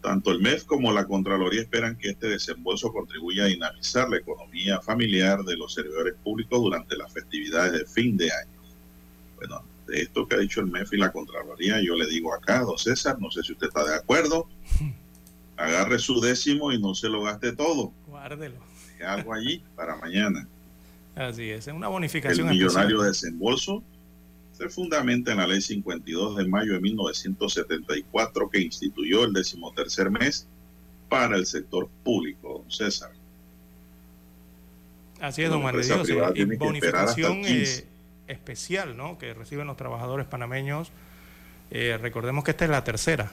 Tanto 0.00 0.30
el 0.30 0.40
MEF 0.40 0.64
como 0.64 0.92
la 0.92 1.06
Contraloría 1.06 1.60
esperan 1.60 1.98
que 1.98 2.08
este 2.08 2.28
desembolso 2.28 2.90
contribuya 2.90 3.44
a 3.44 3.48
dinamizar 3.48 4.08
la 4.08 4.16
economía 4.16 4.80
familiar 4.80 5.44
de 5.44 5.58
los 5.58 5.74
servidores 5.74 6.14
públicos 6.24 6.58
durante 6.58 6.96
las 6.96 7.12
festividades 7.12 7.72
de 7.72 7.84
fin 7.84 8.16
de 8.16 8.32
año. 8.32 8.59
Bueno, 9.40 9.64
de 9.86 10.02
esto 10.02 10.28
que 10.28 10.34
ha 10.36 10.38
dicho 10.38 10.60
el 10.60 10.66
MEF 10.66 10.92
y 10.92 10.98
la 10.98 11.10
Contraloría, 11.10 11.80
yo 11.82 11.94
le 11.96 12.06
digo 12.06 12.34
acá, 12.34 12.60
don 12.60 12.76
César, 12.78 13.18
no 13.18 13.30
sé 13.30 13.42
si 13.42 13.52
usted 13.52 13.68
está 13.68 13.84
de 13.84 13.94
acuerdo, 13.96 14.46
agarre 15.56 15.98
su 15.98 16.20
décimo 16.20 16.72
y 16.72 16.80
no 16.80 16.94
se 16.94 17.08
lo 17.08 17.22
gaste 17.22 17.52
todo. 17.52 17.92
Guárdelo. 18.06 18.60
Deje 18.92 19.04
algo 19.04 19.32
allí 19.32 19.62
para 19.74 19.96
mañana. 19.96 20.46
Así 21.16 21.50
es, 21.50 21.66
es 21.66 21.74
una 21.74 21.86
El 21.86 21.92
bonificación 21.92 22.48
millonario 22.48 23.02
especial. 23.02 23.32
desembolso 23.32 23.82
se 24.52 24.68
fundamenta 24.68 25.32
en 25.32 25.38
la 25.38 25.46
ley 25.46 25.62
52 25.62 26.36
de 26.36 26.46
mayo 26.46 26.74
de 26.74 26.80
1974 26.80 28.50
que 28.50 28.60
instituyó 28.60 29.24
el 29.24 29.32
decimotercer 29.32 30.10
mes 30.10 30.46
para 31.08 31.36
el 31.36 31.46
sector 31.46 31.88
público, 32.04 32.58
don 32.62 32.70
César. 32.70 33.10
Así 35.18 35.42
es, 35.42 35.50
don 35.50 35.64
hasta 35.66 36.32
el 36.34 36.56
bonificación 36.56 37.42
15. 37.42 37.78
eh, 37.80 37.86
especial, 38.30 38.96
¿no? 38.96 39.18
Que 39.18 39.34
reciben 39.34 39.66
los 39.66 39.76
trabajadores 39.76 40.26
panameños. 40.26 40.90
Eh, 41.70 41.98
recordemos 42.00 42.44
que 42.44 42.52
esta 42.52 42.64
es 42.64 42.70
la 42.70 42.82
tercera 42.84 43.30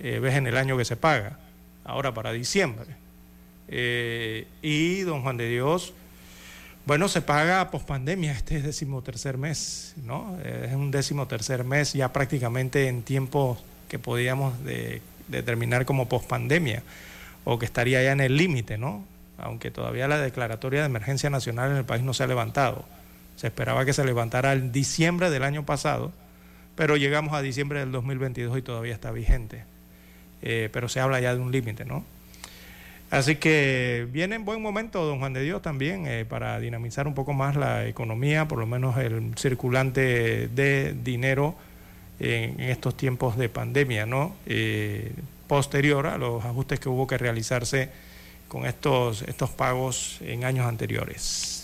eh, 0.00 0.18
vez 0.18 0.34
en 0.34 0.46
el 0.46 0.56
año 0.56 0.76
que 0.76 0.84
se 0.84 0.96
paga, 0.96 1.38
ahora 1.84 2.12
para 2.12 2.32
diciembre. 2.32 2.86
Eh, 3.68 4.46
y 4.62 5.00
don 5.00 5.22
Juan 5.22 5.36
de 5.36 5.48
Dios, 5.48 5.92
bueno, 6.84 7.08
se 7.08 7.20
paga 7.20 7.70
pospandemia, 7.70 8.32
este 8.32 8.58
es 8.58 8.62
decimotercer 8.62 9.38
mes, 9.38 9.94
¿no? 10.04 10.38
Eh, 10.44 10.66
es 10.68 10.74
un 10.74 10.90
decimotercer 10.90 11.64
mes 11.64 11.92
ya 11.94 12.12
prácticamente 12.12 12.86
en 12.88 13.02
tiempos 13.02 13.58
que 13.88 13.98
podíamos 13.98 14.62
de- 14.64 15.02
determinar 15.28 15.84
como 15.84 16.08
pospandemia 16.08 16.82
o 17.44 17.58
que 17.58 17.64
estaría 17.66 18.02
ya 18.02 18.12
en 18.12 18.20
el 18.20 18.36
límite, 18.36 18.78
¿no? 18.78 19.04
Aunque 19.38 19.70
todavía 19.70 20.06
la 20.08 20.18
declaratoria 20.18 20.80
de 20.80 20.86
emergencia 20.86 21.28
nacional 21.30 21.72
en 21.72 21.76
el 21.78 21.84
país 21.84 22.02
no 22.02 22.14
se 22.14 22.22
ha 22.22 22.26
levantado. 22.26 22.84
Se 23.36 23.46
esperaba 23.46 23.84
que 23.84 23.92
se 23.92 24.04
levantara 24.04 24.52
en 24.52 24.72
diciembre 24.72 25.30
del 25.30 25.44
año 25.44 25.64
pasado, 25.64 26.12
pero 26.74 26.96
llegamos 26.96 27.34
a 27.34 27.42
diciembre 27.42 27.80
del 27.80 27.92
2022 27.92 28.58
y 28.58 28.62
todavía 28.62 28.94
está 28.94 29.10
vigente. 29.10 29.64
Eh, 30.42 30.68
pero 30.72 30.88
se 30.88 31.00
habla 31.00 31.20
ya 31.20 31.34
de 31.34 31.40
un 31.40 31.52
límite, 31.52 31.84
¿no? 31.84 32.04
Así 33.10 33.36
que 33.36 34.06
viene 34.10 34.34
en 34.34 34.44
buen 34.44 34.60
momento, 34.60 35.04
don 35.04 35.20
Juan 35.20 35.32
de 35.32 35.42
Dios, 35.42 35.62
también 35.62 36.06
eh, 36.06 36.24
para 36.24 36.58
dinamizar 36.58 37.06
un 37.06 37.14
poco 37.14 37.32
más 37.32 37.54
la 37.54 37.86
economía, 37.86 38.48
por 38.48 38.58
lo 38.58 38.66
menos 38.66 38.96
el 38.98 39.32
circulante 39.36 40.48
de 40.48 40.94
dinero 41.04 41.54
en, 42.18 42.58
estos 42.60 42.96
tiempos 42.96 43.36
de 43.36 43.48
pandemia, 43.48 44.06
¿no? 44.06 44.34
Eh, 44.46 45.12
posterior 45.46 46.06
a 46.08 46.18
los 46.18 46.44
ajustes 46.44 46.80
que 46.80 46.88
hubo 46.88 47.06
que 47.06 47.16
realizarse 47.16 47.90
con 48.48 48.66
estos, 48.66 49.22
estos 49.22 49.50
pagos 49.50 50.18
en 50.22 50.44
años 50.44 50.66
anteriores. 50.66 51.55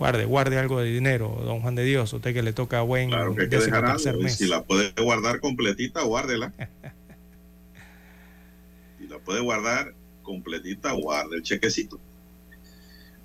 Guarde, 0.00 0.24
guarde 0.24 0.58
algo 0.58 0.80
de 0.80 0.90
dinero, 0.90 1.28
don 1.44 1.60
Juan 1.60 1.74
de 1.74 1.84
Dios, 1.84 2.10
usted 2.14 2.32
que 2.32 2.42
le 2.42 2.54
toca 2.54 2.80
buen 2.80 3.10
Claro 3.10 3.34
que 3.34 3.42
hay 3.42 3.48
que 3.50 3.58
dejar 3.58 3.84
algo. 3.84 4.20
Y 4.20 4.24
mes. 4.24 4.34
si 4.34 4.46
la 4.46 4.64
puede 4.64 4.92
guardar 4.92 5.40
completita, 5.40 6.00
guárdela. 6.02 6.54
si 8.98 9.06
la 9.06 9.18
puede 9.18 9.40
guardar 9.40 9.92
completita, 10.22 10.92
guarde 10.92 11.36
el 11.36 11.42
chequecito. 11.42 12.00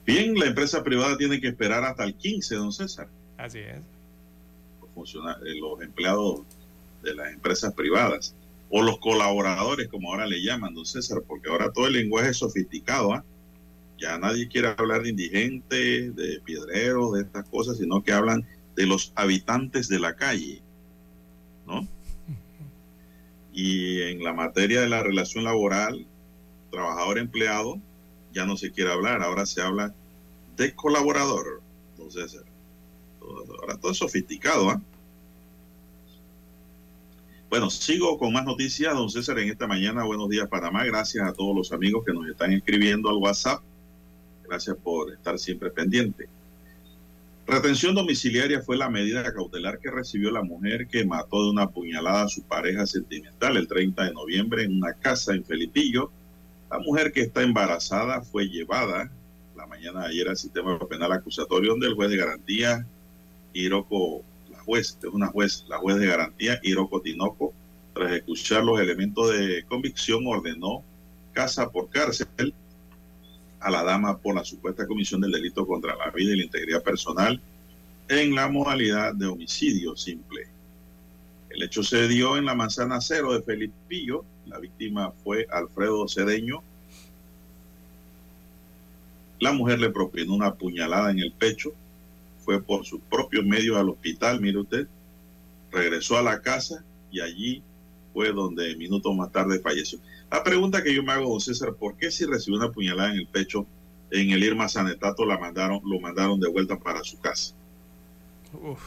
Bien, 0.05 0.37
la 0.37 0.47
empresa 0.47 0.83
privada 0.83 1.17
tiene 1.17 1.39
que 1.39 1.47
esperar 1.47 1.85
hasta 1.85 2.03
el 2.03 2.13
15, 2.13 2.55
don 2.55 2.73
César. 2.73 3.07
Así 3.37 3.59
es. 3.59 3.79
Los, 4.81 4.89
funcionar- 4.93 5.37
eh, 5.47 5.57
los 5.57 5.81
empleados 5.81 6.41
de 7.03 7.15
las 7.15 7.31
empresas 7.31 7.73
privadas 7.73 8.35
o 8.69 8.81
los 8.81 8.99
colaboradores, 8.99 9.87
como 9.87 10.11
ahora 10.11 10.25
le 10.25 10.43
llaman, 10.43 10.73
don 10.73 10.85
César, 10.85 11.19
porque 11.25 11.49
ahora 11.49 11.71
todo 11.71 11.87
el 11.87 11.93
lenguaje 11.93 12.31
es 12.31 12.37
sofisticado. 12.37 13.13
¿ah? 13.13 13.23
Ya 13.97 14.17
nadie 14.17 14.47
quiere 14.47 14.67
hablar 14.77 15.03
de 15.03 15.09
indigentes, 15.09 16.15
de 16.15 16.41
piedreros, 16.43 17.13
de 17.13 17.21
estas 17.21 17.47
cosas, 17.49 17.77
sino 17.77 18.03
que 18.03 18.11
hablan 18.11 18.45
de 18.75 18.85
los 18.85 19.13
habitantes 19.15 19.87
de 19.87 19.99
la 19.99 20.15
calle, 20.15 20.61
¿no? 21.65 21.87
Y 23.53 24.01
en 24.01 24.21
la 24.23 24.33
materia 24.33 24.81
de 24.81 24.89
la 24.89 25.01
relación 25.01 25.45
laboral, 25.45 26.05
trabajador-empleado, 26.71 27.79
ya 28.33 28.45
no 28.45 28.57
se 28.57 28.71
quiere 28.71 28.91
hablar, 28.91 29.21
ahora 29.23 29.45
se 29.45 29.61
habla 29.61 29.93
de 30.57 30.73
colaborador. 30.75 31.61
Todo- 33.19 33.55
Ahora 33.61 33.77
todo 33.77 33.91
es 33.93 33.97
sofisticado, 33.97 34.69
¿ah? 34.69 34.81
Bueno, 37.49 37.69
sigo 37.69 38.17
con 38.17 38.33
más 38.33 38.43
noticias, 38.43 38.93
don 38.93 39.09
César, 39.09 39.39
en 39.39 39.49
esta 39.49 39.67
mañana. 39.67 40.03
Buenos 40.03 40.27
días, 40.29 40.47
Panamá. 40.49 40.83
Gracias 40.83 41.25
a 41.25 41.31
todos 41.33 41.55
los 41.55 41.71
amigos 41.71 42.03
que 42.05 42.11
nos 42.11 42.27
están 42.27 42.51
escribiendo 42.51 43.09
al 43.09 43.15
WhatsApp. 43.17 43.61
Gracias 44.47 44.77
por 44.77 45.11
estar 45.11 45.37
siempre 45.39 45.69
pendiente. 45.69 46.27
Retención 47.47 47.93
domiciliaria 47.93 48.61
fue 48.61 48.75
la 48.75 48.89
medida 48.89 49.31
cautelar 49.31 49.77
que 49.77 49.91
recibió 49.91 50.31
la 50.31 50.41
mujer 50.41 50.87
que 50.87 51.05
mató 51.05 51.43
de 51.43 51.51
una 51.51 51.69
puñalada 51.69 52.23
a 52.23 52.27
su 52.27 52.41
pareja 52.41 52.87
sentimental 52.87 53.55
el 53.55 53.67
30 53.67 54.03
de 54.03 54.13
noviembre 54.13 54.63
en 54.63 54.77
una 54.77 54.93
casa 54.93 55.33
en 55.33 55.45
Felipillo. 55.45 56.09
La 56.71 56.79
mujer 56.79 57.11
que 57.11 57.21
está 57.21 57.43
embarazada 57.43 58.21
fue 58.21 58.47
llevada 58.47 59.11
la 59.55 59.67
mañana 59.67 60.01
de 60.01 60.07
ayer 60.07 60.27
al 60.27 60.37
sistema 60.37 60.79
penal 60.79 61.11
acusatorio 61.11 61.71
donde 61.71 61.87
el 61.87 61.93
juez 61.93 62.09
de 62.09 62.17
garantía, 62.17 62.85
Hiroko, 63.53 64.23
la 64.51 64.59
juez, 64.61 64.97
es 65.01 65.09
una 65.13 65.27
juez, 65.27 65.65
la 65.67 65.77
juez 65.77 65.97
de 65.97 66.07
garantía, 66.07 66.59
Hiroko 66.63 67.01
Tinoco, 67.01 67.53
tras 67.93 68.11
escuchar 68.11 68.63
los 68.63 68.79
elementos 68.79 69.31
de 69.31 69.63
convicción, 69.69 70.25
ordenó 70.25 70.83
casa 71.31 71.69
por 71.69 71.89
cárcel 71.89 72.55
a 73.59 73.69
la 73.71 73.83
dama 73.83 74.17
por 74.17 74.35
la 74.35 74.43
supuesta 74.43 74.85
comisión 74.85 75.21
del 75.21 75.31
delito 75.31 75.65
contra 75.65 75.95
la 75.95 76.11
vida 76.11 76.33
y 76.33 76.37
la 76.37 76.43
integridad 76.45 76.83
personal 76.83 77.41
en 78.07 78.35
la 78.35 78.47
modalidad 78.47 79.13
de 79.13 79.27
homicidio 79.27 79.95
simple. 79.95 80.47
El 81.49 81.63
hecho 81.63 81.83
se 81.83 82.07
dio 82.07 82.37
en 82.37 82.45
la 82.45 82.53
manzana 82.53 82.99
cero 83.01 83.33
de 83.33 83.41
Felipillo. 83.41 84.25
La 84.45 84.59
víctima 84.59 85.11
fue 85.23 85.47
Alfredo 85.49 86.07
Cedeño. 86.07 86.61
La 89.39 89.53
mujer 89.53 89.79
le 89.79 89.89
propinó 89.89 90.35
una 90.35 90.53
puñalada 90.53 91.11
en 91.11 91.19
el 91.19 91.31
pecho. 91.31 91.73
Fue 92.39 92.61
por 92.61 92.85
sus 92.85 92.99
propios 93.09 93.45
medios 93.45 93.77
al 93.77 93.89
hospital, 93.89 94.41
mire 94.41 94.59
usted. 94.59 94.87
Regresó 95.71 96.17
a 96.17 96.23
la 96.23 96.41
casa 96.41 96.83
y 97.11 97.21
allí 97.21 97.63
fue 98.13 98.31
donde 98.31 98.75
minutos 98.75 99.15
más 99.15 99.31
tarde 99.31 99.59
falleció. 99.59 99.99
La 100.31 100.43
pregunta 100.43 100.83
que 100.83 100.93
yo 100.93 101.03
me 101.03 101.11
hago, 101.13 101.29
don 101.29 101.39
César, 101.39 101.73
¿por 101.75 101.95
qué 101.95 102.11
si 102.11 102.25
recibió 102.25 102.59
una 102.59 102.71
puñalada 102.71 103.11
en 103.11 103.17
el 103.19 103.27
pecho 103.27 103.65
en 104.11 104.29
el 104.31 104.43
Irma 104.43 104.67
Sanetato 104.69 105.25
la 105.25 105.37
mandaron, 105.37 105.81
lo 105.85 105.99
mandaron 105.99 106.39
de 106.39 106.49
vuelta 106.49 106.77
para 106.77 107.03
su 107.03 107.19
casa? 107.19 107.53
Uf. 108.53 108.81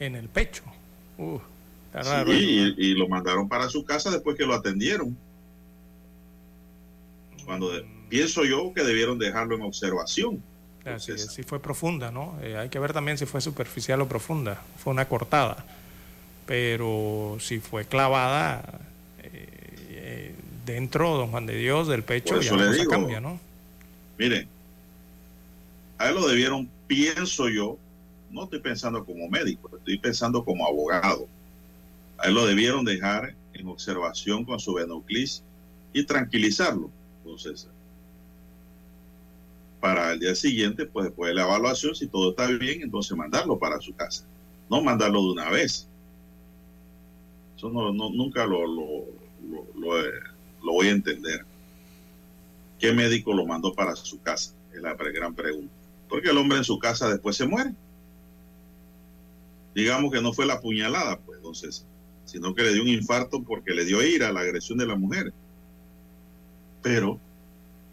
En 0.00 0.16
el 0.16 0.28
pecho. 0.28 0.62
Uf. 1.18 1.42
Está 1.86 2.02
Sí, 2.02 2.10
raro 2.10 2.26
¿no? 2.32 2.34
y, 2.34 2.74
y 2.76 2.94
lo 2.94 3.08
mandaron 3.08 3.48
para 3.48 3.68
su 3.68 3.84
casa 3.84 4.10
después 4.10 4.36
que 4.36 4.44
lo 4.46 4.54
atendieron. 4.54 5.16
Cuando 7.44 7.70
de- 7.72 7.86
pienso 8.08 8.44
yo 8.44 8.72
que 8.74 8.82
debieron 8.82 9.18
dejarlo 9.18 9.54
en 9.56 9.62
observación. 9.62 10.42
Así 10.84 11.12
es, 11.12 11.32
sí 11.32 11.42
fue 11.42 11.60
profunda, 11.60 12.10
¿no? 12.10 12.36
Eh, 12.42 12.56
hay 12.58 12.68
que 12.68 12.78
ver 12.78 12.92
también 12.92 13.16
si 13.16 13.24
fue 13.26 13.40
superficial 13.40 14.00
o 14.02 14.08
profunda. 14.08 14.60
Fue 14.82 14.92
una 14.92 15.06
cortada. 15.08 15.64
Pero 16.46 17.38
si 17.40 17.58
fue 17.60 17.86
clavada 17.86 18.60
eh, 18.60 18.76
eh, 18.76 18.78
dentro, 20.64 21.16
don 21.16 21.30
Juan 21.30 21.46
de 21.46 21.56
Dios, 21.56 21.88
del 21.88 22.02
pecho, 22.02 22.34
ya 22.36 22.40
eso 22.40 22.56
la 22.56 22.62
le 22.62 22.68
cosa 22.68 22.78
digo. 22.80 22.90
cambia, 22.90 23.20
¿no? 23.20 23.38
Miren, 24.18 24.48
a 25.98 26.08
él 26.08 26.14
lo 26.14 26.26
debieron, 26.28 26.68
pienso 26.86 27.48
yo, 27.48 27.78
no 28.30 28.44
estoy 28.44 28.60
pensando 28.60 29.04
como 29.04 29.28
médico, 29.28 29.70
estoy 29.76 29.98
pensando 29.98 30.44
como 30.44 30.66
abogado. 30.66 31.26
A 32.18 32.28
él 32.28 32.34
lo 32.34 32.46
debieron 32.46 32.84
dejar 32.84 33.34
en 33.52 33.66
observación 33.68 34.44
con 34.44 34.58
su 34.60 34.74
Benoclis 34.74 35.42
y 35.92 36.04
tranquilizarlo, 36.04 36.90
entonces, 37.22 37.68
para 39.80 40.12
el 40.12 40.20
día 40.20 40.34
siguiente, 40.34 40.86
pues 40.86 41.06
después 41.06 41.28
de 41.28 41.34
la 41.34 41.42
evaluación, 41.42 41.94
si 41.94 42.06
todo 42.06 42.30
está 42.30 42.46
bien, 42.46 42.82
entonces 42.82 43.16
mandarlo 43.16 43.58
para 43.58 43.80
su 43.80 43.94
casa, 43.94 44.24
no 44.70 44.82
mandarlo 44.82 45.22
de 45.22 45.32
una 45.32 45.50
vez. 45.50 45.86
Eso 47.56 47.68
no, 47.68 47.92
no- 47.92 48.10
nunca 48.10 48.46
lo, 48.46 48.66
lo, 48.66 49.04
lo- 49.50 49.66
lo, 49.78 50.02
lo 50.64 50.72
voy 50.72 50.88
a 50.88 50.92
entender. 50.92 51.44
¿Qué 52.78 52.92
médico 52.92 53.32
lo 53.32 53.46
mandó 53.46 53.74
para 53.74 53.94
su 53.94 54.20
casa? 54.20 54.52
Es 54.72 54.80
la 54.80 54.94
gran 54.94 55.34
pregunta. 55.34 55.72
Porque 56.08 56.30
el 56.30 56.38
hombre 56.38 56.58
en 56.58 56.64
su 56.64 56.78
casa 56.78 57.08
después 57.08 57.36
se 57.36 57.46
muere. 57.46 57.72
Digamos 59.74 60.12
que 60.12 60.20
no 60.20 60.32
fue 60.32 60.46
la 60.46 60.60
puñalada, 60.60 61.18
pues, 61.20 61.38
entonces, 61.38 61.86
sino 62.24 62.54
que 62.54 62.62
le 62.62 62.72
dio 62.72 62.82
un 62.82 62.88
infarto 62.88 63.42
porque 63.42 63.74
le 63.74 63.84
dio 63.84 64.02
ira 64.02 64.28
a 64.28 64.32
la 64.32 64.40
agresión 64.40 64.78
de 64.78 64.86
la 64.86 64.96
mujer. 64.96 65.32
Pero, 66.82 67.18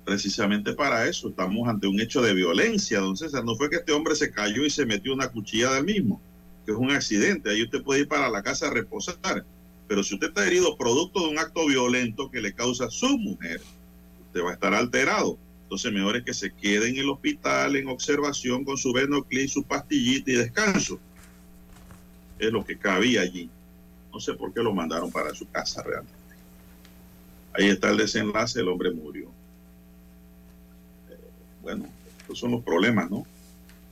precisamente 0.05 0.73
para 0.73 1.07
eso, 1.07 1.29
estamos 1.29 1.67
ante 1.67 1.87
un 1.87 1.99
hecho 1.99 2.21
de 2.21 2.33
violencia, 2.33 2.99
don 2.99 3.17
César. 3.17 3.43
No 3.43 3.55
fue 3.55 3.69
que 3.69 3.77
este 3.77 3.93
hombre 3.93 4.15
se 4.15 4.31
cayó 4.31 4.65
y 4.65 4.69
se 4.69 4.85
metió 4.85 5.13
una 5.13 5.29
cuchillada 5.29 5.77
al 5.77 5.85
mismo, 5.85 6.21
que 6.65 6.71
es 6.71 6.77
un 6.77 6.91
accidente. 6.91 7.49
Ahí 7.49 7.63
usted 7.63 7.81
puede 7.81 8.01
ir 8.01 8.07
para 8.07 8.29
la 8.29 8.43
casa 8.43 8.67
a 8.67 8.71
reposar. 8.71 9.45
Pero 9.91 10.05
si 10.05 10.13
usted 10.13 10.29
está 10.29 10.47
herido 10.47 10.77
producto 10.77 11.19
de 11.19 11.27
un 11.31 11.37
acto 11.37 11.67
violento 11.67 12.31
que 12.31 12.39
le 12.39 12.53
causa 12.53 12.89
su 12.89 13.17
mujer, 13.17 13.59
usted 14.25 14.41
va 14.41 14.51
a 14.51 14.53
estar 14.53 14.73
alterado. 14.73 15.37
Entonces, 15.63 15.91
mejor 15.91 16.15
es 16.15 16.23
que 16.23 16.33
se 16.33 16.49
quede 16.53 16.87
en 16.87 16.95
el 16.95 17.09
hospital 17.09 17.75
en 17.75 17.89
observación 17.89 18.63
con 18.63 18.77
su 18.77 18.93
Benoclis, 18.93 19.51
su 19.51 19.63
pastillita 19.63 20.31
y 20.31 20.35
descanso. 20.35 20.97
Es 22.39 22.53
lo 22.53 22.63
que 22.63 22.77
cabía 22.77 23.19
allí. 23.19 23.49
No 24.13 24.21
sé 24.21 24.33
por 24.33 24.53
qué 24.53 24.63
lo 24.63 24.73
mandaron 24.73 25.11
para 25.11 25.35
su 25.35 25.45
casa 25.49 25.83
realmente. 25.83 26.15
Ahí 27.51 27.67
está 27.67 27.89
el 27.89 27.97
desenlace, 27.97 28.61
el 28.61 28.69
hombre 28.69 28.91
murió. 28.91 29.25
Eh, 31.09 31.17
bueno, 31.63 31.85
esos 32.23 32.39
son 32.39 32.51
los 32.51 32.63
problemas, 32.63 33.11
¿no? 33.11 33.27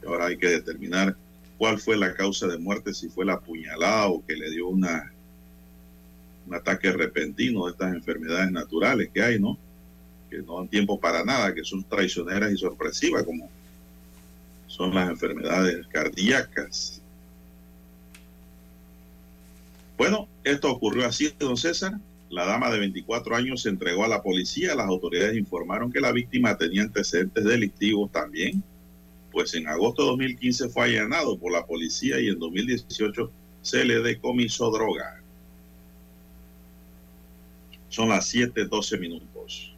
Ahora 0.08 0.28
hay 0.28 0.38
que 0.38 0.48
determinar 0.48 1.18
cuál 1.58 1.78
fue 1.78 1.98
la 1.98 2.14
causa 2.14 2.48
de 2.48 2.58
muerte, 2.58 2.94
si 2.94 3.10
fue 3.10 3.26
la 3.26 3.42
puñalada 3.42 4.08
o 4.08 4.26
que 4.26 4.38
le 4.38 4.50
dio 4.50 4.70
una 4.70 5.12
un 6.50 6.56
ataque 6.56 6.92
repentino 6.92 7.66
de 7.66 7.72
estas 7.72 7.94
enfermedades 7.94 8.52
naturales 8.52 9.10
que 9.14 9.22
hay, 9.22 9.40
¿no? 9.40 9.58
Que 10.30 10.40
no 10.40 10.58
dan 10.58 10.68
tiempo 10.68 11.00
para 11.00 11.24
nada, 11.24 11.54
que 11.54 11.64
son 11.64 11.84
traicioneras 11.84 12.52
y 12.52 12.58
sorpresivas, 12.58 13.24
como 13.24 13.50
son 14.68 14.94
las 14.94 15.10
enfermedades 15.10 15.86
cardíacas. 15.88 17.02
Bueno, 19.98 20.28
esto 20.44 20.72
ocurrió 20.72 21.06
así, 21.06 21.32
don 21.38 21.58
César. 21.58 21.94
La 22.30 22.46
dama 22.46 22.72
de 22.72 22.80
24 22.80 23.36
años 23.36 23.64
se 23.64 23.70
entregó 23.70 24.06
a 24.06 24.08
la 24.08 24.24
policía. 24.24 24.76
Las 24.76 24.88
autoridades 24.88 25.38
informaron 25.38 25.92
que 25.92 26.00
la 26.00 26.12
víctima 26.12 26.58
tenía 26.58 26.84
antecedentes 26.84 27.44
delictivos 27.44 28.12
también, 28.12 28.64
pues 29.32 29.54
en 29.54 29.68
agosto 29.68 30.04
de 30.04 30.10
2015 30.10 30.70
fue 30.70 30.86
allanado 30.86 31.38
por 31.38 31.52
la 31.52 31.66
policía 31.66 32.20
y 32.20 32.30
en 32.30 32.40
2018 32.40 33.32
se 33.62 33.84
le 33.84 34.00
decomisó 34.00 34.72
droga. 34.72 35.19
Son 37.90 38.10
las 38.10 38.34
7:12 38.34 39.00
minutos. 39.00 39.74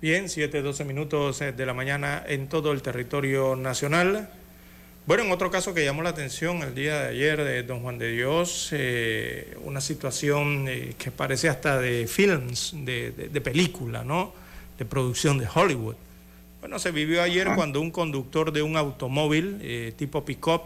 Bien, 0.00 0.28
7, 0.28 0.62
12 0.62 0.84
minutos 0.84 1.40
eh, 1.40 1.52
de 1.52 1.66
la 1.66 1.74
mañana 1.74 2.22
en 2.26 2.48
todo 2.48 2.72
el 2.72 2.82
territorio 2.82 3.56
nacional. 3.56 4.30
Bueno, 5.06 5.24
en 5.24 5.32
otro 5.32 5.50
caso 5.50 5.74
que 5.74 5.84
llamó 5.84 6.02
la 6.02 6.10
atención 6.10 6.62
el 6.62 6.74
día 6.74 7.00
de 7.02 7.08
ayer 7.08 7.42
de 7.42 7.62
Don 7.62 7.80
Juan 7.80 7.98
de 7.98 8.12
Dios, 8.12 8.68
eh, 8.72 9.56
una 9.64 9.80
situación 9.80 10.66
eh, 10.68 10.94
que 10.98 11.10
parece 11.10 11.48
hasta 11.48 11.80
de 11.80 12.06
films, 12.06 12.72
de, 12.84 13.10
de- 13.12 13.28
de 13.28 13.40
película, 13.40 14.04
¿no? 14.04 14.32
De 14.78 14.84
producción 14.84 15.38
de 15.38 15.48
Hollywood. 15.52 15.96
Bueno, 16.60 16.78
se 16.78 16.90
vivió 16.90 17.22
ayer 17.22 17.48
cuando 17.56 17.80
un 17.80 17.90
conductor 17.90 18.52
de 18.52 18.62
un 18.62 18.76
automóvil 18.76 19.58
eh, 19.62 19.92
tipo 19.96 20.24
pick-up 20.24 20.62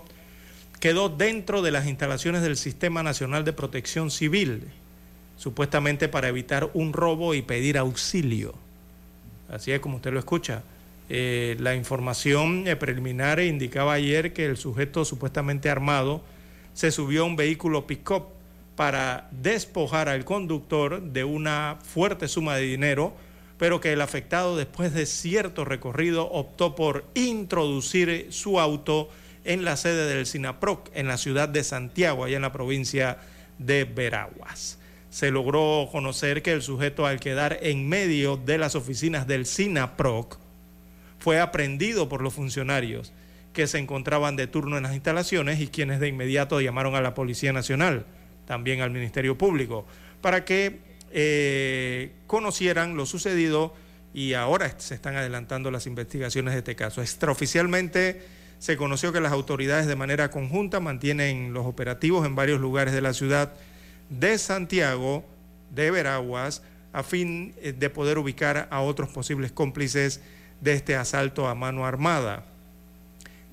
quedó 0.81 1.09
dentro 1.09 1.63
de 1.63 1.71
las 1.71 1.87
instalaciones 1.87 2.43
del 2.43 2.57
Sistema 2.57 3.03
Nacional 3.03 3.45
de 3.45 3.53
Protección 3.53 4.11
Civil, 4.11 4.65
supuestamente 5.43 6.09
para 6.09 6.29
evitar 6.29 6.71
un 6.73 6.93
robo 6.93 7.35
y 7.35 7.43
pedir 7.43 7.77
auxilio. 7.77 8.55
Así 9.49 9.73
es 9.73 9.81
como 9.81 9.97
usted 9.97 10.13
lo 10.13 10.21
escucha. 10.21 10.63
Eh, 11.09 11.57
la 11.59 11.75
información 11.75 12.69
eh, 12.69 12.77
preliminar 12.77 13.41
indicaba 13.41 13.95
ayer 13.95 14.33
que 14.35 14.47
el 14.47 14.57
sujeto 14.57 15.05
supuestamente 15.05 15.69
armado 15.69 16.23
se 16.75 16.93
subió 16.93 17.23
a 17.23 17.27
un 17.27 17.35
vehículo 17.35 17.89
pick-up 17.89 18.27
para 18.77 19.27
despojar 19.33 20.09
al 20.09 20.25
conductor 20.25 21.03
de 21.03 21.25
una 21.25 21.77
fuerte 21.83 22.29
suma 22.29 22.55
de 22.55 22.63
dinero, 22.63 23.13
pero 23.59 23.81
que 23.81 23.93
el 23.93 24.01
afectado 24.01 24.57
después 24.57 24.95
de 24.95 25.07
cierto 25.07 25.65
recorrido 25.65 26.31
optó 26.31 26.77
por 26.77 27.05
introducir 27.15 28.29
su 28.31 28.61
auto 28.61 29.11
en 29.45 29.65
la 29.65 29.77
sede 29.77 30.07
del 30.07 30.25
SINAPROC 30.25 30.91
en 30.95 31.09
la 31.09 31.19
ciudad 31.19 31.49
de 31.49 31.65
Santiago, 31.65 32.25
allá 32.25 32.37
en 32.37 32.43
la 32.43 32.53
provincia 32.53 33.19
de 33.59 33.83
Veraguas. 33.83 34.79
Se 35.13 35.31
logró 35.31 35.91
conocer 35.93 36.41
que 36.41 36.53
el 36.53 36.63
sujeto 36.63 37.05
al 37.07 37.21
quedar 37.21 37.59
en 37.61 37.87
medio 37.87 38.39
de 38.39 38.57
las 38.57 38.75
oficinas 38.75 39.27
del 39.27 39.45
SINAPROC 39.45 40.39
fue 41.19 41.39
aprendido 41.39 42.09
por 42.09 42.23
los 42.23 42.33
funcionarios 42.33 43.13
que 43.53 43.67
se 43.67 43.79
encontraban 43.79 44.37
de 44.37 44.47
turno 44.47 44.79
en 44.79 44.85
las 44.85 44.95
instalaciones 44.95 45.61
y 45.61 45.69
quienes 45.69 46.01
de 46.01 46.09
inmediato 46.09 46.63
llamaron 46.63 46.95
a 46.95 47.03
la 47.03 47.13
Policía 47.13 47.53
Nacional, 47.53 48.07
también 48.47 48.81
al 48.81 48.91
Ministerio 48.91 49.37
Público, 49.37 49.85
para 50.23 50.47
que 50.47 50.81
eh, 51.11 52.13
conocieran 52.27 52.97
lo 52.97 53.05
sucedido 53.05 53.75
y 54.15 54.33
ahora 54.33 54.75
se 54.79 54.95
están 54.95 55.17
adelantando 55.17 55.71
las 55.71 55.87
investigaciones 55.87 56.55
de 56.55 56.61
este 56.61 56.75
caso. 56.75 57.03
Extraoficialmente 57.03 58.23
se 58.59 58.79
conoció 58.79 59.13
que 59.13 59.21
las 59.21 59.33
autoridades 59.33 59.87
de 59.87 59.95
manera 59.95 60.31
conjunta 60.31 60.81
mantienen 60.81 61.53
los 61.53 61.67
operativos 61.67 62.25
en 62.25 62.35
varios 62.35 62.63
lugares 62.63 62.95
de 62.95 63.03
la 63.03 63.13
ciudad 63.13 63.53
de 64.19 64.39
Santiago, 64.39 65.25
de 65.71 65.91
Veraguas, 65.91 66.63
a 66.93 67.03
fin 67.03 67.55
eh, 67.59 67.73
de 67.73 67.91
poder 67.91 68.19
ubicar 68.19 68.69
a 68.71 68.81
otros 68.81 69.09
posibles 69.09 69.53
cómplices 69.53 70.21
de 70.61 70.75
este 70.75 70.95
asalto 70.97 71.49
a 71.49 71.55
mano 71.55 71.87
armada. 71.87 72.45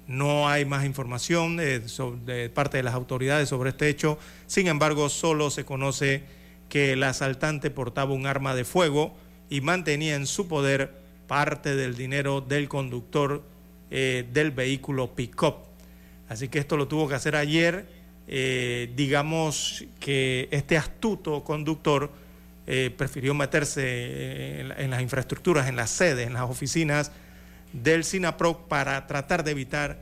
No 0.08 0.50
hay 0.50 0.66
más 0.66 0.86
información 0.86 1.60
eh, 1.60 1.82
de 2.26 2.50
parte 2.50 2.78
de 2.78 2.84
las 2.84 2.94
autoridades 2.94 3.50
sobre 3.50 3.70
este 3.70 3.90
hecho, 3.90 4.18
sin 4.48 4.68
embargo, 4.68 5.10
solo 5.10 5.50
se 5.50 5.66
conoce 5.66 6.24
que 6.68 6.94
el 6.94 7.04
asaltante 7.04 7.72
portaba 7.72 8.14
un 8.14 8.26
arma 8.26 8.54
de 8.54 8.66
fuego 8.66 9.16
y 9.50 9.62
mantenía 9.62 10.16
en 10.16 10.28
su 10.28 10.48
poder 10.48 10.94
parte 11.28 11.76
del 11.76 11.96
dinero 11.96 12.42
del 12.42 12.68
conductor 12.68 13.44
eh, 13.92 14.28
del 14.34 14.52
vehículo 14.52 15.16
pick-up. 15.16 15.56
Así 16.28 16.48
que 16.48 16.60
esto 16.60 16.78
lo 16.78 16.88
tuvo 16.88 17.08
que 17.08 17.16
hacer 17.16 17.36
ayer. 17.36 17.99
Eh, 18.32 18.92
digamos 18.96 19.86
que 20.00 20.48
este 20.52 20.78
astuto 20.78 21.44
conductor 21.44 22.12
eh, 22.68 22.94
prefirió 22.96 23.34
meterse 23.34 24.60
en, 24.62 24.70
la- 24.70 24.76
en 24.76 24.92
las 24.92 25.02
infraestructuras, 25.02 25.68
en 25.68 25.76
las 25.76 25.90
sedes, 25.90 26.28
en 26.28 26.34
las 26.34 26.44
oficinas 26.44 27.12
del 27.74 28.04
SINAPROC 28.04 28.68
para 28.68 29.08
tratar 29.08 29.44
de 29.44 29.52
evitar 29.52 30.00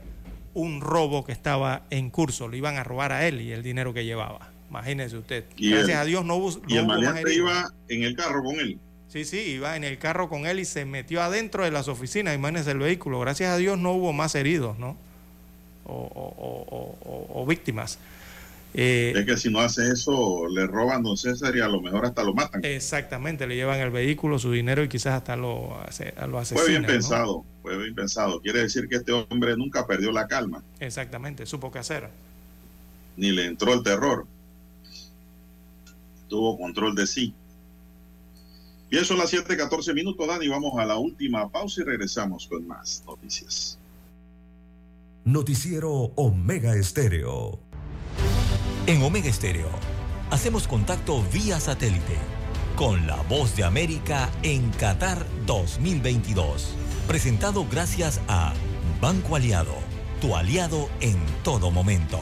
un 0.52 0.82
robo 0.82 1.24
que 1.24 1.32
estaba 1.32 1.84
en 1.88 2.10
curso. 2.10 2.48
Lo 2.48 2.56
iban 2.56 2.76
a 2.76 2.84
robar 2.84 3.12
a 3.12 3.26
él 3.26 3.40
y 3.40 3.52
el 3.52 3.62
dinero 3.62 3.94
que 3.94 4.04
llevaba. 4.04 4.50
Imagínese 4.68 5.16
usted. 5.16 5.44
Y 5.56 5.70
Gracias 5.70 5.90
el- 5.90 5.96
a 5.96 6.04
Dios 6.04 6.24
no 6.26 6.34
hubo, 6.36 6.50
Y 6.68 6.74
no 6.74 6.82
hubo 6.82 6.88
más 7.00 7.24
iba 7.32 7.72
en 7.88 8.02
el 8.02 8.14
carro 8.14 8.42
con 8.44 8.60
él. 8.60 8.78
Sí, 9.08 9.24
sí, 9.24 9.38
iba 9.38 9.74
en 9.74 9.84
el 9.84 9.96
carro 9.96 10.28
con 10.28 10.44
él 10.46 10.60
y 10.60 10.66
se 10.66 10.84
metió 10.84 11.22
adentro 11.22 11.64
de 11.64 11.70
las 11.70 11.88
oficinas, 11.88 12.34
imagínense 12.34 12.72
el 12.72 12.78
vehículo. 12.78 13.18
Gracias 13.20 13.50
a 13.50 13.56
Dios 13.56 13.78
no 13.78 13.92
hubo 13.92 14.12
más 14.12 14.34
heridos, 14.34 14.78
¿no? 14.78 14.98
O, 15.86 15.94
o- 15.94 16.34
o- 16.36 16.66
o- 16.68 16.98
o- 17.10 17.42
o 17.42 17.46
víctimas. 17.46 17.98
Eh, 18.74 19.14
es 19.16 19.24
que 19.24 19.36
si 19.36 19.50
no 19.50 19.60
hace 19.60 19.90
eso, 19.90 20.46
le 20.48 20.66
roban 20.66 21.02
don 21.02 21.16
César 21.16 21.56
y 21.56 21.60
a 21.60 21.68
lo 21.68 21.80
mejor 21.80 22.04
hasta 22.04 22.22
lo 22.22 22.34
matan. 22.34 22.62
Exactamente, 22.64 23.46
le 23.46 23.56
llevan 23.56 23.80
el 23.80 23.90
vehículo, 23.90 24.38
su 24.38 24.52
dinero 24.52 24.82
y 24.84 24.88
quizás 24.88 25.14
hasta 25.14 25.36
lo, 25.36 25.80
hace- 25.80 26.12
lo 26.28 26.38
asesinan. 26.38 26.64
Fue 26.64 26.68
bien 26.70 26.82
¿no? 26.82 26.88
pensado, 26.88 27.44
fue 27.62 27.76
bien 27.78 27.94
pensado. 27.94 28.40
Quiere 28.40 28.60
decir 28.60 28.86
que 28.88 28.96
este 28.96 29.12
hombre 29.12 29.56
nunca 29.56 29.86
perdió 29.86 30.12
la 30.12 30.26
calma, 30.28 30.62
Exactamente, 30.80 31.46
supo 31.46 31.72
qué 31.72 31.78
hacer. 31.78 32.08
ni 33.16 33.30
le 33.32 33.46
entró 33.46 33.72
el 33.74 33.82
terror. 33.82 34.26
Tuvo 36.28 36.58
control 36.58 36.94
de 36.94 37.06
sí. 37.06 37.32
Bien, 38.90 39.04
son 39.04 39.16
las 39.18 39.32
7:14 39.32 39.94
minutos, 39.94 40.26
Dani. 40.26 40.46
Vamos 40.48 40.78
a 40.78 40.84
la 40.84 40.96
última 40.98 41.48
pausa 41.48 41.80
y 41.80 41.84
regresamos 41.84 42.46
con 42.46 42.66
más 42.66 43.02
noticias. 43.06 43.78
Noticiero 45.24 45.90
Omega 46.16 46.74
Estéreo. 46.76 47.58
En 48.88 49.02
Omega 49.02 49.28
Estéreo 49.28 49.68
hacemos 50.30 50.66
contacto 50.66 51.22
vía 51.30 51.60
satélite 51.60 52.16
con 52.74 53.06
la 53.06 53.16
voz 53.16 53.54
de 53.54 53.64
América 53.64 54.30
en 54.42 54.70
Qatar 54.70 55.26
2022. 55.44 56.70
Presentado 57.06 57.66
gracias 57.70 58.18
a 58.28 58.54
Banco 58.98 59.36
Aliado, 59.36 59.74
tu 60.22 60.34
aliado 60.34 60.88
en 61.00 61.18
todo 61.42 61.70
momento. 61.70 62.18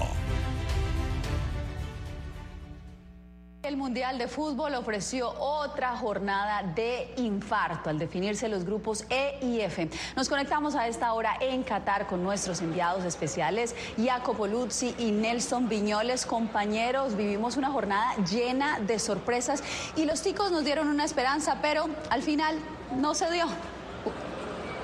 El 3.67 3.77
Mundial 3.77 4.17
de 4.17 4.29
Fútbol 4.29 4.77
ofreció 4.77 5.29
otra 5.41 5.97
jornada 5.97 6.63
de 6.63 7.13
infarto 7.17 7.91
al 7.91 7.99
definirse 7.99 8.49
los 8.49 8.65
grupos 8.65 9.05
E 9.11 9.41
y 9.43 9.61
F. 9.61 9.91
Nos 10.15 10.29
conectamos 10.29 10.77
a 10.77 10.87
esta 10.87 11.13
hora 11.13 11.37
en 11.41 11.65
Qatar 11.65 12.07
con 12.07 12.23
nuestros 12.23 12.61
enviados 12.61 13.05
especiales, 13.05 13.75
Jacopo 13.97 14.47
Luzzi 14.47 14.95
y 15.01 15.11
Nelson 15.11 15.69
Viñoles. 15.69 16.27
Compañeros, 16.27 17.17
vivimos 17.17 17.57
una 17.57 17.73
jornada 17.73 18.15
llena 18.31 18.79
de 18.79 19.01
sorpresas 19.01 19.65
y 19.97 20.05
los 20.05 20.23
ticos 20.23 20.53
nos 20.53 20.65
dieron 20.65 20.87
una 20.87 21.05
esperanza, 21.05 21.59
pero 21.61 21.89
al 22.09 22.23
final 22.23 22.61
no 22.95 23.17
se 23.17 23.29
dio. 23.33 23.47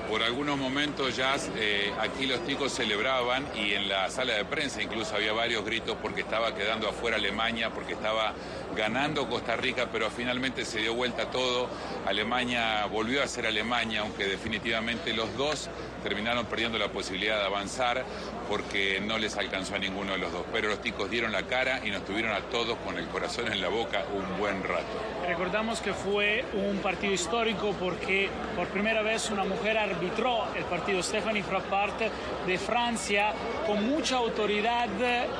Por 0.09 0.21
algunos 0.21 0.59
momentos 0.59 1.15
ya 1.15 1.35
eh, 1.55 1.91
aquí 1.99 2.27
los 2.27 2.45
ticos 2.45 2.73
celebraban 2.73 3.47
y 3.55 3.73
en 3.73 3.87
la 3.87 4.11
sala 4.11 4.33
de 4.33 4.45
prensa 4.45 4.83
incluso 4.83 5.15
había 5.15 5.33
varios 5.33 5.65
gritos 5.65 5.97
porque 6.01 6.21
estaba 6.21 6.53
quedando 6.53 6.87
afuera 6.87 7.15
Alemania, 7.15 7.71
porque 7.71 7.93
estaba 7.93 8.33
ganando 8.75 9.27
Costa 9.29 9.55
Rica, 9.55 9.87
pero 9.91 10.09
finalmente 10.09 10.65
se 10.65 10.79
dio 10.79 10.93
vuelta 10.93 11.29
todo. 11.29 11.67
Alemania 12.05 12.85
volvió 12.85 13.23
a 13.23 13.27
ser 13.27 13.45
Alemania, 13.45 14.01
aunque 14.01 14.25
definitivamente 14.25 15.13
los 15.13 15.35
dos 15.37 15.69
terminaron 16.03 16.45
perdiendo 16.45 16.77
la 16.77 16.89
posibilidad 16.89 17.39
de 17.39 17.45
avanzar 17.45 18.03
porque 18.49 19.01
no 19.01 19.17
les 19.17 19.37
alcanzó 19.37 19.75
a 19.75 19.79
ninguno 19.79 20.13
de 20.13 20.17
los 20.17 20.31
dos. 20.31 20.43
Pero 20.51 20.69
los 20.69 20.81
ticos 20.81 21.09
dieron 21.09 21.31
la 21.31 21.43
cara 21.43 21.81
y 21.85 21.91
nos 21.91 22.03
tuvieron 22.05 22.33
a 22.33 22.41
todos 22.41 22.77
con 22.79 22.97
el 22.97 23.07
corazón 23.07 23.51
en 23.51 23.61
la 23.61 23.69
boca 23.69 24.03
un 24.13 24.37
buen 24.37 24.63
rato. 24.63 24.83
Recordamos 25.27 25.79
que 25.79 25.93
fue 25.93 26.43
un 26.53 26.79
partido 26.79 27.13
histórico 27.13 27.73
porque 27.79 28.29
por 28.55 28.67
primera 28.67 29.01
vez 29.01 29.29
una 29.29 29.45
mujer 29.45 29.77
arbitró 29.77 30.45
el 30.55 30.65
partido 30.65 31.01
Stephanie 31.01 31.43
Frappart 31.43 32.01
de 32.45 32.57
Francia 32.57 33.33
con 33.65 33.87
mucha 33.87 34.17
autoridad 34.17 34.89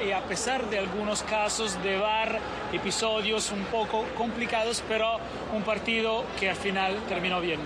y 0.05 0.11
a 0.11 0.21
pesar 0.21 0.69
de 0.69 0.79
algunos 0.79 1.23
casos 1.23 1.81
de 1.83 1.97
VAR, 1.97 2.39
episodios 2.71 3.22
un 3.23 3.63
poco 3.71 4.03
complicados, 4.17 4.83
pero 4.85 5.17
un 5.53 5.63
partido 5.63 6.25
que 6.37 6.49
al 6.49 6.57
final 6.57 6.97
terminó 7.07 7.39
bien. 7.39 7.59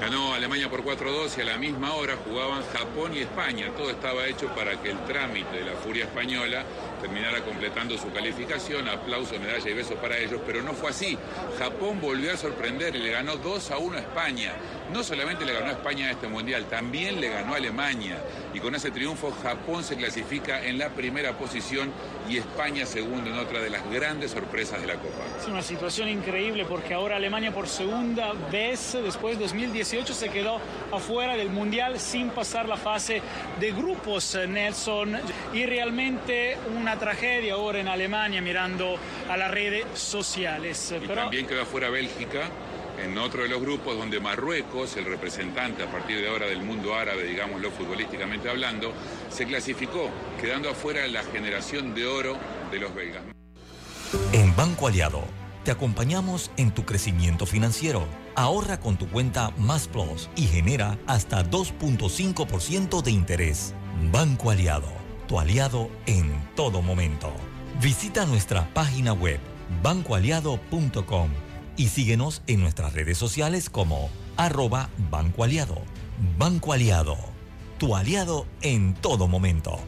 Ganó 0.00 0.34
Alemania 0.34 0.68
por 0.68 0.82
4-2 0.82 1.38
y 1.38 1.42
a 1.42 1.44
la 1.44 1.58
misma 1.58 1.94
hora 1.94 2.16
jugaban 2.26 2.64
Japón 2.72 3.14
y 3.14 3.20
España. 3.20 3.70
Todo 3.76 3.90
estaba 3.90 4.26
hecho 4.26 4.48
para 4.48 4.80
que 4.82 4.90
el 4.90 4.98
trámite 5.04 5.58
de 5.58 5.64
la 5.64 5.74
furia 5.74 6.06
española 6.06 6.64
terminara 7.00 7.40
completando 7.42 7.96
su 7.98 8.12
calificación. 8.12 8.88
Aplauso, 8.88 9.38
medalla 9.38 9.70
y 9.70 9.74
besos 9.74 9.96
para 9.98 10.18
ellos, 10.18 10.40
pero 10.46 10.62
no 10.62 10.72
fue 10.74 10.90
así. 10.90 11.18
Japón 11.58 12.00
volvió 12.00 12.32
a 12.32 12.36
sorprender 12.36 12.94
y 12.96 12.98
le 12.98 13.10
ganó 13.10 13.36
2 13.36 13.70
a 13.70 13.78
1 13.78 13.96
a 13.96 14.00
España. 14.00 14.52
No 14.92 15.04
solamente 15.04 15.44
le 15.44 15.52
ganó 15.52 15.66
a 15.66 15.72
España 15.72 16.08
a 16.08 16.10
este 16.10 16.26
mundial, 16.26 16.66
también 16.66 17.20
le 17.20 17.28
ganó 17.28 17.54
a 17.54 17.56
Alemania. 17.56 18.18
Y 18.52 18.60
con 18.60 18.74
ese 18.74 18.90
triunfo 18.90 19.30
Japón 19.42 19.84
se 19.84 19.96
clasifica 19.96 20.64
en 20.64 20.78
la 20.78 20.90
primera 20.90 21.38
posición 21.38 21.92
y 22.28 22.38
España 22.38 22.86
segundo 22.86 23.30
en 23.30 23.38
otra 23.38 23.60
de 23.60 23.70
las 23.70 23.88
grandes 23.90 24.32
sorpresas 24.32 24.80
de 24.80 24.86
la 24.86 24.94
Copa. 24.94 25.24
Es 25.40 25.46
una 25.46 25.62
situación 25.62 26.08
increíble 26.08 26.64
porque 26.64 26.94
ahora 26.94 27.16
Alemania 27.16 27.52
por 27.52 27.68
segunda 27.68 28.32
vez 28.50 28.96
después 29.02 29.38
de 29.38 29.44
2018 29.44 30.12
se 30.12 30.28
quedó 30.28 30.60
afuera 30.92 31.36
del 31.36 31.50
Mundial 31.50 31.98
sin 31.98 32.30
pasar 32.30 32.68
la 32.68 32.76
fase 32.76 33.22
de 33.58 33.72
grupos, 33.72 34.34
eh, 34.34 34.46
Nelson. 34.46 35.16
Y 35.52 35.66
realmente 35.66 36.56
una 36.76 36.89
tragedia 36.98 37.54
ahora 37.54 37.80
en 37.80 37.88
Alemania 37.88 38.40
mirando 38.40 38.96
a 39.28 39.36
las 39.36 39.50
redes 39.50 39.86
sociales. 39.94 40.92
Y 40.96 41.00
Pero 41.00 41.14
también 41.14 41.46
quedó 41.46 41.62
afuera 41.62 41.90
Bélgica 41.90 42.50
en 43.02 43.16
otro 43.18 43.42
de 43.42 43.48
los 43.48 43.60
grupos 43.60 43.96
donde 43.96 44.20
Marruecos, 44.20 44.96
el 44.96 45.06
representante 45.06 45.82
a 45.82 45.90
partir 45.90 46.20
de 46.20 46.28
ahora 46.28 46.46
del 46.46 46.62
mundo 46.62 46.94
árabe, 46.94 47.24
digámoslo 47.24 47.70
futbolísticamente 47.70 48.50
hablando, 48.50 48.92
se 49.30 49.46
clasificó, 49.46 50.10
quedando 50.40 50.70
afuera 50.70 51.06
la 51.08 51.22
generación 51.22 51.94
de 51.94 52.06
oro 52.06 52.36
de 52.70 52.78
los 52.78 52.94
belgas. 52.94 53.22
En 54.32 54.54
Banco 54.56 54.88
Aliado, 54.88 55.22
te 55.64 55.70
acompañamos 55.70 56.50
en 56.56 56.72
tu 56.72 56.84
crecimiento 56.84 57.46
financiero. 57.46 58.06
Ahorra 58.34 58.80
con 58.80 58.96
tu 58.96 59.08
cuenta 59.08 59.50
Más 59.58 59.88
Plus 59.88 60.28
y 60.36 60.46
genera 60.46 60.98
hasta 61.06 61.44
2.5% 61.44 63.02
de 63.02 63.10
interés. 63.10 63.74
Banco 64.10 64.50
Aliado, 64.50 64.88
tu 65.30 65.38
aliado 65.38 65.88
en 66.06 66.28
todo 66.56 66.82
momento. 66.82 67.32
Visita 67.80 68.26
nuestra 68.26 68.66
página 68.74 69.12
web 69.12 69.38
bancoaliado.com 69.80 71.30
y 71.76 71.86
síguenos 71.86 72.42
en 72.48 72.60
nuestras 72.60 72.94
redes 72.94 73.16
sociales 73.16 73.70
como 73.70 74.10
arroba 74.36 74.90
Banco 75.08 75.44
Aliado. 75.44 75.76
Banco 76.36 76.72
Aliado, 76.72 77.16
tu 77.78 77.94
aliado 77.94 78.44
en 78.60 78.94
todo 78.94 79.28
momento. 79.28 79.78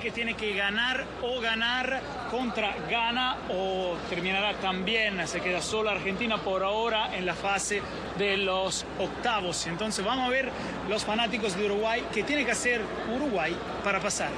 Que 0.00 0.10
tiene 0.10 0.34
que 0.34 0.54
ganar 0.54 1.04
o 1.22 1.40
ganar 1.40 2.00
contra 2.30 2.74
Ghana 2.88 3.36
o 3.50 3.96
terminará 4.08 4.54
también, 4.54 5.26
se 5.28 5.40
queda 5.40 5.60
solo 5.60 5.90
Argentina 5.90 6.38
por 6.38 6.62
ahora 6.62 7.14
en 7.14 7.26
la 7.26 7.34
fase 7.34 7.82
de 8.16 8.38
los 8.38 8.86
octavos. 8.98 9.66
Entonces 9.66 10.02
vamos 10.02 10.26
a 10.26 10.30
ver 10.30 10.50
los 10.88 11.04
fanáticos 11.04 11.54
de 11.54 11.66
Uruguay 11.66 12.02
qué 12.14 12.22
tiene 12.22 12.46
que 12.46 12.52
hacer 12.52 12.80
Uruguay 13.14 13.54
para 13.84 14.00
pasar. 14.00 14.30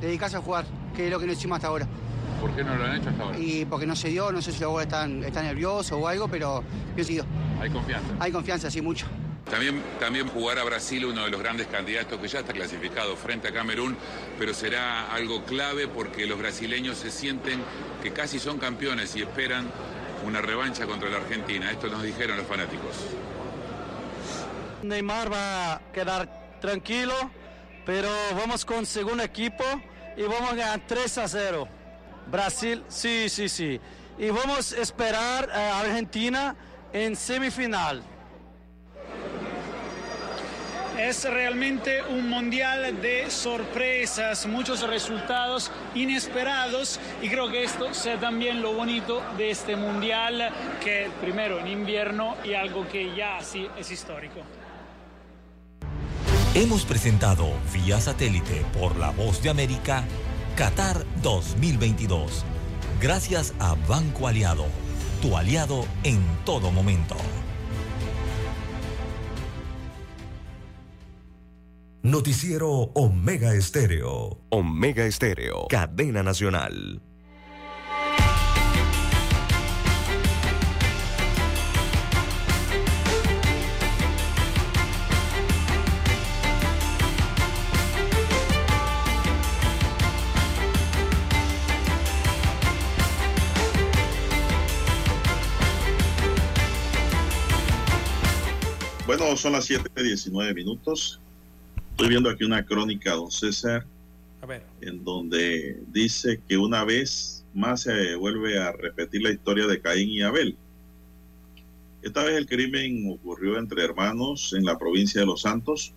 dedicarse 0.00 0.36
a 0.36 0.40
jugar, 0.40 0.64
que 0.96 1.06
es 1.06 1.10
lo 1.12 1.20
que 1.20 1.26
no 1.26 1.32
hicimos 1.32 1.56
hasta 1.56 1.68
ahora. 1.68 1.86
¿Por 2.40 2.50
qué 2.56 2.64
no 2.64 2.74
lo 2.74 2.84
han 2.84 2.96
hecho 2.96 3.10
hasta 3.10 3.22
ahora? 3.22 3.38
Y 3.38 3.64
porque 3.66 3.86
no 3.86 3.94
se 3.94 4.08
dio, 4.08 4.32
no 4.32 4.42
sé 4.42 4.50
si 4.50 4.58
los 4.58 4.70
jugadores 4.70 4.86
están, 4.92 5.22
están 5.22 5.44
nerviosos 5.44 5.92
o 5.92 6.08
algo, 6.08 6.26
pero 6.26 6.64
bien 6.94 7.06
seguido. 7.06 7.26
Hay 7.60 7.70
confianza. 7.70 8.08
Hay 8.18 8.32
confianza, 8.32 8.70
sí, 8.70 8.80
mucho. 8.80 9.06
También, 9.48 9.82
también 9.98 10.28
jugar 10.28 10.58
a 10.58 10.64
Brasil, 10.64 11.04
uno 11.06 11.24
de 11.24 11.30
los 11.30 11.40
grandes 11.40 11.66
candidatos 11.66 12.20
que 12.20 12.28
ya 12.28 12.40
está 12.40 12.52
clasificado 12.52 13.16
frente 13.16 13.48
a 13.48 13.52
Camerún, 13.52 13.96
pero 14.38 14.54
será 14.54 15.12
algo 15.12 15.44
clave 15.44 15.88
porque 15.88 16.26
los 16.26 16.38
brasileños 16.38 16.98
se 16.98 17.10
sienten 17.10 17.60
que 18.02 18.12
casi 18.12 18.38
son 18.38 18.58
campeones 18.58 19.16
y 19.16 19.22
esperan 19.22 19.70
una 20.24 20.40
revancha 20.40 20.86
contra 20.86 21.08
la 21.08 21.16
Argentina. 21.16 21.70
Esto 21.70 21.88
nos 21.88 22.02
dijeron 22.02 22.36
los 22.36 22.46
fanáticos. 22.46 22.96
Neymar 24.82 25.32
va 25.32 25.74
a 25.74 25.80
quedar 25.92 26.58
tranquilo, 26.60 27.14
pero 27.84 28.08
vamos 28.36 28.64
con 28.64 28.86
segundo 28.86 29.22
equipo 29.22 29.64
y 30.16 30.22
vamos 30.22 30.52
a 30.52 30.54
ganar 30.54 30.80
3 30.86 31.18
a 31.18 31.28
0. 31.28 31.68
Brasil, 32.30 32.84
sí, 32.88 33.28
sí, 33.28 33.48
sí. 33.48 33.80
Y 34.18 34.30
vamos 34.30 34.72
a 34.72 34.80
esperar 34.80 35.50
a 35.50 35.80
Argentina 35.80 36.54
en 36.92 37.16
semifinal. 37.16 38.02
Es 41.00 41.24
realmente 41.24 42.02
un 42.02 42.28
mundial 42.28 43.00
de 43.00 43.30
sorpresas, 43.30 44.46
muchos 44.46 44.86
resultados 44.86 45.72
inesperados 45.94 47.00
y 47.22 47.28
creo 47.30 47.50
que 47.50 47.64
esto 47.64 47.94
sea 47.94 48.20
también 48.20 48.60
lo 48.60 48.74
bonito 48.74 49.22
de 49.38 49.50
este 49.50 49.76
mundial, 49.76 50.50
que 50.84 51.08
primero 51.22 51.58
en 51.58 51.68
invierno 51.68 52.36
y 52.44 52.52
algo 52.52 52.86
que 52.86 53.16
ya 53.16 53.40
sí 53.40 53.66
es 53.78 53.90
histórico. 53.90 54.40
Hemos 56.54 56.84
presentado 56.84 57.48
vía 57.72 57.98
satélite 57.98 58.62
por 58.78 58.94
la 58.96 59.08
voz 59.08 59.42
de 59.42 59.48
América 59.48 60.04
Qatar 60.54 61.06
2022. 61.22 62.44
Gracias 63.00 63.54
a 63.58 63.74
Banco 63.88 64.28
Aliado, 64.28 64.66
tu 65.22 65.34
aliado 65.34 65.86
en 66.04 66.20
todo 66.44 66.70
momento. 66.70 67.16
Noticiero 72.02 72.70
Omega 72.94 73.54
Estéreo. 73.54 74.40
Omega 74.48 75.04
Estéreo. 75.04 75.68
Cadena 75.68 76.22
Nacional. 76.22 77.02
Bueno, 99.06 99.36
son 99.36 99.52
las 99.52 99.68
7:19 99.68 100.54
minutos. 100.54 101.20
Estoy 102.00 102.08
viendo 102.08 102.30
aquí 102.30 102.44
una 102.44 102.64
crónica, 102.64 103.12
don 103.12 103.30
César, 103.30 103.84
A 104.40 104.46
ver. 104.46 104.62
en 104.80 105.04
donde 105.04 105.78
dice 105.88 106.40
que 106.48 106.56
una 106.56 106.82
vez 106.82 107.44
más 107.52 107.82
se 107.82 108.14
vuelve 108.14 108.58
a 108.58 108.72
repetir 108.72 109.20
la 109.20 109.30
historia 109.30 109.66
de 109.66 109.82
Caín 109.82 110.08
y 110.08 110.22
Abel. 110.22 110.56
Esta 112.00 112.24
vez 112.24 112.38
el 112.38 112.46
crimen 112.46 113.06
ocurrió 113.12 113.58
entre 113.58 113.84
hermanos 113.84 114.54
en 114.56 114.64
la 114.64 114.78
provincia 114.78 115.20
de 115.20 115.26
Los 115.26 115.42
Santos, 115.42 115.92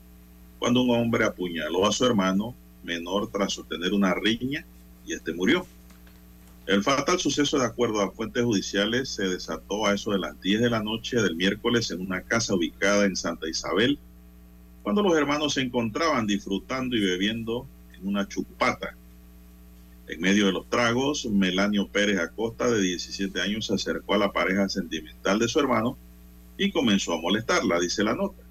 cuando 0.59 0.81
un 0.81 0.89
hombre 0.89 1.23
apuñaló 1.23 1.87
a 1.87 1.93
su 1.93 2.05
hermano 2.05 2.53
menor 2.83 3.31
tras 3.31 3.53
sostener 3.53 3.93
una 3.93 4.13
riña 4.13 4.65
y 5.05 5.13
este 5.13 5.31
murió. 5.31 5.65
El 6.65 6.83
fatal 6.83 7.17
suceso, 7.17 7.57
de 7.59 7.65
acuerdo 7.65 8.01
a 8.01 8.11
fuentes 8.11 8.43
judiciales, 8.43 9.07
se 9.07 9.23
desató 9.29 9.85
a 9.85 9.93
eso 9.93 10.11
de 10.11 10.19
las 10.19 10.41
10 10.41 10.63
de 10.63 10.69
la 10.69 10.83
noche 10.83 11.21
del 11.21 11.37
miércoles 11.37 11.91
en 11.91 12.01
una 12.01 12.23
casa 12.23 12.55
ubicada 12.55 13.05
en 13.05 13.15
Santa 13.15 13.47
Isabel, 13.47 13.97
cuando 14.83 15.01
los 15.01 15.17
hermanos 15.17 15.53
se 15.53 15.61
encontraban 15.61 16.27
disfrutando 16.27 16.95
y 16.95 17.01
bebiendo 17.01 17.65
en 17.97 18.07
una 18.07 18.27
chupata. 18.27 18.95
En 20.07 20.19
medio 20.19 20.47
de 20.47 20.51
los 20.51 20.69
tragos, 20.69 21.25
Melanio 21.25 21.87
Pérez 21.87 22.19
Acosta, 22.19 22.69
de 22.69 22.81
17 22.81 23.39
años, 23.41 23.67
se 23.67 23.75
acercó 23.75 24.15
a 24.15 24.17
la 24.17 24.33
pareja 24.33 24.67
sentimental 24.67 25.39
de 25.39 25.47
su 25.47 25.59
hermano 25.59 25.97
y 26.57 26.71
comenzó 26.71 27.13
a 27.13 27.21
molestarla, 27.21 27.79
dice 27.79 28.03
la 28.03 28.13
nota. 28.13 28.43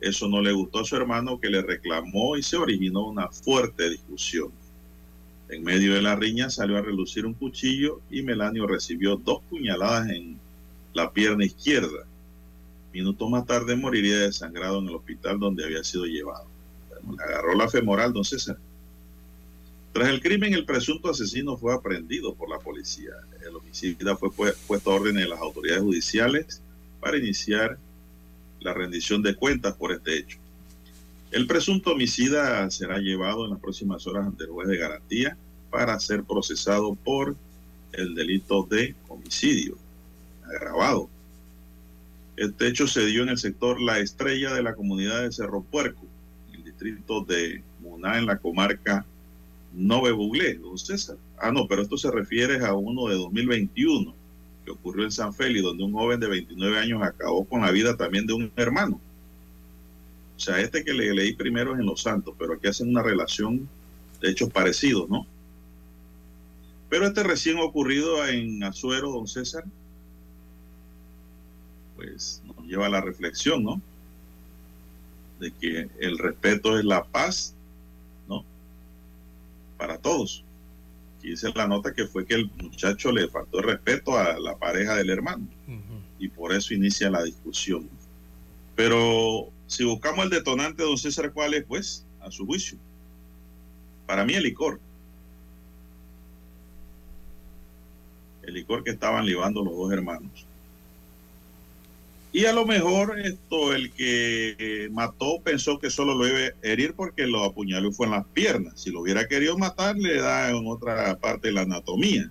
Eso 0.00 0.28
no 0.28 0.42
le 0.42 0.52
gustó 0.52 0.80
a 0.80 0.84
su 0.84 0.96
hermano 0.96 1.38
que 1.38 1.50
le 1.50 1.62
reclamó 1.62 2.36
y 2.36 2.42
se 2.42 2.56
originó 2.56 3.06
una 3.06 3.28
fuerte 3.28 3.88
discusión. 3.90 4.50
En 5.48 5.62
medio 5.62 5.94
de 5.94 6.02
la 6.02 6.16
riña 6.16 6.50
salió 6.50 6.78
a 6.78 6.82
relucir 6.82 7.26
un 7.26 7.34
cuchillo 7.34 8.00
y 8.10 8.22
Melanio 8.22 8.66
recibió 8.66 9.16
dos 9.16 9.42
puñaladas 9.48 10.08
en 10.10 10.38
la 10.94 11.12
pierna 11.12 11.44
izquierda. 11.44 12.06
Minutos 12.92 13.30
más 13.30 13.46
tarde 13.46 13.76
moriría 13.76 14.18
desangrado 14.18 14.78
en 14.80 14.88
el 14.88 14.94
hospital 14.96 15.38
donde 15.38 15.64
había 15.64 15.84
sido 15.84 16.04
llevado. 16.06 16.46
Le 17.16 17.22
agarró 17.22 17.54
la 17.54 17.68
femoral, 17.68 18.12
don 18.12 18.24
César. 18.24 18.58
Tras 19.92 20.08
el 20.08 20.20
crimen, 20.20 20.54
el 20.54 20.64
presunto 20.64 21.08
asesino 21.10 21.56
fue 21.56 21.74
aprendido 21.74 22.34
por 22.34 22.48
la 22.48 22.58
policía. 22.58 23.12
El 23.46 23.56
homicida 23.56 24.16
fue 24.16 24.28
pu- 24.30 24.54
puesto 24.66 24.90
a 24.90 24.94
orden 24.96 25.16
de 25.16 25.28
las 25.28 25.40
autoridades 25.40 25.82
judiciales 25.82 26.62
para 27.00 27.16
iniciar 27.16 27.78
la 28.60 28.74
rendición 28.74 29.22
de 29.22 29.34
cuentas 29.34 29.74
por 29.74 29.92
este 29.92 30.16
hecho. 30.18 30.38
El 31.30 31.46
presunto 31.46 31.92
homicida 31.92 32.68
será 32.70 32.98
llevado 32.98 33.44
en 33.44 33.50
las 33.52 33.60
próximas 33.60 34.06
horas 34.06 34.26
ante 34.26 34.44
el 34.44 34.50
juez 34.50 34.68
de 34.68 34.76
garantía 34.76 35.36
para 35.70 35.98
ser 36.00 36.24
procesado 36.24 36.94
por 36.96 37.36
el 37.92 38.14
delito 38.14 38.64
de 38.64 38.94
homicidio 39.08 39.76
agravado. 40.44 41.08
Este 42.40 42.68
hecho 42.68 42.86
se 42.86 43.04
dio 43.04 43.22
en 43.22 43.28
el 43.28 43.36
sector 43.36 43.78
La 43.82 43.98
Estrella 43.98 44.54
de 44.54 44.62
la 44.62 44.74
comunidad 44.74 45.20
de 45.20 45.30
Cerro 45.30 45.60
Puerco, 45.62 46.06
en 46.48 46.54
el 46.54 46.64
distrito 46.64 47.22
de 47.22 47.62
Muná, 47.82 48.16
en 48.16 48.24
la 48.24 48.38
comarca 48.38 49.04
Nove 49.74 50.10
Buglé, 50.12 50.54
don 50.54 50.78
César. 50.78 51.18
Ah, 51.38 51.52
no, 51.52 51.68
pero 51.68 51.82
esto 51.82 51.98
se 51.98 52.10
refiere 52.10 52.64
a 52.64 52.72
uno 52.72 53.08
de 53.08 53.16
2021, 53.16 54.14
que 54.64 54.70
ocurrió 54.70 55.04
en 55.04 55.12
San 55.12 55.34
Félix, 55.34 55.64
donde 55.64 55.84
un 55.84 55.92
joven 55.92 56.18
de 56.18 56.28
29 56.28 56.78
años 56.78 57.02
acabó 57.02 57.44
con 57.44 57.60
la 57.60 57.70
vida 57.72 57.94
también 57.98 58.26
de 58.26 58.32
un 58.32 58.50
hermano. 58.56 58.98
O 60.34 60.40
sea, 60.40 60.62
este 60.62 60.82
que 60.82 60.94
le 60.94 61.12
leí 61.12 61.34
primero 61.34 61.74
es 61.74 61.80
en 61.80 61.84
Los 61.84 62.00
Santos, 62.00 62.34
pero 62.38 62.54
aquí 62.54 62.68
hacen 62.68 62.88
una 62.88 63.02
relación 63.02 63.68
de 64.22 64.30
hechos 64.30 64.48
parecidos, 64.48 65.10
¿no? 65.10 65.26
Pero 66.88 67.06
este 67.06 67.22
recién 67.22 67.58
ocurrido 67.58 68.26
en 68.26 68.64
Azuero, 68.64 69.10
don 69.10 69.28
César, 69.28 69.64
pues 72.00 72.42
nos 72.44 72.66
lleva 72.66 72.86
a 72.86 72.90
la 72.90 73.00
reflexión, 73.00 73.62
¿no? 73.62 73.80
De 75.38 75.52
que 75.52 75.88
el 76.00 76.18
respeto 76.18 76.78
es 76.78 76.84
la 76.84 77.04
paz, 77.04 77.54
¿no? 78.26 78.44
Para 79.76 79.98
todos. 79.98 80.44
Y 81.22 81.30
dice 81.30 81.52
la 81.54 81.68
nota 81.68 81.92
que 81.92 82.06
fue 82.06 82.24
que 82.24 82.34
el 82.34 82.50
muchacho 82.62 83.12
le 83.12 83.28
faltó 83.28 83.58
el 83.58 83.64
respeto 83.64 84.16
a 84.16 84.38
la 84.38 84.56
pareja 84.56 84.96
del 84.96 85.10
hermano 85.10 85.46
y 86.18 86.28
por 86.28 86.54
eso 86.54 86.72
inicia 86.72 87.10
la 87.10 87.22
discusión. 87.22 87.88
Pero 88.74 89.48
si 89.66 89.84
buscamos 89.84 90.24
el 90.24 90.30
detonante, 90.30 90.82
don 90.82 90.96
César, 90.96 91.32
¿cuál 91.32 91.52
es? 91.52 91.64
Pues, 91.64 92.06
a 92.20 92.30
su 92.30 92.46
juicio. 92.46 92.78
Para 94.06 94.24
mí 94.24 94.32
el 94.34 94.44
licor. 94.44 94.80
El 98.42 98.54
licor 98.54 98.82
que 98.82 98.90
estaban 98.90 99.26
libando 99.26 99.62
los 99.62 99.76
dos 99.76 99.92
hermanos. 99.92 100.46
Y 102.32 102.44
a 102.44 102.52
lo 102.52 102.64
mejor 102.64 103.18
esto, 103.18 103.74
el 103.74 103.92
que 103.92 104.88
mató 104.92 105.40
pensó 105.42 105.80
que 105.80 105.90
solo 105.90 106.14
lo 106.14 106.28
iba 106.28 106.38
a 106.38 106.52
herir 106.62 106.94
porque 106.94 107.26
lo 107.26 107.42
apuñaló 107.42 107.88
y 107.88 107.92
fue 107.92 108.06
en 108.06 108.12
las 108.12 108.26
piernas. 108.26 108.80
Si 108.80 108.90
lo 108.90 109.00
hubiera 109.00 109.26
querido 109.26 109.58
matar, 109.58 109.96
le 109.96 110.20
da 110.20 110.50
en 110.50 110.64
otra 110.66 111.18
parte 111.18 111.48
de 111.48 111.54
la 111.54 111.62
anatomía. 111.62 112.30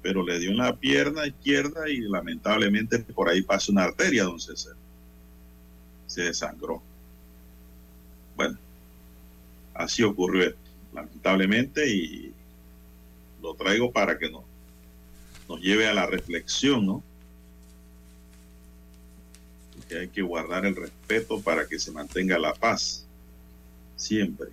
Pero 0.00 0.24
le 0.24 0.38
dio 0.38 0.50
en 0.50 0.58
la 0.58 0.76
pierna 0.76 1.26
izquierda 1.26 1.88
y 1.88 1.98
lamentablemente 1.98 3.00
por 3.00 3.28
ahí 3.28 3.42
pasa 3.42 3.72
una 3.72 3.82
arteria, 3.84 4.22
don 4.24 4.38
César. 4.38 4.74
Se 6.06 6.22
desangró. 6.22 6.80
Bueno, 8.36 8.56
así 9.74 10.04
ocurrió 10.04 10.44
esto, 10.44 10.70
lamentablemente, 10.94 11.88
y 11.88 12.32
lo 13.42 13.54
traigo 13.54 13.90
para 13.90 14.18
que 14.18 14.30
nos, 14.30 14.44
nos 15.48 15.60
lleve 15.60 15.88
a 15.88 15.94
la 15.94 16.06
reflexión, 16.06 16.86
¿no? 16.86 17.02
Que 19.88 19.98
hay 20.00 20.08
que 20.08 20.22
guardar 20.22 20.66
el 20.66 20.76
respeto 20.76 21.40
para 21.40 21.66
que 21.66 21.78
se 21.78 21.90
mantenga 21.90 22.38
la 22.38 22.54
paz. 22.54 23.06
Siempre. 23.96 24.48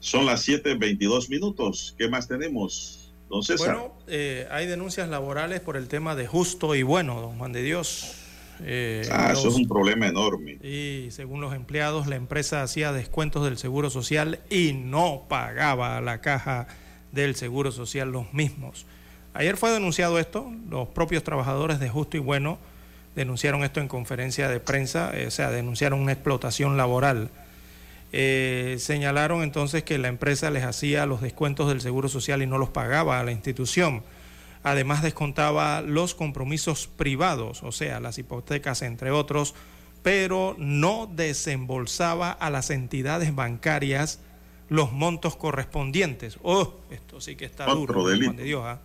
Son 0.00 0.24
las 0.24 0.48
7.22 0.48 1.28
minutos. 1.28 1.94
¿Qué 1.98 2.08
más 2.08 2.26
tenemos, 2.26 3.12
don 3.28 3.42
César? 3.42 3.74
Bueno, 3.74 3.94
eh, 4.06 4.48
hay 4.50 4.66
denuncias 4.66 5.08
laborales 5.08 5.60
por 5.60 5.76
el 5.76 5.88
tema 5.88 6.16
de 6.16 6.26
justo 6.26 6.74
y 6.74 6.82
bueno, 6.82 7.20
don 7.20 7.38
Juan 7.38 7.52
de 7.52 7.62
Dios. 7.62 8.14
Eh, 8.62 9.08
ah, 9.10 9.32
eso 9.32 9.48
es 9.48 9.54
un 9.54 9.68
problema 9.68 10.06
enorme. 10.06 10.58
Y 10.62 11.10
según 11.10 11.40
los 11.40 11.54
empleados, 11.54 12.06
la 12.06 12.16
empresa 12.16 12.62
hacía 12.62 12.92
descuentos 12.92 13.44
del 13.44 13.58
Seguro 13.58 13.90
Social 13.90 14.40
y 14.50 14.72
no 14.72 15.24
pagaba 15.28 15.98
a 15.98 16.00
la 16.00 16.20
caja 16.20 16.66
del 17.12 17.34
Seguro 17.36 17.72
Social 17.72 18.10
los 18.10 18.32
mismos. 18.32 18.86
Ayer 19.32 19.56
fue 19.56 19.70
denunciado 19.70 20.18
esto, 20.18 20.52
los 20.68 20.88
propios 20.88 21.22
trabajadores 21.22 21.78
de 21.78 21.88
Justo 21.88 22.16
y 22.16 22.20
Bueno 22.20 22.58
denunciaron 23.14 23.64
esto 23.64 23.80
en 23.80 23.88
conferencia 23.88 24.48
de 24.48 24.60
prensa, 24.60 25.10
eh, 25.14 25.26
o 25.26 25.30
sea, 25.30 25.50
denunciaron 25.50 26.00
una 26.00 26.12
explotación 26.12 26.76
laboral. 26.76 27.30
Eh, 28.12 28.76
señalaron 28.78 29.42
entonces 29.42 29.84
que 29.84 29.98
la 29.98 30.08
empresa 30.08 30.50
les 30.50 30.64
hacía 30.64 31.06
los 31.06 31.20
descuentos 31.20 31.68
del 31.68 31.80
Seguro 31.80 32.08
Social 32.08 32.42
y 32.42 32.46
no 32.46 32.58
los 32.58 32.70
pagaba 32.70 33.20
a 33.20 33.24
la 33.24 33.32
institución. 33.32 34.02
Además 34.62 35.02
descontaba 35.02 35.80
los 35.80 36.14
compromisos 36.14 36.86
privados, 36.86 37.62
o 37.62 37.72
sea, 37.72 38.00
las 38.00 38.18
hipotecas 38.18 38.82
entre 38.82 39.10
otros, 39.10 39.54
pero 40.02 40.54
no 40.58 41.10
desembolsaba 41.12 42.30
a 42.30 42.50
las 42.50 42.70
entidades 42.70 43.34
bancarias 43.34 44.20
los 44.68 44.92
montos 44.92 45.36
correspondientes. 45.36 46.38
Oh, 46.42 46.74
esto 46.90 47.20
sí 47.20 47.36
que 47.36 47.44
está 47.44 47.64
Otro 47.64 47.94
duro, 47.94 48.08
delito. 48.08 48.26
Juan 48.26 48.36
de 48.36 48.44
Dios, 48.44 48.62
¿ah? 48.64 48.80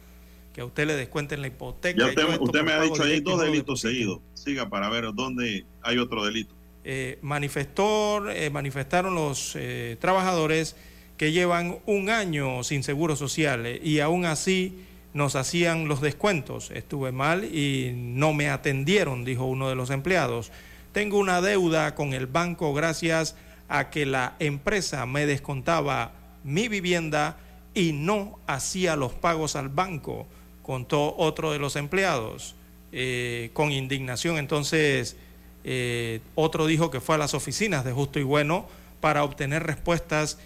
Que 0.56 0.62
a 0.62 0.66
usted 0.66 0.88
le 0.88 0.96
descuenten 0.96 1.42
la 1.42 1.48
hipoteca. 1.48 2.00
Ya 2.00 2.08
usted, 2.08 2.40
usted 2.40 2.64
me 2.64 2.72
ha 2.72 2.80
dicho 2.80 3.04
ahí 3.04 3.16
y 3.16 3.20
dos 3.20 3.42
delitos 3.42 3.82
seguidos. 3.82 4.22
Siga 4.36 4.70
para 4.70 4.88
ver 4.88 5.14
dónde 5.14 5.66
hay 5.82 5.98
otro 5.98 6.24
delito. 6.24 6.56
Eh, 6.86 7.20
manifestó, 7.22 8.30
eh, 8.30 8.50
manifestaron 8.50 9.16
los 9.16 9.58
eh, 9.58 9.98
trabajadores 10.00 10.78
que 11.18 11.34
llevan 11.34 11.80
un 11.86 12.10
año 12.10 12.64
sin 12.64 12.84
seguro 12.84 13.18
social 13.18 13.66
eh, 13.66 13.82
y 13.84 14.00
aún 14.00 14.24
así 14.24 14.80
nos 15.14 15.36
hacían 15.36 15.90
los 15.90 16.00
descuentos. 16.00 16.72
Estuve 16.72 17.12
mal 17.12 17.44
y 17.44 17.92
no 17.94 18.32
me 18.32 18.50
atendieron, 18.50 19.26
dijo 19.26 19.44
uno 19.44 19.68
de 19.68 19.76
los 19.76 19.90
empleados. 19.90 20.54
Tengo 20.94 21.18
una 21.20 21.42
deuda 21.42 21.96
con 21.96 22.14
el 22.14 22.28
banco 22.28 22.74
gracias 22.74 23.36
a 23.68 23.90
que 23.90 24.06
la 24.06 24.38
empresa 24.40 25.06
me 25.06 25.26
descontaba 25.26 26.14
mi 26.46 26.70
vivienda 26.70 27.40
y 27.76 27.92
no 27.92 28.40
hacía 28.48 28.96
los 28.96 29.14
pagos 29.14 29.56
al 29.56 29.70
banco, 29.70 30.26
contó 30.66 31.16
otro 31.18 31.52
de 31.52 31.60
los 31.60 31.76
empleados. 31.76 32.56
Eh, 32.98 33.50
con 33.54 33.72
indignación 33.74 34.38
entonces 34.38 35.18
eh, 35.66 36.22
otro 36.36 36.66
dijo 36.66 36.92
que 36.92 37.02
fue 37.02 37.16
a 37.16 37.18
las 37.18 37.34
oficinas 37.34 37.84
de 37.84 37.92
Justo 37.92 38.20
y 38.20 38.24
Bueno 38.24 38.68
para 39.02 39.24
obtener 39.26 39.64
respuestas 39.64 40.38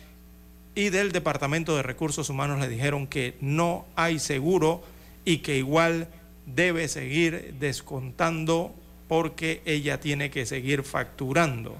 y 0.73 0.89
del 0.89 1.11
Departamento 1.11 1.75
de 1.75 1.83
Recursos 1.83 2.29
Humanos 2.29 2.59
le 2.59 2.67
dijeron 2.69 3.05
que 3.05 3.35
no 3.41 3.85
hay 3.95 4.17
seguro 4.17 4.81
y 5.25 5.39
que 5.39 5.57
igual 5.57 6.07
debe 6.47 6.87
seguir 6.87 7.53
descontando 7.59 8.73
porque 9.07 9.61
ella 9.65 9.99
tiene 9.99 10.29
que 10.31 10.45
seguir 10.45 10.83
facturando. 10.83 11.75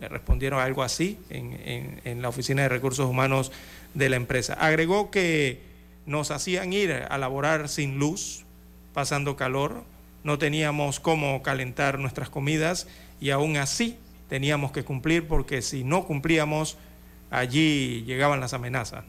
Le 0.00 0.08
respondieron 0.08 0.60
algo 0.60 0.82
así 0.82 1.18
en, 1.28 1.52
en- 1.64 2.00
en 2.04 2.22
la 2.22 2.28
Oficina 2.28 2.62
de 2.62 2.68
Recursos 2.68 3.06
Humanos 3.10 3.50
de 3.94 4.08
la 4.08 4.16
empresa. 4.16 4.54
Agregó 4.54 5.10
que 5.10 5.60
nos 6.08 6.30
hacían 6.30 6.72
ir 6.72 6.90
a 6.90 7.18
laborar 7.18 7.68
sin 7.68 7.98
luz, 7.98 8.44
pasando 8.94 9.36
calor, 9.36 9.84
no 10.24 10.38
teníamos 10.38 10.98
cómo 10.98 11.42
calentar 11.42 11.98
nuestras 11.98 12.30
comidas 12.30 12.88
y 13.20 13.30
aún 13.30 13.58
así 13.58 13.96
teníamos 14.28 14.72
que 14.72 14.84
cumplir 14.84 15.28
porque 15.28 15.62
si 15.62 15.84
no 15.84 16.06
cumplíamos, 16.06 16.78
allí 17.30 18.02
llegaban 18.06 18.40
las 18.40 18.54
amenazas. 18.54 19.04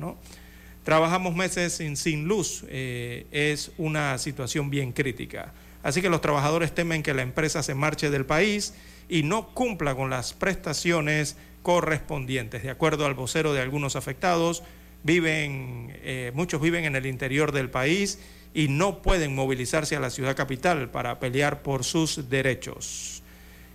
Trabajamos 0.83 1.35
meses 1.35 1.73
sin, 1.73 1.95
sin 1.95 2.25
luz, 2.25 2.65
eh, 2.67 3.25
es 3.31 3.71
una 3.77 4.17
situación 4.17 4.69
bien 4.69 4.91
crítica. 4.91 5.53
Así 5.83 6.01
que 6.01 6.09
los 6.09 6.21
trabajadores 6.21 6.75
temen 6.75 7.01
que 7.01 7.13
la 7.13 7.21
empresa 7.21 7.63
se 7.63 7.75
marche 7.75 8.09
del 8.09 8.25
país 8.25 8.73
y 9.07 9.23
no 9.23 9.47
cumpla 9.53 9.95
con 9.95 10.09
las 10.09 10.33
prestaciones 10.33 11.37
correspondientes. 11.63 12.63
De 12.63 12.69
acuerdo 12.69 13.05
al 13.05 13.13
vocero 13.13 13.53
de 13.53 13.61
algunos 13.61 13.95
afectados, 13.95 14.63
viven, 15.03 15.97
eh, 16.03 16.31
muchos 16.33 16.61
viven 16.61 16.85
en 16.85 16.95
el 16.95 17.05
interior 17.05 17.51
del 17.51 17.69
país 17.69 18.19
y 18.53 18.67
no 18.67 19.01
pueden 19.01 19.35
movilizarse 19.35 19.95
a 19.95 19.99
la 19.99 20.09
ciudad 20.09 20.35
capital 20.35 20.89
para 20.89 21.19
pelear 21.19 21.61
por 21.61 21.83
sus 21.83 22.29
derechos. 22.29 23.21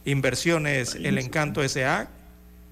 Inversiones 0.04 0.94
El 0.96 1.18
Encanto 1.18 1.62
S.A., 1.62 2.08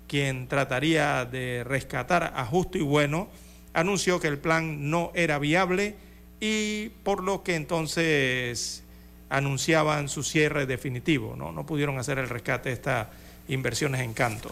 quien 0.07 0.47
trataría 0.49 1.25
de 1.25 1.65
rescatar 1.65 2.35
a 2.37 2.45
Justo 2.45 2.77
y 2.77 2.83
Bueno, 2.83 3.29
anunció 3.73 4.21
que 4.21 4.29
el 4.29 4.39
plan 4.39 4.91
no 4.91 5.11
era 5.15 5.39
viable 5.39 5.95
y 6.41 6.91
por 7.03 7.23
lo 7.23 7.43
que 7.43 7.55
entonces 7.55 8.83
anunciaban 9.31 10.11
su 10.11 10.23
cierre 10.23 10.67
definitivo, 10.67 11.35
¿no? 11.37 11.53
No 11.53 11.65
pudieron 11.65 11.99
hacer 11.99 12.19
el 12.19 12.29
rescate 12.29 12.69
de 12.69 12.75
estas 12.75 13.07
inversiones 13.49 14.03
Encanto. 14.03 14.51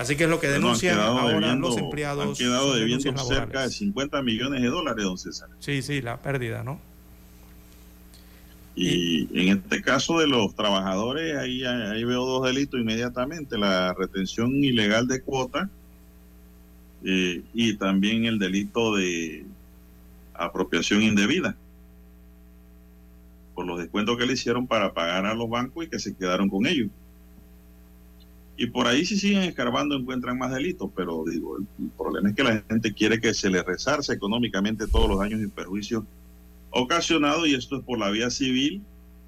Así 0.00 0.16
que 0.16 0.24
es 0.24 0.30
lo 0.30 0.40
que 0.40 0.48
denuncian 0.48 0.98
ahora 0.98 1.28
debiendo- 1.34 1.68
los 1.68 1.76
empleados. 1.76 2.26
Han 2.26 2.34
quedado 2.34 2.74
debiendo 2.74 3.18
cerca 3.18 3.62
de 3.64 3.68
50 3.70 4.22
millones 4.22 4.62
de 4.62 4.68
dólares, 4.68 5.04
don 5.04 5.18
César. 5.18 5.50
Sí, 5.58 5.82
sí, 5.82 6.00
la 6.00 6.16
pérdida, 6.22 6.64
¿no? 6.64 6.80
Y 8.74 9.28
en 9.38 9.58
este 9.58 9.82
caso 9.82 10.18
de 10.20 10.26
los 10.26 10.54
trabajadores, 10.54 11.36
ahí, 11.36 11.64
ahí 11.64 12.02
veo 12.04 12.24
dos 12.24 12.46
delitos 12.46 12.80
inmediatamente, 12.80 13.58
la 13.58 13.92
retención 13.92 14.54
ilegal 14.64 15.06
de 15.06 15.20
cuota 15.20 15.68
eh, 17.04 17.42
y 17.52 17.74
también 17.76 18.24
el 18.24 18.38
delito 18.38 18.94
de 18.96 19.44
apropiación 20.32 21.02
indebida 21.02 21.56
por 23.54 23.66
los 23.66 23.78
descuentos 23.78 24.16
que 24.16 24.24
le 24.24 24.32
hicieron 24.32 24.66
para 24.66 24.94
pagar 24.94 25.26
a 25.26 25.34
los 25.34 25.50
bancos 25.50 25.84
y 25.84 25.88
que 25.90 25.98
se 25.98 26.14
quedaron 26.16 26.48
con 26.48 26.64
ellos. 26.66 26.88
Y 28.62 28.66
por 28.66 28.86
ahí 28.86 29.06
si 29.06 29.16
siguen 29.16 29.42
escarbando 29.44 29.96
encuentran 29.96 30.36
más 30.38 30.52
delitos, 30.52 30.90
pero 30.94 31.24
digo, 31.24 31.56
el, 31.56 31.66
el 31.82 31.90
problema 31.96 32.28
es 32.28 32.36
que 32.36 32.44
la 32.44 32.62
gente 32.68 32.92
quiere 32.92 33.18
que 33.18 33.32
se 33.32 33.48
le 33.48 33.62
resarce 33.62 34.12
económicamente 34.12 34.86
todos 34.86 35.08
los 35.08 35.18
daños 35.18 35.40
y 35.42 35.46
perjuicios 35.48 36.04
ocasionados 36.70 37.48
y 37.48 37.54
esto 37.54 37.76
es 37.78 37.84
por 37.84 37.98
la 37.98 38.10
vía 38.10 38.30
civil 38.30 38.82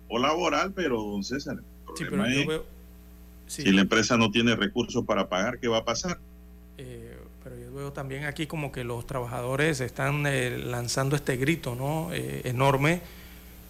o 0.09 0.18
laboral, 0.18 0.72
pero 0.74 1.02
don 1.02 1.24
César, 1.24 1.56
el 1.59 1.64
Sí, 1.94 2.04
problema 2.04 2.24
pero 2.24 2.28
yo 2.28 2.42
es 2.42 2.46
veo, 2.46 2.66
sí, 3.46 3.62
si 3.62 3.72
la 3.72 3.82
empresa 3.82 4.16
no 4.18 4.30
tiene 4.30 4.56
recursos 4.56 5.04
para 5.06 5.28
pagar, 5.28 5.59
¿qué 5.60 5.68
va 5.68 5.78
a 5.78 5.84
pasar? 5.84 6.20
eh, 6.78 7.18
pero 7.42 7.56
yo 7.59 7.72
veo 7.72 7.92
también 7.92 8.24
aquí 8.24 8.46
como 8.46 8.70
que 8.72 8.84
los 8.84 9.06
trabajadores 9.06 9.80
están 9.80 10.26
eh, 10.26 10.59
lanzando 10.59 11.16
este 11.16 11.36
grito, 11.36 11.74
¿no? 11.74 12.12
Eh, 12.12 12.42
enorme. 12.44 13.02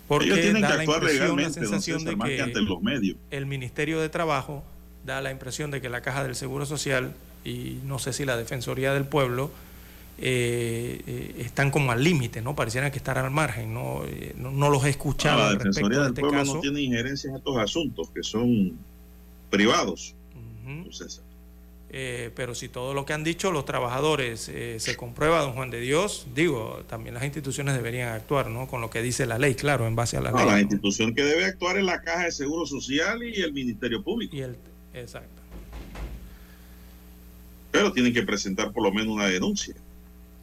Porque 0.07 0.27
Ellos 0.27 0.41
tienen 0.41 0.63
da 0.63 0.69
que 0.69 0.75
actuar 0.75 1.03
la 1.05 1.09
legalmente, 1.13 1.61
don 1.61 1.81
sensación 1.81 1.99
César, 2.01 2.11
de 2.11 2.17
más 2.17 2.29
que 2.29 2.43
ante 2.43 2.61
los 2.61 2.83
medios. 2.83 3.17
el 3.31 3.47
Ministerio 3.47 4.01
de 4.01 4.09
Trabajo 4.09 4.65
da 5.05 5.21
la 5.21 5.31
impresión 5.31 5.71
de 5.71 5.81
que 5.81 5.89
la 5.89 6.01
Caja 6.01 6.23
del 6.25 6.35
Seguro 6.35 6.67
Social 6.67 7.13
y 7.45 7.79
no 7.85 7.99
sé 7.99 8.13
si 8.13 8.25
la 8.25 8.37
Defensoría 8.37 8.93
del 8.95 9.05
Pueblo 9.05 9.51
eh, 10.19 11.01
eh, 11.07 11.35
están 11.39 11.71
como 11.71 11.91
al 11.91 12.05
límite, 12.05 12.43
¿no? 12.43 12.55
Parecieran 12.55 12.91
que 12.93 12.99
estar 12.99 13.19
al 13.19 13.31
margen, 13.31 13.75
¿no? 13.75 14.05
Eh, 14.05 14.35
no, 14.37 14.51
no 14.53 14.71
los 14.71 14.85
he 14.85 14.91
escuchado 14.91 15.43
Ah, 15.43 15.47
la 15.53 15.59
Defensoría 15.59 15.99
de 15.99 16.05
del 16.05 16.13
este 16.13 16.21
Pueblo 16.21 16.39
caso. 16.39 16.55
no 16.55 16.61
tiene 16.61 16.81
injerencia 16.83 17.31
en 17.31 17.37
estos 17.37 17.57
asuntos 17.57 18.11
que 18.11 18.23
son 18.23 18.73
privados. 19.51 20.15
Eh, 21.95 22.31
pero 22.35 22.55
si 22.55 22.69
todo 22.71 22.95
lo 22.95 23.05
que 23.05 23.13
han 23.13 23.23
dicho 23.23 23.51
los 23.53 23.67
trabajadores 23.67 24.49
eh, 24.49 24.77
se 24.79 24.97
comprueba, 24.97 25.41
don 25.43 25.53
Juan 25.53 25.69
de 25.71 25.79
Dios, 25.81 26.27
digo, 26.35 26.83
también 26.89 27.15
las 27.15 27.25
instituciones 27.25 27.75
deberían 27.75 28.15
actuar, 28.15 28.49
¿no? 28.49 28.67
Con 28.67 28.81
lo 28.81 28.89
que 28.89 29.03
dice 29.03 29.27
la 29.27 29.39
ley, 29.39 29.55
claro, 29.55 29.87
en 29.87 29.95
base 29.95 30.17
a 30.17 30.23
la 30.23 30.31
No, 30.31 30.39
ley. 30.39 30.47
la 30.47 30.61
institución 30.61 31.15
que 31.15 31.23
debe 31.23 31.45
actuar 31.45 31.77
es 31.77 31.85
la 31.85 32.01
Caja 32.01 32.25
de 32.25 32.33
Seguro 32.33 32.65
Social 32.65 33.23
y 33.23 33.43
el 33.43 33.53
Ministerio 33.53 34.03
Público. 34.03 34.35
Y 34.35 34.41
el, 34.41 34.57
exacto. 34.95 35.43
Pero 37.71 37.93
tienen 37.93 38.13
que 38.13 38.23
presentar 38.23 38.73
por 38.73 38.83
lo 38.83 38.93
menos 38.93 39.15
una 39.15 39.27
denuncia. 39.27 39.75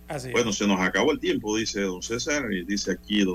Así 0.08 0.28
es. 0.28 0.34
Bueno, 0.34 0.52
se 0.52 0.66
nos 0.66 0.80
acabó 0.80 1.12
el 1.12 1.20
tiempo, 1.20 1.56
dice 1.56 1.82
don 1.82 2.02
César, 2.02 2.52
y 2.52 2.64
dice 2.64 2.92
aquí 2.92 3.20
don 3.20 3.28